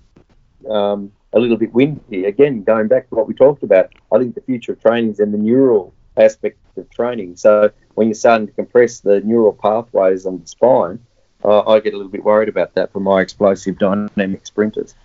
um, 0.70 1.12
a 1.34 1.40
little 1.40 1.58
bit 1.58 1.74
windy. 1.74 2.26
Again, 2.26 2.64
going 2.64 2.88
back 2.88 3.10
to 3.10 3.16
what 3.16 3.28
we 3.28 3.34
talked 3.34 3.64
about, 3.64 3.92
I 4.12 4.18
think 4.18 4.36
the 4.36 4.42
future 4.42 4.74
of 4.74 4.82
training 4.82 5.12
is 5.12 5.20
in 5.20 5.32
the 5.32 5.38
neural 5.38 5.94
aspect 6.18 6.58
of 6.78 6.90
training. 6.90 7.36
So 7.38 7.72
when 7.96 8.08
you're 8.08 8.16
starting 8.16 8.48
to 8.48 8.54
compress 8.54 9.00
the 9.00 9.22
neural 9.22 9.54
pathways 9.54 10.26
on 10.26 10.42
the 10.42 10.48
spine, 10.48 11.00
uh, 11.44 11.62
I 11.62 11.80
get 11.80 11.94
a 11.94 11.98
little 11.98 12.12
bit 12.12 12.24
worried 12.24 12.50
about 12.50 12.74
that 12.76 12.92
for 12.92 13.00
my 13.00 13.22
explosive 13.22 13.78
dynamic 13.78 14.46
sprinters. 14.46 14.96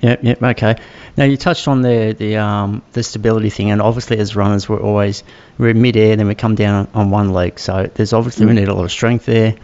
Yep, 0.00 0.20
yep, 0.22 0.42
okay. 0.42 0.76
Now 1.16 1.24
you 1.24 1.36
touched 1.36 1.68
on 1.68 1.82
the 1.82 2.14
the 2.16 2.36
um 2.36 2.82
the 2.92 3.02
stability 3.02 3.50
thing, 3.50 3.70
and 3.70 3.82
obviously 3.82 4.18
as 4.18 4.36
runners 4.36 4.68
we're 4.68 4.80
always 4.80 5.24
we're 5.58 5.74
mid 5.74 5.96
air, 5.96 6.16
then 6.16 6.28
we 6.28 6.34
come 6.34 6.54
down 6.54 6.88
on 6.94 7.10
one 7.10 7.32
leg. 7.32 7.58
So 7.58 7.90
there's 7.92 8.12
obviously 8.12 8.46
mm. 8.46 8.50
we 8.50 8.54
need 8.54 8.68
a 8.68 8.74
lot 8.74 8.84
of 8.84 8.92
strength 8.92 9.26
there. 9.26 9.56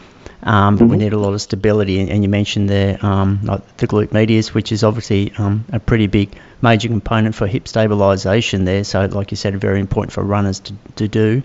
um, 0.44 0.76
but 0.76 0.84
mm-hmm. 0.84 0.90
we 0.92 0.96
need 0.98 1.12
a 1.12 1.18
lot 1.18 1.32
of 1.32 1.40
stability. 1.40 2.00
And, 2.00 2.10
and 2.10 2.22
you 2.22 2.28
mentioned 2.28 2.68
there 2.68 3.04
um, 3.04 3.40
like 3.44 3.76
the 3.78 3.86
glute 3.86 4.12
medius, 4.12 4.52
which 4.52 4.72
is 4.72 4.84
obviously 4.84 5.32
um, 5.38 5.64
a 5.72 5.80
pretty 5.80 6.06
big 6.06 6.38
major 6.60 6.88
component 6.88 7.34
for 7.34 7.46
hip 7.46 7.64
stabilisation 7.64 8.64
there. 8.66 8.84
So, 8.84 9.06
like 9.06 9.30
you 9.30 9.36
said, 9.36 9.58
very 9.58 9.80
important 9.80 10.12
for 10.12 10.22
runners 10.22 10.60
to, 10.60 10.74
to 10.96 11.08
do, 11.08 11.42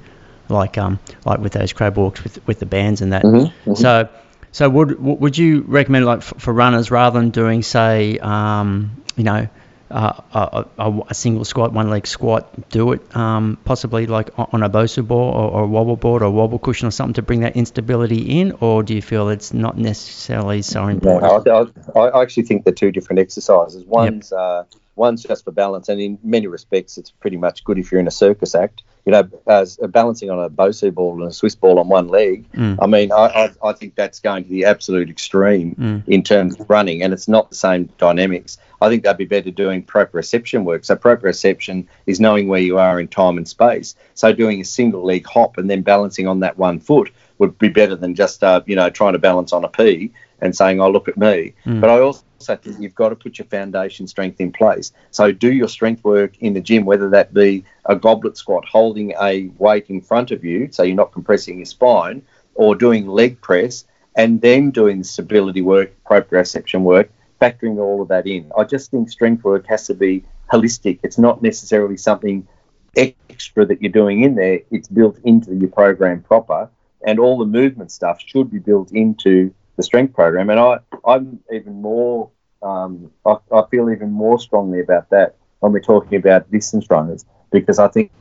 like 0.49 0.77
um, 0.77 0.99
like 1.25 1.39
with 1.39 1.53
those 1.53 1.73
crab 1.73 1.97
walks 1.97 2.23
with 2.23 2.45
with 2.45 2.59
the 2.59 2.65
bands 2.65 3.01
and 3.01 3.13
that. 3.13 3.23
Mm-hmm. 3.23 3.69
Mm-hmm. 3.71 3.73
So. 3.75 4.09
So 4.51 4.69
would 4.69 4.99
would 4.99 5.37
you 5.37 5.63
recommend 5.67 6.05
like 6.05 6.21
for, 6.21 6.53
runners 6.53 6.91
rather 6.91 7.19
than 7.19 7.29
doing 7.29 7.61
say 7.61 8.17
um, 8.19 9.03
you 9.15 9.23
know 9.23 9.47
uh, 9.91 10.21
a, 10.33 10.65
a, 10.77 11.01
a, 11.09 11.13
single 11.13 11.43
squat, 11.43 11.73
one 11.73 11.89
leg 11.89 12.05
squat, 12.05 12.69
do 12.69 12.91
it 12.91 13.15
um, 13.15 13.57
possibly 13.65 14.05
like 14.05 14.29
on 14.37 14.61
a 14.61 14.69
Bosu 14.69 15.05
ball 15.05 15.31
or, 15.31 15.51
or, 15.51 15.63
a 15.63 15.67
wobble 15.67 15.95
board 15.95 16.21
or 16.21 16.25
a 16.25 16.31
wobble 16.31 16.59
cushion 16.59 16.87
or 16.87 16.91
something 16.91 17.15
to 17.15 17.23
bring 17.23 17.39
that 17.39 17.55
instability 17.55 18.39
in, 18.39 18.51
or 18.59 18.83
do 18.83 18.93
you 18.93 19.01
feel 19.01 19.29
it's 19.29 19.51
not 19.51 19.77
necessarily 19.77 20.61
so 20.61 20.85
important? 20.87 21.45
No, 21.45 21.71
I, 21.95 21.99
I, 21.99 22.21
actually 22.21 22.43
think 22.43 22.65
they're 22.65 22.73
two 22.73 22.91
different 22.91 23.19
exercises. 23.19 23.83
One's 23.83 24.31
yep. 24.31 24.39
uh, 24.39 24.63
one's 24.95 25.23
just 25.23 25.43
for 25.43 25.51
balance, 25.51 25.89
and 25.89 25.99
in 25.99 26.19
many 26.23 26.45
respects, 26.45 26.99
it's 26.99 27.09
pretty 27.09 27.37
much 27.37 27.63
good 27.63 27.79
if 27.79 27.91
you're 27.91 28.01
in 28.01 28.07
a 28.07 28.11
circus 28.11 28.53
act. 28.53 28.83
You 29.09 29.15
know, 29.15 29.27
as 29.47 29.79
uh, 29.81 29.87
balancing 29.87 30.29
on 30.29 30.37
a 30.37 30.51
Bosu 30.51 30.93
ball 30.93 31.19
and 31.19 31.31
a 31.31 31.33
Swiss 31.33 31.55
ball 31.55 31.79
on 31.79 31.89
one 31.89 32.09
leg. 32.09 32.45
Mm. 32.51 32.77
I 32.79 32.85
mean, 32.85 33.11
I, 33.11 33.25
I, 33.25 33.69
I, 33.69 33.73
think 33.73 33.95
that's 33.95 34.19
going 34.19 34.43
to 34.43 34.49
the 34.51 34.65
absolute 34.65 35.09
extreme 35.09 35.73
mm. 35.73 36.07
in 36.07 36.21
terms 36.21 36.59
of 36.59 36.69
running, 36.69 37.01
and 37.01 37.11
it's 37.11 37.27
not 37.27 37.49
the 37.49 37.55
same 37.55 37.89
dynamics. 37.97 38.59
I 38.83 38.87
think 38.87 39.03
they'd 39.03 39.17
be 39.17 39.25
better 39.25 39.49
doing 39.49 39.83
proprioception 39.83 40.63
work. 40.63 40.85
So 40.85 40.95
proprioception 40.95 41.87
is 42.05 42.19
knowing 42.19 42.49
where 42.49 42.61
you 42.61 42.77
are 42.77 42.99
in 42.99 43.07
time 43.07 43.37
and 43.37 43.47
space. 43.47 43.95
So 44.13 44.31
doing 44.31 44.61
a 44.61 44.63
single 44.63 45.03
leg 45.03 45.25
hop 45.25 45.57
and 45.57 45.67
then 45.67 45.81
balancing 45.81 46.27
on 46.27 46.41
that 46.41 46.59
one 46.59 46.79
foot 46.79 47.09
would 47.39 47.57
be 47.57 47.69
better 47.69 47.95
than 47.95 48.13
just 48.13 48.43
uh, 48.43 48.61
you 48.67 48.75
know 48.75 48.91
trying 48.91 49.13
to 49.13 49.19
balance 49.19 49.53
on 49.53 49.63
a 49.63 49.69
P 49.69 50.11
and 50.41 50.55
saying, 50.55 50.81
"Oh, 50.81 50.89
look 50.89 51.07
at 51.07 51.17
me." 51.17 51.53
Mm. 51.65 51.81
But 51.81 51.89
I 51.89 51.99
also 51.99 52.55
think 52.55 52.79
you've 52.79 52.95
got 52.95 53.09
to 53.09 53.15
put 53.15 53.37
your 53.37 53.47
foundation 53.47 54.07
strength 54.07 54.39
in 54.39 54.51
place. 54.51 54.91
So 55.11 55.31
do 55.31 55.51
your 55.51 55.67
strength 55.67 56.03
work 56.03 56.37
in 56.39 56.53
the 56.53 56.61
gym, 56.61 56.85
whether 56.85 57.09
that 57.09 57.33
be 57.33 57.63
a 57.85 57.95
goblet 57.95 58.37
squat, 58.37 58.65
holding 58.65 59.13
a 59.21 59.49
weight 59.57 59.89
in 59.89 60.01
front 60.01 60.31
of 60.31 60.43
you, 60.43 60.69
so 60.71 60.83
you're 60.83 60.95
not 60.95 61.11
compressing 61.11 61.57
your 61.57 61.65
spine, 61.65 62.21
or 62.55 62.75
doing 62.75 63.07
leg 63.07 63.41
press, 63.41 63.85
and 64.15 64.41
then 64.41 64.71
doing 64.71 65.03
stability 65.03 65.61
work, 65.61 65.91
proprioception 66.03 66.81
work, 66.81 67.09
factoring 67.41 67.77
all 67.77 68.01
of 68.01 68.07
that 68.09 68.27
in. 68.27 68.51
I 68.57 68.63
just 68.63 68.91
think 68.91 69.09
strength 69.09 69.43
work 69.43 69.65
has 69.67 69.87
to 69.87 69.93
be 69.93 70.23
holistic. 70.51 70.99
It's 71.03 71.17
not 71.17 71.41
necessarily 71.41 71.97
something 71.97 72.47
extra 72.95 73.65
that 73.65 73.81
you're 73.81 73.91
doing 73.91 74.23
in 74.23 74.35
there. 74.35 74.59
It's 74.71 74.87
built 74.87 75.17
into 75.23 75.55
your 75.55 75.69
program 75.69 76.21
proper, 76.21 76.69
and 77.05 77.19
all 77.19 77.37
the 77.37 77.45
movement 77.45 77.91
stuff 77.91 78.21
should 78.25 78.51
be 78.51 78.59
built 78.59 78.91
into 78.91 79.53
the 79.79 79.83
strength 79.83 80.13
program. 80.13 80.49
And 80.49 80.59
I, 80.59 80.79
I'm 81.05 81.39
even 81.53 81.81
more, 81.81 82.29
um, 82.61 83.09
I, 83.25 83.37
I, 83.49 83.63
feel 83.71 83.89
even 83.89 84.11
more 84.11 84.37
strongly 84.37 84.81
about 84.81 85.09
that 85.11 85.37
when 85.61 85.71
we're 85.71 85.79
talking 85.79 86.17
about 86.19 86.51
distance 86.51 86.85
runners, 86.89 87.23
because 87.49 87.79
I 87.79 87.87
think, 87.87 88.11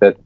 that 0.00 0.18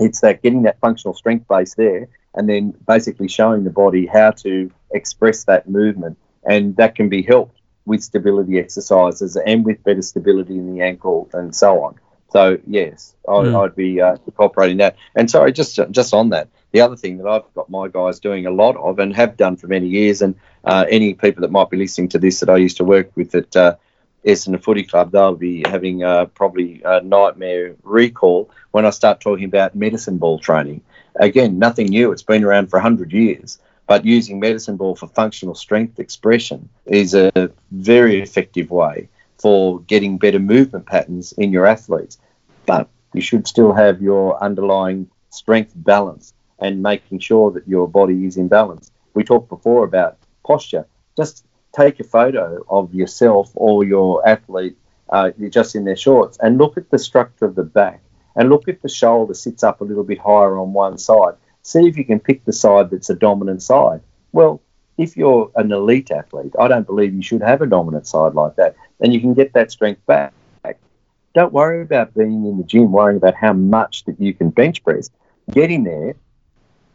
it's 0.00 0.20
that 0.22 0.42
getting 0.42 0.62
that 0.62 0.80
functional 0.80 1.14
strength 1.14 1.46
base 1.46 1.74
there 1.74 2.08
and 2.34 2.48
then 2.48 2.74
basically 2.88 3.28
showing 3.28 3.62
the 3.62 3.70
body 3.70 4.06
how 4.06 4.32
to 4.32 4.70
express 4.92 5.44
that 5.44 5.68
movement. 5.68 6.18
And 6.44 6.74
that 6.78 6.96
can 6.96 7.08
be 7.08 7.22
helped 7.22 7.60
with 7.84 8.02
stability 8.02 8.58
exercises 8.58 9.36
and 9.36 9.64
with 9.64 9.84
better 9.84 10.02
stability 10.02 10.56
in 10.56 10.74
the 10.74 10.82
ankle 10.82 11.28
and 11.32 11.54
so 11.54 11.84
on. 11.84 11.94
So 12.34 12.58
yes, 12.66 13.14
I, 13.28 13.30
mm. 13.30 13.54
I'd 13.54 13.76
be 13.76 14.00
uh, 14.00 14.16
incorporating 14.26 14.78
that. 14.78 14.96
And 15.14 15.30
sorry, 15.30 15.52
just 15.52 15.78
just 15.92 16.12
on 16.12 16.30
that, 16.30 16.48
the 16.72 16.80
other 16.80 16.96
thing 16.96 17.18
that 17.18 17.28
I've 17.28 17.54
got 17.54 17.70
my 17.70 17.86
guys 17.86 18.18
doing 18.18 18.44
a 18.44 18.50
lot 18.50 18.76
of 18.76 18.98
and 18.98 19.14
have 19.14 19.36
done 19.36 19.56
for 19.56 19.68
many 19.68 19.86
years, 19.86 20.20
and 20.20 20.34
uh, 20.64 20.84
any 20.90 21.14
people 21.14 21.42
that 21.42 21.52
might 21.52 21.70
be 21.70 21.76
listening 21.76 22.08
to 22.08 22.18
this 22.18 22.40
that 22.40 22.50
I 22.50 22.56
used 22.56 22.78
to 22.78 22.84
work 22.84 23.12
with 23.14 23.36
at 23.36 23.54
uh, 23.54 23.76
Essendon 24.26 24.60
Footy 24.60 24.82
Club, 24.82 25.12
they'll 25.12 25.36
be 25.36 25.62
having 25.64 26.02
uh, 26.02 26.24
probably 26.24 26.82
a 26.84 27.00
nightmare 27.02 27.76
recall 27.84 28.50
when 28.72 28.84
I 28.84 28.90
start 28.90 29.20
talking 29.20 29.44
about 29.44 29.76
medicine 29.76 30.18
ball 30.18 30.40
training. 30.40 30.80
Again, 31.14 31.60
nothing 31.60 31.86
new. 31.86 32.10
It's 32.10 32.24
been 32.24 32.42
around 32.42 32.68
for 32.68 32.80
100 32.80 33.12
years. 33.12 33.60
But 33.86 34.04
using 34.04 34.40
medicine 34.40 34.76
ball 34.76 34.96
for 34.96 35.06
functional 35.06 35.54
strength 35.54 36.00
expression 36.00 36.70
is 36.86 37.14
a 37.14 37.30
very 37.70 38.22
effective 38.22 38.70
way 38.70 39.08
for 39.38 39.80
getting 39.80 40.16
better 40.16 40.38
movement 40.38 40.86
patterns 40.86 41.32
in 41.32 41.52
your 41.52 41.66
athletes. 41.66 42.18
But 42.66 42.88
you 43.12 43.20
should 43.20 43.46
still 43.46 43.72
have 43.72 44.02
your 44.02 44.42
underlying 44.42 45.08
strength 45.30 45.72
balance 45.74 46.32
and 46.58 46.82
making 46.82 47.18
sure 47.18 47.50
that 47.52 47.66
your 47.68 47.88
body 47.88 48.26
is 48.26 48.36
in 48.36 48.48
balance. 48.48 48.90
We 49.14 49.24
talked 49.24 49.48
before 49.48 49.84
about 49.84 50.18
posture. 50.44 50.86
Just 51.16 51.44
take 51.72 52.00
a 52.00 52.04
photo 52.04 52.64
of 52.68 52.94
yourself 52.94 53.50
or 53.54 53.84
your 53.84 54.26
athlete 54.26 54.76
uh, 55.10 55.30
just 55.50 55.74
in 55.74 55.84
their 55.84 55.96
shorts 55.96 56.38
and 56.40 56.58
look 56.58 56.76
at 56.76 56.90
the 56.90 56.98
structure 56.98 57.44
of 57.44 57.54
the 57.54 57.64
back 57.64 58.00
and 58.36 58.48
look 58.48 58.64
if 58.66 58.80
the 58.82 58.88
shoulder 58.88 59.34
sits 59.34 59.62
up 59.62 59.80
a 59.80 59.84
little 59.84 60.04
bit 60.04 60.18
higher 60.18 60.58
on 60.58 60.72
one 60.72 60.98
side. 60.98 61.34
See 61.62 61.86
if 61.86 61.96
you 61.96 62.04
can 62.04 62.20
pick 62.20 62.44
the 62.44 62.52
side 62.52 62.90
that's 62.90 63.10
a 63.10 63.14
dominant 63.14 63.62
side. 63.62 64.00
Well, 64.32 64.60
if 64.98 65.16
you're 65.16 65.50
an 65.56 65.72
elite 65.72 66.10
athlete, 66.10 66.54
I 66.58 66.68
don't 66.68 66.86
believe 66.86 67.14
you 67.14 67.22
should 67.22 67.42
have 67.42 67.62
a 67.62 67.66
dominant 67.66 68.06
side 68.06 68.34
like 68.34 68.56
that. 68.56 68.76
And 69.00 69.12
you 69.12 69.20
can 69.20 69.34
get 69.34 69.52
that 69.54 69.72
strength 69.72 70.04
back. 70.06 70.32
Don't 71.34 71.52
worry 71.52 71.82
about 71.82 72.14
being 72.14 72.46
in 72.46 72.58
the 72.58 72.64
gym, 72.64 72.92
worrying 72.92 73.16
about 73.16 73.34
how 73.34 73.52
much 73.52 74.04
that 74.04 74.20
you 74.20 74.32
can 74.32 74.50
bench 74.50 74.84
press. 74.84 75.10
Get 75.50 75.70
in 75.70 75.82
there 75.82 76.14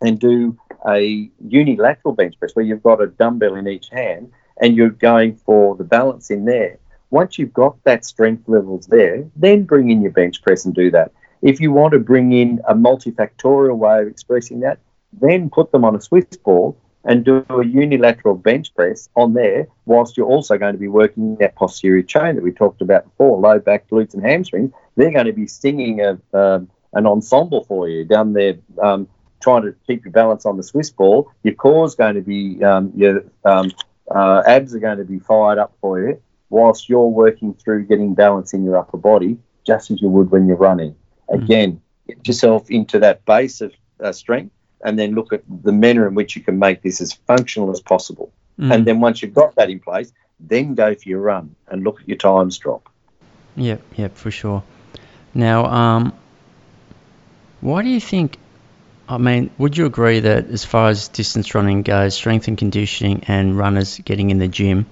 and 0.01 0.17
do 0.17 0.57
a 0.87 1.29
unilateral 1.45 2.13
bench 2.13 2.39
press 2.39 2.55
where 2.55 2.63
you've 2.63 2.81
got 2.81 3.01
a 3.01 3.07
dumbbell 3.07 3.55
in 3.55 3.67
each 3.67 3.89
hand 3.89 4.31
and 4.61 4.77
you're 4.77 4.89
going 4.89 5.35
for 5.35 5.75
the 5.75 5.83
balance 5.83 6.31
in 6.31 6.45
there. 6.45 6.77
Once 7.09 7.37
you've 7.37 7.53
got 7.53 7.83
that 7.83 8.05
strength 8.05 8.47
levels 8.47 8.87
there, 8.87 9.25
then 9.35 9.63
bring 9.63 9.89
in 9.89 10.01
your 10.01 10.11
bench 10.11 10.41
press 10.41 10.63
and 10.63 10.73
do 10.73 10.89
that. 10.91 11.11
If 11.41 11.59
you 11.59 11.73
want 11.73 11.91
to 11.93 11.99
bring 11.99 12.31
in 12.31 12.61
a 12.67 12.73
multifactorial 12.73 13.77
way 13.77 14.01
of 14.01 14.07
expressing 14.07 14.61
that, 14.61 14.79
then 15.19 15.49
put 15.49 15.71
them 15.71 15.83
on 15.83 15.95
a 15.95 16.01
Swiss 16.01 16.25
ball 16.43 16.77
and 17.09 17.25
do 17.25 17.43
a 17.49 17.65
unilateral 17.65 18.35
bench 18.35 18.73
press 18.75 19.09
on 19.15 19.33
there, 19.33 19.67
whilst 19.87 20.15
you're 20.15 20.27
also 20.27 20.59
going 20.59 20.73
to 20.73 20.79
be 20.79 20.87
working 20.87 21.35
that 21.37 21.55
posterior 21.55 22.03
chain 22.03 22.35
that 22.35 22.43
we 22.43 22.51
talked 22.51 22.81
about 22.83 23.03
before, 23.03 23.39
low 23.39 23.57
back, 23.57 23.89
glutes, 23.89 24.13
and 24.13 24.23
hamstrings. 24.23 24.71
They're 24.95 25.11
going 25.11 25.25
to 25.25 25.33
be 25.33 25.47
singing 25.47 26.01
a, 26.01 26.19
um, 26.37 26.69
an 26.93 27.07
ensemble 27.07 27.63
for 27.63 27.89
you 27.89 28.05
down 28.05 28.33
there, 28.33 28.59
um, 28.79 29.07
trying 29.41 29.63
to 29.63 29.73
keep 29.87 30.05
your 30.05 30.11
balance 30.11 30.45
on 30.45 30.55
the 30.55 30.61
Swiss 30.61 30.91
ball. 30.91 31.31
Your 31.41 31.55
core 31.55 31.83
is 31.87 31.95
going 31.95 32.13
to 32.13 32.21
be, 32.21 32.63
um, 32.63 32.93
your 32.95 33.23
um, 33.43 33.71
uh, 34.13 34.43
abs 34.45 34.75
are 34.75 34.79
going 34.79 34.99
to 34.99 35.03
be 35.03 35.17
fired 35.17 35.57
up 35.57 35.73
for 35.81 35.99
you, 35.99 36.21
whilst 36.51 36.89
you're 36.89 37.07
working 37.07 37.55
through 37.55 37.87
getting 37.87 38.13
balance 38.13 38.53
in 38.53 38.63
your 38.63 38.77
upper 38.77 38.97
body, 38.97 39.39
just 39.65 39.89
as 39.89 39.99
you 39.99 40.09
would 40.09 40.29
when 40.29 40.47
you're 40.47 40.57
running. 40.57 40.91
Mm-hmm. 41.27 41.43
Again, 41.43 41.81
get 42.07 42.27
yourself 42.27 42.69
into 42.69 42.99
that 42.99 43.25
base 43.25 43.61
of 43.61 43.73
uh, 43.99 44.11
strength 44.11 44.53
and 44.83 44.97
then 44.97 45.13
look 45.13 45.33
at 45.33 45.43
the 45.47 45.71
manner 45.71 46.07
in 46.07 46.15
which 46.15 46.35
you 46.35 46.41
can 46.41 46.59
make 46.59 46.81
this 46.81 47.01
as 47.01 47.13
functional 47.13 47.71
as 47.71 47.79
possible. 47.79 48.31
Mm. 48.59 48.73
And 48.73 48.85
then 48.85 48.99
once 48.99 49.21
you've 49.21 49.33
got 49.33 49.55
that 49.55 49.69
in 49.69 49.79
place, 49.79 50.11
then 50.39 50.75
go 50.75 50.95
for 50.95 51.09
your 51.09 51.21
run 51.21 51.55
and 51.67 51.83
look 51.83 52.01
at 52.01 52.07
your 52.07 52.17
times 52.17 52.57
drop. 52.57 52.89
Yep, 53.55 53.81
yep, 53.95 54.15
for 54.15 54.31
sure. 54.31 54.63
Now, 55.33 55.65
um, 55.65 56.13
why 57.61 57.83
do 57.83 57.89
you 57.89 57.99
think? 57.99 58.37
I 59.07 59.17
mean, 59.17 59.49
would 59.57 59.75
you 59.75 59.85
agree 59.85 60.19
that 60.19 60.49
as 60.49 60.63
far 60.63 60.89
as 60.89 61.07
distance 61.07 61.55
running 61.55 61.81
goes, 61.81 62.13
strength 62.13 62.47
and 62.47 62.57
conditioning 62.57 63.23
and 63.27 63.57
runners 63.57 63.97
getting 63.99 64.29
in 64.29 64.37
the 64.37 64.47
gym 64.47 64.85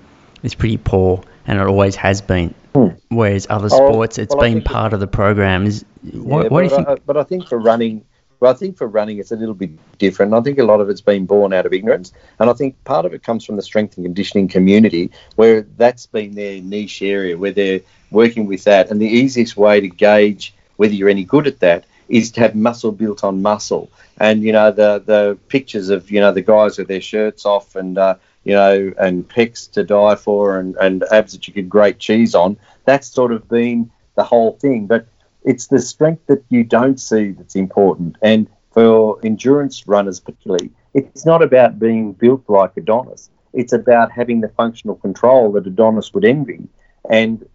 is 0.44 0.56
pretty 0.56 0.78
poor, 0.78 1.24
and 1.46 1.60
it 1.60 1.66
always 1.66 1.96
has 1.96 2.22
been. 2.22 2.54
Hmm. 2.74 2.88
Whereas 3.10 3.48
other 3.50 3.70
oh, 3.72 3.92
sports, 3.92 4.18
it's 4.18 4.36
well, 4.36 4.50
been 4.50 4.62
part 4.64 4.94
of 4.94 5.00
the 5.00 5.08
program. 5.08 5.66
Is 5.66 5.86
yeah, 6.04 6.20
what 6.20 6.50
do 6.50 6.64
you 6.64 6.70
think? 6.70 6.88
I, 6.88 6.96
but 6.96 7.18
I 7.18 7.24
think 7.24 7.48
for 7.48 7.58
running, 7.58 8.06
but 8.40 8.50
I 8.50 8.54
think 8.54 8.78
for 8.78 8.88
running, 8.88 9.18
it's 9.18 9.32
a 9.32 9.36
little 9.36 9.56
bit 9.56 9.72
different. 9.98 10.34
I 10.34 10.42
think 10.42 10.60
a 10.60 10.64
lot 10.64 10.82
of 10.82 10.90
it's 10.90 11.02
been 11.02 11.26
born 11.26 11.54
out 11.54 11.66
of 11.66 11.74
ignorance. 11.74 12.14
And 12.40 12.50
I 12.50 12.54
think 12.54 12.84
part 12.84 13.06
of 13.06 13.14
it 13.14 13.24
comes 13.24 13.46
from 13.46 13.56
the 13.56 13.62
strength 13.62 13.98
and 13.98 14.06
conditioning 14.06 14.48
community, 14.48 15.12
where 15.36 15.62
that's 15.62 16.06
been 16.06 16.36
their 16.36 16.62
niche 16.62 17.02
area, 17.02 17.38
where 17.38 17.52
they're 17.52 17.82
working 18.12 18.46
with 18.46 18.64
that. 18.66 18.92
And 18.92 19.02
the 19.02 19.08
easiest 19.08 19.58
way 19.58 19.82
to 19.82 19.88
gauge 19.88 20.54
whether 20.76 20.94
you're 20.94 21.10
any 21.10 21.24
good 21.24 21.48
at 21.48 21.60
that 21.62 21.86
is 22.08 22.32
to 22.32 22.42
have 22.42 22.56
muscle 22.56 22.92
built 22.92 23.24
on 23.24 23.42
muscle. 23.42 23.90
And, 24.20 24.44
you 24.44 24.52
know, 24.52 24.72
the, 24.72 25.04
the 25.06 25.38
pictures 25.48 25.90
of, 25.90 26.10
you 26.10 26.20
know, 26.20 26.32
the 26.32 26.42
guys 26.42 26.78
with 26.78 26.88
their 26.88 27.02
shirts 27.02 27.46
off 27.46 27.76
and, 27.76 27.98
uh, 27.98 28.16
you 28.44 28.54
know, 28.54 28.94
and 28.98 29.28
pecs 29.28 29.70
to 29.72 29.84
die 29.84 30.16
for 30.16 30.58
and, 30.60 30.76
and 30.78 31.04
abs 31.12 31.34
that 31.34 31.48
you 31.48 31.54
could 31.54 31.70
grate 31.70 32.00
cheese 32.00 32.34
on, 32.34 32.58
that's 32.86 33.08
sort 33.08 33.32
of 33.32 33.50
been 33.50 33.92
the 34.16 34.24
whole 34.24 34.54
thing. 34.54 34.88
But 34.88 35.08
it's 35.48 35.68
the 35.68 35.80
strength 35.80 36.28
that 36.28 36.44
you 36.50 36.64
don't 36.64 37.00
see 37.00 37.32
that's 37.32 37.56
important. 37.56 38.18
And 38.22 38.48
for 38.72 39.18
endurance 39.24 39.88
runners, 39.88 40.20
particularly, 40.20 40.72
it's 40.94 41.26
not 41.26 41.42
about 41.42 41.80
being 41.80 42.12
built 42.12 42.44
like 42.50 42.76
Adonis. 42.76 43.30
It's 43.54 43.72
about 43.72 44.12
having 44.12 44.42
the 44.42 44.50
functional 44.50 44.96
control 44.96 45.54
that 45.54 45.66
Adonis 45.66 46.14
would 46.14 46.26
envy. 46.26 46.68
And 47.10 47.48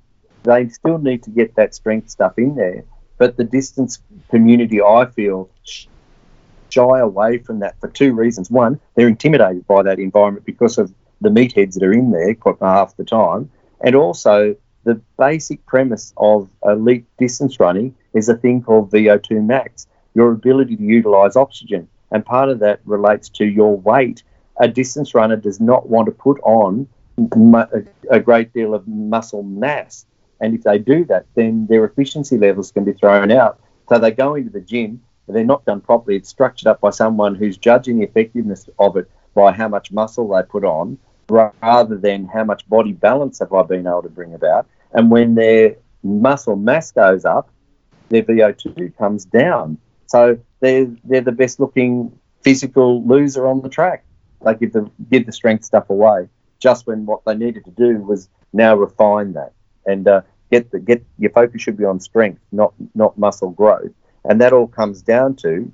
they 0.43 0.69
still 0.69 0.99
need 0.99 1.23
to 1.25 1.31
get 1.31 1.55
that 1.57 1.75
strength 1.75 2.09
stuff 2.09 2.39
in 2.39 2.55
there. 2.55 2.85
But 3.19 3.37
the 3.37 3.45
distance 3.45 3.99
community, 4.31 4.81
I 4.81 5.05
feel, 5.07 5.51
shy 6.71 6.99
away 6.99 7.39
from 7.39 7.59
that 7.59 7.79
for 7.79 7.89
two 7.89 8.15
reasons. 8.15 8.51
One, 8.51 8.81
they're 8.95 9.07
intimidated 9.07 9.67
by 9.67 9.83
that 9.83 9.99
environment 9.99 10.47
because 10.47 10.79
of 10.79 10.93
the 11.21 11.29
meatheads 11.29 11.75
that 11.75 11.85
are 11.85 11.93
in 11.93 12.11
there 12.11 12.35
quite 12.35 12.57
half 12.61 12.97
the 12.97 13.05
time, 13.05 13.51
and 13.83 13.95
also 13.95 14.57
the 14.85 15.01
basic 15.19 15.65
premise 15.67 16.13
of 16.17 16.49
elite 16.65 17.05
distance 17.19 17.61
running 17.61 17.95
is 18.15 18.29
a 18.29 18.37
thing 18.37 18.63
called 18.63 18.91
VO2 18.91 19.45
max, 19.45 19.87
your 20.15 20.33
ability 20.33 20.77
to 20.77 20.83
utilize 20.83 21.37
oxygen. 21.37 21.89
And 22.11 22.25
part 22.25 22.49
of 22.49 22.59
that 22.61 22.81
relates 22.85 23.29
to 23.31 23.45
your 23.45 23.77
weight. 23.79 24.23
A 24.59 24.69
distance 24.69 25.15
runner 25.15 25.37
does 25.37 25.61
not 25.61 25.89
want 25.89 26.07
to 26.07 26.13
put 26.13 26.41
on 26.43 26.87
a 28.11 28.21
great 28.21 28.53
deal 28.53 28.75
of 28.75 28.87
muscle 28.87 29.43
mass. 29.43 30.07
And 30.41 30.55
if 30.55 30.63
they 30.63 30.79
do 30.79 31.05
that, 31.07 31.27
then 31.35 31.67
their 31.69 31.85
efficiency 31.85 32.37
levels 32.37 32.73
can 32.73 32.85
be 32.85 32.93
thrown 32.93 33.31
out. 33.31 33.61
So 33.89 33.99
they 33.99 34.11
go 34.11 34.35
into 34.35 34.51
the 34.51 34.61
gym, 34.61 35.03
but 35.27 35.35
they're 35.35 35.45
not 35.45 35.65
done 35.65 35.81
properly. 35.81 36.17
It's 36.17 36.29
structured 36.29 36.67
up 36.67 36.81
by 36.81 36.91
someone 36.91 37.35
who's 37.35 37.57
judging 37.57 37.99
the 37.99 38.05
effectiveness 38.05 38.69
of 38.79 38.97
it 38.97 39.11
by 39.35 39.53
how 39.53 39.69
much 39.69 39.93
muscle 39.93 40.29
they 40.29 40.43
put 40.43 40.65
on 40.65 40.99
rather 41.33 41.97
than 41.97 42.27
how 42.27 42.45
much 42.45 42.69
body 42.69 42.93
balance 42.93 43.39
have 43.39 43.53
I 43.53 43.63
been 43.63 43.87
able 43.87 44.03
to 44.03 44.09
bring 44.09 44.35
about. 44.35 44.67
And 44.93 45.11
when 45.11 45.35
their 45.35 45.77
muscle 46.03 46.57
mass 46.57 46.93
goes 46.93 47.25
up, 47.25 47.49
their 48.09 48.23
VO2 48.23 48.97
comes 48.97 49.25
down. 49.25 49.79
So 50.07 50.39
they're, 50.61 50.89
they're 51.05 51.23
the 51.23 51.33
best 51.33 51.59
looking 51.59 52.13
physical 52.43 53.05
loser 53.07 53.47
on 53.47 53.63
the 53.63 53.69
track. 53.69 54.05
They 54.45 54.55
give 54.55 54.73
the, 54.73 54.91
give 55.11 55.27
the 55.27 55.33
strength 55.33 55.65
stuff 55.65 55.89
away 55.89 56.29
just 56.63 56.87
when 56.87 57.05
what 57.05 57.25
they 57.25 57.35
needed 57.35 57.65
to 57.65 57.71
do 57.73 57.99
was 57.99 58.29
now 58.53 58.77
refine 58.77 59.33
that 59.33 59.53
and 59.85 60.07
uh, 60.07 60.23
get 60.51 60.71
the 60.71 60.79
get 60.79 61.05
your 61.19 61.33
focus 61.33 61.61
should 61.61 61.77
be 61.77 61.85
on 61.85 61.99
strength, 61.99 62.41
not 62.53 62.73
not 62.95 63.19
muscle 63.19 63.51
growth, 63.51 63.91
and 64.25 64.41
that 64.41 64.53
all 64.53 64.69
comes 64.69 65.03
down 65.03 65.35
to 65.35 65.71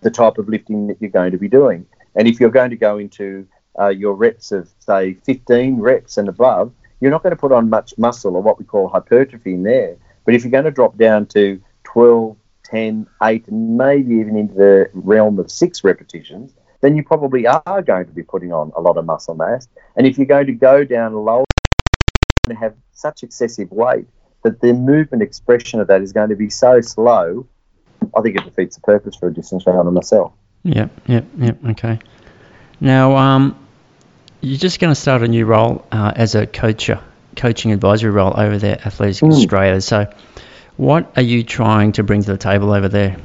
the 0.00 0.10
type 0.10 0.36
of 0.38 0.48
lifting 0.48 0.88
that 0.88 0.96
you're 1.00 1.10
going 1.10 1.30
to 1.30 1.38
be 1.38 1.48
doing. 1.48 1.86
And 2.16 2.26
if 2.26 2.40
you're 2.40 2.50
going 2.50 2.70
to 2.70 2.76
go 2.76 2.98
into 2.98 3.46
uh, 3.78 3.88
your 3.88 4.14
reps 4.14 4.52
of, 4.52 4.70
say, 4.78 5.14
15 5.24 5.78
reps 5.78 6.16
and 6.18 6.28
above, 6.28 6.72
you're 7.00 7.10
not 7.10 7.22
going 7.22 7.34
to 7.34 7.40
put 7.40 7.52
on 7.52 7.68
much 7.68 7.96
muscle 7.98 8.36
or 8.36 8.42
what 8.42 8.58
we 8.58 8.64
call 8.64 8.88
hypertrophy 8.88 9.54
in 9.54 9.62
there. 9.62 9.96
But 10.24 10.34
if 10.34 10.44
you're 10.44 10.50
going 10.50 10.64
to 10.64 10.70
drop 10.70 10.96
down 10.96 11.26
to 11.26 11.60
12, 11.84 12.36
10, 12.64 13.06
8, 13.22 13.48
and 13.48 13.76
maybe 13.76 14.14
even 14.16 14.36
into 14.36 14.54
the 14.54 14.90
realm 14.92 15.38
of 15.38 15.50
six 15.50 15.84
repetitions, 15.84 16.52
then 16.80 16.96
you 16.96 17.02
probably 17.02 17.46
are 17.46 17.82
going 17.82 18.06
to 18.06 18.12
be 18.12 18.22
putting 18.22 18.52
on 18.52 18.72
a 18.76 18.80
lot 18.80 18.96
of 18.96 19.04
muscle 19.04 19.34
mass. 19.34 19.68
And 19.96 20.06
if 20.06 20.18
you're 20.18 20.26
going 20.26 20.46
to 20.46 20.52
go 20.52 20.84
down 20.84 21.14
low 21.14 21.44
and 22.48 22.58
have 22.58 22.74
such 22.92 23.22
excessive 23.22 23.70
weight 23.70 24.06
that 24.42 24.60
the 24.60 24.72
movement 24.72 25.22
expression 25.22 25.80
of 25.80 25.88
that 25.88 26.02
is 26.02 26.12
going 26.12 26.28
to 26.28 26.36
be 26.36 26.50
so 26.50 26.80
slow, 26.80 27.46
I 28.16 28.20
think 28.20 28.36
it 28.36 28.44
defeats 28.44 28.76
the 28.76 28.82
purpose 28.82 29.16
for 29.16 29.28
a 29.28 29.34
distance 29.34 29.66
runner 29.66 29.90
myself. 29.90 30.32
Yep, 30.64 30.90
yep, 31.06 31.24
yep. 31.38 31.64
Okay. 31.70 31.98
Now, 32.80 33.16
um, 33.16 33.65
you're 34.40 34.58
just 34.58 34.80
going 34.80 34.92
to 34.92 35.00
start 35.00 35.22
a 35.22 35.28
new 35.28 35.46
role 35.46 35.86
uh, 35.92 36.12
as 36.14 36.34
a 36.34 36.46
coacher, 36.46 37.00
coaching 37.36 37.72
advisory 37.72 38.10
role 38.10 38.32
over 38.36 38.58
there, 38.58 38.80
Athletics 38.84 39.20
mm. 39.20 39.32
Australia. 39.32 39.80
So, 39.80 40.12
what 40.76 41.12
are 41.16 41.22
you 41.22 41.42
trying 41.42 41.92
to 41.92 42.02
bring 42.02 42.22
to 42.22 42.32
the 42.32 42.38
table 42.38 42.72
over 42.72 42.88
there? 42.88 43.16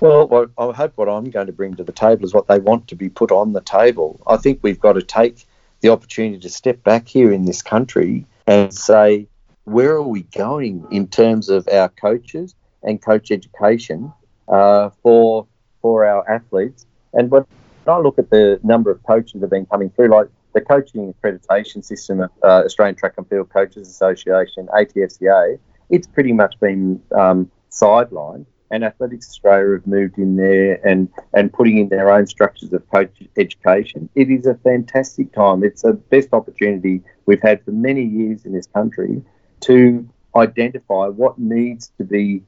Well, 0.00 0.46
I 0.56 0.72
hope 0.72 0.92
what 0.96 1.08
I'm 1.08 1.30
going 1.30 1.48
to 1.48 1.52
bring 1.52 1.74
to 1.76 1.84
the 1.84 1.92
table 1.92 2.24
is 2.24 2.32
what 2.32 2.46
they 2.46 2.60
want 2.60 2.88
to 2.88 2.94
be 2.94 3.08
put 3.08 3.32
on 3.32 3.52
the 3.52 3.60
table. 3.60 4.20
I 4.26 4.36
think 4.36 4.60
we've 4.62 4.78
got 4.78 4.92
to 4.92 5.02
take 5.02 5.44
the 5.80 5.88
opportunity 5.88 6.38
to 6.38 6.48
step 6.48 6.84
back 6.84 7.08
here 7.08 7.32
in 7.32 7.44
this 7.44 7.62
country 7.62 8.26
and 8.46 8.72
say, 8.72 9.26
where 9.64 9.90
are 9.90 10.02
we 10.02 10.22
going 10.22 10.86
in 10.90 11.08
terms 11.08 11.48
of 11.48 11.68
our 11.68 11.88
coaches 11.88 12.54
and 12.82 13.02
coach 13.02 13.30
education 13.30 14.12
uh, 14.46 14.90
for 15.02 15.46
for 15.82 16.06
our 16.06 16.28
athletes? 16.30 16.86
And 17.12 17.30
what 17.30 17.46
I 17.88 17.98
look 17.98 18.18
at 18.18 18.30
the 18.30 18.60
number 18.62 18.90
of 18.90 19.02
coaches 19.02 19.34
that 19.34 19.42
have 19.42 19.50
been 19.50 19.66
coming 19.66 19.90
through, 19.90 20.08
like 20.08 20.28
the 20.54 20.60
coaching 20.60 21.12
accreditation 21.12 21.84
system 21.84 22.20
of 22.20 22.30
uh, 22.42 22.62
Australian 22.64 22.96
Track 22.96 23.14
and 23.16 23.28
Field 23.28 23.50
Coaches 23.50 23.88
Association, 23.88 24.68
ATFCA, 24.74 25.58
it's 25.90 26.06
pretty 26.06 26.32
much 26.32 26.58
been 26.60 27.00
um, 27.16 27.50
sidelined. 27.70 28.46
And 28.70 28.84
Athletics 28.84 29.28
Australia 29.28 29.76
have 29.76 29.86
moved 29.86 30.18
in 30.18 30.36
there 30.36 30.74
and, 30.86 31.08
and 31.32 31.50
putting 31.50 31.78
in 31.78 31.88
their 31.88 32.10
own 32.10 32.26
structures 32.26 32.70
of 32.74 32.86
coach 32.90 33.10
education. 33.38 34.10
It 34.14 34.30
is 34.30 34.44
a 34.44 34.56
fantastic 34.56 35.32
time. 35.32 35.64
It's 35.64 35.82
the 35.82 35.94
best 35.94 36.28
opportunity 36.32 37.02
we've 37.24 37.40
had 37.40 37.64
for 37.64 37.70
many 37.70 38.04
years 38.04 38.44
in 38.44 38.52
this 38.52 38.66
country 38.66 39.22
to 39.60 40.06
identify 40.36 41.06
what 41.06 41.38
needs 41.38 41.90
to 41.96 42.04
be 42.04 42.42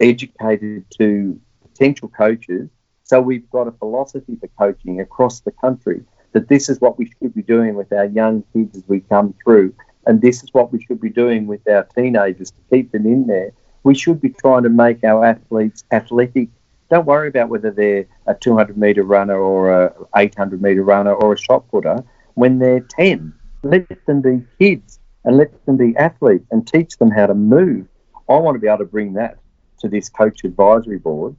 educated 0.00 0.84
to 0.98 1.40
potential 1.62 2.08
coaches 2.08 2.68
so 3.08 3.22
we've 3.22 3.48
got 3.50 3.66
a 3.66 3.72
philosophy 3.72 4.36
for 4.38 4.48
coaching 4.58 5.00
across 5.00 5.40
the 5.40 5.50
country 5.50 6.04
that 6.32 6.48
this 6.48 6.68
is 6.68 6.78
what 6.78 6.98
we 6.98 7.06
should 7.06 7.34
be 7.34 7.42
doing 7.42 7.74
with 7.74 7.90
our 7.90 8.04
young 8.04 8.44
kids 8.52 8.76
as 8.76 8.84
we 8.86 9.00
come 9.00 9.34
through, 9.42 9.74
and 10.06 10.20
this 10.20 10.42
is 10.42 10.52
what 10.52 10.70
we 10.72 10.82
should 10.82 11.00
be 11.00 11.08
doing 11.08 11.46
with 11.46 11.66
our 11.68 11.84
teenagers 11.96 12.50
to 12.50 12.58
keep 12.70 12.92
them 12.92 13.06
in 13.06 13.26
there. 13.26 13.52
We 13.82 13.94
should 13.94 14.20
be 14.20 14.28
trying 14.28 14.64
to 14.64 14.68
make 14.68 15.02
our 15.04 15.24
athletes 15.24 15.84
athletic. 15.90 16.50
Don't 16.90 17.06
worry 17.06 17.28
about 17.28 17.48
whether 17.48 17.70
they're 17.70 18.04
a 18.26 18.34
200 18.34 18.76
metre 18.76 19.02
runner 19.02 19.38
or 19.38 19.86
a 19.86 19.94
800 20.14 20.60
metre 20.60 20.82
runner 20.82 21.14
or 21.14 21.32
a 21.32 21.38
shot 21.38 21.66
putter. 21.70 22.04
When 22.34 22.58
they're 22.58 22.80
10, 22.80 23.32
let 23.62 23.88
them 24.04 24.20
be 24.20 24.42
kids 24.58 25.00
and 25.24 25.38
let 25.38 25.64
them 25.64 25.78
be 25.78 25.96
athletes 25.96 26.46
and 26.50 26.68
teach 26.68 26.98
them 26.98 27.10
how 27.10 27.26
to 27.26 27.34
move. 27.34 27.86
I 28.28 28.36
want 28.36 28.56
to 28.56 28.60
be 28.60 28.68
able 28.68 28.78
to 28.78 28.84
bring 28.84 29.14
that 29.14 29.38
to 29.80 29.88
this 29.88 30.10
coach 30.10 30.44
advisory 30.44 30.98
board 30.98 31.34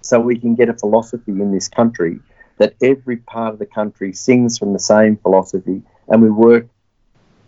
so 0.00 0.20
we 0.20 0.38
can 0.38 0.54
get 0.54 0.68
a 0.68 0.74
philosophy 0.74 1.32
in 1.32 1.52
this 1.52 1.68
country 1.68 2.20
that 2.58 2.74
every 2.82 3.16
part 3.16 3.52
of 3.52 3.58
the 3.58 3.66
country 3.66 4.12
sings 4.12 4.58
from 4.58 4.72
the 4.72 4.78
same 4.78 5.16
philosophy 5.16 5.82
and 6.08 6.22
we 6.22 6.30
work 6.30 6.66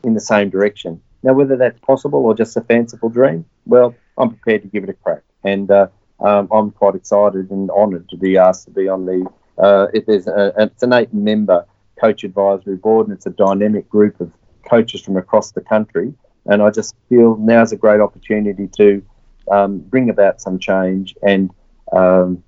in 0.05 0.15
the 0.15 0.21
same 0.21 0.51
direction. 0.51 1.01
Now, 1.23 1.33
whether 1.33 1.57
that's 1.57 1.79
possible 1.81 2.25
or 2.25 2.35
just 2.35 2.57
a 2.57 2.61
fanciful 2.61 3.09
dream, 3.09 3.45
well, 3.67 3.95
I'm 4.17 4.31
prepared 4.31 4.63
to 4.63 4.69
give 4.69 4.85
it 4.85 4.91
a 4.91 4.95
crack. 4.95 5.23
And 5.45 5.71
uh, 5.71 5.89
um, 6.21 6.49
I'm 6.53 6.71
quite 6.71 6.95
excited 6.95 7.51
and 7.51 7.71
honoured 7.71 8.09
to 8.11 8.17
be 8.17 8.37
asked 8.37 8.65
to 8.67 8.71
be 8.71 8.89
on 8.89 9.07
the. 9.07 9.27
Uh, 9.57 9.87
if 9.93 10.07
there's 10.07 10.29
a, 10.29 10.53
it's 10.57 10.83
an 10.83 10.93
eight 10.93 11.13
member 11.13 11.67
coach 12.01 12.23
advisory 12.23 12.77
board 12.77 13.09
and 13.09 13.17
it's 13.17 13.27
a 13.27 13.31
dynamic 13.31 13.89
group 13.89 14.21
of 14.21 14.31
coaches 14.69 15.01
from 15.01 15.17
across 15.17 15.53
the 15.53 15.61
country. 15.61 16.15
And 16.47 16.63
I 16.63 16.71
just 16.71 16.95
feel 17.09 17.37
now's 17.37 17.73
a 17.73 17.77
great 17.77 18.01
opportunity 18.01 18.69
to 18.77 19.03
um, 19.51 19.79
bring 19.79 20.11
about 20.11 20.41
some 20.41 20.59
change 20.59 21.17
and 21.23 21.51
um, 21.93 22.43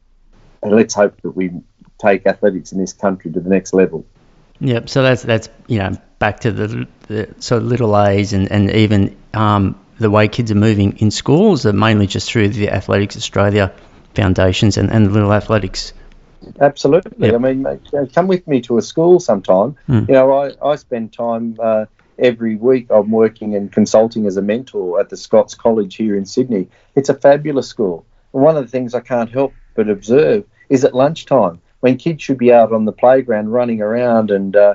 and 0.62 0.72
let's 0.72 0.94
hope 0.94 1.20
that 1.22 1.30
we 1.30 1.50
take 1.98 2.26
athletics 2.26 2.72
in 2.72 2.78
this 2.78 2.92
country 2.92 3.32
to 3.32 3.40
the 3.40 3.50
next 3.50 3.72
level. 3.74 4.06
Yep. 4.60 4.88
So 4.88 5.02
that's 5.02 5.22
that's 5.22 5.48
you 5.66 5.78
know 5.78 5.92
back 6.18 6.40
to 6.40 6.52
the, 6.52 6.86
the 7.08 7.34
sort 7.38 7.62
of 7.62 7.68
little 7.68 7.98
A's 7.98 8.32
and 8.32 8.50
and 8.50 8.70
even 8.72 9.16
um, 9.32 9.80
the 9.98 10.10
way 10.10 10.28
kids 10.28 10.50
are 10.50 10.56
moving 10.56 10.98
in 10.98 11.10
schools 11.10 11.66
are 11.66 11.72
mainly 11.72 12.06
just 12.06 12.30
through 12.30 12.50
the 12.50 12.70
Athletics 12.70 13.16
Australia 13.16 13.72
foundations 14.14 14.76
and, 14.76 14.90
and 14.90 15.12
little 15.12 15.32
athletics. 15.32 15.92
Absolutely. 16.60 17.28
Yep. 17.28 17.34
I 17.34 17.38
mean, 17.38 18.08
come 18.14 18.26
with 18.26 18.46
me 18.48 18.62
to 18.62 18.78
a 18.78 18.82
school 18.82 19.20
sometime. 19.20 19.76
Mm. 19.88 20.08
You 20.08 20.14
know, 20.14 20.32
I, 20.32 20.52
I 20.66 20.76
spend 20.76 21.12
time 21.12 21.56
uh, 21.62 21.84
every 22.18 22.56
week. 22.56 22.86
I'm 22.90 23.10
working 23.10 23.54
and 23.54 23.70
consulting 23.70 24.26
as 24.26 24.36
a 24.36 24.42
mentor 24.42 25.00
at 25.00 25.10
the 25.10 25.16
Scots 25.16 25.54
College 25.54 25.96
here 25.96 26.16
in 26.16 26.24
Sydney. 26.24 26.68
It's 26.94 27.08
a 27.08 27.14
fabulous 27.14 27.68
school. 27.68 28.06
One 28.32 28.56
of 28.56 28.64
the 28.64 28.70
things 28.70 28.94
I 28.94 29.00
can't 29.00 29.30
help 29.30 29.54
but 29.74 29.88
observe 29.88 30.44
is 30.68 30.84
at 30.84 30.94
lunchtime 30.94 31.60
when 31.80 31.96
kids 31.96 32.22
should 32.22 32.38
be 32.38 32.52
out 32.52 32.72
on 32.72 32.84
the 32.84 32.92
playground 32.92 33.50
running 33.50 33.80
around 33.80 34.30
and 34.30 34.54
uh, 34.54 34.74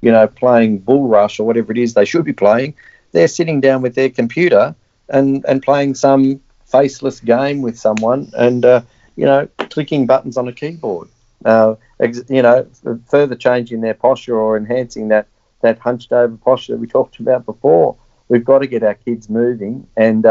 you 0.00 0.10
know 0.12 0.26
playing 0.26 0.78
bull 0.78 1.08
rush 1.08 1.38
or 1.40 1.46
whatever 1.46 1.72
it 1.72 1.78
is 1.78 1.94
they 1.94 2.04
should 2.04 2.24
be 2.24 2.32
playing. 2.32 2.74
They're 3.12 3.28
sitting 3.28 3.60
down 3.60 3.82
with 3.82 3.94
their 3.94 4.10
computer 4.10 4.74
and 5.08 5.44
and 5.46 5.62
playing 5.62 5.94
some 5.94 6.40
faceless 6.66 7.20
game 7.20 7.62
with 7.62 7.78
someone 7.78 8.30
and 8.36 8.64
uh, 8.64 8.82
you 9.16 9.26
know 9.26 9.48
clicking 9.70 10.06
buttons 10.06 10.36
on 10.36 10.48
a 10.48 10.52
keyboard. 10.52 11.08
Uh, 11.44 11.74
ex- 11.98 12.22
you 12.28 12.42
know, 12.42 12.66
further 13.06 13.34
changing 13.34 13.80
their 13.80 13.94
posture 13.94 14.36
or 14.36 14.56
enhancing 14.56 15.08
that 15.08 15.26
that 15.60 15.78
hunched 15.78 16.12
over 16.12 16.36
posture 16.36 16.72
that 16.72 16.78
we 16.78 16.86
talked 16.86 17.18
about 17.20 17.44
before. 17.44 17.96
We've 18.28 18.44
got 18.44 18.60
to 18.60 18.66
get 18.66 18.82
our 18.82 18.94
kids 18.94 19.28
moving 19.28 19.86
and 19.96 20.24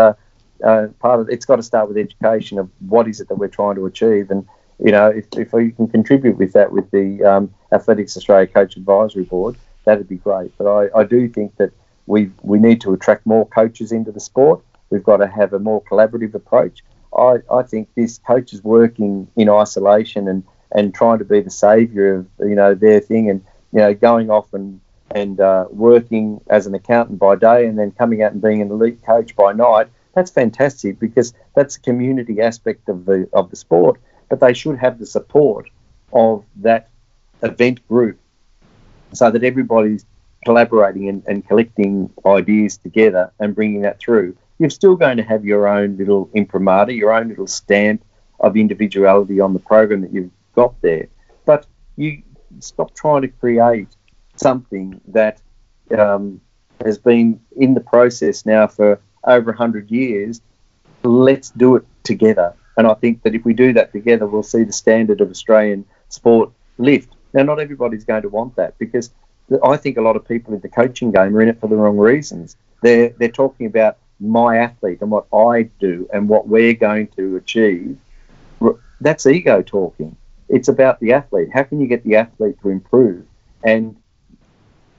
uh, 0.63 0.88
part 0.99 1.19
of 1.19 1.29
it's 1.29 1.45
got 1.45 1.57
to 1.57 1.63
start 1.63 1.88
with 1.88 1.97
education 1.97 2.57
of 2.57 2.69
what 2.88 3.07
is 3.07 3.19
it 3.19 3.27
that 3.29 3.35
we're 3.35 3.47
trying 3.47 3.75
to 3.75 3.85
achieve, 3.85 4.31
and 4.31 4.47
you 4.83 4.91
know 4.91 5.07
if, 5.07 5.25
if 5.38 5.53
we 5.53 5.71
can 5.71 5.88
contribute 5.88 6.38
with 6.38 6.53
that 6.53 6.71
with 6.71 6.89
the 6.91 7.23
um, 7.23 7.53
Athletics 7.71 8.17
Australia 8.17 8.47
Coach 8.47 8.77
Advisory 8.77 9.23
Board, 9.23 9.55
that'd 9.85 10.07
be 10.07 10.17
great. 10.17 10.51
But 10.57 10.67
I, 10.67 10.99
I 10.99 11.03
do 11.03 11.27
think 11.27 11.55
that 11.57 11.71
we 12.05 12.31
we 12.41 12.59
need 12.59 12.81
to 12.81 12.93
attract 12.93 13.25
more 13.25 13.47
coaches 13.47 13.91
into 13.91 14.11
the 14.11 14.19
sport. 14.19 14.63
We've 14.89 15.03
got 15.03 15.17
to 15.17 15.27
have 15.27 15.53
a 15.53 15.59
more 15.59 15.81
collaborative 15.83 16.33
approach. 16.33 16.83
I, 17.17 17.38
I 17.51 17.63
think 17.63 17.89
this 17.95 18.19
coaches 18.19 18.63
working 18.63 19.27
in 19.35 19.49
isolation 19.49 20.27
and, 20.27 20.43
and 20.71 20.93
trying 20.93 21.19
to 21.19 21.25
be 21.25 21.41
the 21.41 21.49
saviour 21.49 22.15
of 22.15 22.27
you 22.39 22.55
know 22.55 22.73
their 22.73 22.99
thing 22.99 23.29
and 23.29 23.43
you 23.71 23.79
know 23.79 23.93
going 23.93 24.29
off 24.29 24.53
and 24.53 24.79
and 25.13 25.39
uh, 25.41 25.65
working 25.69 26.39
as 26.49 26.67
an 26.67 26.73
accountant 26.73 27.19
by 27.19 27.35
day 27.35 27.65
and 27.65 27.77
then 27.77 27.91
coming 27.91 28.21
out 28.23 28.31
and 28.31 28.41
being 28.41 28.61
an 28.61 28.71
elite 28.71 29.03
coach 29.05 29.35
by 29.35 29.51
night 29.51 29.88
that's 30.13 30.31
fantastic 30.31 30.99
because 30.99 31.33
that's 31.55 31.77
a 31.77 31.81
community 31.81 32.41
aspect 32.41 32.89
of 32.89 33.05
the 33.05 33.29
of 33.33 33.49
the 33.49 33.55
sport. 33.55 33.99
but 34.29 34.39
they 34.39 34.53
should 34.53 34.77
have 34.77 34.97
the 34.97 35.05
support 35.05 35.69
of 36.13 36.45
that 36.55 36.89
event 37.43 37.85
group 37.88 38.17
so 39.13 39.29
that 39.29 39.43
everybody's 39.43 40.05
collaborating 40.45 41.09
and, 41.09 41.23
and 41.27 41.47
collecting 41.47 42.09
ideas 42.25 42.77
together 42.77 43.31
and 43.39 43.55
bringing 43.55 43.81
that 43.81 43.99
through. 43.99 44.35
You're 44.57 44.69
still 44.69 44.95
going 44.95 45.17
to 45.17 45.23
have 45.23 45.43
your 45.43 45.67
own 45.67 45.97
little 45.97 46.29
imprimatur, 46.33 46.93
your 46.93 47.11
own 47.13 47.29
little 47.29 47.47
stamp 47.47 48.03
of 48.39 48.57
individuality 48.57 49.39
on 49.39 49.53
the 49.53 49.59
program 49.59 50.01
that 50.01 50.13
you've 50.13 50.31
got 50.53 50.79
there. 50.81 51.07
But 51.45 51.65
you 51.95 52.23
stop 52.59 52.93
trying 52.95 53.21
to 53.23 53.27
create 53.27 53.89
something 54.35 54.99
that 55.07 55.41
um, 55.97 56.41
has 56.83 56.97
been 56.97 57.39
in 57.55 57.73
the 57.73 57.81
process 57.81 58.45
now 58.45 58.67
for 58.67 58.99
over 59.26 59.52
100 59.52 59.89
years. 59.91 60.41
Let's 61.03 61.49
do 61.52 61.76
it 61.76 61.85
together. 62.03 62.53
And 62.77 62.88
I 62.88 62.93
think 62.95 63.23
that 63.23 63.35
if 63.35 63.43
we 63.45 63.53
do 63.53 63.73
that 63.73 63.91
together, 63.91 64.26
we'll 64.27 64.43
see 64.43 64.64
the 64.64 64.73
standard 64.73 65.22
of 65.22 65.30
Australian 65.30 65.85
sport 66.10 66.52
lift. 66.77 67.14
Now, 67.34 67.43
not 67.43 67.60
everybody's 67.60 68.06
going 68.06 68.23
to 68.23 68.30
want 68.30 68.56
that 68.56 68.77
because 68.77 69.11
I 69.64 69.77
think 69.77 69.98
a 69.98 70.02
lot 70.02 70.15
of 70.15 70.27
people 70.27 70.53
in 70.53 70.61
the 70.61 70.69
coaching 70.69 71.11
game 71.11 71.35
are 71.35 71.41
in 71.41 71.49
it 71.49 71.60
for 71.60 71.68
the 71.68 71.76
wrong 71.76 71.98
reasons. 71.98 72.56
They're, 72.81 73.10
they're 73.10 73.30
talking 73.30 73.65
about 73.65 73.98
my 74.19 74.57
athlete 74.57 74.99
and 75.02 75.11
what 75.11 75.26
I 75.34 75.64
do 75.80 76.07
and 76.14 76.30
what 76.30 76.48
we're 76.48 76.73
going 76.73 77.07
to 77.18 77.35
achieve. 77.38 77.98
That's 79.02 79.26
ego 79.26 79.61
talking. 79.61 80.15
It's 80.48 80.68
about 80.68 80.99
the 80.99 81.14
athlete. 81.14 81.49
How 81.53 81.64
can 81.64 81.81
you 81.81 81.88
get 81.88 82.03
the 82.03 82.15
athlete 82.15 82.56
to 82.61 82.69
improve? 82.69 83.26
And 83.64 83.95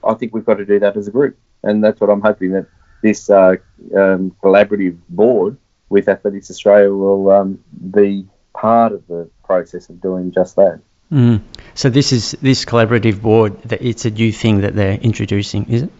I 0.03 0.13
think 0.15 0.33
we've 0.33 0.45
got 0.45 0.55
to 0.55 0.65
do 0.65 0.79
that 0.79 0.97
as 0.97 1.07
a 1.07 1.11
group. 1.11 1.37
And 1.63 1.83
that's 1.83 2.01
what 2.01 2.09
I'm 2.09 2.21
hoping 2.21 2.51
that 2.51 2.67
this 3.03 3.29
uh, 3.29 3.57
um, 3.95 4.35
collaborative 4.41 4.97
board 5.09 5.57
with 5.89 6.09
Athletics 6.09 6.49
Australia 6.49 6.91
will 6.91 7.29
um, 7.29 7.63
be 7.91 8.25
part 8.53 8.93
of 8.93 9.05
the 9.07 9.29
process 9.43 9.89
of 9.89 10.01
doing 10.01 10.31
just 10.31 10.55
that. 10.55 10.79
Mm. 11.11 11.41
So 11.75 11.91
this 11.91 12.11
is 12.11 12.31
this 12.41 12.65
collaborative 12.65 13.21
board 13.21 13.61
that 13.63 13.83
it's 13.83 14.05
a 14.05 14.09
new 14.09 14.31
thing 14.31 14.61
that 14.61 14.73
they're 14.73 14.97
introducing, 14.97 15.69
is 15.69 15.83
it? 15.83 15.91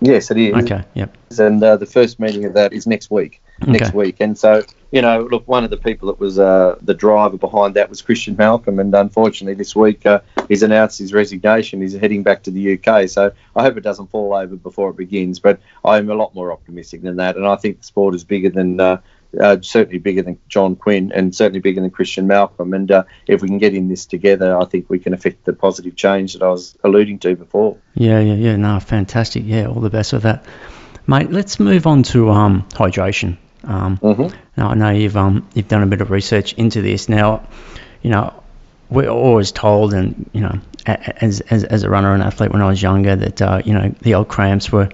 Yes, 0.00 0.30
it 0.30 0.38
is. 0.38 0.54
Okay. 0.64 0.82
Yep. 0.94 1.16
And 1.38 1.62
uh, 1.62 1.76
the 1.76 1.86
first 1.86 2.18
meeting 2.18 2.44
of 2.46 2.54
that 2.54 2.72
is 2.72 2.86
next 2.86 3.10
week. 3.10 3.42
Okay. 3.62 3.72
Next 3.72 3.92
week, 3.92 4.16
and 4.20 4.38
so 4.38 4.62
you 4.90 5.02
know, 5.02 5.22
look, 5.30 5.46
one 5.46 5.62
of 5.62 5.70
the 5.70 5.76
people 5.76 6.08
that 6.08 6.18
was 6.18 6.38
uh, 6.38 6.76
the 6.82 6.94
driver 6.94 7.36
behind 7.36 7.76
that 7.76 7.88
was 7.88 8.02
Christian 8.02 8.36
Malcolm, 8.36 8.78
and 8.78 8.94
unfortunately, 8.94 9.54
this 9.54 9.76
week 9.76 10.04
uh, 10.04 10.20
he's 10.48 10.62
announced 10.62 10.98
his 10.98 11.12
resignation. 11.12 11.80
He's 11.80 11.94
heading 11.94 12.22
back 12.22 12.42
to 12.44 12.50
the 12.50 12.78
UK, 12.78 13.08
so 13.08 13.32
I 13.54 13.62
hope 13.62 13.76
it 13.76 13.82
doesn't 13.82 14.10
fall 14.10 14.34
over 14.34 14.56
before 14.56 14.90
it 14.90 14.96
begins. 14.96 15.38
But 15.38 15.60
I'm 15.84 16.10
a 16.10 16.14
lot 16.14 16.34
more 16.34 16.52
optimistic 16.52 17.02
than 17.02 17.16
that, 17.16 17.36
and 17.36 17.46
I 17.46 17.56
think 17.56 17.78
the 17.78 17.84
sport 17.84 18.14
is 18.14 18.24
bigger 18.24 18.50
than 18.50 18.80
uh, 18.80 19.00
uh, 19.38 19.58
certainly 19.60 19.98
bigger 19.98 20.22
than 20.22 20.38
John 20.48 20.74
Quinn 20.74 21.12
and 21.14 21.34
certainly 21.34 21.60
bigger 21.60 21.80
than 21.80 21.90
Christian 21.90 22.26
Malcolm. 22.26 22.74
And 22.74 22.90
uh, 22.90 23.04
if 23.28 23.42
we 23.42 23.48
can 23.48 23.58
get 23.58 23.74
in 23.74 23.88
this 23.88 24.06
together, 24.06 24.58
I 24.58 24.64
think 24.64 24.90
we 24.90 24.98
can 24.98 25.14
affect 25.14 25.44
the 25.44 25.52
positive 25.52 25.94
change 25.94 26.32
that 26.32 26.42
I 26.42 26.48
was 26.48 26.76
alluding 26.82 27.20
to 27.20 27.36
before. 27.36 27.76
Yeah, 27.94 28.18
yeah, 28.18 28.34
yeah. 28.34 28.56
No, 28.56 28.80
fantastic. 28.80 29.44
Yeah, 29.46 29.66
all 29.66 29.80
the 29.80 29.90
best 29.90 30.12
with 30.12 30.22
that, 30.22 30.44
mate. 31.06 31.30
Let's 31.30 31.60
move 31.60 31.86
on 31.86 32.02
to 32.04 32.30
um, 32.30 32.66
hydration. 32.70 33.36
Um, 33.64 33.98
mm-hmm. 33.98 34.36
Now 34.56 34.68
I 34.68 34.74
know 34.74 34.90
you've 34.90 35.16
um, 35.16 35.48
you've 35.54 35.68
done 35.68 35.82
a 35.82 35.86
bit 35.86 36.00
of 36.00 36.10
research 36.10 36.52
into 36.54 36.82
this. 36.82 37.08
Now, 37.08 37.46
you 38.02 38.10
know, 38.10 38.42
we're 38.88 39.08
always 39.08 39.52
told, 39.52 39.94
and 39.94 40.28
you 40.32 40.40
know, 40.40 40.60
as 40.86 41.40
as, 41.40 41.64
as 41.64 41.82
a 41.82 41.90
runner 41.90 42.14
and 42.14 42.22
athlete 42.22 42.52
when 42.52 42.62
I 42.62 42.68
was 42.68 42.82
younger, 42.82 43.16
that 43.16 43.42
uh, 43.42 43.62
you 43.64 43.74
know 43.74 43.94
the 44.00 44.14
old 44.14 44.28
cramps 44.28 44.72
were 44.72 44.88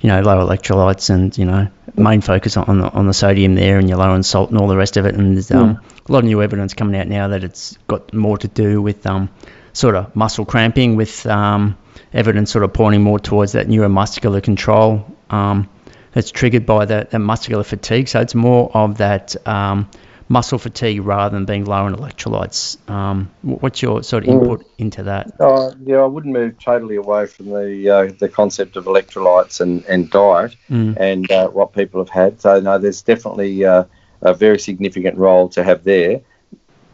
you 0.00 0.08
know, 0.08 0.20
low 0.22 0.46
electrolytes 0.46 1.10
and, 1.10 1.36
you 1.36 1.44
know, 1.44 1.68
main 1.94 2.20
focus 2.22 2.56
on 2.56 2.78
the, 2.78 2.90
on 2.90 3.06
the 3.06 3.12
sodium 3.12 3.54
there 3.54 3.78
and 3.78 3.88
your 3.88 3.98
low 3.98 4.14
in 4.14 4.22
salt 4.22 4.50
and 4.50 4.58
all 4.58 4.66
the 4.66 4.76
rest 4.76 4.96
of 4.96 5.04
it. 5.04 5.14
And 5.14 5.36
there's 5.36 5.50
um, 5.50 5.76
mm. 5.76 6.08
a 6.08 6.12
lot 6.12 6.20
of 6.20 6.24
new 6.24 6.42
evidence 6.42 6.74
coming 6.74 6.98
out 6.98 7.06
now 7.06 7.28
that 7.28 7.44
it's 7.44 7.76
got 7.86 8.14
more 8.14 8.38
to 8.38 8.48
do 8.48 8.80
with 8.80 9.06
um, 9.06 9.28
sort 9.74 9.94
of 9.94 10.16
muscle 10.16 10.46
cramping, 10.46 10.96
with 10.96 11.26
um, 11.26 11.76
evidence 12.14 12.50
sort 12.50 12.64
of 12.64 12.72
pointing 12.72 13.02
more 13.02 13.18
towards 13.18 13.52
that 13.52 13.68
neuromuscular 13.68 14.42
control 14.42 15.06
um, 15.28 15.68
that's 16.12 16.30
triggered 16.30 16.66
by 16.66 16.84
that, 16.84 17.10
that 17.10 17.18
muscular 17.18 17.64
fatigue. 17.64 18.08
So 18.08 18.20
it's 18.20 18.34
more 18.34 18.70
of 18.74 18.98
that 18.98 19.36
um, 19.46 19.88
muscle 20.28 20.58
fatigue 20.58 21.04
rather 21.04 21.34
than 21.34 21.44
being 21.44 21.64
low 21.64 21.86
in 21.86 21.94
electrolytes. 21.94 22.78
Um, 22.88 23.30
what's 23.42 23.82
your 23.82 24.02
sort 24.02 24.24
of 24.24 24.30
mm. 24.30 24.40
input 24.40 24.60
mm. 24.60 24.70
into 24.78 25.02
that? 25.04 25.32
Uh, 25.40 25.72
yeah, 25.84 25.98
I 25.98 26.06
wouldn't 26.06 26.32
move 26.32 26.58
totally 26.58 26.96
away 26.96 27.26
from 27.26 27.46
the 27.46 27.90
uh, 27.90 28.12
the 28.18 28.28
concept 28.28 28.76
of 28.76 28.84
electrolytes 28.84 29.60
and, 29.60 29.84
and 29.86 30.08
diet 30.10 30.56
mm. 30.70 30.96
and 30.98 31.30
uh, 31.30 31.48
what 31.48 31.72
people 31.72 32.00
have 32.00 32.10
had. 32.10 32.40
So 32.40 32.60
no, 32.60 32.78
there's 32.78 33.02
definitely 33.02 33.64
uh, 33.64 33.84
a 34.22 34.32
very 34.34 34.58
significant 34.58 35.18
role 35.18 35.48
to 35.50 35.64
have 35.64 35.84
there. 35.84 36.22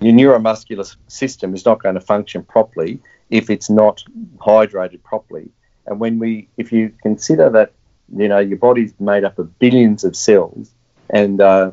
Your 0.01 0.12
neuromuscular 0.12 0.94
system 1.09 1.55
is 1.55 1.64
not 1.64 1.82
going 1.82 1.94
to 1.94 2.01
function 2.01 2.43
properly 2.43 3.01
if 3.30 3.51
it's 3.51 3.70
not 3.70 4.05
hydrated 4.38 5.02
properly. 5.02 5.51
And 5.86 6.01
when 6.01 6.18
we, 6.18 6.48
if 6.56 6.72
you 6.72 6.93
consider 7.02 7.48
that, 7.51 7.72
you 8.15 8.28
know, 8.28 8.39
your 8.39 8.59
body's 8.59 8.95
made 9.01 9.24
up 9.24 9.39
of 9.39 9.59
billions 9.59 10.05
of 10.05 10.15
cells, 10.15 10.70
and 11.11 11.41
uh, 11.41 11.73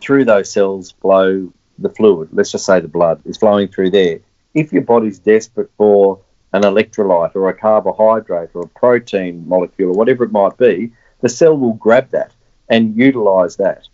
through 0.00 0.24
those 0.24 0.50
cells 0.52 0.92
flow 1.00 1.52
the 1.78 1.90
fluid. 1.90 2.28
Let's 2.32 2.52
just 2.52 2.66
say 2.66 2.80
the 2.80 2.88
blood 2.88 3.20
is 3.24 3.36
flowing 3.36 3.68
through 3.68 3.90
there. 3.90 4.20
If 4.54 4.72
your 4.72 4.82
body's 4.82 5.18
desperate 5.18 5.70
for 5.76 6.20
an 6.52 6.62
electrolyte 6.62 7.34
or 7.34 7.48
a 7.48 7.54
carbohydrate 7.54 8.50
or 8.54 8.62
a 8.62 8.68
protein 8.68 9.48
molecule 9.48 9.90
or 9.90 9.94
whatever 9.94 10.24
it 10.24 10.32
might 10.32 10.56
be, 10.58 10.92
the 11.20 11.28
cell 11.28 11.56
will 11.56 11.74
grab 11.74 12.10
that 12.10 12.32
and 12.68 12.96
utilize 12.96 13.56
that. 13.56 13.88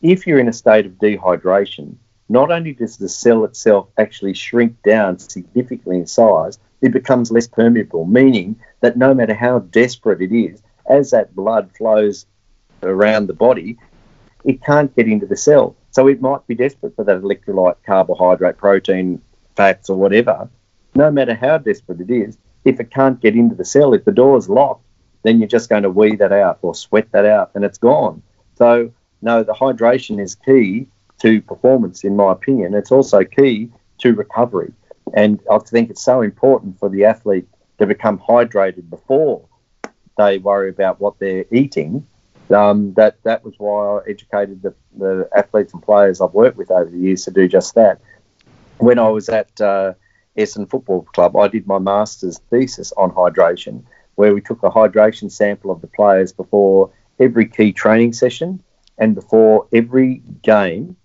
If 0.00 0.26
you're 0.26 0.38
in 0.38 0.48
a 0.48 0.52
state 0.52 0.86
of 0.86 0.92
dehydration, 0.92 1.96
not 2.28 2.50
only 2.50 2.72
does 2.72 2.96
the 2.96 3.08
cell 3.08 3.44
itself 3.44 3.88
actually 3.98 4.34
shrink 4.34 4.82
down 4.82 5.18
significantly 5.18 5.96
in 5.96 6.06
size, 6.06 6.58
it 6.80 6.92
becomes 6.92 7.30
less 7.30 7.48
permeable, 7.48 8.04
meaning 8.04 8.56
that 8.80 8.96
no 8.96 9.12
matter 9.12 9.34
how 9.34 9.58
desperate 9.58 10.22
it 10.22 10.32
is, 10.32 10.62
as 10.88 11.10
that 11.10 11.34
blood 11.34 11.70
flows 11.76 12.26
around 12.82 13.26
the 13.26 13.34
body, 13.34 13.78
it 14.44 14.62
can't 14.62 14.94
get 14.96 15.08
into 15.08 15.26
the 15.26 15.36
cell. 15.36 15.76
So 15.90 16.06
it 16.06 16.20
might 16.20 16.46
be 16.46 16.54
desperate 16.54 16.94
for 16.96 17.04
that 17.04 17.22
electrolyte, 17.22 17.76
carbohydrate, 17.84 18.56
protein, 18.56 19.20
fats, 19.56 19.90
or 19.90 19.96
whatever. 19.96 20.48
No 20.94 21.10
matter 21.10 21.34
how 21.34 21.58
desperate 21.58 22.00
it 22.00 22.10
is, 22.10 22.38
if 22.64 22.80
it 22.80 22.90
can't 22.90 23.20
get 23.20 23.34
into 23.34 23.54
the 23.54 23.64
cell, 23.64 23.94
if 23.94 24.04
the 24.04 24.12
door 24.12 24.36
is 24.36 24.48
locked, 24.48 24.84
then 25.22 25.38
you're 25.38 25.48
just 25.48 25.68
going 25.68 25.82
to 25.82 25.90
wee 25.90 26.16
that 26.16 26.32
out 26.32 26.58
or 26.62 26.74
sweat 26.74 27.10
that 27.12 27.26
out 27.26 27.50
and 27.54 27.64
it's 27.64 27.78
gone. 27.78 28.22
So, 28.56 28.92
no, 29.20 29.42
the 29.42 29.52
hydration 29.52 30.22
is 30.22 30.34
key 30.34 30.86
to 31.20 31.42
performance, 31.42 32.04
in 32.04 32.16
my 32.16 32.32
opinion. 32.32 32.74
It's 32.74 32.92
also 32.92 33.24
key 33.24 33.70
to 33.98 34.14
recovery. 34.14 34.72
And 35.14 35.40
I 35.50 35.58
think 35.58 35.90
it's 35.90 36.04
so 36.04 36.22
important 36.22 36.78
for 36.78 36.88
the 36.88 37.04
athlete 37.04 37.48
to 37.78 37.86
become 37.86 38.18
hydrated 38.18 38.88
before 38.90 39.44
they 40.18 40.36
worry 40.36 40.68
about 40.68 41.00
what 41.00 41.18
they're 41.18 41.46
eating 41.50 42.06
um, 42.50 42.94
that 42.94 43.22
that 43.24 43.44
was 43.44 43.54
why 43.58 43.98
I 43.98 44.10
educated 44.10 44.62
the, 44.62 44.74
the, 44.96 45.28
athletes 45.34 45.72
and 45.72 45.82
players 45.82 46.20
I've 46.20 46.32
worked 46.32 46.56
with 46.56 46.70
over 46.70 46.90
the 46.90 46.98
years 46.98 47.24
to 47.24 47.30
do 47.30 47.46
just 47.48 47.74
that. 47.74 48.00
When 48.78 48.98
I 48.98 49.08
was 49.08 49.28
at 49.28 49.60
uh, 49.60 49.94
Essendon 50.36 50.70
Football 50.70 51.02
Club, 51.02 51.36
I 51.36 51.48
did 51.48 51.66
my 51.66 51.78
master's 51.78 52.38
thesis 52.50 52.92
on 52.92 53.10
hydration, 53.10 53.82
where 54.14 54.34
we 54.34 54.40
took 54.40 54.62
a 54.62 54.70
hydration 54.70 55.30
sample 55.30 55.70
of 55.70 55.80
the 55.80 55.88
players 55.88 56.32
before 56.32 56.90
every 57.18 57.46
key 57.46 57.72
training 57.72 58.12
session 58.12 58.62
and 58.96 59.14
before 59.14 59.66
every 59.72 60.22
game 60.42 60.96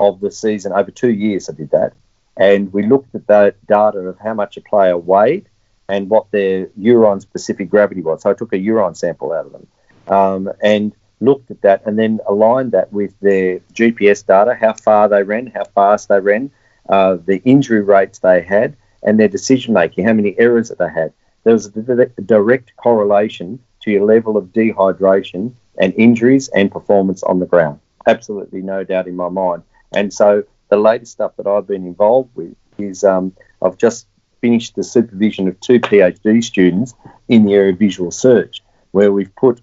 of 0.00 0.20
the 0.20 0.30
season. 0.30 0.72
Over 0.72 0.90
two 0.90 1.12
years, 1.12 1.48
I 1.48 1.54
did 1.54 1.70
that, 1.70 1.94
and 2.36 2.72
we 2.72 2.86
looked 2.86 3.14
at 3.14 3.26
the 3.26 3.54
data 3.66 3.98
of 4.00 4.18
how 4.18 4.34
much 4.34 4.56
a 4.56 4.60
player 4.60 4.98
weighed 4.98 5.48
and 5.88 6.08
what 6.08 6.30
their 6.30 6.68
urine 6.76 7.20
specific 7.20 7.68
gravity 7.70 8.00
was. 8.00 8.22
So 8.22 8.30
I 8.30 8.34
took 8.34 8.52
a 8.52 8.58
urine 8.58 8.94
sample 8.94 9.32
out 9.32 9.46
of 9.46 9.52
them 9.52 9.66
um, 10.08 10.52
and 10.62 10.94
looked 11.20 11.50
at 11.50 11.62
that 11.62 11.82
and 11.86 11.98
then 11.98 12.20
aligned 12.28 12.72
that 12.72 12.92
with 12.92 13.18
their 13.20 13.60
GPS 13.72 14.26
data, 14.26 14.54
how 14.54 14.72
far 14.72 15.08
they 15.08 15.22
ran, 15.22 15.46
how 15.46 15.64
fast 15.64 16.08
they 16.08 16.20
ran, 16.20 16.50
uh, 16.88 17.16
the 17.24 17.42
injury 17.44 17.80
rates 17.80 18.18
they 18.18 18.42
had, 18.42 18.76
and 19.02 19.18
their 19.18 19.28
decision 19.28 19.74
making, 19.74 20.04
how 20.04 20.12
many 20.12 20.34
errors 20.38 20.68
that 20.68 20.78
they 20.78 20.88
had. 20.88 21.12
There 21.44 21.52
was 21.52 21.66
a 21.66 22.06
direct 22.22 22.74
correlation 22.76 23.58
to 23.82 23.90
your 23.90 24.04
level 24.04 24.36
of 24.36 24.46
dehydration 24.46 25.52
and 25.78 25.94
injuries 25.96 26.48
and 26.48 26.70
performance 26.72 27.22
on 27.22 27.38
the 27.38 27.46
ground. 27.46 27.80
Absolutely 28.06 28.62
no 28.62 28.82
doubt 28.84 29.06
in 29.06 29.16
my 29.16 29.28
mind. 29.28 29.62
And 29.92 30.12
so 30.12 30.44
the 30.70 30.76
latest 30.76 31.12
stuff 31.12 31.36
that 31.36 31.46
I've 31.46 31.66
been 31.66 31.86
involved 31.86 32.30
with 32.34 32.54
is 32.78 33.04
um, 33.04 33.34
I've 33.62 33.76
just 33.76 34.06
finished 34.44 34.74
the 34.76 34.84
supervision 34.84 35.48
of 35.48 35.58
two 35.60 35.80
PhD 35.80 36.44
students 36.44 36.92
in 37.28 37.46
the 37.46 37.54
area 37.54 37.72
of 37.72 37.78
visual 37.78 38.10
search, 38.10 38.62
where 38.90 39.10
we've 39.10 39.34
put 39.36 39.56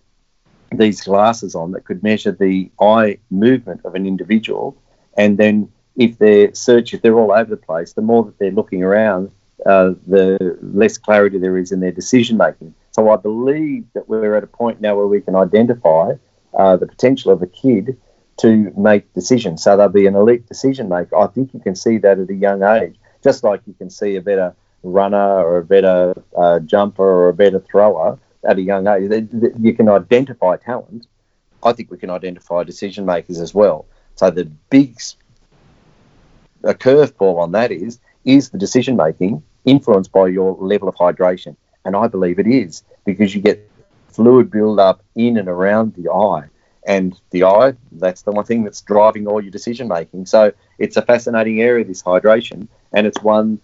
these 0.72 1.02
glasses 1.02 1.54
on 1.54 1.68
that 1.74 1.86
could 1.86 2.02
measure 2.02 2.32
the 2.32 2.72
eye 2.80 3.20
movement 3.30 3.80
of 3.86 3.94
an 3.94 4.08
individual, 4.08 4.76
and 5.16 5.38
then 5.38 5.56
if 5.96 6.18
they're 6.18 6.52
search, 6.56 6.96
if 6.96 7.00
they're 7.04 7.20
all 7.24 7.32
over 7.32 7.52
the 7.56 7.66
place, 7.70 7.94
the 7.94 8.02
more 8.02 8.24
that 8.26 8.40
they're 8.40 8.58
looking 8.60 8.82
around, 8.82 9.30
uh, 9.68 9.92
the 10.08 10.58
less 10.82 10.98
clarity 10.98 11.38
there 11.38 11.58
is 11.60 11.72
in 11.72 11.80
their 11.80 11.92
decision 11.92 12.36
making. 12.38 12.74
So 12.90 13.12
I 13.12 13.18
believe 13.18 13.86
that 13.94 14.10
we're 14.10 14.36
at 14.36 14.44
a 14.44 14.48
point 14.62 14.82
now 14.82 14.96
where 14.96 15.06
we 15.06 15.22
can 15.22 15.36
identify 15.36 16.14
uh, 16.58 16.76
the 16.78 16.88
potential 16.88 17.32
of 17.32 17.44
a 17.44 17.52
kid 17.64 17.86
to 18.38 18.74
make 18.76 19.14
decisions. 19.14 19.62
So 19.64 19.78
they'll 19.78 19.90
be 19.90 20.08
an 20.08 20.16
elite 20.16 20.48
decision 20.48 20.90
maker. 20.90 21.16
I 21.18 21.28
think 21.28 21.54
you 21.54 21.60
can 21.60 21.76
see 21.76 22.00
that 22.00 22.18
at 22.18 22.30
a 22.32 22.40
young 22.48 22.64
age, 22.64 22.96
just 23.24 23.44
like 23.44 23.62
you 23.68 23.76
can 23.76 23.92
see 23.92 24.16
a 24.16 24.22
better 24.22 24.56
runner 24.84 25.42
or 25.44 25.58
a 25.58 25.64
better 25.64 26.14
uh, 26.38 26.60
jumper 26.60 27.04
or 27.04 27.30
a 27.30 27.34
better 27.34 27.60
thrower 27.60 28.18
at 28.44 28.58
a 28.58 28.62
young 28.62 28.88
age. 28.88 29.30
You 29.60 29.74
can 29.74 29.90
identify 29.90 30.58
talent. 30.58 31.08
I 31.64 31.74
think 31.74 31.92
we 31.92 31.98
can 31.98 32.10
identify 32.10 32.64
decision 32.64 33.06
makers 33.06 33.40
as 33.40 33.54
well. 33.54 33.86
So 34.16 34.32
the 34.32 34.46
big 34.70 35.00
a 36.64 36.74
curveball 36.74 37.40
on 37.40 37.52
that 37.54 37.72
is 37.72 38.00
is 38.26 38.50
the 38.50 38.58
decision 38.58 38.96
making 38.96 39.44
influenced 39.66 40.12
by 40.12 40.28
your 40.28 40.56
level 40.60 40.88
of 40.88 40.96
hydration? 40.96 41.56
And 41.86 41.96
I 41.96 42.08
believe 42.08 42.40
it 42.40 42.48
is 42.48 42.84
because 43.06 43.34
you 43.34 43.42
get 43.42 43.70
fluid 44.10 44.52
build-up 44.52 45.04
in 45.16 45.38
and 45.38 45.48
around 45.48 45.96
the 45.96 46.12
eye. 46.12 46.48
And 46.86 47.20
the 47.30 47.44
eye, 47.44 47.76
that's 47.92 48.24
the 48.24 48.32
one 48.32 48.46
thing 48.46 48.64
that's 48.64 48.82
driving 48.82 49.28
all 49.28 49.42
your 49.42 49.52
decision 49.52 49.88
making. 49.88 50.26
So 50.26 50.52
it's 50.80 50.98
a 50.98 51.02
fascinating 51.02 51.62
area, 51.62 51.86
this 51.86 52.04
hydration. 52.04 52.68
And 52.92 53.08
it's 53.08 53.22
one, 53.22 53.60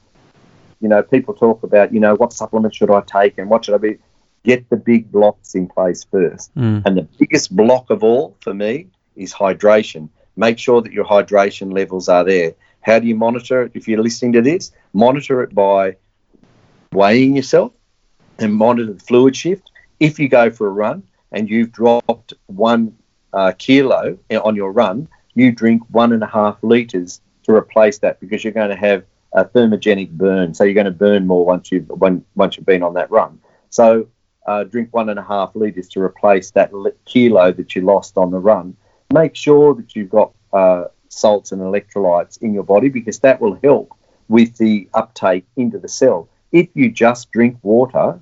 you 0.79 0.87
know, 0.87 1.01
people 1.01 1.33
talk 1.33 1.63
about, 1.63 1.93
you 1.93 1.99
know, 1.99 2.15
what 2.15 2.33
supplements 2.33 2.77
should 2.77 2.91
I 2.91 3.01
take 3.01 3.37
and 3.37 3.49
what 3.49 3.65
should 3.65 3.75
I 3.75 3.79
be? 3.79 3.97
Get 4.43 4.69
the 4.69 4.77
big 4.77 5.11
blocks 5.11 5.55
in 5.55 5.67
place 5.67 6.03
first. 6.03 6.53
Mm. 6.55 6.83
And 6.85 6.97
the 6.97 7.07
biggest 7.19 7.55
block 7.55 7.89
of 7.89 8.03
all 8.03 8.37
for 8.41 8.53
me 8.53 8.87
is 9.15 9.33
hydration. 9.33 10.09
Make 10.35 10.59
sure 10.59 10.81
that 10.81 10.93
your 10.93 11.05
hydration 11.05 11.73
levels 11.73 12.07
are 12.07 12.23
there. 12.23 12.53
How 12.81 12.99
do 12.99 13.07
you 13.07 13.15
monitor 13.15 13.63
it? 13.63 13.71
If 13.73 13.87
you're 13.87 14.01
listening 14.01 14.33
to 14.33 14.41
this, 14.41 14.71
monitor 14.93 15.41
it 15.41 15.53
by 15.53 15.97
weighing 16.93 17.35
yourself 17.35 17.73
and 18.39 18.53
monitor 18.53 18.93
the 18.93 18.99
fluid 18.99 19.35
shift. 19.35 19.71
If 19.99 20.19
you 20.19 20.29
go 20.29 20.49
for 20.51 20.67
a 20.67 20.71
run 20.71 21.03
and 21.31 21.49
you've 21.49 21.71
dropped 21.71 22.33
one 22.45 22.95
uh, 23.33 23.53
kilo 23.57 24.17
on 24.31 24.55
your 24.55 24.71
run, 24.71 25.09
you 25.33 25.51
drink 25.51 25.83
one 25.89 26.13
and 26.13 26.23
a 26.23 26.27
half 26.27 26.57
litres 26.61 27.19
to 27.43 27.53
replace 27.53 27.99
that 27.99 28.19
because 28.19 28.43
you're 28.43 28.53
going 28.53 28.69
to 28.69 28.75
have 28.75 29.03
a 29.33 29.45
thermogenic 29.45 30.11
burn. 30.11 30.53
So 30.53 30.63
you're 30.63 30.73
going 30.73 30.85
to 30.85 30.91
burn 30.91 31.27
more 31.27 31.45
once 31.45 31.71
you've 31.71 31.87
when, 31.89 32.25
once 32.35 32.57
you've 32.57 32.65
been 32.65 32.83
on 32.83 32.93
that 32.95 33.11
run. 33.11 33.39
So 33.69 34.07
uh, 34.45 34.63
drink 34.63 34.93
one 34.93 35.09
and 35.09 35.19
a 35.19 35.23
half 35.23 35.55
litres 35.55 35.89
to 35.89 36.01
replace 36.01 36.51
that 36.51 36.71
kilo 37.05 37.51
that 37.51 37.75
you 37.75 37.81
lost 37.81 38.17
on 38.17 38.31
the 38.31 38.39
run. 38.39 38.75
Make 39.13 39.35
sure 39.35 39.73
that 39.75 39.95
you've 39.95 40.09
got 40.09 40.33
uh, 40.53 40.85
salts 41.09 41.51
and 41.51 41.61
electrolytes 41.61 42.41
in 42.41 42.53
your 42.53 42.63
body 42.63 42.89
because 42.89 43.19
that 43.19 43.41
will 43.41 43.59
help 43.63 43.93
with 44.29 44.57
the 44.57 44.89
uptake 44.93 45.45
into 45.55 45.79
the 45.79 45.87
cell. 45.87 46.29
If 46.51 46.69
you 46.73 46.91
just 46.91 47.31
drink 47.31 47.57
water, 47.61 48.19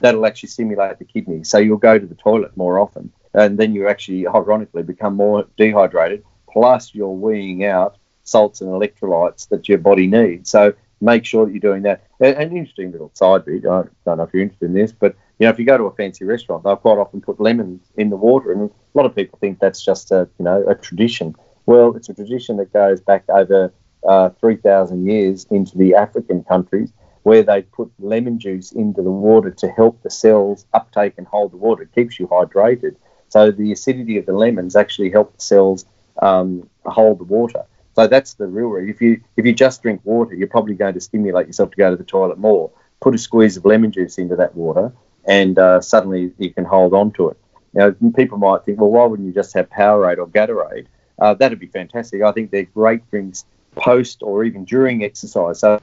that'll 0.00 0.26
actually 0.26 0.48
stimulate 0.48 0.98
the 0.98 1.04
kidneys. 1.04 1.48
So 1.50 1.58
you'll 1.58 1.78
go 1.78 1.98
to 1.98 2.06
the 2.06 2.14
toilet 2.14 2.56
more 2.56 2.78
often. 2.78 3.12
And 3.34 3.58
then 3.58 3.74
you 3.74 3.88
actually, 3.88 4.26
ironically, 4.26 4.82
become 4.82 5.14
more 5.16 5.46
dehydrated. 5.56 6.24
Plus, 6.52 6.94
you're 6.94 7.14
weeing 7.14 7.64
out 7.64 7.96
salts 8.24 8.60
and 8.60 8.70
electrolytes 8.70 9.48
that 9.48 9.68
your 9.68 9.78
body 9.78 10.06
needs. 10.06 10.50
So 10.50 10.72
make 11.00 11.24
sure 11.24 11.46
that 11.46 11.52
you're 11.52 11.60
doing 11.60 11.82
that. 11.82 12.04
An 12.20 12.56
interesting 12.56 12.92
little 12.92 13.10
side 13.14 13.44
bit, 13.44 13.64
I 13.64 13.84
don't 14.04 14.18
know 14.18 14.22
if 14.22 14.30
you're 14.32 14.42
interested 14.42 14.66
in 14.66 14.74
this, 14.74 14.92
but 14.92 15.16
you 15.38 15.46
know, 15.46 15.50
if 15.50 15.58
you 15.58 15.64
go 15.64 15.78
to 15.78 15.84
a 15.84 15.94
fancy 15.94 16.24
restaurant, 16.24 16.64
they'll 16.64 16.76
quite 16.76 16.98
often 16.98 17.20
put 17.22 17.40
lemons 17.40 17.80
in 17.96 18.10
the 18.10 18.16
water, 18.16 18.52
and 18.52 18.68
a 18.68 18.98
lot 18.98 19.06
of 19.06 19.16
people 19.16 19.38
think 19.38 19.58
that's 19.58 19.82
just 19.82 20.10
a 20.10 20.28
you 20.38 20.44
know 20.44 20.62
a 20.68 20.74
tradition. 20.74 21.34
Well, 21.64 21.96
it's 21.96 22.08
a 22.08 22.14
tradition 22.14 22.58
that 22.58 22.72
goes 22.72 23.00
back 23.00 23.24
over 23.28 23.72
uh, 24.06 24.30
3,000 24.40 25.06
years 25.06 25.46
into 25.50 25.76
the 25.78 25.94
African 25.94 26.42
countries 26.44 26.92
where 27.22 27.42
they 27.42 27.62
put 27.62 27.92
lemon 27.98 28.38
juice 28.38 28.72
into 28.72 29.02
the 29.02 29.10
water 29.10 29.50
to 29.50 29.68
help 29.68 30.02
the 30.02 30.10
cells 30.10 30.66
uptake 30.72 31.14
and 31.18 31.26
hold 31.26 31.52
the 31.52 31.56
water. 31.56 31.82
It 31.82 31.94
keeps 31.94 32.18
you 32.18 32.26
hydrated. 32.26 32.96
So 33.28 33.50
the 33.50 33.72
acidity 33.72 34.16
of 34.16 34.26
the 34.26 34.32
lemons 34.32 34.74
actually 34.74 35.10
help 35.10 35.36
the 35.36 35.42
cells 35.42 35.84
um, 36.22 36.68
hold 36.86 37.20
the 37.20 37.24
water. 37.24 37.64
So 38.00 38.06
that's 38.06 38.32
the 38.32 38.46
real 38.46 38.68
reason. 38.68 38.88
If 38.88 39.02
you 39.02 39.20
if 39.36 39.44
you 39.44 39.52
just 39.52 39.82
drink 39.82 40.00
water, 40.04 40.34
you're 40.34 40.48
probably 40.48 40.74
going 40.74 40.94
to 40.94 41.00
stimulate 41.00 41.48
yourself 41.48 41.70
to 41.72 41.76
go 41.76 41.90
to 41.90 41.96
the 41.96 42.04
toilet 42.04 42.38
more. 42.38 42.70
Put 43.02 43.14
a 43.14 43.18
squeeze 43.18 43.58
of 43.58 43.66
lemon 43.66 43.92
juice 43.92 44.16
into 44.16 44.36
that 44.36 44.54
water, 44.54 44.90
and 45.26 45.58
uh, 45.58 45.82
suddenly 45.82 46.32
you 46.38 46.50
can 46.50 46.64
hold 46.64 46.94
on 46.94 47.10
to 47.12 47.28
it. 47.28 47.36
Now, 47.74 47.94
people 48.16 48.38
might 48.38 48.64
think, 48.64 48.80
well, 48.80 48.90
why 48.90 49.04
wouldn't 49.04 49.26
you 49.26 49.34
just 49.34 49.52
have 49.52 49.68
Powerade 49.68 50.16
or 50.16 50.26
Gatorade? 50.26 50.86
Uh, 51.18 51.34
that'd 51.34 51.60
be 51.60 51.66
fantastic. 51.66 52.22
I 52.22 52.32
think 52.32 52.50
they're 52.50 52.62
great 52.62 53.08
drinks 53.10 53.44
post 53.76 54.22
or 54.22 54.44
even 54.44 54.64
during 54.64 55.04
exercise. 55.04 55.60
So 55.60 55.78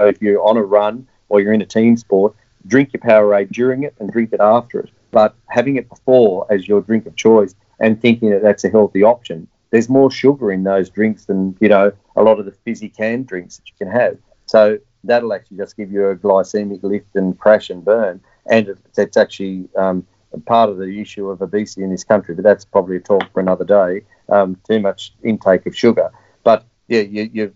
if 0.00 0.20
you're 0.20 0.42
on 0.42 0.56
a 0.56 0.64
run 0.64 1.06
or 1.28 1.40
you're 1.40 1.52
in 1.52 1.62
a 1.62 1.66
team 1.66 1.96
sport, 1.96 2.34
drink 2.66 2.92
your 2.92 3.02
Powerade 3.02 3.52
during 3.52 3.84
it 3.84 3.94
and 4.00 4.10
drink 4.10 4.32
it 4.32 4.40
after 4.40 4.80
it. 4.80 4.90
But 5.12 5.36
having 5.46 5.76
it 5.76 5.88
before 5.88 6.44
as 6.50 6.66
your 6.66 6.80
drink 6.80 7.06
of 7.06 7.14
choice 7.14 7.54
and 7.78 8.02
thinking 8.02 8.30
that 8.30 8.42
that's 8.42 8.64
a 8.64 8.68
healthy 8.68 9.04
option, 9.04 9.46
there's 9.72 9.88
more 9.88 10.10
sugar 10.10 10.52
in 10.52 10.62
those 10.62 10.88
drinks 10.90 11.24
than 11.24 11.56
you 11.60 11.68
know 11.68 11.90
a 12.14 12.22
lot 12.22 12.38
of 12.38 12.44
the 12.44 12.52
fizzy 12.52 12.88
canned 12.88 13.26
drinks 13.26 13.56
that 13.56 13.68
you 13.68 13.74
can 13.76 13.90
have. 13.90 14.16
So 14.46 14.78
that'll 15.02 15.32
actually 15.32 15.56
just 15.56 15.76
give 15.76 15.90
you 15.90 16.10
a 16.10 16.16
glycemic 16.16 16.84
lift 16.84 17.16
and 17.16 17.36
crash 17.36 17.70
and 17.70 17.84
burn, 17.84 18.20
and 18.46 18.78
it's 18.96 19.16
actually 19.16 19.68
um, 19.76 20.06
part 20.46 20.70
of 20.70 20.76
the 20.76 21.00
issue 21.00 21.28
of 21.28 21.42
obesity 21.42 21.82
in 21.82 21.90
this 21.90 22.04
country. 22.04 22.34
But 22.34 22.44
that's 22.44 22.64
probably 22.64 22.96
a 22.96 23.00
talk 23.00 23.32
for 23.32 23.40
another 23.40 23.64
day. 23.64 24.04
Um, 24.28 24.56
too 24.68 24.78
much 24.78 25.14
intake 25.24 25.66
of 25.66 25.76
sugar, 25.76 26.12
but 26.44 26.64
yeah, 26.86 27.00
you, 27.00 27.30
your 27.32 27.50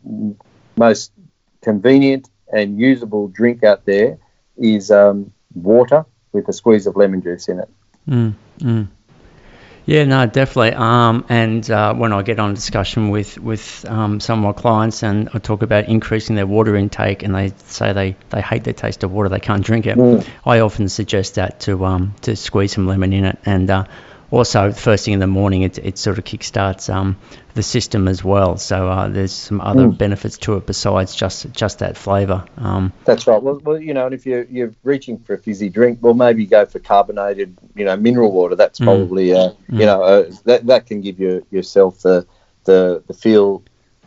most 0.77 1.13
convenient 1.63 2.29
and 2.53 2.79
usable 2.79 3.29
drink 3.29 3.63
out 3.63 3.85
there 3.85 4.19
is 4.57 4.91
um, 4.91 5.33
water 5.55 6.05
with 6.33 6.49
a 6.49 6.53
squeeze 6.53 6.87
of 6.87 6.97
lemon 6.97 7.21
juice 7.21 7.49
in 7.49 7.61
it. 7.61 7.69
Mm, 8.09 8.35
mm. 8.59 8.89
Yeah, 9.87 10.05
no, 10.05 10.27
definitely. 10.27 10.75
Um, 10.75 11.25
and 11.29 11.71
uh, 11.71 11.95
when 11.95 12.13
I 12.13 12.23
get 12.23 12.41
on 12.41 12.51
a 12.51 12.55
discussion 12.55 13.11
with 13.11 13.39
with 13.39 13.87
um, 13.89 14.19
some 14.19 14.45
of 14.45 14.57
my 14.57 14.61
clients 14.61 15.05
and 15.05 15.29
I 15.33 15.39
talk 15.39 15.63
about 15.63 15.87
increasing 15.87 16.35
their 16.35 16.47
water 16.47 16.75
intake, 16.75 17.23
and 17.23 17.33
they 17.33 17.53
say 17.67 17.93
they, 17.93 18.17
they 18.31 18.41
hate 18.41 18.65
the 18.65 18.73
taste 18.73 19.05
of 19.05 19.13
water, 19.13 19.29
they 19.29 19.39
can't 19.39 19.65
drink 19.65 19.87
it. 19.87 19.97
Mm. 19.97 20.27
I 20.45 20.59
often 20.59 20.89
suggest 20.89 21.37
that 21.37 21.61
to 21.61 21.85
um 21.85 22.15
to 22.23 22.35
squeeze 22.35 22.73
some 22.73 22.89
lemon 22.89 23.13
in 23.13 23.25
it, 23.25 23.39
and 23.47 23.71
uh, 23.71 23.85
also 24.31 24.73
first 24.73 25.05
thing 25.05 25.15
in 25.15 25.21
the 25.21 25.27
morning, 25.27 25.63
it 25.63 25.79
it 25.79 25.99
sort 25.99 26.19
of 26.19 26.25
kickstarts 26.25 26.93
um 26.93 27.17
the 27.57 27.63
system 27.63 28.07
as 28.07 28.23
well. 28.23 28.59
So 28.59 28.89
uh, 28.89 29.09
there's 29.09 29.33
some 29.33 29.63
other 29.63 29.87
mm. 29.87 29.97
benefits 29.97 30.37
to 30.39 30.57
it 30.57 30.67
besides 30.67 31.15
just 31.15 31.51
just 31.53 31.79
that 31.79 31.97
flavour. 31.97 32.45
Um, 32.59 32.93
That's 33.05 33.27
right. 33.27 33.43
Well, 33.43 33.61
well, 33.65 33.81
you 33.81 33.95
know, 33.95 34.05
and 34.05 34.15
if 34.15 34.27
you're 34.27 34.45
you're 34.45 34.75
reaching 34.85 35.19
for 35.19 35.35
a 35.35 35.39
fizzy 35.39 35.71
drink, 35.71 35.99
well, 36.03 36.15
maybe 36.15 36.45
go 36.45 36.67
for 36.67 36.79
carbonated, 36.79 37.57
you 37.75 37.87
know, 37.87 37.97
mineral 37.97 38.31
water. 38.31 38.57
That's 38.57 38.79
mm. 38.79 38.85
probably, 38.85 39.33
uh, 39.33 39.51
mm. 39.71 39.81
you 39.81 39.87
know, 39.87 40.03
uh, 40.03 40.31
that 40.45 40.67
that 40.67 40.87
can 40.87 41.01
give 41.01 41.19
you 41.19 41.47
yourself 41.51 42.01
the 42.03 42.27
the 42.65 43.03
the 43.07 43.15
feel 43.15 43.63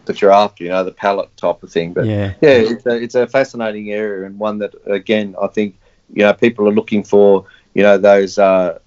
that 0.06 0.22
you're 0.22 0.32
after, 0.32 0.64
you 0.64 0.70
know, 0.70 0.84
the 0.84 0.92
palate 0.92 1.36
type 1.36 1.64
of 1.64 1.72
thing. 1.72 1.94
But 1.94 2.06
yeah, 2.06 2.34
yeah, 2.42 2.50
it's 2.50 2.86
a 2.86 3.02
it's 3.02 3.16
a 3.16 3.26
fascinating 3.26 3.92
area 3.92 4.28
and 4.28 4.38
one 4.38 4.60
that 4.60 4.76
again 4.86 5.36
I 5.42 5.48
think 5.48 5.80
you 6.14 6.24
know 6.24 6.34
people 6.34 6.68
are 6.68 6.74
looking 6.74 7.04
for, 7.04 7.46
you 7.74 7.82
know, 7.82 7.98
those. 7.98 8.38
Uh, 8.38 8.78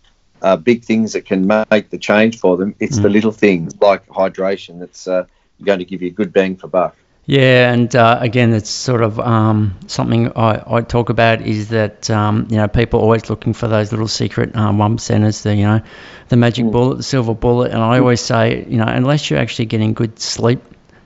uh, 0.42 0.56
big 0.56 0.84
things 0.84 1.12
that 1.14 1.24
can 1.24 1.46
make 1.46 1.90
the 1.90 1.98
change 1.98 2.38
for 2.38 2.56
them. 2.56 2.74
It's 2.80 2.98
mm. 2.98 3.02
the 3.02 3.08
little 3.08 3.32
things 3.32 3.74
like 3.80 4.06
hydration 4.08 4.80
that's 4.80 5.06
uh, 5.06 5.26
going 5.62 5.78
to 5.78 5.84
give 5.84 6.02
you 6.02 6.08
a 6.08 6.12
good 6.12 6.32
bang 6.32 6.56
for 6.56 6.68
buck. 6.68 6.96
Yeah, 7.24 7.72
and 7.72 7.94
uh, 7.94 8.18
again, 8.20 8.52
it's 8.52 8.68
sort 8.68 9.00
of 9.00 9.20
um, 9.20 9.76
something 9.86 10.32
I, 10.36 10.62
I 10.66 10.80
talk 10.80 11.08
about 11.08 11.40
is 11.40 11.68
that 11.68 12.10
um, 12.10 12.48
you 12.50 12.56
know 12.56 12.66
people 12.66 12.98
are 12.98 13.04
always 13.04 13.30
looking 13.30 13.52
for 13.52 13.68
those 13.68 13.92
little 13.92 14.08
secret 14.08 14.56
um, 14.56 14.78
one 14.78 14.96
percenters, 14.96 15.42
the 15.42 15.54
you 15.54 15.64
know 15.64 15.80
the 16.28 16.36
magic 16.36 16.64
mm. 16.64 16.72
bullet, 16.72 16.96
the 16.96 17.02
silver 17.04 17.34
bullet, 17.34 17.70
and 17.70 17.80
I 17.80 18.00
always 18.00 18.20
say 18.20 18.66
you 18.68 18.76
know 18.76 18.86
unless 18.86 19.30
you're 19.30 19.38
actually 19.38 19.66
getting 19.66 19.92
good 19.92 20.18
sleep 20.18 20.62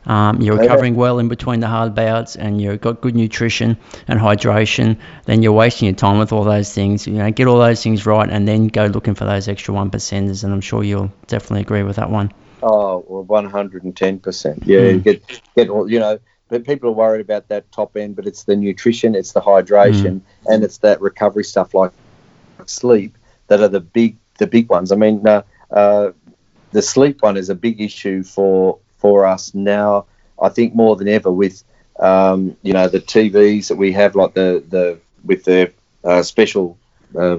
um, 0.06 0.40
you're 0.40 0.56
recovering 0.56 0.94
well 0.94 1.18
in 1.18 1.28
between 1.28 1.60
the 1.60 1.66
hard 1.66 1.94
bouts, 1.94 2.36
and 2.36 2.60
you've 2.60 2.80
got 2.80 3.00
good 3.00 3.14
nutrition 3.14 3.76
and 4.06 4.20
hydration. 4.20 4.98
Then 5.24 5.42
you're 5.42 5.52
wasting 5.52 5.86
your 5.86 5.96
time 5.96 6.18
with 6.18 6.32
all 6.32 6.44
those 6.44 6.72
things. 6.72 7.06
You 7.06 7.14
know, 7.14 7.30
get 7.30 7.46
all 7.46 7.58
those 7.58 7.82
things 7.82 8.06
right, 8.06 8.28
and 8.28 8.46
then 8.46 8.68
go 8.68 8.86
looking 8.86 9.14
for 9.14 9.24
those 9.24 9.48
extra 9.48 9.74
one 9.74 9.90
percenters. 9.90 10.44
And 10.44 10.52
I'm 10.52 10.60
sure 10.60 10.84
you'll 10.84 11.12
definitely 11.26 11.62
agree 11.62 11.82
with 11.82 11.96
that 11.96 12.10
one. 12.10 12.32
Oh, 12.62 13.04
well, 13.08 13.22
110 13.24 14.20
percent. 14.20 14.62
Yeah, 14.64 14.92
mm. 14.92 15.02
get 15.02 15.42
get 15.56 15.68
all 15.68 15.90
you 15.90 15.98
know. 15.98 16.18
But 16.48 16.64
people 16.64 16.90
are 16.90 16.92
worried 16.92 17.22
about 17.22 17.48
that 17.48 17.72
top 17.72 17.96
end, 17.96 18.14
but 18.14 18.24
it's 18.24 18.44
the 18.44 18.54
nutrition, 18.54 19.16
it's 19.16 19.32
the 19.32 19.40
hydration, 19.40 20.20
mm. 20.20 20.22
and 20.46 20.62
it's 20.62 20.78
that 20.78 21.00
recovery 21.00 21.42
stuff 21.42 21.74
like 21.74 21.90
sleep 22.66 23.18
that 23.48 23.60
are 23.60 23.68
the 23.68 23.80
big 23.80 24.16
the 24.38 24.46
big 24.46 24.70
ones. 24.70 24.92
I 24.92 24.96
mean, 24.96 25.26
uh, 25.26 25.42
uh, 25.70 26.12
the 26.70 26.82
sleep 26.82 27.22
one 27.22 27.36
is 27.36 27.50
a 27.50 27.54
big 27.54 27.80
issue 27.80 28.22
for 28.22 28.78
for 29.06 29.24
us 29.24 29.54
now. 29.54 30.06
I 30.42 30.48
think 30.48 30.74
more 30.74 30.96
than 30.96 31.06
ever 31.06 31.30
with 31.30 31.62
um, 32.00 32.56
you 32.62 32.72
know 32.72 32.88
the 32.88 33.00
TVs 33.00 33.68
that 33.68 33.76
we 33.76 33.92
have, 33.92 34.16
like 34.16 34.34
the 34.34 34.64
the 34.68 34.98
with 35.24 35.44
the 35.44 35.72
uh, 36.02 36.22
special 36.22 36.76
uh, 37.16 37.38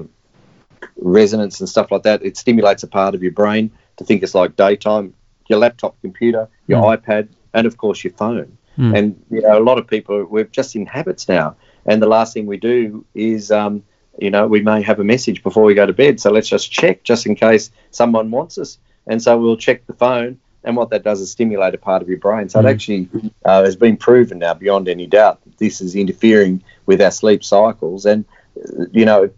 resonance 0.96 1.60
and 1.60 1.68
stuff 1.68 1.90
like 1.90 2.04
that. 2.04 2.24
It 2.24 2.38
stimulates 2.38 2.82
a 2.84 2.88
part 2.88 3.14
of 3.14 3.22
your 3.22 3.32
brain 3.32 3.70
to 3.98 4.04
think 4.04 4.22
it's 4.22 4.34
like 4.34 4.56
daytime. 4.56 5.14
Your 5.48 5.58
laptop 5.58 5.94
computer, 6.02 6.48
your 6.66 6.82
mm. 6.82 6.96
iPad, 6.96 7.28
and 7.54 7.66
of 7.66 7.76
course 7.76 8.02
your 8.04 8.14
phone. 8.14 8.56
Mm. 8.78 8.98
And 8.98 9.24
you 9.30 9.42
know 9.42 9.58
a 9.58 9.64
lot 9.68 9.78
of 9.78 9.86
people 9.86 10.24
we're 10.24 10.44
just 10.44 10.74
in 10.74 10.86
habits 10.86 11.28
now, 11.28 11.56
and 11.84 12.00
the 12.00 12.12
last 12.16 12.32
thing 12.32 12.46
we 12.46 12.56
do 12.56 13.04
is 13.14 13.50
um, 13.50 13.82
you 14.18 14.30
know 14.30 14.46
we 14.46 14.60
may 14.62 14.80
have 14.82 15.00
a 15.00 15.04
message 15.04 15.42
before 15.42 15.64
we 15.64 15.74
go 15.74 15.86
to 15.86 15.92
bed, 15.92 16.18
so 16.18 16.30
let's 16.30 16.48
just 16.48 16.72
check 16.72 17.04
just 17.04 17.26
in 17.26 17.34
case 17.34 17.70
someone 17.90 18.30
wants 18.30 18.56
us 18.56 18.78
and 19.08 19.22
so 19.22 19.36
we'll 19.38 19.56
check 19.56 19.86
the 19.86 19.94
phone. 19.94 20.38
And 20.64 20.76
what 20.76 20.90
that 20.90 21.04
does 21.04 21.20
is 21.20 21.30
stimulate 21.30 21.74
a 21.74 21.78
part 21.78 22.02
of 22.02 22.08
your 22.08 22.18
brain. 22.18 22.48
So 22.48 22.60
it 22.60 22.66
actually 22.66 23.08
uh, 23.44 23.62
has 23.62 23.76
been 23.76 23.96
proven 23.96 24.38
now 24.38 24.54
beyond 24.54 24.88
any 24.88 25.06
doubt 25.06 25.42
that 25.44 25.58
this 25.58 25.80
is 25.80 25.94
interfering 25.94 26.62
with 26.86 27.00
our 27.00 27.10
sleep 27.10 27.44
cycles. 27.44 28.04
And, 28.04 28.24
uh, 28.56 28.86
you 28.92 29.04
know, 29.04 29.30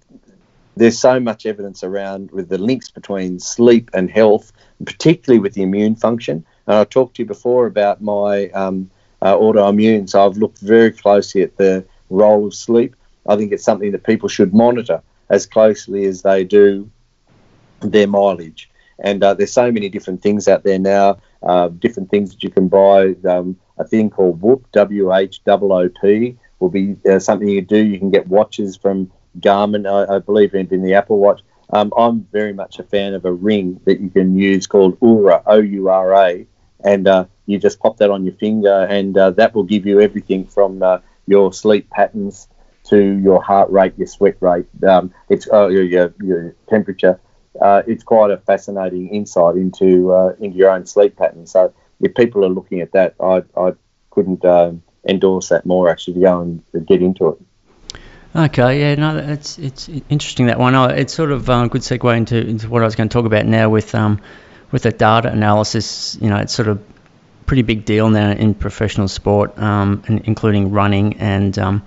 there's 0.77 0.99
so 0.99 1.21
much 1.21 1.45
evidence 1.45 1.85
around 1.85 2.31
with 2.31 2.49
the 2.49 2.57
links 2.57 2.91
between 2.91 3.39
sleep 3.39 3.91
and 3.93 4.11
health, 4.11 4.51
particularly 4.85 5.39
with 5.39 5.53
the 5.53 5.63
immune 5.63 5.95
function. 5.95 6.45
And 6.67 6.77
I 6.77 6.85
talked 6.85 7.17
to 7.17 7.23
you 7.23 7.27
before 7.27 7.67
about 7.67 8.01
my 8.01 8.49
um, 8.51 8.91
uh, 9.21 9.37
autoimmune, 9.37 10.09
so 10.09 10.25
I've 10.25 10.39
looked 10.39 10.59
very 10.59 10.91
closely 10.91 11.43
at 11.43 11.57
the 11.59 11.85
role 12.09 12.47
of 12.47 12.55
sleep. 12.55 12.97
I 13.29 13.37
think 13.37 13.53
it's 13.53 13.65
something 13.65 13.93
that 13.93 14.05
people 14.05 14.29
should 14.29 14.55
monitor 14.55 15.03
as 15.29 15.45
closely 15.47 16.07
as 16.07 16.23
they 16.23 16.45
do 16.45 16.91
their 17.81 18.07
mileage. 18.07 18.70
And 19.01 19.22
uh, 19.22 19.35
there's 19.35 19.52
so 19.52 19.72
many 19.72 19.89
different 19.89 20.22
things 20.22 20.48
out 20.48 20.62
there 20.62 20.78
now, 20.78 21.18
uh, 21.43 21.68
different 21.68 22.10
things 22.10 22.31
that 22.31 22.43
you 22.43 22.51
can 22.51 22.68
buy. 22.68 23.14
Um, 23.28 23.56
a 23.78 23.85
thing 23.85 24.10
called 24.10 24.43
Whoop, 24.43 24.70
W 24.72 25.14
H 25.14 25.40
O 25.47 25.72
O 25.72 25.89
P, 25.89 26.36
will 26.59 26.68
be 26.68 26.97
uh, 27.10 27.18
something 27.18 27.48
you 27.48 27.62
do. 27.62 27.78
You 27.78 27.98
can 27.98 28.10
get 28.10 28.28
watches 28.28 28.77
from 28.77 29.10
Garmin, 29.39 29.86
I, 29.90 30.16
I 30.16 30.18
believe, 30.18 30.55
in, 30.55 30.68
in 30.70 30.82
the 30.82 30.94
Apple 30.94 31.18
Watch. 31.18 31.40
Um, 31.72 31.93
I'm 31.97 32.27
very 32.32 32.52
much 32.52 32.78
a 32.78 32.82
fan 32.82 33.14
of 33.14 33.24
a 33.24 33.32
ring 33.32 33.81
that 33.86 34.01
you 34.01 34.10
can 34.10 34.36
use 34.36 34.66
called 34.66 34.98
Oura, 35.01 35.43
O 35.47 35.60
U 35.60 35.89
R 35.89 36.14
A, 36.14 36.47
and 36.85 37.09
uh, 37.09 37.24
you 37.47 37.59
just 37.59 37.81
pop 37.81 37.97
that 37.98 38.10
on 38.10 38.24
your 38.24 38.35
finger, 38.35 38.86
and 38.90 39.16
uh, 39.16 39.31
that 39.31 39.55
will 39.55 39.62
give 39.62 39.86
you 39.86 40.01
everything 40.01 40.47
from 40.47 40.82
uh, 40.82 40.98
your 41.27 41.52
sleep 41.52 41.89
patterns 41.90 42.48
to 42.85 42.98
your 42.98 43.40
heart 43.40 43.70
rate, 43.70 43.94
your 43.97 44.09
sweat 44.09 44.36
rate, 44.40 44.66
um, 44.86 45.14
it's 45.28 45.48
uh, 45.52 45.68
your, 45.68 45.85
your, 45.85 46.14
your 46.20 46.56
temperature. 46.68 47.20
Uh, 47.60 47.82
it's 47.86 48.05
quite 48.05 48.31
a 48.31 48.36
fascinating 48.36 49.09
insight 49.09 49.56
into 49.56 50.12
uh, 50.12 50.35
into 50.40 50.56
your 50.56 50.70
own 50.70 50.86
sleep 50.86 51.16
pattern. 51.16 51.47
So 51.47 51.72
if 52.01 52.14
people 52.14 52.44
are 52.44 52.48
looking 52.48 52.81
at 52.81 52.93
that, 52.93 53.14
I, 53.20 53.43
I 53.56 53.72
couldn't 54.10 54.44
um, 54.44 54.82
endorse 55.09 55.48
that 55.48 55.66
more. 55.66 55.89
Actually, 55.89 56.14
to 56.14 56.20
go 56.20 56.40
and 56.40 56.86
get 56.86 57.02
into 57.02 57.28
it. 57.28 57.39
Okay, 58.35 58.81
yeah, 58.81 58.94
no, 58.94 59.16
it's 59.16 59.59
it's 59.59 59.89
interesting 59.89 60.47
that 60.47 60.59
one. 60.59 60.74
Oh, 60.74 60.85
it's 60.85 61.12
sort 61.12 61.32
of 61.32 61.48
a 61.48 61.52
um, 61.52 61.68
good 61.68 61.81
segue 61.81 62.16
into, 62.16 62.36
into 62.36 62.68
what 62.68 62.82
I 62.82 62.85
was 62.85 62.94
going 62.94 63.09
to 63.09 63.12
talk 63.12 63.27
about 63.27 63.47
now 63.47 63.68
with 63.68 63.94
um 63.94 64.20
with 64.70 64.82
the 64.85 64.93
data 64.93 65.32
analysis. 65.32 66.16
You 66.20 66.31
know, 66.31 66.36
it's 66.36 66.52
sort 66.52 66.68
of 66.68 66.81
pretty 67.47 67.62
big 67.62 67.85
deal 67.85 68.09
now 68.09 68.31
in 68.31 68.55
professional 68.55 69.09
sport, 69.09 69.59
um, 69.59 70.05
including 70.06 70.70
running 70.70 71.16
and 71.18 71.59
um, 71.59 71.82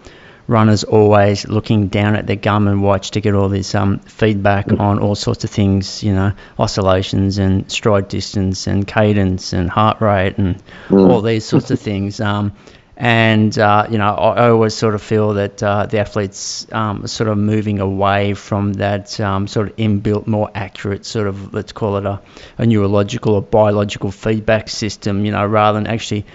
runners 0.48 0.84
always 0.84 1.48
looking 1.48 1.88
down 1.88 2.16
at 2.16 2.28
their 2.28 2.36
Garmin 2.36 2.82
watch 2.82 3.12
to 3.12 3.22
get 3.22 3.34
all 3.34 3.50
this 3.50 3.74
um, 3.76 4.00
feedback 4.00 4.72
on 4.72 5.00
all 5.00 5.16
sorts 5.16 5.44
of 5.44 5.50
things, 5.50 6.04
you 6.04 6.14
know, 6.14 6.34
oscillations 6.60 7.38
and 7.38 7.72
stride 7.72 8.08
distance 8.08 8.68
and 8.68 8.88
cadence 8.88 9.54
and 9.54 9.70
heart 9.70 10.02
rate 10.02 10.38
and 10.38 10.62
mm. 10.88 11.10
all 11.10 11.22
these 11.22 11.46
sorts 11.46 11.72
of 11.72 11.80
things. 11.80 12.20
Um, 12.20 12.54
and 12.96 13.58
uh, 13.58 13.88
you 13.90 13.98
know, 13.98 14.14
I, 14.14 14.46
I, 14.46 14.50
always 14.50 14.76
sort 14.76 14.94
of 14.94 15.02
feel 15.02 15.34
that 15.34 15.64
uh, 15.64 15.88
the 15.88 15.98
athletes 15.98 16.68
um, 16.72 17.04
are 17.04 17.08
sort 17.08 17.28
of 17.28 17.40
moving 17.40 17.80
away 17.80 18.36
from 18.36 18.74
that 18.74 19.20
um, 19.20 19.48
sort 19.48 19.70
of 19.70 19.76
inbuilt, 19.78 20.28
more 20.28 20.52
accurate 20.54 21.04
sort 21.04 21.26
of 21.26 21.56
let's 21.56 21.72
call 21.72 21.98
it 21.98 22.06
a, 22.06 22.22
a 22.60 22.68
neurological 22.68 23.34
or 23.34 23.42
biological 23.42 24.12
feedback 24.12 24.70
system. 24.70 25.26
You 25.26 25.32
know, 25.32 25.46
rather 25.46 25.80
than 25.80 25.88
actually 25.88 26.28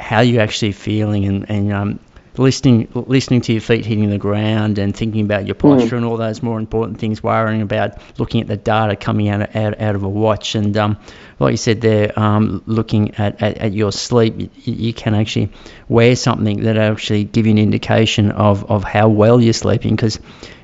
how 0.00 0.20
you're 0.20 0.42
actually 0.42 0.72
feeling 0.72 1.26
and, 1.26 1.50
and 1.50 1.72
um, 1.72 2.00
listening 2.38 2.88
listening 2.94 3.40
to 3.42 3.52
your 3.52 3.60
feet 3.60 3.84
hitting 3.84 4.10
the 4.10 4.18
ground 4.18 4.78
and 4.78 4.96
thinking 4.96 5.22
about 5.22 5.46
your 5.46 5.54
posture 5.54 5.94
mm. 5.94 5.98
and 5.98 6.06
all 6.06 6.16
those 6.16 6.42
more 6.42 6.58
important 6.58 6.98
things, 6.98 7.22
worrying 7.22 7.62
about 7.62 7.98
looking 8.18 8.40
at 8.40 8.46
the 8.46 8.56
data 8.56 8.96
coming 8.96 9.28
out 9.28 9.42
of, 9.42 9.56
out, 9.56 9.80
out 9.80 9.94
of 9.94 10.02
a 10.02 10.08
watch. 10.08 10.54
And 10.54 10.76
um, 10.76 10.98
like 11.38 11.52
you 11.52 11.56
said 11.56 11.80
there, 11.80 12.18
um, 12.18 12.62
looking 12.66 13.14
at, 13.16 13.42
at, 13.42 13.58
at, 13.58 13.72
your 13.72 13.92
sleep, 13.92 14.34
you, 14.38 14.50
you, 14.64 14.92
can 14.92 15.14
actually 15.14 15.50
wear 15.88 16.16
something 16.16 16.62
that 16.62 16.76
actually 16.76 17.24
give 17.24 17.46
you 17.46 17.52
an 17.52 17.58
indication 17.58 18.30
of, 18.30 18.70
of 18.70 18.84
how 18.84 19.08
well 19.08 19.40
you're 19.40 19.52
sleeping. 19.52 19.96
Because 19.96 20.18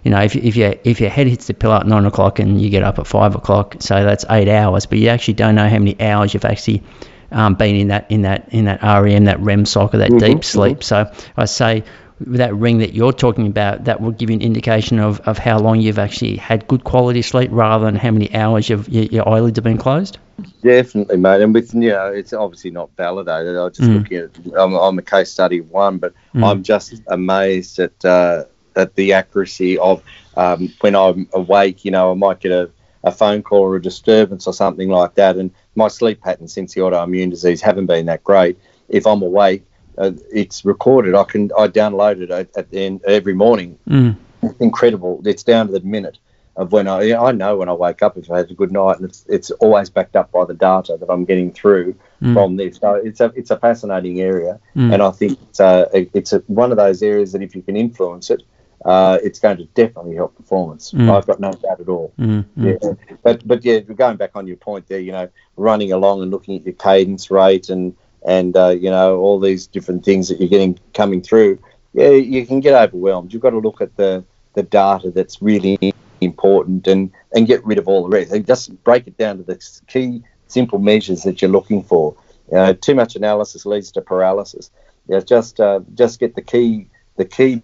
you 0.05 0.11
know 0.11 0.21
if, 0.21 0.37
if, 0.37 0.57
you, 0.57 0.79
if 0.85 1.01
your 1.01 1.11
head 1.11 1.27
hits 1.27 1.47
the 1.47 1.55
pillow 1.55 1.77
at 1.77 1.87
nine 1.87 2.07
o'clock 2.07 2.39
and 2.39 2.61
you 2.61 2.71
get 2.71 2.83
up 2.83 2.99
at 2.99 3.07
five 3.07 3.35
o'clock, 3.35 3.77
so 3.81 4.03
that's 4.05 4.25
eight 4.31 4.49
hours, 4.49 4.87
but 4.87 4.99
you 4.99 5.09
actually 5.09 5.35
don't 5.35 5.55
know 5.55 5.69
how 5.69 5.79
many 5.79 6.01
hours 6.01 6.35
you've 6.35 6.45
actually 6.45 6.83
um, 7.33 7.55
been 7.55 7.77
in 7.77 7.89
that 7.89 8.11
in 8.11 8.23
that 8.23 8.49
in 8.51 8.67
that 8.67 8.83
REM, 8.83 9.25
that 9.25 9.41
REM 9.41 9.67
cycle, 9.67 9.99
that 9.99 10.11
mm-hmm, 10.11 10.19
deep 10.19 10.45
sleep. 10.45 10.79
Mm-hmm. 10.79 11.13
So 11.13 11.27
I 11.37 11.45
say 11.47 11.85
that 12.27 12.55
ring 12.55 12.79
that 12.79 12.95
you're 12.95 13.13
talking 13.13 13.47
about, 13.47 13.85
that 13.85 14.01
will 14.01 14.13
give 14.13 14.31
you 14.31 14.37
an 14.37 14.43
indication 14.43 14.99
of, 14.99 15.21
of 15.21 15.39
how 15.39 15.59
long 15.59 15.81
you've 15.81 15.99
actually 15.99 16.37
had 16.37 16.67
good 16.69 16.85
quality 16.85 17.23
sleep 17.23 17.51
rather 17.53 17.85
than 17.85 17.97
how 17.97 18.11
many 18.11 18.33
hours 18.35 18.69
your, 18.69 18.81
your 18.83 19.29
eyelids 19.29 19.57
have 19.57 19.65
been 19.65 19.79
closed? 19.79 20.19
Definitely, 20.63 21.17
mate. 21.17 21.41
And 21.41 21.55
with, 21.55 21.75
you 21.75 21.91
know, 21.91 22.07
it's 22.07 22.33
obviously 22.33 22.71
not 22.71 22.91
validated. 22.97 23.57
I 23.57 23.65
was 23.65 23.77
just 23.77 23.91
mm. 23.91 23.99
looking 23.99 24.19
at, 24.19 24.59
I'm, 24.59 24.75
I'm, 24.75 24.99
a 24.99 25.03
case 25.03 25.31
study 25.31 25.59
of 25.59 25.71
one, 25.71 25.99
but 25.99 26.15
mm. 26.35 26.45
I'm 26.45 26.63
just 26.63 27.01
amazed 27.09 27.79
at, 27.79 28.05
uh, 28.05 28.45
at 28.77 28.95
the 28.95 29.13
accuracy 29.13 29.79
of 29.79 30.03
um, 30.37 30.73
when 30.81 30.97
I'm 30.97 31.29
awake, 31.33 31.85
you 31.85 31.91
know, 31.91 32.11
I 32.11 32.15
might 32.15 32.41
get 32.41 32.53
a, 32.53 32.71
a 33.05 33.13
phone 33.13 33.43
call 33.43 33.61
or 33.61 33.77
a 33.77 33.83
disturbance 33.83 34.47
or 34.47 34.53
something 34.53 34.89
like 34.89 35.15
that. 35.15 35.37
And 35.37 35.51
my 35.75 35.89
sleep 35.89 36.21
patterns 36.21 36.53
since 36.53 36.75
the 36.75 36.81
autoimmune 36.81 37.31
disease 37.31 37.61
haven't 37.61 37.87
been 37.87 38.07
that 38.07 38.25
great. 38.25 38.59
If 38.89 39.07
I'm 39.07 39.23
awake, 39.23 39.65
uh, 39.99 40.13
it's 40.33 40.65
recorded. 40.65 41.15
I 41.15 41.25
can 41.25 41.51
I 41.59 41.69
download 41.69 42.23
it 42.23 42.31
at, 42.31 42.57
at 42.57 42.71
the 42.71 42.81
end 42.81 43.03
every 43.05 43.35
morning. 43.35 43.79
Mm. 43.89 44.17
It's 44.43 44.61
incredible. 44.61 45.21
It's 45.25 45.43
down 45.43 45.67
to 45.67 45.73
the 45.73 45.81
minute 45.81 46.19
of 46.57 46.73
when 46.73 46.87
I 46.87 47.15
I 47.15 47.33
know 47.33 47.57
when 47.57 47.69
I 47.69 47.73
wake 47.73 48.03
up 48.03 48.17
if 48.19 48.31
I 48.31 48.39
had 48.39 48.51
a 48.51 48.55
good 48.55 48.73
night, 48.73 48.97
and 48.99 49.09
it's 49.09 49.25
it's 49.29 49.51
always 49.53 49.91
backed 49.91 50.17
up 50.17 50.31
by 50.33 50.45
the 50.45 50.55
data 50.55 50.97
that 50.99 51.11
I'm 51.11 51.25
getting 51.25 51.53
through 51.53 51.95
mm. 52.21 52.35
from 52.35 52.57
this. 52.57 52.77
So 52.77 52.95
it's 52.95 53.21
a 53.21 53.33
it's 53.37 53.51
a 53.51 53.59
fascinating 53.59 54.21
area, 54.21 54.61
mm. 54.77 54.93
and 54.93 55.03
I 55.03 55.11
think 55.11 55.39
it's 55.43 55.61
a, 55.61 55.89
it's 55.93 56.33
a, 56.33 56.39
one 56.47 56.71
of 56.71 56.77
those 56.77 57.03
areas 57.03 57.33
that 57.33 57.43
if 57.43 57.55
you 57.55 57.63
can 57.63 57.77
influence 57.77 58.31
it, 58.31 58.43
uh, 58.85 59.19
it's 59.23 59.39
going 59.39 59.57
to 59.59 59.65
definitely 59.75 60.17
help 60.17 60.37
performance. 60.37 60.93
Mm. 60.93 61.11
I've 61.11 61.27
got 61.27 61.41
no 61.41 61.53
doubt 61.53 61.81
at 61.81 61.89
all. 61.89 62.13
Mm, 62.19 62.45
mm. 62.59 62.79
Yeah. 62.83 63.17
But 63.23 63.47
but 63.47 63.65
yeah, 63.65 63.81
going 63.81 64.17
back 64.17 64.33
on 64.35 64.47
your 64.47 64.57
point 64.57 64.89
there, 64.89 64.99
you 64.99 65.13
know, 65.13 65.29
running 65.57 65.93
along 65.93 66.23
and 66.23 66.31
looking 66.31 66.57
at 66.57 66.65
your 66.65 66.75
cadence 66.75 67.31
rate 67.31 67.69
and 67.69 67.95
and 68.27 68.57
uh, 68.57 68.69
you 68.71 68.91
know 68.91 69.19
all 69.19 69.39
these 69.39 69.67
different 69.67 70.05
things 70.05 70.29
that 70.29 70.41
you're 70.41 70.49
getting 70.49 70.79
coming 70.95 71.23
through, 71.23 71.59
yeah, 71.93 72.11
you 72.11 72.47
can 72.47 72.61
get 72.61 72.75
overwhelmed. 72.75 73.33
You've 73.33 73.43
got 73.43 73.51
to 73.51 73.59
look 73.59 73.81
at 73.81 73.97
the 73.97 74.25
the 74.55 74.63
data 74.63 75.11
that's 75.11 75.41
really 75.41 75.95
important 76.21 76.87
and 76.87 77.11
and 77.35 77.47
get 77.47 77.65
rid 77.65 77.79
of 77.79 77.89
all 77.89 78.03
the 78.03 78.09
rest. 78.09 78.33
And 78.33 78.47
Just 78.47 78.83
break 78.85 79.07
it 79.07 79.17
down 79.17 79.39
to 79.39 79.43
the 79.45 79.63
key 79.87 80.23
simple 80.49 80.79
measures 80.79 81.23
that 81.23 81.41
you're 81.41 81.51
looking 81.51 81.83
for. 81.83 82.17
You 82.51 82.59
know, 82.59 82.73
too 82.75 82.95
much 82.95 83.17
analysis 83.17 83.65
leads 83.65 83.93
to 83.93 84.03
paralysis. 84.03 84.71
Yeah, 85.09 85.21
just 85.21 85.61
uh, 85.61 85.81
just 85.95 86.21
get 86.21 86.35
the 86.35 86.43
key 86.43 86.89
the 87.17 87.25
key 87.25 87.63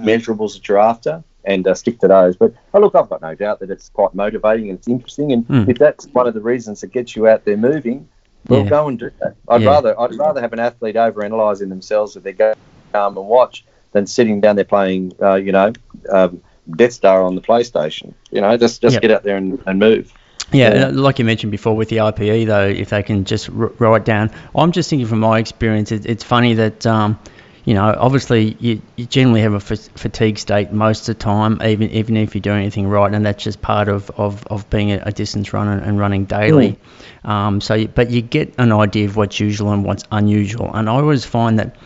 measurables 0.00 0.54
that 0.54 0.68
you're 0.68 0.78
after 0.78 1.22
and 1.44 1.66
uh, 1.66 1.74
stick 1.74 1.98
to 2.00 2.08
those. 2.08 2.36
But 2.36 2.54
oh, 2.74 2.80
look, 2.80 2.94
I've 2.94 3.08
got 3.08 3.22
no 3.22 3.34
doubt 3.34 3.60
that 3.60 3.70
it's 3.70 3.88
quite 3.90 4.14
motivating 4.14 4.70
and 4.70 4.78
it's 4.78 4.88
interesting. 4.88 5.32
And 5.32 5.46
mm. 5.48 5.68
if 5.68 5.78
that's 5.78 6.06
one 6.06 6.26
of 6.26 6.34
the 6.34 6.40
reasons 6.40 6.80
that 6.80 6.92
gets 6.92 7.16
you 7.16 7.26
out 7.26 7.44
there 7.44 7.56
moving, 7.56 8.08
well, 8.48 8.64
yeah. 8.64 8.70
go 8.70 8.88
and 8.88 8.98
do 8.98 9.10
that. 9.20 9.36
I'd 9.48 9.62
yeah. 9.62 9.68
rather 9.70 10.00
I'd 10.00 10.14
rather 10.16 10.40
have 10.40 10.52
an 10.52 10.58
athlete 10.58 10.96
over 10.96 11.22
analysing 11.22 11.68
themselves 11.68 12.14
with 12.14 12.24
their 12.24 12.54
Garmin 12.92 13.24
watch 13.24 13.64
than 13.92 14.06
sitting 14.06 14.40
down 14.40 14.56
there 14.56 14.64
playing, 14.64 15.12
uh, 15.20 15.34
you 15.34 15.52
know, 15.52 15.72
um, 16.10 16.42
Death 16.76 16.92
Star 16.92 17.22
on 17.22 17.34
the 17.34 17.40
PlayStation. 17.40 18.14
You 18.30 18.40
know, 18.40 18.56
just 18.56 18.82
just 18.82 18.94
yep. 18.94 19.02
get 19.02 19.10
out 19.10 19.22
there 19.22 19.36
and, 19.36 19.62
and 19.66 19.78
move. 19.78 20.12
Yeah, 20.50 20.74
yeah, 20.74 20.86
like 20.88 21.18
you 21.18 21.24
mentioned 21.24 21.50
before 21.50 21.74
with 21.74 21.88
the 21.88 21.96
RPE 21.98 22.46
though, 22.46 22.66
if 22.66 22.90
they 22.90 23.02
can 23.02 23.24
just 23.24 23.48
r- 23.48 23.72
write 23.78 24.04
down. 24.04 24.30
I'm 24.54 24.72
just 24.72 24.90
thinking 24.90 25.06
from 25.06 25.20
my 25.20 25.38
experience, 25.38 25.92
it, 25.92 26.04
it's 26.04 26.24
funny 26.24 26.54
that 26.54 26.84
um, 26.86 27.18
you 27.64 27.74
know, 27.74 27.94
obviously 27.96 28.56
you, 28.58 28.82
you 28.96 29.06
generally 29.06 29.42
have 29.42 29.52
a 29.52 29.56
f- 29.56 29.88
fatigue 29.94 30.38
state 30.38 30.72
most 30.72 31.08
of 31.08 31.16
the 31.16 31.22
time, 31.22 31.60
even 31.64 31.90
even 31.90 32.16
if 32.16 32.34
you're 32.34 32.42
doing 32.42 32.58
anything 32.58 32.88
right, 32.88 33.12
and 33.12 33.24
that's 33.24 33.44
just 33.44 33.62
part 33.62 33.88
of, 33.88 34.10
of, 34.10 34.46
of 34.48 34.68
being 34.68 34.90
a, 34.92 35.02
a 35.06 35.12
distance 35.12 35.52
runner 35.52 35.78
and 35.78 35.98
running 35.98 36.24
daily. 36.24 36.78
Mm. 37.24 37.28
Um, 37.28 37.60
so, 37.60 37.74
you, 37.74 37.88
but 37.88 38.10
you 38.10 38.20
get 38.20 38.54
an 38.58 38.72
idea 38.72 39.06
of 39.06 39.16
what's 39.16 39.38
usual 39.38 39.72
and 39.72 39.84
what's 39.84 40.04
unusual, 40.10 40.70
and 40.74 40.88
I 40.88 40.94
always 40.94 41.24
find 41.24 41.58
that 41.60 41.76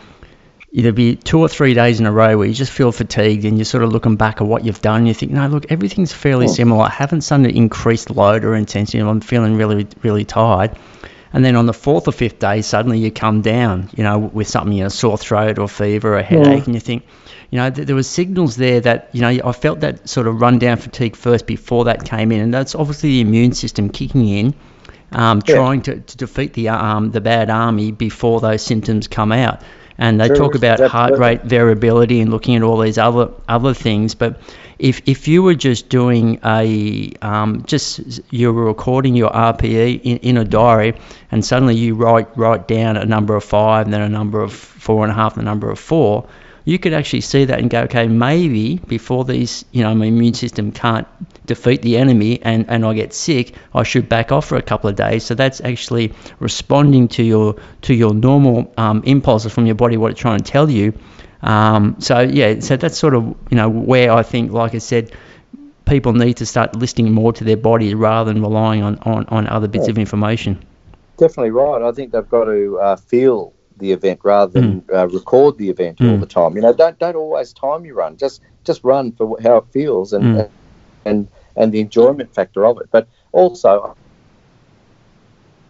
there'll 0.73 0.93
be 0.93 1.15
two 1.15 1.39
or 1.39 1.47
three 1.47 1.73
days 1.73 1.99
in 1.99 2.05
a 2.05 2.11
row 2.11 2.37
where 2.37 2.47
you 2.47 2.53
just 2.53 2.71
feel 2.71 2.91
fatigued 2.91 3.45
and 3.45 3.57
you're 3.57 3.65
sort 3.65 3.83
of 3.83 3.91
looking 3.91 4.15
back 4.15 4.41
at 4.41 4.47
what 4.47 4.65
you've 4.65 4.81
done. 4.81 4.97
And 4.97 5.07
you 5.07 5.13
think, 5.13 5.31
no, 5.31 5.47
look, 5.47 5.71
everything's 5.71 6.11
fairly 6.11 6.47
mm. 6.47 6.49
similar. 6.49 6.83
I 6.83 6.89
haven't 6.89 7.21
suddenly 7.21 7.55
increased 7.55 8.09
load 8.09 8.43
or 8.43 8.53
intensity. 8.53 8.99
I'm 8.99 9.21
feeling 9.21 9.55
really, 9.55 9.87
really 10.03 10.25
tired. 10.25 10.77
And 11.37 11.45
then 11.45 11.55
on 11.55 11.67
the 11.67 11.73
fourth 11.73 12.07
or 12.07 12.11
fifth 12.11 12.39
day, 12.39 12.63
suddenly 12.63 12.97
you 12.97 13.11
come 13.11 13.43
down, 13.43 13.91
you 13.95 14.03
know, 14.03 14.17
with 14.17 14.47
something, 14.47 14.73
you 14.73 14.81
know, 14.81 14.89
sore 14.89 15.19
throat 15.19 15.59
or 15.59 15.67
fever 15.67 16.15
or 16.15 16.17
a 16.17 16.23
headache, 16.23 16.47
yeah. 16.47 16.63
and 16.65 16.73
you 16.73 16.79
think, 16.79 17.05
you 17.51 17.59
know, 17.59 17.69
th- 17.69 17.85
there 17.85 17.95
were 17.95 18.01
signals 18.01 18.55
there 18.55 18.79
that, 18.79 19.09
you 19.13 19.21
know, 19.21 19.27
I 19.27 19.51
felt 19.51 19.81
that 19.81 20.09
sort 20.09 20.25
of 20.25 20.41
rundown 20.41 20.77
fatigue 20.77 21.15
first 21.15 21.45
before 21.45 21.85
that 21.85 22.05
came 22.05 22.31
in, 22.31 22.39
and 22.39 22.51
that's 22.51 22.73
obviously 22.73 23.09
the 23.09 23.21
immune 23.21 23.51
system 23.51 23.89
kicking 23.89 24.27
in, 24.27 24.55
um, 25.11 25.43
yeah. 25.45 25.57
trying 25.57 25.83
to, 25.83 25.99
to 25.99 26.17
defeat 26.17 26.53
the 26.53 26.69
um, 26.69 27.11
the 27.11 27.21
bad 27.21 27.51
army 27.51 27.91
before 27.91 28.41
those 28.41 28.63
symptoms 28.63 29.07
come 29.07 29.31
out. 29.31 29.61
And 29.97 30.19
they 30.19 30.27
talk 30.27 30.55
about 30.55 30.79
heart 30.79 31.17
rate 31.17 31.43
variability 31.43 32.21
and 32.21 32.31
looking 32.31 32.55
at 32.55 32.63
all 32.63 32.77
these 32.79 32.97
other 32.97 33.29
other 33.47 33.73
things. 33.73 34.15
But 34.15 34.39
if 34.79 35.01
if 35.07 35.27
you 35.27 35.41
were 35.41 35.55
just 35.55 35.89
doing 35.89 36.39
a 36.45 37.11
um, 37.21 37.63
just 37.65 38.21
you 38.31 38.53
were 38.53 38.65
recording 38.65 39.15
your 39.15 39.31
RPE 39.31 40.01
in, 40.03 40.17
in, 40.17 40.37
a 40.37 40.45
diary, 40.45 40.93
and 41.31 41.43
suddenly 41.43 41.75
you 41.75 41.95
write 41.95 42.27
write 42.37 42.67
down 42.67 42.97
a 42.97 43.05
number 43.05 43.35
of 43.35 43.43
five, 43.43 43.85
and 43.85 43.93
then 43.93 44.01
a 44.01 44.09
number 44.09 44.41
of 44.41 44.53
four 44.53 45.03
and 45.03 45.11
a 45.11 45.15
half, 45.15 45.33
and 45.33 45.41
a 45.41 45.45
number 45.45 45.69
of 45.69 45.79
four, 45.79 46.27
you 46.67 46.77
could 46.77 46.93
actually 46.93 47.21
see 47.21 47.45
that 47.45 47.59
and 47.59 47.69
go, 47.69 47.81
okay, 47.81 48.07
maybe 48.07 48.75
before 48.75 49.23
these, 49.23 49.63
you 49.71 49.83
know, 49.83 49.95
my 49.95 50.05
immune 50.05 50.33
system 50.33 50.71
can't 50.71 51.07
defeat 51.45 51.81
the 51.81 51.97
enemy 51.97 52.41
and, 52.41 52.65
and 52.69 52.85
I 52.85 52.93
get 52.93 53.13
sick, 53.13 53.55
I 53.73 53.83
should 53.83 54.09
back 54.09 54.31
off 54.31 54.45
for 54.45 54.57
a 54.57 54.61
couple 54.61 54.89
of 54.89 54.95
days. 54.95 55.23
So 55.23 55.33
that's 55.33 55.61
actually 55.61 56.13
responding 56.39 57.07
to 57.09 57.23
your 57.23 57.55
to 57.83 57.93
your 57.93 58.13
normal 58.13 58.73
um, 58.77 59.01
impulses 59.05 59.53
from 59.53 59.65
your 59.65 59.75
body, 59.75 59.97
what 59.97 60.11
it's 60.11 60.19
trying 60.19 60.39
to 60.39 60.51
tell 60.51 60.69
you 60.69 60.93
um, 61.41 61.97
so 61.99 62.19
yeah, 62.21 62.59
so 62.59 62.77
that's 62.77 62.97
sort 62.97 63.15
of 63.15 63.23
you 63.49 63.57
know 63.57 63.69
where 63.69 64.11
I 64.11 64.23
think, 64.23 64.51
like 64.51 64.75
I 64.75 64.79
said, 64.79 65.11
people 65.85 66.13
need 66.13 66.37
to 66.37 66.45
start 66.45 66.75
listening 66.75 67.13
more 67.13 67.33
to 67.33 67.43
their 67.43 67.57
body 67.57 67.93
rather 67.93 68.33
than 68.33 68.41
relying 68.41 68.83
on, 68.83 68.97
on, 68.99 69.25
on 69.25 69.47
other 69.47 69.67
bits 69.67 69.87
yeah. 69.87 69.91
of 69.91 69.97
information. 69.97 70.63
Definitely 71.17 71.51
right. 71.51 71.81
I 71.81 71.91
think 71.91 72.11
they've 72.11 72.29
got 72.29 72.45
to 72.45 72.79
uh, 72.79 72.95
feel 72.95 73.53
the 73.77 73.91
event 73.91 74.21
rather 74.23 74.51
than 74.51 74.81
mm. 74.81 74.93
uh, 74.93 75.07
record 75.07 75.57
the 75.57 75.69
event 75.69 75.99
mm. 75.99 76.11
all 76.11 76.17
the 76.17 76.25
time. 76.25 76.55
You 76.55 76.61
know, 76.61 76.73
don't 76.73 76.97
don't 76.99 77.15
always 77.15 77.53
time 77.53 77.85
your 77.85 77.95
run. 77.95 78.17
Just 78.17 78.41
just 78.63 78.83
run 78.83 79.11
for 79.11 79.37
how 79.41 79.57
it 79.57 79.65
feels 79.71 80.13
and 80.13 80.23
mm. 80.23 80.49
and 81.05 81.27
and 81.55 81.71
the 81.71 81.79
enjoyment 81.79 82.33
factor 82.33 82.65
of 82.65 82.79
it. 82.79 82.89
But 82.91 83.07
also, 83.31 83.95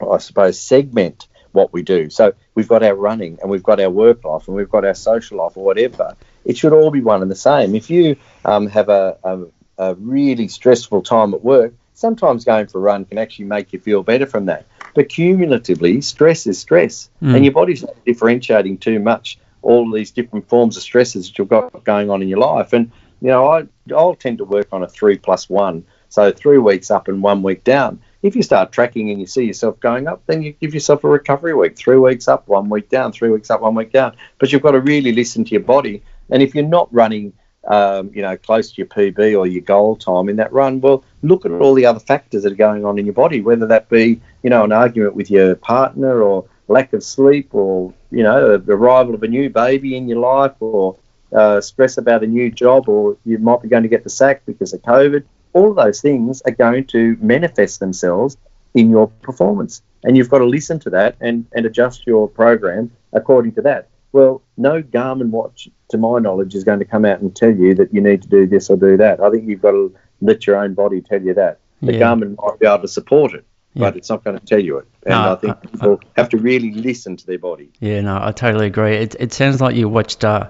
I 0.01 0.17
suppose 0.17 0.59
segment 0.59 1.27
what 1.51 1.73
we 1.73 1.81
do. 1.81 2.09
So 2.09 2.34
we've 2.55 2.67
got 2.67 2.84
our 2.84 2.95
running 2.95 3.39
and 3.41 3.49
we've 3.49 3.63
got 3.63 3.79
our 3.79 3.89
work 3.89 4.23
life 4.23 4.47
and 4.47 4.55
we've 4.55 4.69
got 4.69 4.85
our 4.85 4.93
social 4.93 5.38
life 5.38 5.57
or 5.57 5.65
whatever. 5.65 6.15
It 6.45 6.57
should 6.57 6.73
all 6.73 6.91
be 6.91 7.01
one 7.01 7.21
and 7.21 7.31
the 7.31 7.35
same. 7.35 7.75
If 7.75 7.89
you 7.89 8.17
um, 8.45 8.67
have 8.67 8.89
a, 8.89 9.17
a, 9.23 9.39
a 9.77 9.95
really 9.95 10.47
stressful 10.47 11.01
time 11.01 11.34
at 11.34 11.43
work, 11.43 11.73
sometimes 11.93 12.45
going 12.45 12.67
for 12.67 12.77
a 12.77 12.81
run 12.81 13.05
can 13.05 13.17
actually 13.17 13.45
make 13.45 13.73
you 13.73 13.79
feel 13.79 14.03
better 14.03 14.27
from 14.27 14.45
that. 14.45 14.65
But 14.97 15.09
cumulatively, 15.09 16.01
stress 16.01 16.47
is 16.47 16.57
stress, 16.57 17.11
mm. 17.21 17.35
and 17.35 17.45
your 17.45 17.53
body's 17.53 17.83
not 17.83 18.03
differentiating 18.03 18.79
too 18.79 18.97
much 18.97 19.37
all 19.61 19.91
these 19.91 20.09
different 20.09 20.49
forms 20.49 20.75
of 20.75 20.81
stresses 20.81 21.27
that 21.27 21.37
you've 21.37 21.49
got 21.49 21.83
going 21.83 22.09
on 22.09 22.23
in 22.23 22.27
your 22.27 22.39
life. 22.39 22.73
And 22.73 22.91
you 23.21 23.27
know, 23.27 23.47
I 23.47 23.67
I'll 23.95 24.15
tend 24.15 24.39
to 24.39 24.43
work 24.43 24.69
on 24.71 24.81
a 24.81 24.87
three 24.87 25.19
plus 25.19 25.47
one, 25.47 25.85
so 26.09 26.31
three 26.31 26.57
weeks 26.57 26.89
up 26.89 27.07
and 27.09 27.21
one 27.21 27.43
week 27.43 27.63
down. 27.63 28.01
If 28.23 28.35
you 28.35 28.41
start 28.41 28.71
tracking 28.71 29.11
and 29.11 29.19
you 29.19 29.27
see 29.27 29.43
yourself 29.43 29.79
going 29.79 30.07
up, 30.07 30.23
then 30.25 30.41
you 30.41 30.53
give 30.53 30.73
yourself 30.73 31.03
a 31.03 31.09
recovery 31.09 31.53
week, 31.53 31.77
three 31.77 31.97
weeks 31.97 32.27
up, 32.27 32.47
one 32.47 32.67
week 32.67 32.89
down, 32.89 33.11
three 33.11 33.29
weeks 33.29 33.51
up, 33.51 33.61
one 33.61 33.75
week 33.75 33.91
down. 33.91 34.15
But 34.39 34.51
you've 34.51 34.63
got 34.63 34.71
to 34.71 34.81
really 34.81 35.11
listen 35.11 35.43
to 35.43 35.51
your 35.51 35.61
body. 35.61 36.01
And 36.31 36.41
if 36.41 36.55
you're 36.55 36.65
not 36.65 36.91
running, 36.91 37.33
um, 37.68 38.11
you 38.14 38.22
know, 38.22 38.38
close 38.38 38.72
to 38.72 38.77
your 38.77 38.88
PB 38.88 39.38
or 39.38 39.45
your 39.48 39.61
goal 39.61 39.95
time 39.95 40.30
in 40.30 40.35
that 40.38 40.52
run, 40.53 40.81
well, 40.81 41.03
look 41.22 41.45
at 41.45 41.52
all 41.52 41.73
the 41.73 41.85
other 41.85 41.99
factors 41.99 42.44
that 42.44 42.52
are 42.52 42.56
going 42.56 42.85
on 42.85 42.98
in 42.98 43.06
your 43.06 43.14
body, 43.14 43.41
whether 43.41 43.68
that 43.68 43.89
be, 43.89 44.22
you 44.44 44.49
know, 44.49 44.64
an 44.64 44.72
argument 44.72 45.15
with 45.15 45.30
your 45.30 45.56
partner 45.56 46.22
or 46.22 46.45
lack 46.68 46.94
of 46.94 47.03
sleep 47.03 47.53
or, 47.53 47.94
you 48.11 48.23
know, 48.23 48.57
the 48.57 48.73
arrival 48.73 49.14
of 49.14 49.23
a 49.23 49.27
new 49.27 49.49
baby 49.49 49.95
in 49.95 50.07
your 50.07 50.19
life 50.19 50.53
or 50.60 50.98
uh, 51.34 51.60
stress 51.61 51.98
about 51.98 52.23
a 52.23 52.27
new 52.27 52.49
job 52.49 52.88
or 52.88 53.18
you 53.26 53.38
might 53.38 53.61
be 53.61 53.68
going 53.68 53.84
to 53.84 53.89
get 53.89 54.03
the 54.03 54.10
sack 54.10 54.44
because 54.45 54.73
of 54.73 54.81
COVID 54.81 55.23
all 55.57 55.72
of 55.72 55.76
those 55.76 56.02
things 56.02 56.41
are 56.44 56.52
going 56.52 56.85
to 56.85 57.18
manifest 57.19 57.80
themselves 57.80 58.38
in 58.73 58.89
your 58.89 59.07
performance. 59.07 59.81
And 60.03 60.15
you've 60.15 60.30
got 60.30 60.39
to 60.39 60.45
listen 60.45 60.80
to 60.81 60.89
that 60.91 61.15
and, 61.19 61.45
and 61.53 61.65
adjust 61.65 62.06
your 62.06 62.27
program 62.27 62.91
according 63.11 63.53
to 63.53 63.61
that. 63.64 63.88
Well, 64.11 64.41
no 64.57 64.81
Garmin 64.81 65.29
watch, 65.29 65.69
to 65.89 65.97
my 65.97 66.19
knowledge, 66.19 66.55
is 66.55 66.63
going 66.63 66.79
to 66.79 66.85
come 66.85 67.05
out 67.05 67.21
and 67.21 67.35
tell 67.35 67.53
you 67.53 67.75
that 67.75 67.93
you 67.93 68.01
need 68.01 68.21
to 68.23 68.27
do 68.27 68.47
this 68.47 68.69
or 68.69 68.77
do 68.77 68.97
that. 68.97 69.21
I 69.21 69.29
think 69.29 69.47
you've 69.47 69.61
got 69.61 69.71
to 69.71 69.95
let 70.21 70.47
your 70.47 70.57
own 70.57 70.73
body 70.73 71.01
tell 71.01 71.21
you 71.21 71.34
that. 71.35 71.59
The 71.81 71.93
yeah. 71.93 71.99
Garmin 71.99 72.35
might 72.41 72.59
be 72.59 72.65
able 72.65 72.79
to 72.79 72.88
support 72.88 73.34
it, 73.34 73.45
yeah. 73.73 73.81
but 73.81 73.97
it's 73.97 74.09
not 74.09 74.23
going 74.23 74.39
to 74.39 74.45
tell 74.45 74.59
you 74.59 74.79
it. 74.79 74.88
And 75.03 75.11
no, 75.11 75.34
I 75.34 75.35
think 75.35 75.57
I, 75.57 75.59
people 75.59 75.99
I, 76.03 76.19
have 76.19 76.29
to 76.29 76.38
really 76.38 76.73
listen 76.73 77.15
to 77.17 77.25
their 77.27 77.38
body. 77.38 77.69
Yeah, 77.79 78.01
no, 78.01 78.19
I 78.19 78.31
totally 78.31 78.65
agree. 78.65 78.95
It, 78.95 79.15
it 79.19 79.34
sounds 79.34 79.61
like 79.61 79.75
you 79.75 79.88
watched 79.88 80.25
uh, 80.25 80.49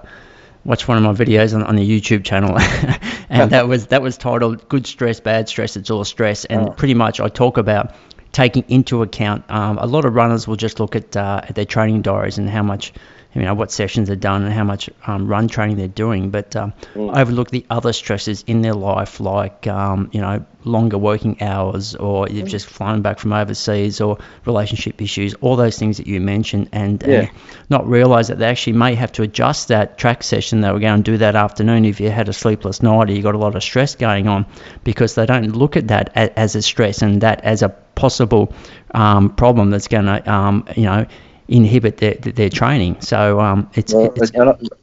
watched 0.64 0.88
one 0.88 0.96
of 0.96 1.04
my 1.04 1.12
videos 1.12 1.54
on, 1.54 1.62
on 1.62 1.76
the 1.76 1.86
YouTube 1.86 2.24
channel, 2.24 2.56
and 3.28 3.50
that 3.52 3.68
was 3.68 3.88
that 3.88 4.00
was 4.00 4.16
titled 4.16 4.66
"Good 4.70 4.86
Stress, 4.86 5.20
Bad 5.20 5.50
Stress, 5.50 5.76
It's 5.76 5.90
All 5.90 6.04
Stress," 6.04 6.46
and 6.46 6.70
oh. 6.70 6.72
pretty 6.72 6.94
much 6.94 7.20
I 7.20 7.28
talk 7.28 7.58
about 7.58 7.94
taking 8.32 8.64
into 8.68 9.02
account. 9.02 9.44
Um, 9.48 9.78
a 9.78 9.86
lot 9.86 10.04
of 10.04 10.14
runners 10.14 10.46
will 10.46 10.56
just 10.56 10.80
look 10.80 10.96
at 10.96 11.16
uh, 11.16 11.40
at 11.44 11.54
their 11.54 11.64
training 11.64 12.02
diaries 12.02 12.38
and 12.38 12.48
how 12.48 12.62
much 12.62 12.92
you 13.34 13.42
know 13.42 13.54
what 13.54 13.70
sessions 13.70 14.08
are 14.10 14.16
done 14.16 14.42
and 14.42 14.52
how 14.52 14.64
much 14.64 14.88
um, 15.06 15.28
run 15.28 15.48
training 15.48 15.76
they're 15.76 15.86
doing, 15.86 16.30
but 16.30 16.56
um, 16.56 16.72
mm. 16.94 17.16
overlook 17.16 17.50
the 17.50 17.64
other 17.68 17.92
stresses 17.92 18.42
in 18.46 18.62
their 18.62 18.74
life, 18.74 19.20
like 19.20 19.66
um, 19.66 20.10
you 20.12 20.20
know 20.20 20.44
longer 20.64 20.98
working 20.98 21.40
hours, 21.42 21.94
or 21.94 22.28
you've 22.28 22.46
mm. 22.46 22.50
just 22.50 22.66
flown 22.66 23.02
back 23.02 23.18
from 23.18 23.32
overseas, 23.32 24.00
or 24.00 24.18
relationship 24.46 25.00
issues, 25.02 25.34
all 25.34 25.56
those 25.56 25.78
things 25.78 25.98
that 25.98 26.06
you 26.06 26.20
mentioned, 26.20 26.68
and, 26.72 27.02
yeah. 27.06 27.20
and 27.20 27.30
not 27.68 27.86
realize 27.86 28.28
that 28.28 28.38
they 28.38 28.46
actually 28.46 28.72
may 28.72 28.94
have 28.94 29.12
to 29.12 29.22
adjust 29.22 29.68
that 29.68 29.98
track 29.98 30.22
session 30.22 30.60
they 30.60 30.72
were 30.72 30.80
going 30.80 31.02
to 31.02 31.10
do 31.10 31.18
that 31.18 31.36
afternoon 31.36 31.84
if 31.84 32.00
you 32.00 32.10
had 32.10 32.28
a 32.28 32.32
sleepless 32.32 32.82
night 32.82 33.10
or 33.10 33.12
you 33.12 33.22
got 33.22 33.34
a 33.34 33.38
lot 33.38 33.54
of 33.54 33.62
stress 33.62 33.94
going 33.94 34.26
on, 34.26 34.46
because 34.84 35.14
they 35.14 35.26
don't 35.26 35.52
look 35.52 35.76
at 35.76 35.88
that 35.88 36.16
as 36.16 36.56
a 36.56 36.62
stress 36.62 37.02
and 37.02 37.20
that 37.20 37.44
as 37.44 37.62
a 37.62 37.68
possible 37.98 38.52
um, 38.94 39.28
problem 39.34 39.70
that's 39.70 39.88
going 39.88 40.06
to 40.06 40.32
um, 40.32 40.64
you 40.76 40.84
know 40.84 41.04
inhibit 41.48 41.96
their, 41.96 42.14
their 42.14 42.50
training. 42.50 43.00
So 43.00 43.40
um, 43.40 43.70
it's, 43.74 43.92
well, 43.92 44.12
it's 44.14 44.30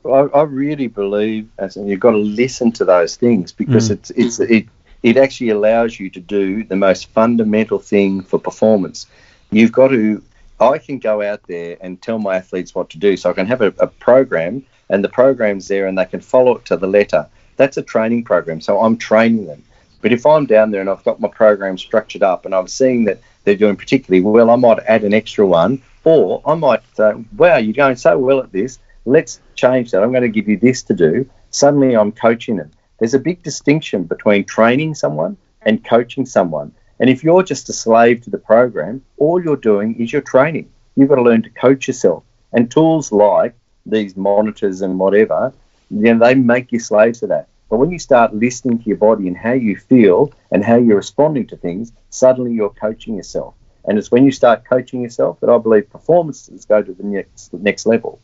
I, 0.06 0.10
I, 0.10 0.42
really 0.42 0.88
believe, 0.88 1.48
as 1.60 1.78
you've 1.78 2.00
got 2.00 2.12
to 2.12 2.18
listen 2.18 2.72
to 2.74 2.86
those 2.86 3.16
things 3.16 3.52
because 3.52 3.90
mm. 3.90 3.94
it's 3.94 4.10
it's 4.12 4.40
it 4.40 4.66
it 5.02 5.18
actually 5.18 5.50
allows 5.50 6.00
you 6.00 6.10
to 6.10 6.20
do 6.20 6.64
the 6.64 6.76
most 6.76 7.08
fundamental 7.12 7.80
thing 7.80 8.22
for 8.22 8.40
performance. 8.40 9.08
You've 9.52 9.72
got 9.72 9.90
to. 9.90 10.22
I 10.60 10.78
can 10.78 11.00
go 11.00 11.22
out 11.22 11.42
there 11.48 11.78
and 11.82 12.02
tell 12.02 12.18
my 12.18 12.38
athletes 12.38 12.74
what 12.74 12.90
to 12.92 12.98
do, 12.98 13.16
so 13.18 13.30
I 13.30 13.34
can 13.34 13.46
have 13.46 13.62
a, 13.62 13.74
a 13.80 13.88
program, 13.88 14.66
and 14.90 15.04
the 15.04 15.10
program's 15.10 15.68
there, 15.68 15.86
and 15.88 15.98
they 15.98 16.06
can 16.06 16.22
follow 16.22 16.58
it 16.58 16.66
to 16.66 16.78
the 16.78 16.88
letter. 16.88 17.28
That's 17.58 17.78
a 17.78 17.84
training 17.84 18.24
program, 18.24 18.60
so 18.62 18.82
I'm 18.82 18.98
training 18.98 19.48
them. 19.48 19.64
But 20.06 20.14
if 20.14 20.24
I'm 20.24 20.46
down 20.46 20.70
there 20.70 20.82
and 20.82 20.90
I've 20.92 21.04
got 21.04 21.20
my 21.20 21.30
program 21.30 21.80
structured 21.80 22.22
up, 22.22 22.46
and 22.46 22.54
I'm 22.54 22.68
seeing 22.68 23.06
that 23.06 23.22
they're 23.44 23.56
doing 23.56 23.76
particularly 23.76 24.22
well, 24.22 24.52
I 24.52 24.56
might 24.56 24.78
add 24.86 25.04
an 25.04 25.16
extra 25.16 25.48
one 25.48 25.82
or 26.04 26.44
I 26.46 26.54
might 26.54 26.84
say, 26.94 27.14
wow, 27.36 27.58
you're 27.58 27.74
going 27.74 27.96
so 27.96 28.16
well 28.20 28.40
at 28.40 28.52
this, 28.52 28.78
let's 29.06 29.42
change 29.56 29.90
that. 29.90 30.04
I'm 30.04 30.12
going 30.12 30.22
to 30.22 30.30
give 30.30 30.48
you 30.48 30.58
this 30.58 30.84
to 30.84 30.94
do. 30.94 31.28
Suddenly 31.50 31.98
I'm 31.98 32.12
coaching 32.12 32.58
them. 32.58 32.70
There's 33.00 33.16
a 33.16 33.20
big 33.20 33.42
distinction 33.42 34.04
between 34.04 34.46
training 34.46 34.94
someone 34.94 35.38
and 35.64 35.84
coaching 35.84 36.28
someone. 36.28 36.72
And 37.00 37.10
if 37.10 37.24
you're 37.24 37.42
just 37.42 37.70
a 37.70 37.74
slave 37.74 38.22
to 38.26 38.30
the 38.30 38.38
program, 38.38 39.02
all 39.18 39.44
you're 39.44 39.58
doing 39.58 39.96
is 39.96 40.14
you're 40.14 40.22
training. 40.22 40.70
You've 40.96 41.10
got 41.10 41.16
to 41.16 41.24
learn 41.24 41.42
to 41.42 41.50
coach 41.50 41.88
yourself. 41.88 42.24
And 42.54 42.70
tools 42.70 43.12
like 43.12 43.56
these 43.88 44.16
monitors 44.16 44.84
and 44.84 45.00
whatever, 45.00 45.52
you 45.90 46.14
know, 46.14 46.20
they 46.20 46.36
make 46.36 46.72
you 46.72 46.78
slaves 46.78 47.22
to 47.22 47.28
that. 47.34 47.48
But 47.70 47.78
when 47.78 47.92
you 47.92 48.00
start 48.00 48.36
listening 48.36 48.80
to 48.80 48.86
your 48.86 48.98
body 48.98 49.28
and 49.28 49.36
how 49.36 49.54
you 49.54 49.76
feel 49.76 50.32
and 50.52 50.64
how 50.64 50.76
you're 50.76 50.98
responding 50.98 51.48
to 51.48 51.58
things, 51.58 51.92
suddenly 52.10 52.54
you're 52.54 52.70
coaching 52.70 53.16
yourself. 53.16 53.56
And 53.86 53.98
it's 53.98 54.12
when 54.12 54.26
you 54.26 54.32
start 54.32 54.66
coaching 54.66 55.02
yourself 55.02 55.40
that 55.42 55.50
I 55.50 55.58
believe 55.58 55.90
performances 55.90 56.66
go 56.66 56.82
to 56.82 56.94
the 56.94 57.04
next 57.04 57.50
the 57.50 57.60
next 57.60 57.86
level. 57.86 58.20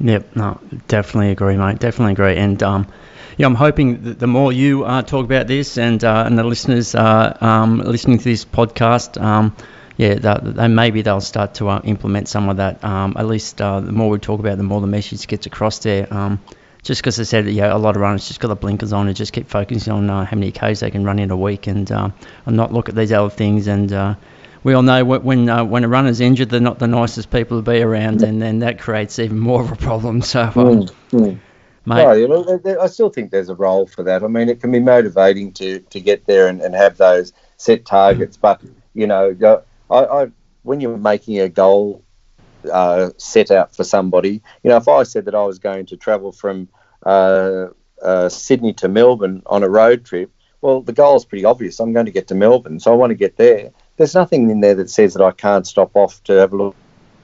Yep, 0.00 0.36
no, 0.36 0.60
definitely 0.88 1.30
agree, 1.30 1.56
mate. 1.56 1.78
Definitely 1.78 2.12
agree. 2.12 2.36
And 2.36 2.62
um, 2.62 2.86
yeah, 3.36 3.46
I'm 3.46 3.54
hoping 3.54 4.02
that 4.04 4.18
the 4.18 4.26
more 4.26 4.52
you 4.52 4.84
uh, 4.84 5.02
talk 5.02 5.24
about 5.24 5.46
this 5.46 5.78
and 5.78 6.02
uh, 6.02 6.24
and 6.26 6.38
the 6.38 6.44
listeners 6.44 6.94
uh, 6.94 7.36
um, 7.40 7.78
listening 7.78 8.18
to 8.18 8.24
this 8.24 8.44
podcast, 8.44 9.20
um, 9.22 9.54
yeah, 9.96 10.14
they, 10.14 10.68
maybe 10.68 11.02
they'll 11.02 11.20
start 11.20 11.54
to 11.54 11.68
uh, 11.68 11.80
implement 11.84 12.28
some 12.28 12.48
of 12.48 12.56
that. 12.56 12.82
Um, 12.84 13.14
at 13.16 13.26
least 13.26 13.60
uh, 13.60 13.80
the 13.80 13.92
more 13.92 14.10
we 14.10 14.18
talk 14.18 14.40
about, 14.40 14.54
it, 14.54 14.56
the 14.56 14.64
more 14.64 14.80
the 14.80 14.86
message 14.86 15.26
gets 15.26 15.46
across 15.46 15.78
there. 15.80 16.12
Just 16.84 17.00
because 17.00 17.18
I 17.18 17.24
said, 17.24 17.48
yeah, 17.48 17.74
a 17.74 17.78
lot 17.78 17.96
of 17.96 18.02
runners 18.02 18.28
just 18.28 18.40
got 18.40 18.48
the 18.48 18.56
blinkers 18.56 18.92
on 18.92 19.08
and 19.08 19.16
just 19.16 19.32
keep 19.32 19.48
focusing 19.48 19.92
on 19.92 20.08
uh, 20.08 20.24
how 20.24 20.36
many 20.36 20.52
Ks 20.52 20.80
they 20.80 20.90
can 20.90 21.04
run 21.04 21.18
in 21.18 21.30
a 21.30 21.36
week 21.36 21.66
and 21.66 21.90
and 21.90 22.12
not 22.46 22.72
look 22.72 22.88
at 22.88 22.94
these 22.94 23.10
other 23.10 23.30
things 23.30 23.66
and 23.66 24.16
we 24.64 24.72
all 24.72 24.82
know 24.82 25.04
when 25.04 25.48
uh, 25.48 25.62
when 25.62 25.84
a 25.84 25.88
runner's 25.88 26.20
injured, 26.20 26.48
they're 26.48 26.58
not 26.58 26.78
the 26.78 26.88
nicest 26.88 27.30
people 27.30 27.58
to 27.58 27.70
be 27.70 27.82
around, 27.82 28.22
and 28.22 28.40
then 28.40 28.60
that 28.60 28.80
creates 28.80 29.18
even 29.18 29.38
more 29.38 29.60
of 29.60 29.70
a 29.70 29.76
problem. 29.76 30.22
So, 30.34 30.46
mm, 30.46 30.90
mm. 31.10 31.38
mate, 31.84 32.78
I 32.78 32.86
still 32.86 33.10
think 33.10 33.30
there's 33.30 33.50
a 33.50 33.54
role 33.54 33.86
for 33.86 34.02
that. 34.04 34.24
I 34.24 34.26
mean, 34.26 34.48
it 34.48 34.60
can 34.60 34.72
be 34.72 34.80
motivating 34.80 35.52
to 35.52 35.80
to 35.80 36.00
get 36.00 36.24
there 36.24 36.48
and, 36.48 36.62
and 36.62 36.74
have 36.74 36.96
those 36.96 37.34
set 37.58 37.84
targets, 37.84 38.38
but 38.38 38.62
you 38.94 39.06
know, 39.06 39.62
I, 39.90 39.96
I 39.96 40.30
when 40.62 40.80
you're 40.80 40.96
making 40.96 41.40
a 41.40 41.48
goal 41.50 42.02
uh, 42.72 43.10
set 43.16 43.50
out 43.50 43.74
for 43.74 43.84
somebody, 43.84 44.42
you 44.62 44.70
know, 44.70 44.76
if 44.76 44.88
I 44.88 45.02
said 45.02 45.24
that 45.26 45.34
I 45.34 45.44
was 45.44 45.58
going 45.58 45.86
to 45.86 45.96
travel 45.96 46.32
from 46.32 46.68
uh, 47.04 47.66
uh, 48.02 48.28
Sydney 48.28 48.72
to 48.74 48.88
Melbourne 48.88 49.42
on 49.46 49.62
a 49.62 49.68
road 49.68 50.04
trip, 50.04 50.30
well, 50.60 50.80
the 50.80 50.92
goal 50.92 51.16
is 51.16 51.24
pretty 51.24 51.44
obvious. 51.44 51.78
I'm 51.78 51.92
going 51.92 52.06
to 52.06 52.12
get 52.12 52.28
to 52.28 52.34
Melbourne, 52.34 52.80
so 52.80 52.92
I 52.92 52.96
want 52.96 53.10
to 53.10 53.16
get 53.16 53.36
there 53.36 53.70
there's 53.96 54.14
nothing 54.14 54.50
in 54.50 54.60
there 54.60 54.74
that 54.74 54.90
says 54.90 55.14
that 55.14 55.22
I 55.22 55.30
can't 55.30 55.66
stop 55.66 55.94
off 55.94 56.22
to 56.24 56.32
have 56.34 56.52
a 56.52 56.56
look 56.56 56.76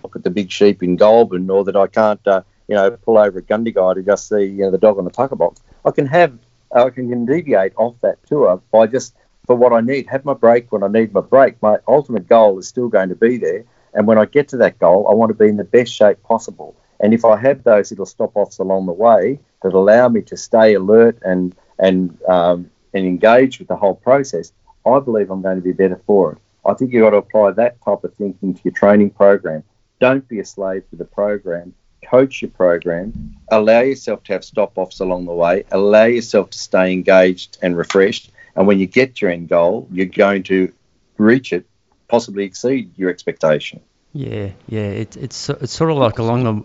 look 0.02 0.16
at 0.16 0.24
the 0.24 0.30
big 0.30 0.50
sheep 0.50 0.82
in 0.82 0.96
Goulburn, 0.96 1.50
or 1.50 1.62
that 1.64 1.76
I 1.76 1.86
can't, 1.86 2.26
uh, 2.26 2.40
you 2.68 2.74
know, 2.74 2.90
pull 2.90 3.18
over 3.18 3.38
at 3.38 3.46
Gundagai 3.46 3.96
to 3.96 4.02
just 4.02 4.28
see 4.28 4.44
you 4.44 4.62
know, 4.62 4.70
the 4.70 4.78
dog 4.78 4.96
on 4.96 5.04
the 5.04 5.10
tucker 5.10 5.36
box. 5.36 5.60
I 5.84 5.90
can 5.90 6.06
have, 6.06 6.38
I 6.74 6.88
can 6.88 7.26
deviate 7.26 7.74
off 7.76 7.96
that 8.00 8.16
tour 8.26 8.62
by 8.70 8.86
just 8.86 9.14
for 9.46 9.56
what 9.56 9.74
I 9.74 9.82
need. 9.82 10.06
Have 10.06 10.24
my 10.24 10.32
break 10.32 10.72
when 10.72 10.82
I 10.82 10.88
need 10.88 11.12
my 11.12 11.20
break. 11.20 11.60
My 11.60 11.76
ultimate 11.86 12.28
goal 12.28 12.58
is 12.58 12.66
still 12.66 12.88
going 12.88 13.10
to 13.10 13.14
be 13.14 13.36
there, 13.36 13.64
and 13.94 14.06
when 14.06 14.18
I 14.18 14.24
get 14.24 14.48
to 14.48 14.56
that 14.58 14.78
goal, 14.78 15.08
I 15.08 15.14
want 15.14 15.30
to 15.30 15.34
be 15.34 15.48
in 15.48 15.56
the 15.56 15.64
best 15.64 15.92
shape 15.92 16.22
possible. 16.22 16.76
And 17.00 17.14
if 17.14 17.24
I 17.24 17.36
have 17.36 17.64
those 17.64 17.90
little 17.90 18.06
stop 18.06 18.32
offs 18.36 18.58
along 18.58 18.86
the 18.86 18.92
way 18.92 19.40
that 19.62 19.72
allow 19.72 20.08
me 20.08 20.22
to 20.22 20.36
stay 20.36 20.74
alert 20.74 21.18
and 21.22 21.54
and 21.78 22.18
um, 22.28 22.70
and 22.92 23.06
engage 23.06 23.58
with 23.58 23.68
the 23.68 23.76
whole 23.76 23.94
process, 23.94 24.52
I 24.86 24.98
believe 25.00 25.30
I'm 25.30 25.42
going 25.42 25.56
to 25.56 25.62
be 25.62 25.72
better 25.72 26.00
for 26.06 26.32
it. 26.32 26.38
I 26.66 26.74
think 26.74 26.92
you've 26.92 27.02
got 27.02 27.10
to 27.10 27.16
apply 27.16 27.52
that 27.52 27.82
type 27.82 28.04
of 28.04 28.14
thinking 28.14 28.54
to 28.54 28.60
your 28.64 28.74
training 28.74 29.10
program. 29.10 29.64
Don't 29.98 30.26
be 30.28 30.40
a 30.40 30.44
slave 30.44 30.88
to 30.90 30.96
the 30.96 31.04
program. 31.04 31.74
Coach 32.04 32.42
your 32.42 32.50
program. 32.50 33.36
Allow 33.48 33.80
yourself 33.80 34.22
to 34.24 34.32
have 34.32 34.44
stop 34.44 34.76
offs 34.76 35.00
along 35.00 35.26
the 35.26 35.32
way. 35.32 35.64
Allow 35.70 36.04
yourself 36.04 36.50
to 36.50 36.58
stay 36.58 36.92
engaged 36.92 37.58
and 37.62 37.76
refreshed. 37.76 38.30
And 38.56 38.66
when 38.66 38.78
you 38.78 38.86
get 38.86 39.16
to 39.16 39.26
your 39.26 39.32
end 39.32 39.48
goal, 39.48 39.88
you're 39.90 40.06
going 40.06 40.42
to 40.44 40.72
reach 41.18 41.52
it, 41.52 41.66
possibly 42.10 42.44
exceed 42.44 42.98
your 42.98 43.10
expectation. 43.10 43.80
Yeah, 44.12 44.50
yeah. 44.68 44.88
It, 44.88 45.16
it's 45.16 45.48
it's 45.48 45.72
sort 45.72 45.90
of 45.90 45.96
like 45.96 46.18
along 46.18 46.44
the 46.44 46.64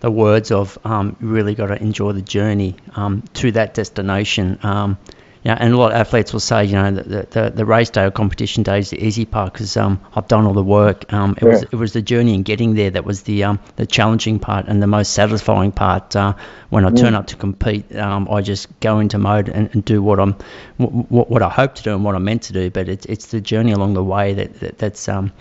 the 0.00 0.10
words 0.10 0.50
of 0.50 0.78
um, 0.84 1.16
you 1.20 1.28
really 1.28 1.54
got 1.54 1.66
to 1.66 1.80
enjoy 1.80 2.12
the 2.12 2.22
journey 2.22 2.74
um, 2.96 3.22
to 3.34 3.52
that 3.52 3.74
destination. 3.74 4.58
Um, 4.62 4.98
yeah, 5.42 5.56
and 5.58 5.72
a 5.72 5.76
lot 5.76 5.92
of 5.92 5.96
athletes 5.96 6.34
will 6.34 6.40
say, 6.40 6.66
you 6.66 6.74
know, 6.74 6.90
the, 6.90 7.26
the, 7.30 7.52
the 7.54 7.64
race 7.64 7.88
day 7.88 8.04
or 8.04 8.10
competition 8.10 8.62
day 8.62 8.78
is 8.78 8.90
the 8.90 9.02
easy 9.02 9.24
part 9.24 9.54
because 9.54 9.74
um, 9.74 9.98
I've 10.14 10.28
done 10.28 10.44
all 10.44 10.52
the 10.52 10.62
work. 10.62 11.10
Um, 11.14 11.32
it 11.38 11.42
yeah. 11.42 11.48
was 11.48 11.62
it 11.62 11.74
was 11.74 11.92
the 11.94 12.02
journey 12.02 12.34
and 12.34 12.44
getting 12.44 12.74
there 12.74 12.90
that 12.90 13.06
was 13.06 13.22
the 13.22 13.44
um, 13.44 13.58
the 13.76 13.86
challenging 13.86 14.38
part 14.38 14.66
and 14.68 14.82
the 14.82 14.86
most 14.86 15.14
satisfying 15.14 15.72
part. 15.72 16.14
Uh, 16.14 16.34
when 16.68 16.84
I 16.84 16.90
turn 16.90 17.14
up 17.14 17.28
to 17.28 17.36
compete, 17.36 17.96
um, 17.96 18.28
I 18.30 18.42
just 18.42 18.68
go 18.80 19.00
into 19.00 19.16
mode 19.16 19.48
and, 19.48 19.70
and 19.72 19.82
do 19.82 20.02
what 20.02 20.20
I'm 20.20 20.34
what, 20.76 21.30
what 21.30 21.42
I 21.42 21.48
hope 21.48 21.74
to 21.76 21.82
do 21.82 21.94
and 21.94 22.04
what 22.04 22.14
I'm 22.14 22.24
meant 22.24 22.42
to 22.42 22.52
do. 22.52 22.70
But 22.70 22.90
it's 22.90 23.06
it's 23.06 23.26
the 23.28 23.40
journey 23.40 23.72
along 23.72 23.94
the 23.94 24.04
way 24.04 24.34
that, 24.34 24.60
that 24.60 24.76
that's 24.76 25.08
um 25.08 25.32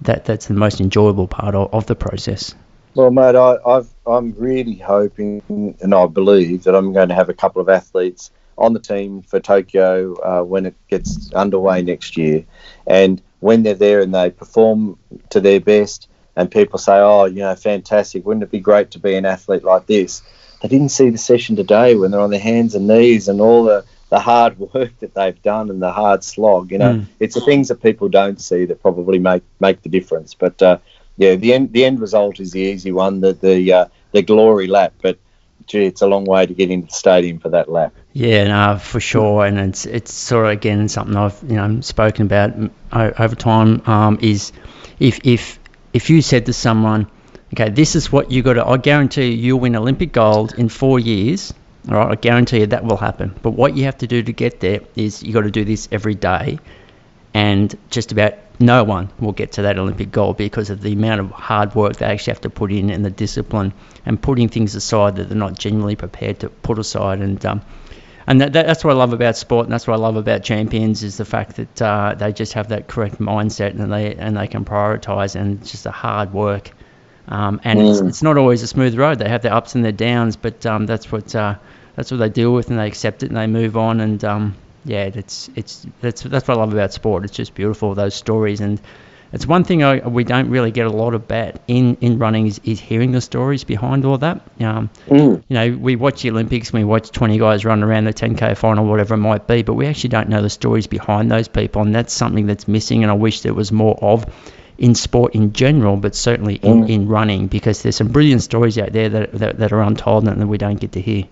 that 0.00 0.24
that's 0.24 0.46
the 0.46 0.54
most 0.54 0.80
enjoyable 0.80 1.28
part 1.28 1.54
of, 1.54 1.74
of 1.74 1.84
the 1.84 1.94
process. 1.94 2.54
Well, 2.94 3.10
mate, 3.10 3.36
I, 3.36 3.56
I've, 3.66 3.88
I'm 4.06 4.34
really 4.36 4.76
hoping 4.76 5.42
and 5.80 5.94
I 5.94 6.06
believe 6.06 6.64
that 6.64 6.74
I'm 6.74 6.92
going 6.92 7.08
to 7.08 7.14
have 7.14 7.30
a 7.30 7.34
couple 7.34 7.62
of 7.62 7.70
athletes 7.70 8.30
on 8.62 8.72
the 8.72 8.80
team 8.80 9.22
for 9.22 9.40
Tokyo 9.40 10.14
uh, 10.22 10.44
when 10.44 10.64
it 10.66 10.74
gets 10.88 11.32
underway 11.34 11.82
next 11.82 12.16
year. 12.16 12.44
And 12.86 13.20
when 13.40 13.64
they're 13.64 13.74
there 13.74 14.00
and 14.00 14.14
they 14.14 14.30
perform 14.30 14.96
to 15.30 15.40
their 15.40 15.60
best, 15.60 16.08
and 16.36 16.50
people 16.50 16.78
say, 16.78 16.94
"Oh, 16.94 17.26
you 17.26 17.40
know, 17.40 17.54
fantastic! 17.54 18.24
Wouldn't 18.24 18.44
it 18.44 18.50
be 18.50 18.60
great 18.60 18.92
to 18.92 18.98
be 18.98 19.14
an 19.16 19.26
athlete 19.26 19.64
like 19.64 19.86
this?" 19.86 20.22
They 20.62 20.68
didn't 20.68 20.90
see 20.90 21.10
the 21.10 21.18
session 21.18 21.56
today 21.56 21.96
when 21.96 22.10
they're 22.12 22.20
on 22.20 22.30
their 22.30 22.40
hands 22.40 22.74
and 22.74 22.86
knees 22.86 23.28
and 23.28 23.40
all 23.40 23.64
the 23.64 23.84
the 24.08 24.20
hard 24.20 24.58
work 24.74 24.92
that 25.00 25.14
they've 25.14 25.42
done 25.42 25.68
and 25.68 25.82
the 25.82 25.92
hard 25.92 26.24
slog. 26.24 26.70
You 26.70 26.78
know, 26.78 26.94
mm. 26.94 27.06
it's 27.20 27.34
the 27.34 27.40
things 27.40 27.68
that 27.68 27.82
people 27.82 28.08
don't 28.08 28.40
see 28.40 28.64
that 28.66 28.80
probably 28.80 29.18
make 29.18 29.42
make 29.60 29.82
the 29.82 29.90
difference. 29.90 30.32
But 30.32 30.62
uh, 30.62 30.78
yeah, 31.18 31.34
the 31.34 31.52
end 31.52 31.72
the 31.72 31.84
end 31.84 32.00
result 32.00 32.40
is 32.40 32.52
the 32.52 32.60
easy 32.60 32.92
one, 32.92 33.20
the 33.20 33.34
the 33.34 33.72
uh, 33.72 33.86
the 34.12 34.22
glory 34.22 34.68
lap. 34.68 34.94
But 35.02 35.18
gee, 35.66 35.86
it's 35.86 36.02
a 36.02 36.06
long 36.06 36.24
way 36.24 36.46
to 36.46 36.54
get 36.54 36.70
into 36.70 36.86
the 36.86 36.94
stadium 36.94 37.38
for 37.38 37.50
that 37.50 37.68
lap. 37.68 37.94
Yeah, 38.14 38.44
no, 38.48 38.78
for 38.78 39.00
sure, 39.00 39.46
and 39.46 39.58
it's 39.58 39.86
it's 39.86 40.12
sort 40.12 40.46
of 40.46 40.52
again 40.52 40.88
something 40.88 41.16
I've 41.16 41.38
you 41.48 41.56
know 41.56 41.80
spoken 41.80 42.26
about 42.26 42.52
over 42.92 43.34
time. 43.34 43.82
Um, 43.86 44.18
is 44.20 44.52
if 44.98 45.20
if 45.24 45.58
if 45.94 46.10
you 46.10 46.20
said 46.20 46.46
to 46.46 46.52
someone, 46.52 47.06
okay, 47.54 47.70
this 47.70 47.96
is 47.96 48.12
what 48.12 48.30
you 48.30 48.42
got 48.42 48.54
to, 48.54 48.66
I 48.66 48.76
guarantee 48.76 49.30
you, 49.30 49.36
you'll 49.36 49.60
win 49.60 49.76
Olympic 49.76 50.12
gold 50.12 50.54
in 50.58 50.68
four 50.68 51.00
years. 51.00 51.54
All 51.88 51.96
right, 51.96 52.10
I 52.12 52.14
guarantee 52.16 52.60
you 52.60 52.66
that 52.66 52.84
will 52.84 52.98
happen. 52.98 53.34
But 53.42 53.52
what 53.52 53.76
you 53.76 53.84
have 53.84 53.98
to 53.98 54.06
do 54.06 54.22
to 54.22 54.32
get 54.32 54.60
there 54.60 54.80
is 54.94 55.22
you 55.22 55.32
got 55.32 55.42
to 55.42 55.50
do 55.50 55.64
this 55.64 55.88
every 55.90 56.14
day, 56.14 56.58
and 57.34 57.74
just 57.90 58.12
about 58.12 58.34
no 58.60 58.84
one 58.84 59.10
will 59.18 59.32
get 59.32 59.52
to 59.52 59.62
that 59.62 59.78
Olympic 59.78 60.12
goal 60.12 60.34
because 60.34 60.70
of 60.70 60.82
the 60.82 60.92
amount 60.92 61.20
of 61.20 61.30
hard 61.30 61.74
work 61.74 61.96
they 61.96 62.06
actually 62.06 62.32
have 62.32 62.42
to 62.42 62.50
put 62.50 62.70
in 62.70 62.90
and 62.90 63.04
the 63.04 63.10
discipline 63.10 63.72
and 64.06 64.20
putting 64.20 64.48
things 64.48 64.74
aside 64.74 65.16
that 65.16 65.28
they're 65.28 65.38
not 65.38 65.58
genuinely 65.58 65.96
prepared 65.96 66.40
to 66.40 66.48
put 66.50 66.78
aside. 66.78 67.20
And 67.20 67.44
um, 67.46 67.62
and 68.26 68.40
that, 68.40 68.52
that, 68.52 68.66
that's 68.66 68.84
what 68.84 68.92
I 68.92 68.96
love 68.96 69.12
about 69.12 69.36
sport, 69.36 69.66
and 69.66 69.72
that's 69.72 69.86
what 69.86 69.94
I 69.94 69.98
love 69.98 70.16
about 70.16 70.42
champions 70.42 71.02
is 71.02 71.16
the 71.16 71.24
fact 71.24 71.56
that 71.56 71.82
uh, 71.82 72.14
they 72.14 72.32
just 72.32 72.52
have 72.54 72.68
that 72.68 72.88
correct 72.88 73.18
mindset 73.18 73.78
and 73.78 73.92
they 73.92 74.14
and 74.14 74.36
they 74.36 74.46
can 74.46 74.64
prioritize 74.64 75.34
and 75.34 75.60
it's 75.60 75.70
just 75.70 75.86
a 75.86 75.90
hard 75.90 76.32
work. 76.32 76.70
Um, 77.28 77.60
and 77.64 77.78
mm. 77.78 77.90
it's, 77.90 78.00
it's 78.00 78.22
not 78.22 78.36
always 78.36 78.62
a 78.62 78.66
smooth 78.66 78.96
road. 78.96 79.18
They 79.18 79.28
have 79.28 79.42
their 79.42 79.54
ups 79.54 79.74
and 79.74 79.84
their 79.84 79.92
downs, 79.92 80.36
but 80.36 80.64
um, 80.66 80.86
that's 80.86 81.10
what 81.10 81.34
uh, 81.34 81.56
that's 81.94 82.10
what 82.10 82.18
they 82.18 82.28
deal 82.28 82.52
with, 82.52 82.70
and 82.70 82.78
they 82.78 82.86
accept 82.86 83.22
it 83.22 83.26
and 83.28 83.36
they 83.36 83.46
move 83.46 83.76
on. 83.76 84.00
And 84.00 84.24
um, 84.24 84.54
yeah, 84.84 85.04
it's 85.04 85.48
it's 85.54 85.86
that's 86.00 86.22
that's 86.22 86.48
what 86.48 86.56
I 86.56 86.60
love 86.60 86.72
about 86.72 86.92
sport. 86.92 87.24
It's 87.24 87.34
just 87.34 87.54
beautiful 87.54 87.94
those 87.94 88.14
stories, 88.14 88.60
and 88.60 88.80
it's 89.32 89.46
one 89.46 89.64
thing 89.64 89.82
I, 89.82 90.06
we 90.06 90.24
don't 90.24 90.50
really 90.50 90.70
get 90.70 90.86
a 90.86 90.90
lot 90.90 91.14
about 91.14 91.56
in 91.66 91.96
in 92.00 92.18
running 92.18 92.46
is, 92.46 92.60
is 92.64 92.78
hearing 92.78 93.12
the 93.12 93.20
stories 93.20 93.64
behind 93.64 94.04
all 94.04 94.18
that. 94.18 94.42
Um, 94.60 94.90
mm. 95.06 95.42
You 95.48 95.54
know, 95.54 95.76
we 95.76 95.96
watch 95.96 96.22
the 96.22 96.30
Olympics, 96.30 96.70
and 96.70 96.80
we 96.80 96.84
watch 96.84 97.10
20 97.10 97.38
guys 97.38 97.64
run 97.64 97.82
around 97.82 98.04
the 98.04 98.12
10k 98.12 98.56
final, 98.56 98.86
whatever 98.86 99.14
it 99.14 99.18
might 99.18 99.46
be, 99.46 99.62
but 99.62 99.74
we 99.74 99.86
actually 99.86 100.10
don't 100.10 100.28
know 100.28 100.42
the 100.42 100.50
stories 100.50 100.86
behind 100.86 101.30
those 101.30 101.48
people, 101.48 101.82
and 101.82 101.94
that's 101.94 102.12
something 102.12 102.46
that's 102.46 102.68
missing. 102.68 103.02
And 103.02 103.10
I 103.10 103.14
wish 103.14 103.40
there 103.40 103.54
was 103.54 103.72
more 103.72 103.98
of 104.02 104.26
in 104.76 104.94
sport 104.94 105.34
in 105.34 105.52
general, 105.52 105.96
but 105.96 106.14
certainly 106.14 106.56
in, 106.56 106.84
mm. 106.84 106.90
in 106.90 107.08
running, 107.08 107.46
because 107.46 107.82
there's 107.82 107.96
some 107.96 108.08
brilliant 108.08 108.42
stories 108.42 108.76
out 108.78 108.92
there 108.92 109.08
that, 109.08 109.32
that, 109.32 109.58
that 109.58 109.72
are 109.72 109.80
untold 109.80 110.26
and 110.26 110.40
that 110.40 110.46
we 110.46 110.58
don't 110.58 110.80
get 110.80 110.92
to 110.92 111.00
hear. 111.00 111.24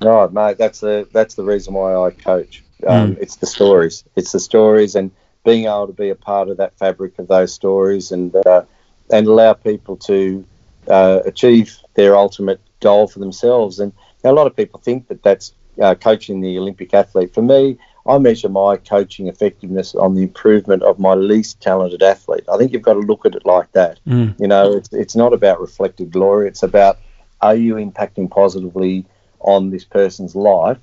Oh, 0.00 0.28
mate, 0.28 0.58
that's 0.58 0.80
the 0.80 1.08
that's 1.12 1.34
the 1.34 1.42
reason 1.42 1.74
why 1.74 1.94
I 1.94 2.10
coach. 2.10 2.62
Um, 2.86 3.16
mm. 3.16 3.18
It's 3.20 3.36
the 3.36 3.46
stories. 3.46 4.04
It's 4.14 4.32
the 4.32 4.40
stories 4.40 4.94
and 4.94 5.10
being 5.44 5.64
able 5.64 5.86
to 5.86 5.92
be 5.92 6.10
a 6.10 6.14
part 6.14 6.48
of 6.48 6.56
that 6.58 6.76
fabric 6.78 7.18
of 7.18 7.28
those 7.28 7.52
stories 7.52 8.12
and 8.12 8.34
uh, 8.46 8.62
and 9.10 9.26
allow 9.26 9.52
people 9.54 9.96
to 9.96 10.44
uh, 10.88 11.20
achieve 11.24 11.78
their 11.94 12.16
ultimate 12.16 12.60
goal 12.80 13.06
for 13.08 13.18
themselves. 13.18 13.78
And 13.78 13.92
a 14.24 14.32
lot 14.32 14.46
of 14.46 14.56
people 14.56 14.80
think 14.80 15.08
that 15.08 15.22
that's 15.22 15.52
uh, 15.80 15.94
coaching 15.94 16.40
the 16.40 16.58
Olympic 16.58 16.92
athlete. 16.92 17.32
For 17.32 17.42
me, 17.42 17.78
I 18.06 18.18
measure 18.18 18.48
my 18.48 18.76
coaching 18.76 19.28
effectiveness 19.28 19.94
on 19.94 20.14
the 20.14 20.22
improvement 20.22 20.82
of 20.82 20.98
my 20.98 21.14
least 21.14 21.60
talented 21.60 22.02
athlete. 22.02 22.44
I 22.52 22.56
think 22.56 22.72
you've 22.72 22.82
got 22.82 22.94
to 22.94 23.00
look 23.00 23.26
at 23.26 23.34
it 23.34 23.44
like 23.44 23.70
that. 23.72 24.00
Mm. 24.06 24.38
You 24.40 24.48
know, 24.48 24.72
it's, 24.72 24.92
it's 24.92 25.16
not 25.16 25.32
about 25.32 25.60
reflected 25.60 26.10
glory. 26.10 26.48
It's 26.48 26.62
about 26.62 26.98
are 27.40 27.54
you 27.54 27.74
impacting 27.74 28.30
positively 28.30 29.04
on 29.40 29.70
this 29.70 29.84
person's 29.84 30.34
life 30.34 30.78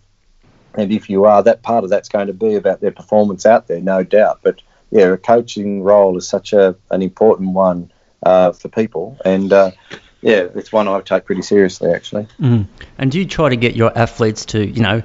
and 0.78 0.92
if 0.92 1.10
you 1.10 1.26
are, 1.26 1.44
that 1.44 1.62
part 1.62 1.84
of 1.84 1.90
that's 1.90 2.10
going 2.10 2.28
to 2.28 2.34
be 2.34 2.56
about 2.56 2.82
their 2.82 2.92
performance 2.92 3.46
out 3.46 3.68
there, 3.68 3.82
no 3.82 4.04
doubt. 4.04 4.40
But 4.44 4.62
yeah, 4.92 5.14
a 5.14 5.18
coaching 5.18 5.84
role 5.84 6.18
is 6.18 6.28
such 6.28 6.54
a 6.54 6.76
an 6.92 7.02
important 7.02 7.52
one 7.52 7.92
uh, 8.24 8.52
for 8.52 8.70
people, 8.70 9.18
and 9.26 9.52
uh, 9.52 9.72
yeah, 10.22 10.48
it's 10.56 10.72
one 10.72 10.88
I 10.88 11.02
take 11.02 11.26
pretty 11.26 11.44
seriously 11.44 11.92
actually. 11.92 12.28
Mm. 12.40 12.68
And 12.98 13.12
do 13.12 13.20
you 13.20 13.26
try 13.26 13.50
to 13.50 13.56
get 13.56 13.76
your 13.76 13.96
athletes 13.98 14.46
to, 14.46 14.66
you 14.66 14.82
know, 14.82 15.04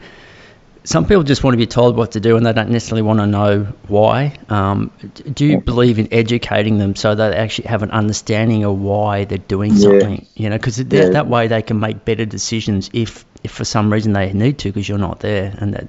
some 0.85 1.07
people 1.07 1.23
just 1.23 1.45
want 1.45 1.55
to 1.55 1.59
be 1.59 1.67
told 1.67 1.97
what 1.97 2.13
to 2.13 2.21
do 2.21 2.37
and 2.37 2.47
they 2.47 2.53
don't 2.53 2.71
necessarily 2.71 3.03
want 3.03 3.21
to 3.21 3.27
know 3.27 3.65
why. 3.87 4.39
Um, 4.49 4.91
do 5.33 5.45
you 5.45 5.61
believe 5.61 5.99
in 5.99 6.13
educating 6.13 6.79
them 6.79 6.97
so 6.97 7.15
they 7.15 7.35
actually 7.35 7.69
have 7.69 7.83
an 7.83 7.91
understanding 7.91 8.65
of 8.65 8.79
why 8.79 9.25
they're 9.25 9.39
doing 9.39 9.77
something? 9.77 10.27
Yeah. 10.35 10.43
You 10.43 10.51
know, 10.51 10.57
because 10.57 10.79
yeah. 10.79 11.11
that 11.11 11.27
way 11.27 11.49
they 11.49 11.63
can 11.63 11.81
make 11.81 12.05
better 12.05 12.25
decisions 12.25 12.91
if, 12.93 13.25
if 13.45 13.51
for 13.51 13.65
some 13.65 13.93
reason 13.93 14.13
they 14.13 14.33
need 14.33 14.59
to 14.59 14.71
because 14.71 14.89
you're 14.89 14.99
not 14.99 15.21
there. 15.21 15.55
And 15.59 15.75
that. 15.75 15.89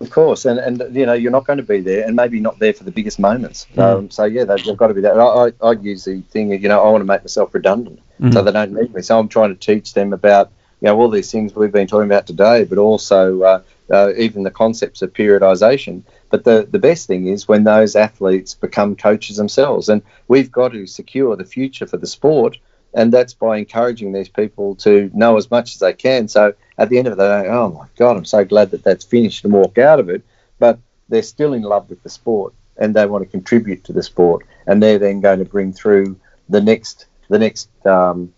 Of 0.00 0.08
course, 0.08 0.46
and 0.46 0.58
and 0.58 0.96
you 0.96 1.04
know 1.04 1.12
you're 1.12 1.30
not 1.30 1.46
going 1.46 1.58
to 1.58 1.62
be 1.62 1.80
there, 1.80 2.06
and 2.06 2.16
maybe 2.16 2.40
not 2.40 2.58
there 2.58 2.72
for 2.72 2.84
the 2.84 2.90
biggest 2.90 3.18
moments. 3.18 3.66
Mm. 3.74 3.82
Um, 3.82 4.10
so 4.10 4.24
yeah, 4.24 4.44
they've, 4.44 4.64
they've, 4.64 4.76
got 4.76 4.86
to 4.86 4.94
be 4.94 5.02
there. 5.02 5.20
I, 5.20 5.48
I, 5.60 5.68
I 5.68 5.72
use 5.72 6.06
the 6.06 6.22
thing, 6.22 6.50
you 6.52 6.68
know, 6.70 6.80
I 6.82 6.90
want 6.90 7.02
to 7.02 7.06
make 7.06 7.20
myself 7.20 7.52
redundant, 7.52 8.00
mm. 8.18 8.32
so 8.32 8.42
they 8.42 8.50
don't 8.50 8.72
need 8.72 8.94
me. 8.94 9.02
So 9.02 9.18
I'm 9.18 9.28
trying 9.28 9.50
to 9.50 9.56
teach 9.56 9.92
them 9.92 10.14
about 10.14 10.50
you 10.80 10.86
know, 10.86 10.98
all 10.98 11.10
these 11.10 11.30
things 11.30 11.54
we've 11.54 11.72
been 11.72 11.86
talking 11.86 12.08
about 12.08 12.26
today, 12.26 12.64
but 12.64 12.78
also 12.78 13.42
uh, 13.42 13.62
uh, 13.90 14.12
even 14.16 14.42
the 14.42 14.50
concepts 14.50 15.02
of 15.02 15.12
periodization. 15.12 16.02
But 16.30 16.44
the, 16.44 16.66
the 16.70 16.78
best 16.78 17.06
thing 17.06 17.26
is 17.26 17.46
when 17.46 17.64
those 17.64 17.96
athletes 17.96 18.54
become 18.54 18.96
coaches 18.96 19.36
themselves. 19.36 19.88
And 19.88 20.02
we've 20.28 20.50
got 20.50 20.72
to 20.72 20.86
secure 20.86 21.36
the 21.36 21.44
future 21.44 21.86
for 21.86 21.98
the 21.98 22.06
sport. 22.06 22.56
And 22.94 23.12
that's 23.12 23.34
by 23.34 23.58
encouraging 23.58 24.12
these 24.12 24.28
people 24.28 24.74
to 24.76 25.10
know 25.12 25.36
as 25.36 25.50
much 25.50 25.74
as 25.74 25.80
they 25.80 25.92
can. 25.92 26.28
So 26.28 26.54
at 26.78 26.88
the 26.88 26.98
end 26.98 27.08
of 27.08 27.16
the 27.16 27.42
day, 27.42 27.48
oh 27.48 27.70
my 27.70 27.86
God, 27.96 28.16
I'm 28.16 28.24
so 28.24 28.44
glad 28.44 28.70
that 28.70 28.82
that's 28.82 29.04
finished 29.04 29.44
and 29.44 29.52
walk 29.52 29.78
out 29.78 30.00
of 30.00 30.08
it. 30.08 30.22
But 30.58 30.78
they're 31.08 31.22
still 31.22 31.52
in 31.52 31.62
love 31.62 31.90
with 31.90 32.02
the 32.02 32.08
sport 32.08 32.54
and 32.78 32.94
they 32.94 33.06
want 33.06 33.24
to 33.24 33.30
contribute 33.30 33.84
to 33.84 33.92
the 33.92 34.02
sport. 34.02 34.46
And 34.66 34.82
they're 34.82 34.98
then 34.98 35.20
going 35.20 35.40
to 35.40 35.44
bring 35.44 35.72
through 35.72 36.18
the 36.48 36.60
next 36.60 37.06
the 37.28 37.38
next 37.38 37.68
um, 37.86 38.32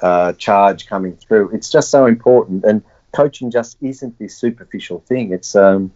uh, 0.00 0.32
charge 0.34 0.86
coming 0.86 1.16
through. 1.16 1.50
It's 1.50 1.70
just 1.70 1.90
so 1.90 2.06
important, 2.06 2.64
and 2.64 2.82
coaching 3.12 3.50
just 3.50 3.78
isn't 3.80 4.18
this 4.18 4.36
superficial 4.36 5.00
thing. 5.00 5.32
It's 5.32 5.56
um, 5.56 5.92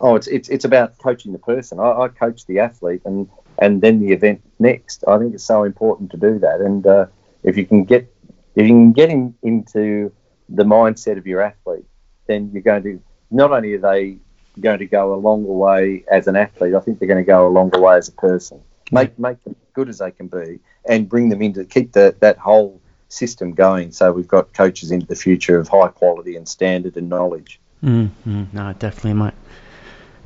oh, 0.00 0.16
it's 0.16 0.26
it's 0.26 0.48
it's 0.48 0.64
about 0.64 0.98
coaching 0.98 1.32
the 1.32 1.38
person. 1.38 1.78
I, 1.80 1.92
I 2.02 2.08
coach 2.08 2.46
the 2.46 2.60
athlete, 2.60 3.02
and 3.04 3.28
and 3.58 3.80
then 3.80 4.00
the 4.00 4.12
event 4.12 4.42
next. 4.58 5.04
I 5.06 5.18
think 5.18 5.34
it's 5.34 5.44
so 5.44 5.64
important 5.64 6.10
to 6.12 6.16
do 6.16 6.38
that. 6.40 6.60
And 6.60 6.86
uh, 6.86 7.06
if 7.42 7.56
you 7.56 7.66
can 7.66 7.84
get 7.84 8.12
if 8.56 8.62
you 8.62 8.68
can 8.68 8.92
get 8.92 9.10
in, 9.10 9.34
into 9.42 10.12
the 10.48 10.64
mindset 10.64 11.16
of 11.18 11.26
your 11.26 11.40
athlete, 11.40 11.84
then 12.26 12.50
you're 12.52 12.62
going 12.62 12.82
to 12.82 13.00
not 13.30 13.52
only 13.52 13.74
are 13.74 13.78
they 13.78 14.18
going 14.58 14.78
to 14.78 14.86
go 14.86 15.14
a 15.14 15.16
longer 15.16 15.52
way 15.52 16.04
as 16.10 16.26
an 16.26 16.36
athlete, 16.36 16.74
I 16.74 16.80
think 16.80 16.98
they're 16.98 17.08
going 17.08 17.24
to 17.24 17.28
go 17.28 17.46
a 17.46 17.50
longer 17.50 17.80
way 17.80 17.96
as 17.96 18.08
a 18.08 18.12
person. 18.12 18.60
Make 18.90 19.18
make 19.18 19.42
them 19.44 19.54
good 19.72 19.88
as 19.88 19.98
they 19.98 20.10
can 20.10 20.26
be, 20.26 20.58
and 20.88 21.08
bring 21.08 21.28
them 21.28 21.42
into 21.42 21.64
keep 21.64 21.92
the, 21.92 22.16
that 22.20 22.38
whole 22.38 22.79
system 23.10 23.52
going. 23.52 23.92
So 23.92 24.12
we've 24.12 24.28
got 24.28 24.54
coaches 24.54 24.90
into 24.90 25.06
the 25.06 25.16
future 25.16 25.58
of 25.58 25.68
high 25.68 25.88
quality 25.88 26.36
and 26.36 26.48
standard 26.48 26.96
and 26.96 27.08
knowledge. 27.08 27.60
Mm-hmm. 27.84 28.44
No, 28.52 28.72
definitely, 28.72 29.14
mate. 29.14 29.34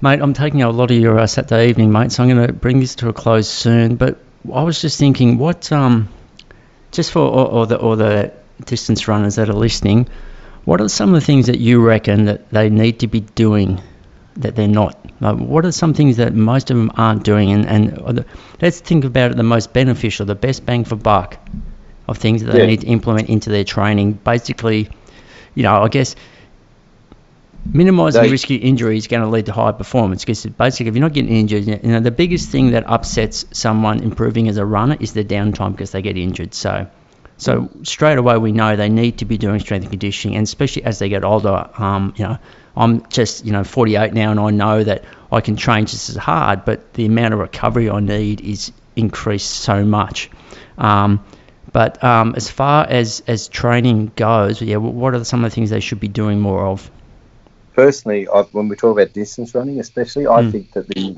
Mate, 0.00 0.20
I'm 0.20 0.34
taking 0.34 0.62
a 0.62 0.70
lot 0.70 0.90
of 0.90 0.96
your 0.98 1.18
uh, 1.18 1.26
Saturday 1.26 1.68
evening, 1.68 1.90
mate, 1.90 2.12
so 2.12 2.22
I'm 2.22 2.28
going 2.28 2.46
to 2.46 2.52
bring 2.52 2.80
this 2.80 2.96
to 2.96 3.08
a 3.08 3.12
close 3.12 3.48
soon. 3.48 3.96
But 3.96 4.18
I 4.52 4.62
was 4.62 4.80
just 4.80 4.98
thinking, 4.98 5.38
what, 5.38 5.72
um, 5.72 6.08
just 6.92 7.10
for 7.10 7.20
all 7.20 7.66
the 7.66 7.78
all 7.78 7.96
the 7.96 8.32
distance 8.64 9.08
runners 9.08 9.36
that 9.36 9.48
are 9.48 9.54
listening, 9.54 10.08
what 10.64 10.80
are 10.80 10.88
some 10.88 11.14
of 11.14 11.20
the 11.20 11.24
things 11.24 11.46
that 11.46 11.58
you 11.58 11.80
reckon 11.80 12.26
that 12.26 12.50
they 12.50 12.70
need 12.70 13.00
to 13.00 13.06
be 13.06 13.20
doing 13.20 13.80
that 14.36 14.56
they're 14.56 14.68
not? 14.68 14.98
Like, 15.20 15.38
what 15.38 15.64
are 15.64 15.72
some 15.72 15.94
things 15.94 16.18
that 16.18 16.34
most 16.34 16.70
of 16.70 16.76
them 16.76 16.90
aren't 16.96 17.22
doing? 17.22 17.52
And, 17.52 17.64
and 17.66 18.24
let's 18.60 18.80
think 18.80 19.04
about 19.04 19.30
it 19.30 19.36
the 19.36 19.42
most 19.42 19.72
beneficial, 19.72 20.26
the 20.26 20.34
best 20.34 20.66
bang 20.66 20.84
for 20.84 20.96
buck 20.96 21.38
of 22.06 22.18
things 22.18 22.42
that 22.42 22.52
they 22.52 22.60
yeah. 22.60 22.66
need 22.66 22.80
to 22.82 22.86
implement 22.86 23.28
into 23.28 23.50
their 23.50 23.64
training. 23.64 24.12
Basically, 24.12 24.88
you 25.54 25.62
know, 25.62 25.82
I 25.82 25.88
guess 25.88 26.16
minimizing 27.72 28.22
they, 28.22 28.30
risk 28.30 28.50
of 28.50 28.60
injury 28.60 28.96
is 28.96 29.06
going 29.06 29.22
to 29.22 29.28
lead 29.28 29.46
to 29.46 29.52
high 29.52 29.72
performance 29.72 30.22
because 30.22 30.44
basically 30.44 30.88
if 30.88 30.94
you're 30.94 31.00
not 31.00 31.12
getting 31.12 31.34
injured 31.34 31.64
you 31.64 31.78
know 31.84 32.00
the 32.00 32.10
biggest 32.10 32.50
thing 32.50 32.72
that 32.72 32.84
upsets 32.86 33.46
someone 33.52 34.02
improving 34.02 34.48
as 34.48 34.56
a 34.56 34.64
runner 34.64 34.96
is 35.00 35.12
the 35.14 35.24
downtime 35.24 35.72
because 35.72 35.90
they 35.90 36.02
get 36.02 36.16
injured 36.16 36.52
so 36.52 36.86
so 37.38 37.70
straight 37.82 38.18
away 38.18 38.36
we 38.36 38.52
know 38.52 38.76
they 38.76 38.88
need 38.88 39.18
to 39.18 39.24
be 39.24 39.38
doing 39.38 39.58
strength 39.60 39.84
and 39.84 39.90
conditioning 39.90 40.36
and 40.36 40.44
especially 40.44 40.84
as 40.84 40.98
they 40.98 41.08
get 41.08 41.24
older 41.24 41.68
um, 41.78 42.12
you 42.16 42.24
know 42.24 42.38
i'm 42.76 43.06
just 43.08 43.46
you 43.46 43.52
know 43.52 43.64
48 43.64 44.12
now 44.12 44.30
and 44.30 44.38
i 44.38 44.50
know 44.50 44.84
that 44.84 45.04
i 45.32 45.40
can 45.40 45.56
train 45.56 45.86
just 45.86 46.10
as 46.10 46.16
hard 46.16 46.64
but 46.64 46.92
the 46.94 47.06
amount 47.06 47.32
of 47.32 47.40
recovery 47.40 47.88
i 47.88 48.00
need 48.00 48.40
is 48.42 48.72
increased 48.94 49.50
so 49.50 49.84
much 49.84 50.30
um, 50.76 51.24
but 51.72 52.02
um, 52.02 52.34
as 52.36 52.50
far 52.50 52.86
as, 52.88 53.22
as 53.26 53.48
training 53.48 54.12
goes, 54.16 54.60
yeah, 54.62 54.76
what 54.76 55.14
are 55.14 55.24
some 55.24 55.44
of 55.44 55.50
the 55.50 55.54
things 55.54 55.70
they 55.70 55.80
should 55.80 56.00
be 56.00 56.08
doing 56.08 56.40
more 56.40 56.66
of? 56.66 56.90
personally, 57.74 58.26
I, 58.28 58.42
when 58.42 58.68
we 58.68 58.76
talk 58.76 58.96
about 58.96 59.12
distance 59.12 59.54
running, 59.54 59.80
especially, 59.80 60.26
I 60.26 60.42
mm. 60.42 60.52
think 60.52 60.72
that 60.72 60.88
the 60.88 61.16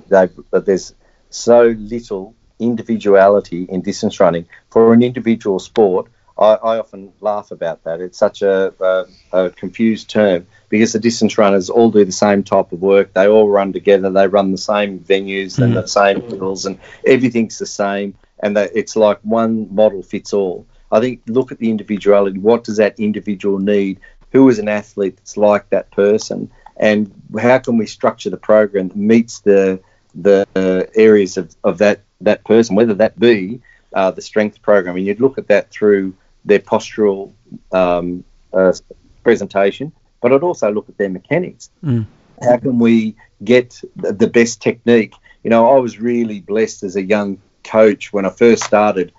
that 0.51 0.67
there's 0.67 0.95
so 1.31 1.75
little 1.79 2.35
individuality 2.59 3.67
in 3.69 3.83
distance 3.83 4.19
running 4.19 4.49
for 4.71 4.93
an 4.93 5.03
individual 5.03 5.59
sport. 5.59 6.11
I, 6.39 6.55
I 6.55 6.79
often 6.79 7.13
laugh 7.21 7.51
about 7.51 7.85
that. 7.85 8.01
It's 8.01 8.19
such 8.19 8.43
a, 8.43 8.75
a, 8.81 9.05
a, 9.33 9.51
confused 9.51 10.11
term 10.11 10.47
because 10.69 10.93
the 10.93 10.99
distance 10.99 11.39
runners 11.39 11.71
all 11.71 11.91
do 11.91 12.05
the 12.05 12.13
same 12.13 12.43
type 12.43 12.73
of 12.73 12.83
work. 12.83 13.15
They 13.15 13.27
all 13.27 13.49
run 13.49 13.73
together. 13.73 14.11
They 14.11 14.27
run 14.27 14.53
the 14.53 14.59
same 14.59 14.99
venues 14.99 15.59
and 15.59 15.75
the 15.75 15.87
same 15.87 16.21
hills, 16.23 16.67
and 16.67 16.79
everything's 17.07 17.59
the 17.59 17.67
same. 17.67 18.17
And 18.43 18.57
that 18.57 18.71
it's 18.75 18.97
like 18.97 19.19
one 19.23 19.75
model 19.75 20.03
fits 20.03 20.33
all. 20.33 20.67
I 20.93 21.01
think 21.01 21.23
look 21.27 21.51
at 21.53 21.59
the 21.59 21.71
individuality. 21.71 22.39
What 22.39 22.65
does 22.65 22.77
that 22.77 22.99
individual 22.99 23.59
need 23.59 24.01
who 24.33 24.49
is 24.49 24.59
an 24.59 24.69
athlete 24.69 25.17
that's 25.17 25.37
like 25.37 25.71
that 25.71 25.91
person, 25.91 26.51
and 26.77 27.11
how 27.41 27.59
can 27.59 27.79
we 27.79 27.87
structure 27.87 28.31
the 28.31 28.37
program 28.37 28.89
that 28.89 28.97
meets 28.97 29.41
the 29.41 29.81
the 30.15 30.47
areas 30.95 31.37
of, 31.37 31.55
of 31.65 31.79
that 31.79 32.01
that 32.21 32.45
person, 32.45 32.77
whether 32.77 32.95
that 32.95 33.19
be 33.19 33.61
uh, 33.95 34.11
the 34.11 34.23
strength 34.23 34.63
program, 34.63 34.97
and 34.97 35.07
you'd 35.07 35.21
look 35.21 35.39
at 35.39 35.49
that 35.49 35.71
through 35.71 36.15
their 36.45 36.59
postural 36.59 37.33
um, 37.73 38.25
uh, 38.53 38.73
presentation, 39.23 39.93
but 40.21 40.33
I'd 40.33 40.43
also 40.43 40.71
look 40.71 40.89
at 40.89 40.97
their 40.99 41.09
mechanics. 41.09 41.71
Mm. 41.85 42.07
How 42.43 42.59
can 42.59 42.79
we 42.79 43.17
get 43.43 43.81
the, 43.97 44.13
the 44.13 44.27
best 44.27 44.63
technique? 44.63 45.15
You 45.43 45.51
know, 45.51 45.77
I 45.77 45.79
was 45.79 45.99
really 45.99 46.41
blessed 46.41 46.83
as 46.83 46.97
a 46.97 47.03
young 47.03 47.39
coach 47.67 48.13
when 48.13 48.25
I 48.25 48.31
first 48.31 48.65
started. 48.65 49.13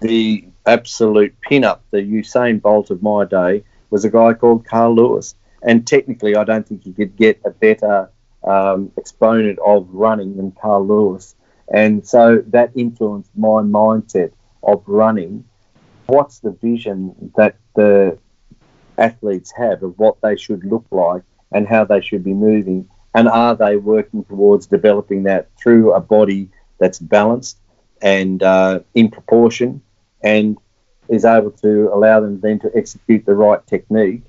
The 0.00 0.44
absolute 0.66 1.34
pin-up, 1.40 1.82
the 1.90 1.98
Usain 1.98 2.60
Bolt 2.60 2.90
of 2.90 3.02
my 3.02 3.24
day, 3.24 3.64
was 3.90 4.04
a 4.04 4.10
guy 4.10 4.34
called 4.34 4.66
Carl 4.66 4.94
Lewis. 4.94 5.34
And 5.62 5.86
technically, 5.86 6.36
I 6.36 6.44
don't 6.44 6.66
think 6.66 6.86
you 6.86 6.92
could 6.92 7.16
get 7.16 7.40
a 7.44 7.50
better 7.50 8.10
um, 8.44 8.92
exponent 8.96 9.58
of 9.64 9.88
running 9.90 10.36
than 10.36 10.52
Carl 10.52 10.86
Lewis. 10.86 11.34
And 11.72 12.06
so 12.06 12.42
that 12.48 12.72
influenced 12.74 13.30
my 13.36 13.62
mindset 13.62 14.32
of 14.62 14.82
running. 14.86 15.44
What's 16.06 16.40
the 16.40 16.50
vision 16.50 17.32
that 17.36 17.56
the 17.74 18.18
athletes 18.98 19.52
have 19.56 19.82
of 19.82 19.98
what 19.98 20.20
they 20.20 20.36
should 20.36 20.64
look 20.64 20.86
like 20.90 21.22
and 21.52 21.68
how 21.68 21.84
they 21.84 22.00
should 22.00 22.24
be 22.24 22.34
moving? 22.34 22.88
And 23.14 23.28
are 23.28 23.54
they 23.54 23.76
working 23.76 24.24
towards 24.24 24.66
developing 24.66 25.24
that 25.24 25.48
through 25.56 25.92
a 25.92 26.00
body 26.00 26.48
that's 26.78 26.98
balanced 26.98 27.58
and 28.02 28.42
uh, 28.42 28.80
in 28.94 29.10
proportion 29.10 29.82
and 30.22 30.58
is 31.08 31.24
able 31.24 31.50
to 31.50 31.90
allow 31.92 32.20
them 32.20 32.40
then 32.40 32.58
to 32.60 32.70
execute 32.74 33.26
the 33.26 33.34
right 33.34 33.66
technique 33.66 34.22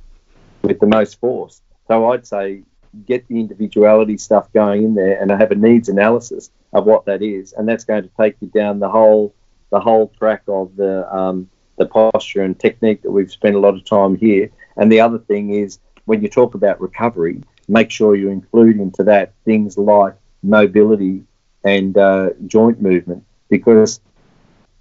with 0.64 0.80
the 0.80 0.88
most 0.88 1.20
force. 1.20 1.62
So 1.88 2.12
I'd 2.12 2.26
say 2.26 2.64
get 3.06 3.28
the 3.28 3.40
individuality 3.40 4.18
stuff 4.18 4.52
going 4.54 4.84
in 4.84 4.96
there 4.96 5.22
and 5.22 5.32
have 5.32 5.52
a 5.52 5.56
needs 5.56 5.90
analysis 5.90 6.52
of 6.74 6.86
what 6.86 7.06
that 7.06 7.22
is, 7.22 7.54
and 7.54 7.68
that's 7.68 7.86
going 7.86 8.04
to 8.04 8.10
take 8.20 8.36
you 8.42 8.48
down 8.48 8.80
the 8.80 8.90
whole 8.90 9.34
the 9.70 9.80
whole 9.80 10.12
track 10.18 10.44
of 10.48 10.76
the 10.76 11.14
um, 11.16 11.50
the 11.78 11.86
posture 11.86 12.44
and 12.44 12.60
technique 12.60 13.02
that 13.02 13.12
we've 13.12 13.32
spent 13.32 13.56
a 13.56 13.60
lot 13.60 13.76
of 13.76 13.86
time 13.86 14.16
here. 14.16 14.50
And 14.78 14.92
the 14.92 15.00
other 15.00 15.20
thing 15.20 15.54
is 15.54 15.80
when 16.06 16.22
you 16.22 16.30
talk 16.30 16.56
about 16.56 16.82
recovery, 16.82 17.42
make 17.68 17.92
sure 17.92 18.16
you 18.16 18.30
include 18.30 18.80
into 18.80 19.04
that 19.04 19.34
things 19.46 19.78
like 19.78 20.16
mobility 20.44 21.24
and 21.64 21.98
uh, 21.98 22.32
joint 22.48 22.82
movement 22.82 23.24
because 23.52 24.00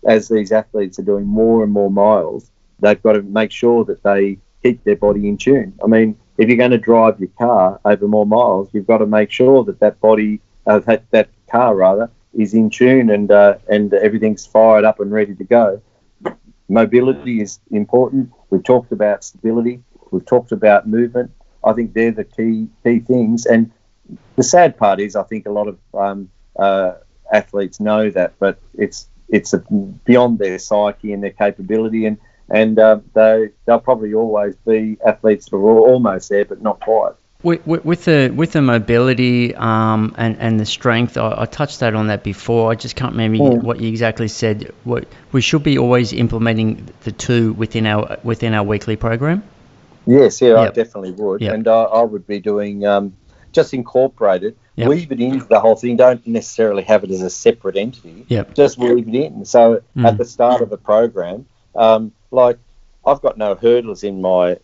as 0.07 0.29
these 0.29 0.51
athletes 0.53 0.99
are 0.99 1.03
doing 1.03 1.27
more 1.27 1.63
and 1.63 1.73
more 1.73 1.91
miles, 1.91 2.51
they've 2.79 3.03
got 3.03 3.13
to 3.13 3.23
make 3.23 3.51
sure 3.53 3.85
that 3.85 4.03
they 4.03 4.39
keep 4.63 4.83
their 4.85 4.97
body 4.97 5.29
in 5.29 5.37
tune. 5.37 5.75
I 5.85 5.87
mean, 5.87 6.17
if 6.39 6.49
you're 6.49 6.57
going 6.57 6.71
to 6.71 6.79
drive 6.79 7.21
your 7.21 7.29
car 7.39 7.79
over 7.85 8.09
more 8.09 8.25
miles, 8.25 8.71
you've 8.73 8.87
got 8.87 8.99
to 8.99 9.07
make 9.07 9.31
sure 9.31 9.63
that 9.65 9.81
that 9.81 10.01
body, 10.01 10.41
uh, 10.67 10.79
that 10.81 11.05
that 11.11 11.29
car 11.51 11.75
rather, 11.75 12.11
is 12.33 12.55
in 12.55 12.71
tune 12.71 13.11
and 13.11 13.31
uh, 13.31 13.57
and 13.69 13.93
everything's 13.93 14.47
fired 14.47 14.85
up 14.85 15.01
and 15.01 15.13
ready 15.13 15.35
to 15.35 15.45
go. 15.45 15.83
Mobility 16.69 17.43
is 17.43 17.59
important. 17.73 18.31
We've 18.49 18.63
talked 18.63 18.93
about 18.93 19.25
stability. 19.25 19.83
We've 20.13 20.25
talked 20.25 20.53
about 20.53 20.89
movement. 20.89 21.33
I 21.65 21.73
think 21.73 21.93
they're 21.93 22.13
the 22.13 22.25
key 22.25 22.69
key 22.85 23.01
things. 23.01 23.45
And 23.45 23.71
the 24.37 24.43
sad 24.43 24.79
part 24.79 25.01
is, 25.01 25.17
I 25.17 25.25
think 25.25 25.47
a 25.47 25.51
lot 25.51 25.69
of 25.69 25.79
um, 25.93 26.31
uh, 26.59 26.93
athletes 27.33 27.81
know 27.81 28.11
that, 28.11 28.35
but 28.39 28.59
it's 28.75 29.09
it's 29.29 29.53
a, 29.53 29.59
beyond 29.59 30.39
their 30.39 30.59
psyche 30.59 31.13
and 31.13 31.23
their 31.23 31.31
capability, 31.31 32.07
and 32.07 32.19
and 32.49 32.79
uh, 32.79 33.01
they 33.15 33.51
they'll 33.65 33.81
probably 33.81 34.15
always 34.15 34.57
be 34.67 34.99
athletes 35.07 35.49
that 35.51 35.57
are 35.57 35.79
almost 35.79 36.29
there, 36.29 36.45
but 36.45 36.61
not 36.63 36.81
quite. 36.81 37.15
With, 37.43 37.65
with, 37.65 38.05
the 38.05 38.31
with 38.37 38.53
the 38.53 38.61
mobility 38.61 39.55
um, 39.55 40.15
and 40.19 40.37
and 40.39 40.61
the 40.61 40.67
strength, 40.67 41.17
I, 41.17 41.35
I, 41.39 41.47
touched 41.47 41.81
that 41.81 41.95
on 41.95 42.09
that 42.09 42.23
before. 42.23 42.71
I 42.71 42.75
just 42.75 42.97
can't 42.97 43.13
remember 43.13 43.39
mm. 43.39 43.63
what 43.63 43.81
you 43.81 43.89
exactly 43.89 44.29
said. 44.29 44.75
What 44.85 45.09
we 45.33 45.41
should 45.41 45.63
be 45.63 45.79
always 45.79 46.13
implementing 46.13 46.87
the 47.05 47.13
two 47.13 47.55
within 47.55 47.87
our 47.87 48.19
within 48.25 48.53
our 48.53 48.63
weekly 48.63 48.97
program. 48.97 49.43
Yes, 50.07 50.43
yeah, 50.43 50.49
yep. 50.49 50.59
I 50.59 50.67
definitely 50.73 51.13
would, 51.13 51.41
yep. 51.41 51.55
and 51.55 51.67
I, 51.67 51.83
I, 51.83 52.03
would 52.03 52.27
be 52.27 52.41
doing 52.41 52.85
um, 52.85 53.17
just 53.53 53.73
incorporate 53.73 54.43
it 54.43 54.59
Yep. 54.81 54.89
Weave 54.89 55.13
it 55.13 55.21
into 55.21 55.45
the 55.45 55.61
whole 55.61 55.77
thing. 55.77 55.97
Don't 55.97 56.27
necessarily 56.27 56.83
have 56.85 57.05
it 57.05 57.11
as 57.11 57.23
a 57.23 57.31
separate 57.31 57.77
entity. 57.77 58.25
Yep. 58.29 58.55
Just 58.55 58.79
weave 58.79 59.09
it 59.09 59.15
in. 59.15 59.45
So 59.45 59.83
mm. 59.97 60.07
at 60.07 60.19
the 60.19 60.25
start 60.25 60.63
of 60.63 60.73
a 60.73 60.77
program, 60.77 61.47
um, 61.75 62.13
like 62.31 62.59
I've 63.07 63.21
got 63.21 63.39
no 63.39 63.55
hurdles 63.55 64.03
in 64.03 64.21
my 64.21 64.59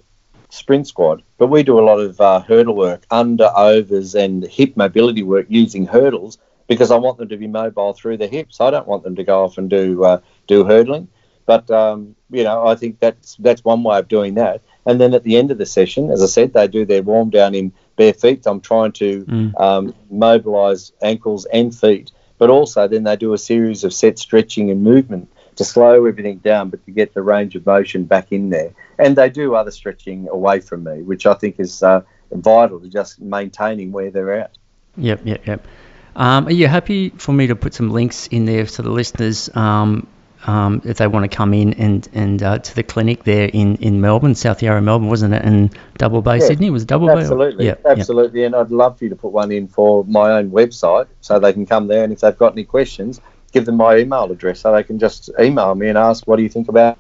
sprint 0.49 0.87
squad, 0.87 1.23
but 1.39 1.49
we 1.49 1.63
do 1.63 1.79
a 1.79 1.83
lot 1.83 1.99
of 1.99 2.21
uh, 2.21 2.41
hurdle 2.41 2.77
work, 2.77 3.05
under, 3.11 3.51
overs, 3.57 4.15
and 4.15 4.45
hip 4.45 4.77
mobility 4.77 5.23
work 5.23 5.47
using 5.49 5.87
hurdles 5.87 6.39
because 6.69 6.91
I 6.91 6.97
want 6.97 7.19
them 7.19 7.29
to 7.29 7.37
be 7.37 7.47
mobile 7.47 7.93
through 7.93 8.17
the 8.17 8.27
hips. 8.27 8.61
I 8.61 8.71
don't 8.71 8.89
want 8.89 9.05
them 9.05 9.17
to 9.17 9.25
go 9.25 9.45
off 9.45 9.59
and 9.59 9.71
do 9.71 10.05
uh, 10.05 10.21
do 10.47 10.65
hurdling. 10.65 11.09
But 11.47 11.71
um, 11.71 12.17
you 12.31 12.43
know, 12.43 12.67
I 12.67 12.75
think 12.75 12.99
that's 12.99 13.37
that's 13.37 13.65
one 13.65 13.83
way 13.83 13.99
of 13.99 14.09
doing 14.09 14.35
that. 14.35 14.63
And 14.85 15.01
then 15.01 15.15
at 15.15 15.25
the 15.25 15.37
end 15.37 15.51
of 15.51 15.59
the 15.59 15.67
session, 15.67 16.11
as 16.11 16.23
I 16.23 16.27
said, 16.27 16.53
they 16.53 16.69
do 16.69 16.85
their 16.85 17.03
warm 17.03 17.31
down 17.31 17.55
in 17.55 17.73
bare 17.97 18.13
feet. 18.13 18.47
I'm 18.47 18.61
trying 18.61 18.93
to 18.93 19.25
mm. 19.25 19.61
um, 19.61 19.95
mobilize 20.11 20.93
ankles 21.03 21.47
and 21.47 21.75
feet, 21.75 22.13
but 22.39 22.51
also 22.51 22.87
then 22.87 23.05
they 23.05 23.17
do 23.17 23.33
a 23.33 23.39
series 23.39 23.85
of 23.85 23.93
set 23.93 24.19
stretching 24.19 24.71
and 24.71 24.83
movement 24.83 25.31
to 25.57 25.65
slow 25.65 26.05
everything 26.05 26.39
down, 26.39 26.71
but 26.71 26.85
to 26.85 26.91
get 26.91 27.15
the 27.15 27.23
range 27.23 27.57
of 27.57 27.65
motion 27.65 28.05
back 28.05 28.31
in 28.31 28.51
there. 28.51 28.73
And 28.99 29.17
they 29.17 29.31
do 29.31 29.55
other 29.55 29.71
stretching 29.71 30.29
away 30.29 30.61
from 30.61 30.85
me, 30.85 31.03
which 31.03 31.27
I 31.27 31.35
think 31.35 31.59
is 31.59 31.83
uh, 31.83 32.03
vital 32.31 32.81
to 32.81 32.89
just 32.89 33.21
maintaining 33.21 33.93
where 33.93 34.11
they're 34.11 34.39
at. 34.39 34.57
Yep, 34.97 35.23
yep, 35.25 35.47
yep. 35.47 35.67
Um, 36.15 36.47
are 36.47 36.53
you 36.53 36.67
happy 36.67 37.11
for 37.11 37.33
me 37.33 37.49
to 37.49 37.57
put 37.57 37.75
some 37.75 37.91
links 37.91 38.27
in 38.29 38.47
there 38.47 38.65
to 38.65 38.83
the 38.83 38.91
listeners 38.91 39.55
um, 39.55 40.07
um, 40.47 40.81
if 40.85 40.97
they 40.99 41.07
want 41.07 41.31
to 41.31 41.37
come 41.37 41.53
in 41.55 41.73
and 41.75 42.09
and 42.13 42.43
uh, 42.43 42.59
to 42.59 42.75
the 42.75 42.83
clinic 42.83 43.25
there 43.25 43.49
in, 43.53 43.77
in 43.77 44.01
Melbourne, 44.01 44.35
South 44.35 44.63
Yarra, 44.63 44.81
Melbourne, 44.81 45.09
wasn't 45.09 45.35
it? 45.35 45.43
And 45.45 45.77
Double 45.99 46.23
Bay, 46.23 46.39
Yeah, 46.39 46.47
Sydney 46.47 46.71
was 46.71 46.85
Double 46.85 47.07
Bay. 47.09 47.15
or- 47.15 47.19
Absolutely, 47.19 47.67
Yeah, 47.67 47.75
yeah. 47.85 47.91
absolutely. 47.93 48.45
And 48.45 48.55
I'd 48.55 48.71
love 48.71 48.99
for 48.99 49.05
you 49.05 49.11
to 49.11 49.17
put 49.17 49.33
one 49.33 49.51
in 49.53 49.67
for 49.69 50.05
my 50.05 50.33
own 50.33 50.51
website 50.51 51.07
so 51.21 51.39
they 51.39 51.53
can 51.53 51.67
come 51.67 51.89
there. 51.89 52.05
And 52.05 52.13
if 52.13 52.21
they've 52.21 52.37
got 52.39 52.53
any 52.53 52.65
questions, 52.65 53.21
give 53.53 53.65
them 53.67 53.77
my 53.77 53.97
email 53.99 54.31
address 54.31 54.61
so 54.61 54.73
they 54.73 54.83
can 54.83 54.99
just 54.99 55.31
email 55.41 55.75
me 55.75 55.89
and 55.89 55.99
ask, 55.99 56.27
what 56.27 56.37
do 56.37 56.43
you 56.43 56.49
think 56.49 56.69
about 56.69 56.97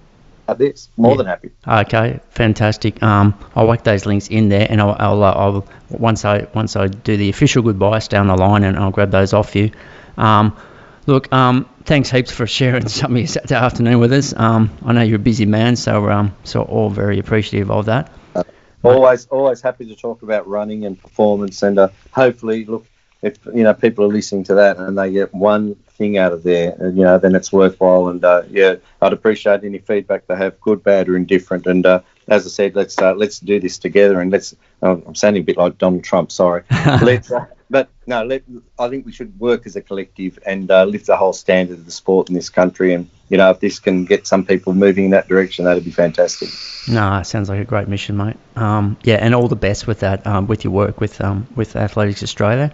this? 0.56 0.88
More 0.96 1.12
Yeah. 1.12 1.16
than 1.18 1.26
happy. 1.26 1.50
Okay, 1.66 2.20
fantastic. 2.30 3.02
Um, 3.02 3.34
I'll 3.54 3.66
whack 3.66 3.82
those 3.84 4.06
links 4.06 4.28
in 4.28 4.48
there, 4.48 4.66
and 4.70 4.80
I'll, 4.80 4.96
I'll, 4.98 5.22
uh, 5.24 5.32
I'll 5.32 5.66
once 5.90 6.24
I 6.24 6.46
once 6.54 6.76
I 6.76 6.86
do 6.88 7.16
the 7.16 7.28
official 7.30 7.62
goodbyes 7.62 8.08
down 8.08 8.26
the 8.28 8.36
line, 8.36 8.62
and 8.64 8.76
I'll 8.76 8.90
grab 8.92 9.10
those 9.10 9.32
off 9.32 9.54
you. 9.56 9.70
Um, 10.16 10.56
look, 11.06 11.32
um, 11.32 11.68
thanks 11.84 12.10
heaps 12.10 12.30
for 12.30 12.46
sharing 12.46 12.88
some 12.88 13.12
of 13.12 13.18
your 13.18 13.26
Saturday 13.26 13.54
afternoon 13.54 13.98
with 13.98 14.12
us. 14.12 14.34
Um, 14.36 14.70
I 14.84 14.92
know 14.92 15.02
you're 15.02 15.16
a 15.16 15.20
busy 15.20 15.46
man, 15.46 15.76
so 15.76 16.08
um, 16.10 16.36
so 16.44 16.62
all 16.62 16.90
very 16.90 17.18
appreciative 17.18 17.70
of 17.70 17.86
that. 17.86 18.12
Always, 18.82 19.26
always 19.26 19.60
happy 19.60 19.86
to 19.86 19.96
talk 19.96 20.22
about 20.22 20.46
running 20.46 20.84
and 20.84 21.00
performance, 21.00 21.62
and 21.62 21.78
uh, 21.78 21.88
hopefully, 22.12 22.64
look, 22.64 22.86
if 23.22 23.44
you 23.46 23.64
know 23.64 23.74
people 23.74 24.04
are 24.04 24.08
listening 24.08 24.44
to 24.44 24.54
that 24.54 24.76
and 24.76 24.96
they 24.96 25.10
get 25.10 25.34
one 25.34 25.74
thing 25.74 26.18
out 26.18 26.32
of 26.32 26.42
there, 26.42 26.76
uh, 26.80 26.88
you 26.88 27.02
know, 27.02 27.18
then 27.18 27.34
it's 27.34 27.52
worthwhile. 27.52 28.08
And 28.08 28.24
uh, 28.24 28.42
yeah, 28.50 28.76
I'd 29.00 29.12
appreciate 29.12 29.64
any 29.64 29.78
feedback 29.78 30.26
they 30.26 30.36
have, 30.36 30.60
good, 30.60 30.84
bad, 30.84 31.08
or 31.08 31.16
indifferent. 31.16 31.66
And 31.66 31.84
uh, 31.84 32.02
as 32.28 32.46
I 32.46 32.50
said, 32.50 32.76
let's 32.76 32.96
uh, 32.98 33.14
let's 33.14 33.40
do 33.40 33.58
this 33.58 33.78
together, 33.78 34.20
and 34.20 34.30
let's. 34.30 34.54
Uh, 34.82 34.98
I'm 35.06 35.14
sounding 35.14 35.42
a 35.42 35.44
bit 35.44 35.56
like 35.56 35.78
Donald 35.78 36.04
Trump, 36.04 36.30
sorry. 36.30 36.62
let's, 36.70 37.32
uh, 37.32 37.46
but 37.68 37.88
no, 38.06 38.24
let, 38.24 38.42
I 38.78 38.88
think 38.88 39.06
we 39.06 39.12
should 39.12 39.38
work 39.38 39.66
as 39.66 39.76
a 39.76 39.82
collective 39.82 40.38
and 40.46 40.70
uh, 40.70 40.84
lift 40.84 41.06
the 41.06 41.16
whole 41.16 41.32
standard 41.32 41.78
of 41.78 41.84
the 41.84 41.90
sport 41.90 42.28
in 42.28 42.34
this 42.34 42.48
country. 42.48 42.94
And 42.94 43.08
you 43.28 43.36
know, 43.36 43.50
if 43.50 43.60
this 43.60 43.78
can 43.78 44.04
get 44.04 44.26
some 44.26 44.44
people 44.44 44.74
moving 44.74 45.06
in 45.06 45.10
that 45.10 45.28
direction, 45.28 45.64
that'd 45.64 45.84
be 45.84 45.90
fantastic. 45.90 46.48
No, 46.88 47.22
sounds 47.22 47.48
like 47.48 47.60
a 47.60 47.64
great 47.64 47.88
mission, 47.88 48.16
mate. 48.16 48.36
Um, 48.54 48.96
yeah, 49.02 49.16
and 49.16 49.34
all 49.34 49.48
the 49.48 49.56
best 49.56 49.86
with 49.86 50.00
that, 50.00 50.26
um, 50.26 50.46
with 50.46 50.64
your 50.64 50.72
work 50.72 51.00
with 51.00 51.20
um, 51.20 51.46
with 51.56 51.76
Athletics 51.76 52.22
Australia. 52.22 52.72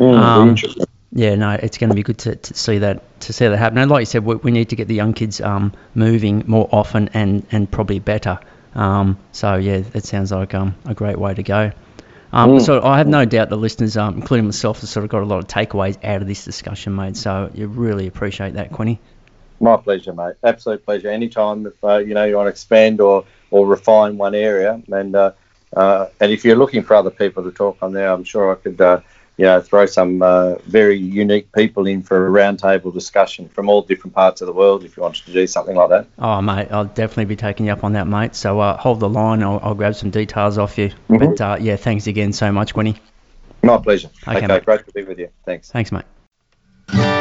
Um. 0.00 0.56
Yeah, 1.12 1.34
no, 1.36 1.52
it's 1.52 1.78
going 1.78 1.88
to 1.88 1.94
be 1.94 2.02
good 2.02 2.18
to, 2.18 2.36
to 2.36 2.54
see 2.54 2.78
that 2.78 3.20
to 3.20 3.32
see 3.32 3.48
that 3.48 3.56
happen. 3.56 3.78
And 3.78 3.90
like 3.90 4.00
you 4.00 4.06
said, 4.06 4.24
we, 4.24 4.34
we 4.34 4.50
need 4.50 4.68
to 4.70 4.76
get 4.76 4.86
the 4.86 4.94
young 4.94 5.14
kids 5.14 5.40
um, 5.40 5.72
moving 5.94 6.44
more 6.46 6.68
often 6.70 7.08
and, 7.14 7.46
and 7.50 7.70
probably 7.70 8.00
better. 8.00 8.38
Um, 8.74 9.16
so 9.32 9.54
yeah, 9.54 9.82
it 9.94 10.04
sounds 10.04 10.30
like 10.30 10.52
um, 10.52 10.74
a 10.84 10.92
great 10.92 11.18
way 11.18 11.32
to 11.32 11.42
go. 11.42 11.72
Um, 12.32 12.50
Mm. 12.50 12.62
So 12.62 12.82
I 12.82 12.98
have 12.98 13.06
no 13.06 13.24
doubt 13.24 13.48
the 13.48 13.56
listeners, 13.56 13.96
um, 13.96 14.16
including 14.16 14.46
myself, 14.46 14.80
have 14.80 14.88
sort 14.88 15.04
of 15.04 15.10
got 15.10 15.22
a 15.22 15.26
lot 15.26 15.38
of 15.38 15.46
takeaways 15.46 16.02
out 16.04 16.22
of 16.22 16.28
this 16.28 16.44
discussion, 16.44 16.94
mate. 16.94 17.16
So 17.16 17.50
you 17.54 17.68
really 17.68 18.06
appreciate 18.06 18.54
that, 18.54 18.72
Quinny. 18.72 19.00
My 19.60 19.76
pleasure, 19.76 20.12
mate. 20.12 20.34
Absolute 20.42 20.84
pleasure. 20.84 21.08
Anytime 21.08 21.66
if 21.66 21.82
uh, 21.82 21.98
you 21.98 22.14
know 22.14 22.24
you 22.24 22.36
want 22.36 22.46
to 22.46 22.50
expand 22.50 23.00
or 23.00 23.24
or 23.50 23.66
refine 23.66 24.18
one 24.18 24.34
area, 24.34 24.82
and 24.92 25.14
uh, 25.14 25.32
uh, 25.74 26.08
and 26.20 26.30
if 26.30 26.44
you're 26.44 26.56
looking 26.56 26.82
for 26.82 26.94
other 26.94 27.10
people 27.10 27.42
to 27.44 27.52
talk 27.52 27.78
on 27.80 27.92
there, 27.92 28.10
I'm 28.12 28.24
sure 28.24 28.52
I 28.52 28.56
could 28.56 28.80
uh, 28.80 29.00
you 29.36 29.44
know 29.44 29.60
throw 29.60 29.86
some 29.86 30.22
uh, 30.22 30.54
very 30.66 30.96
unique 30.96 31.52
people 31.52 31.86
in 31.86 32.02
for 32.02 32.26
a 32.26 32.30
roundtable 32.30 32.92
discussion 32.92 33.48
from 33.48 33.68
all 33.68 33.82
different 33.82 34.14
parts 34.14 34.40
of 34.40 34.46
the 34.46 34.52
world. 34.52 34.84
If 34.84 34.96
you 34.96 35.02
wanted 35.02 35.24
to 35.26 35.32
do 35.32 35.46
something 35.46 35.76
like 35.76 35.90
that. 35.90 36.06
Oh, 36.18 36.40
mate, 36.40 36.68
I'll 36.70 36.84
definitely 36.86 37.26
be 37.26 37.36
taking 37.36 37.66
you 37.66 37.72
up 37.72 37.84
on 37.84 37.92
that, 37.94 38.06
mate. 38.06 38.34
So 38.34 38.60
uh, 38.60 38.76
hold 38.76 39.00
the 39.00 39.08
line. 39.08 39.42
I'll, 39.42 39.60
I'll 39.62 39.74
grab 39.74 39.94
some 39.94 40.10
details 40.10 40.58
off 40.58 40.78
you. 40.78 40.90
Mhm. 41.08 41.36
But 41.36 41.40
uh, 41.40 41.56
yeah, 41.60 41.76
thanks 41.76 42.06
again 42.06 42.32
so 42.32 42.50
much, 42.52 42.74
Quinny. 42.74 42.96
My 43.62 43.78
pleasure. 43.78 44.10
Okay, 44.28 44.44
Okay, 44.44 44.60
great 44.60 44.86
to 44.86 44.92
be 44.92 45.04
with 45.04 45.18
you. 45.18 45.28
Thanks. 45.44 45.70
Thanks, 45.70 45.92
mate. 45.92 47.15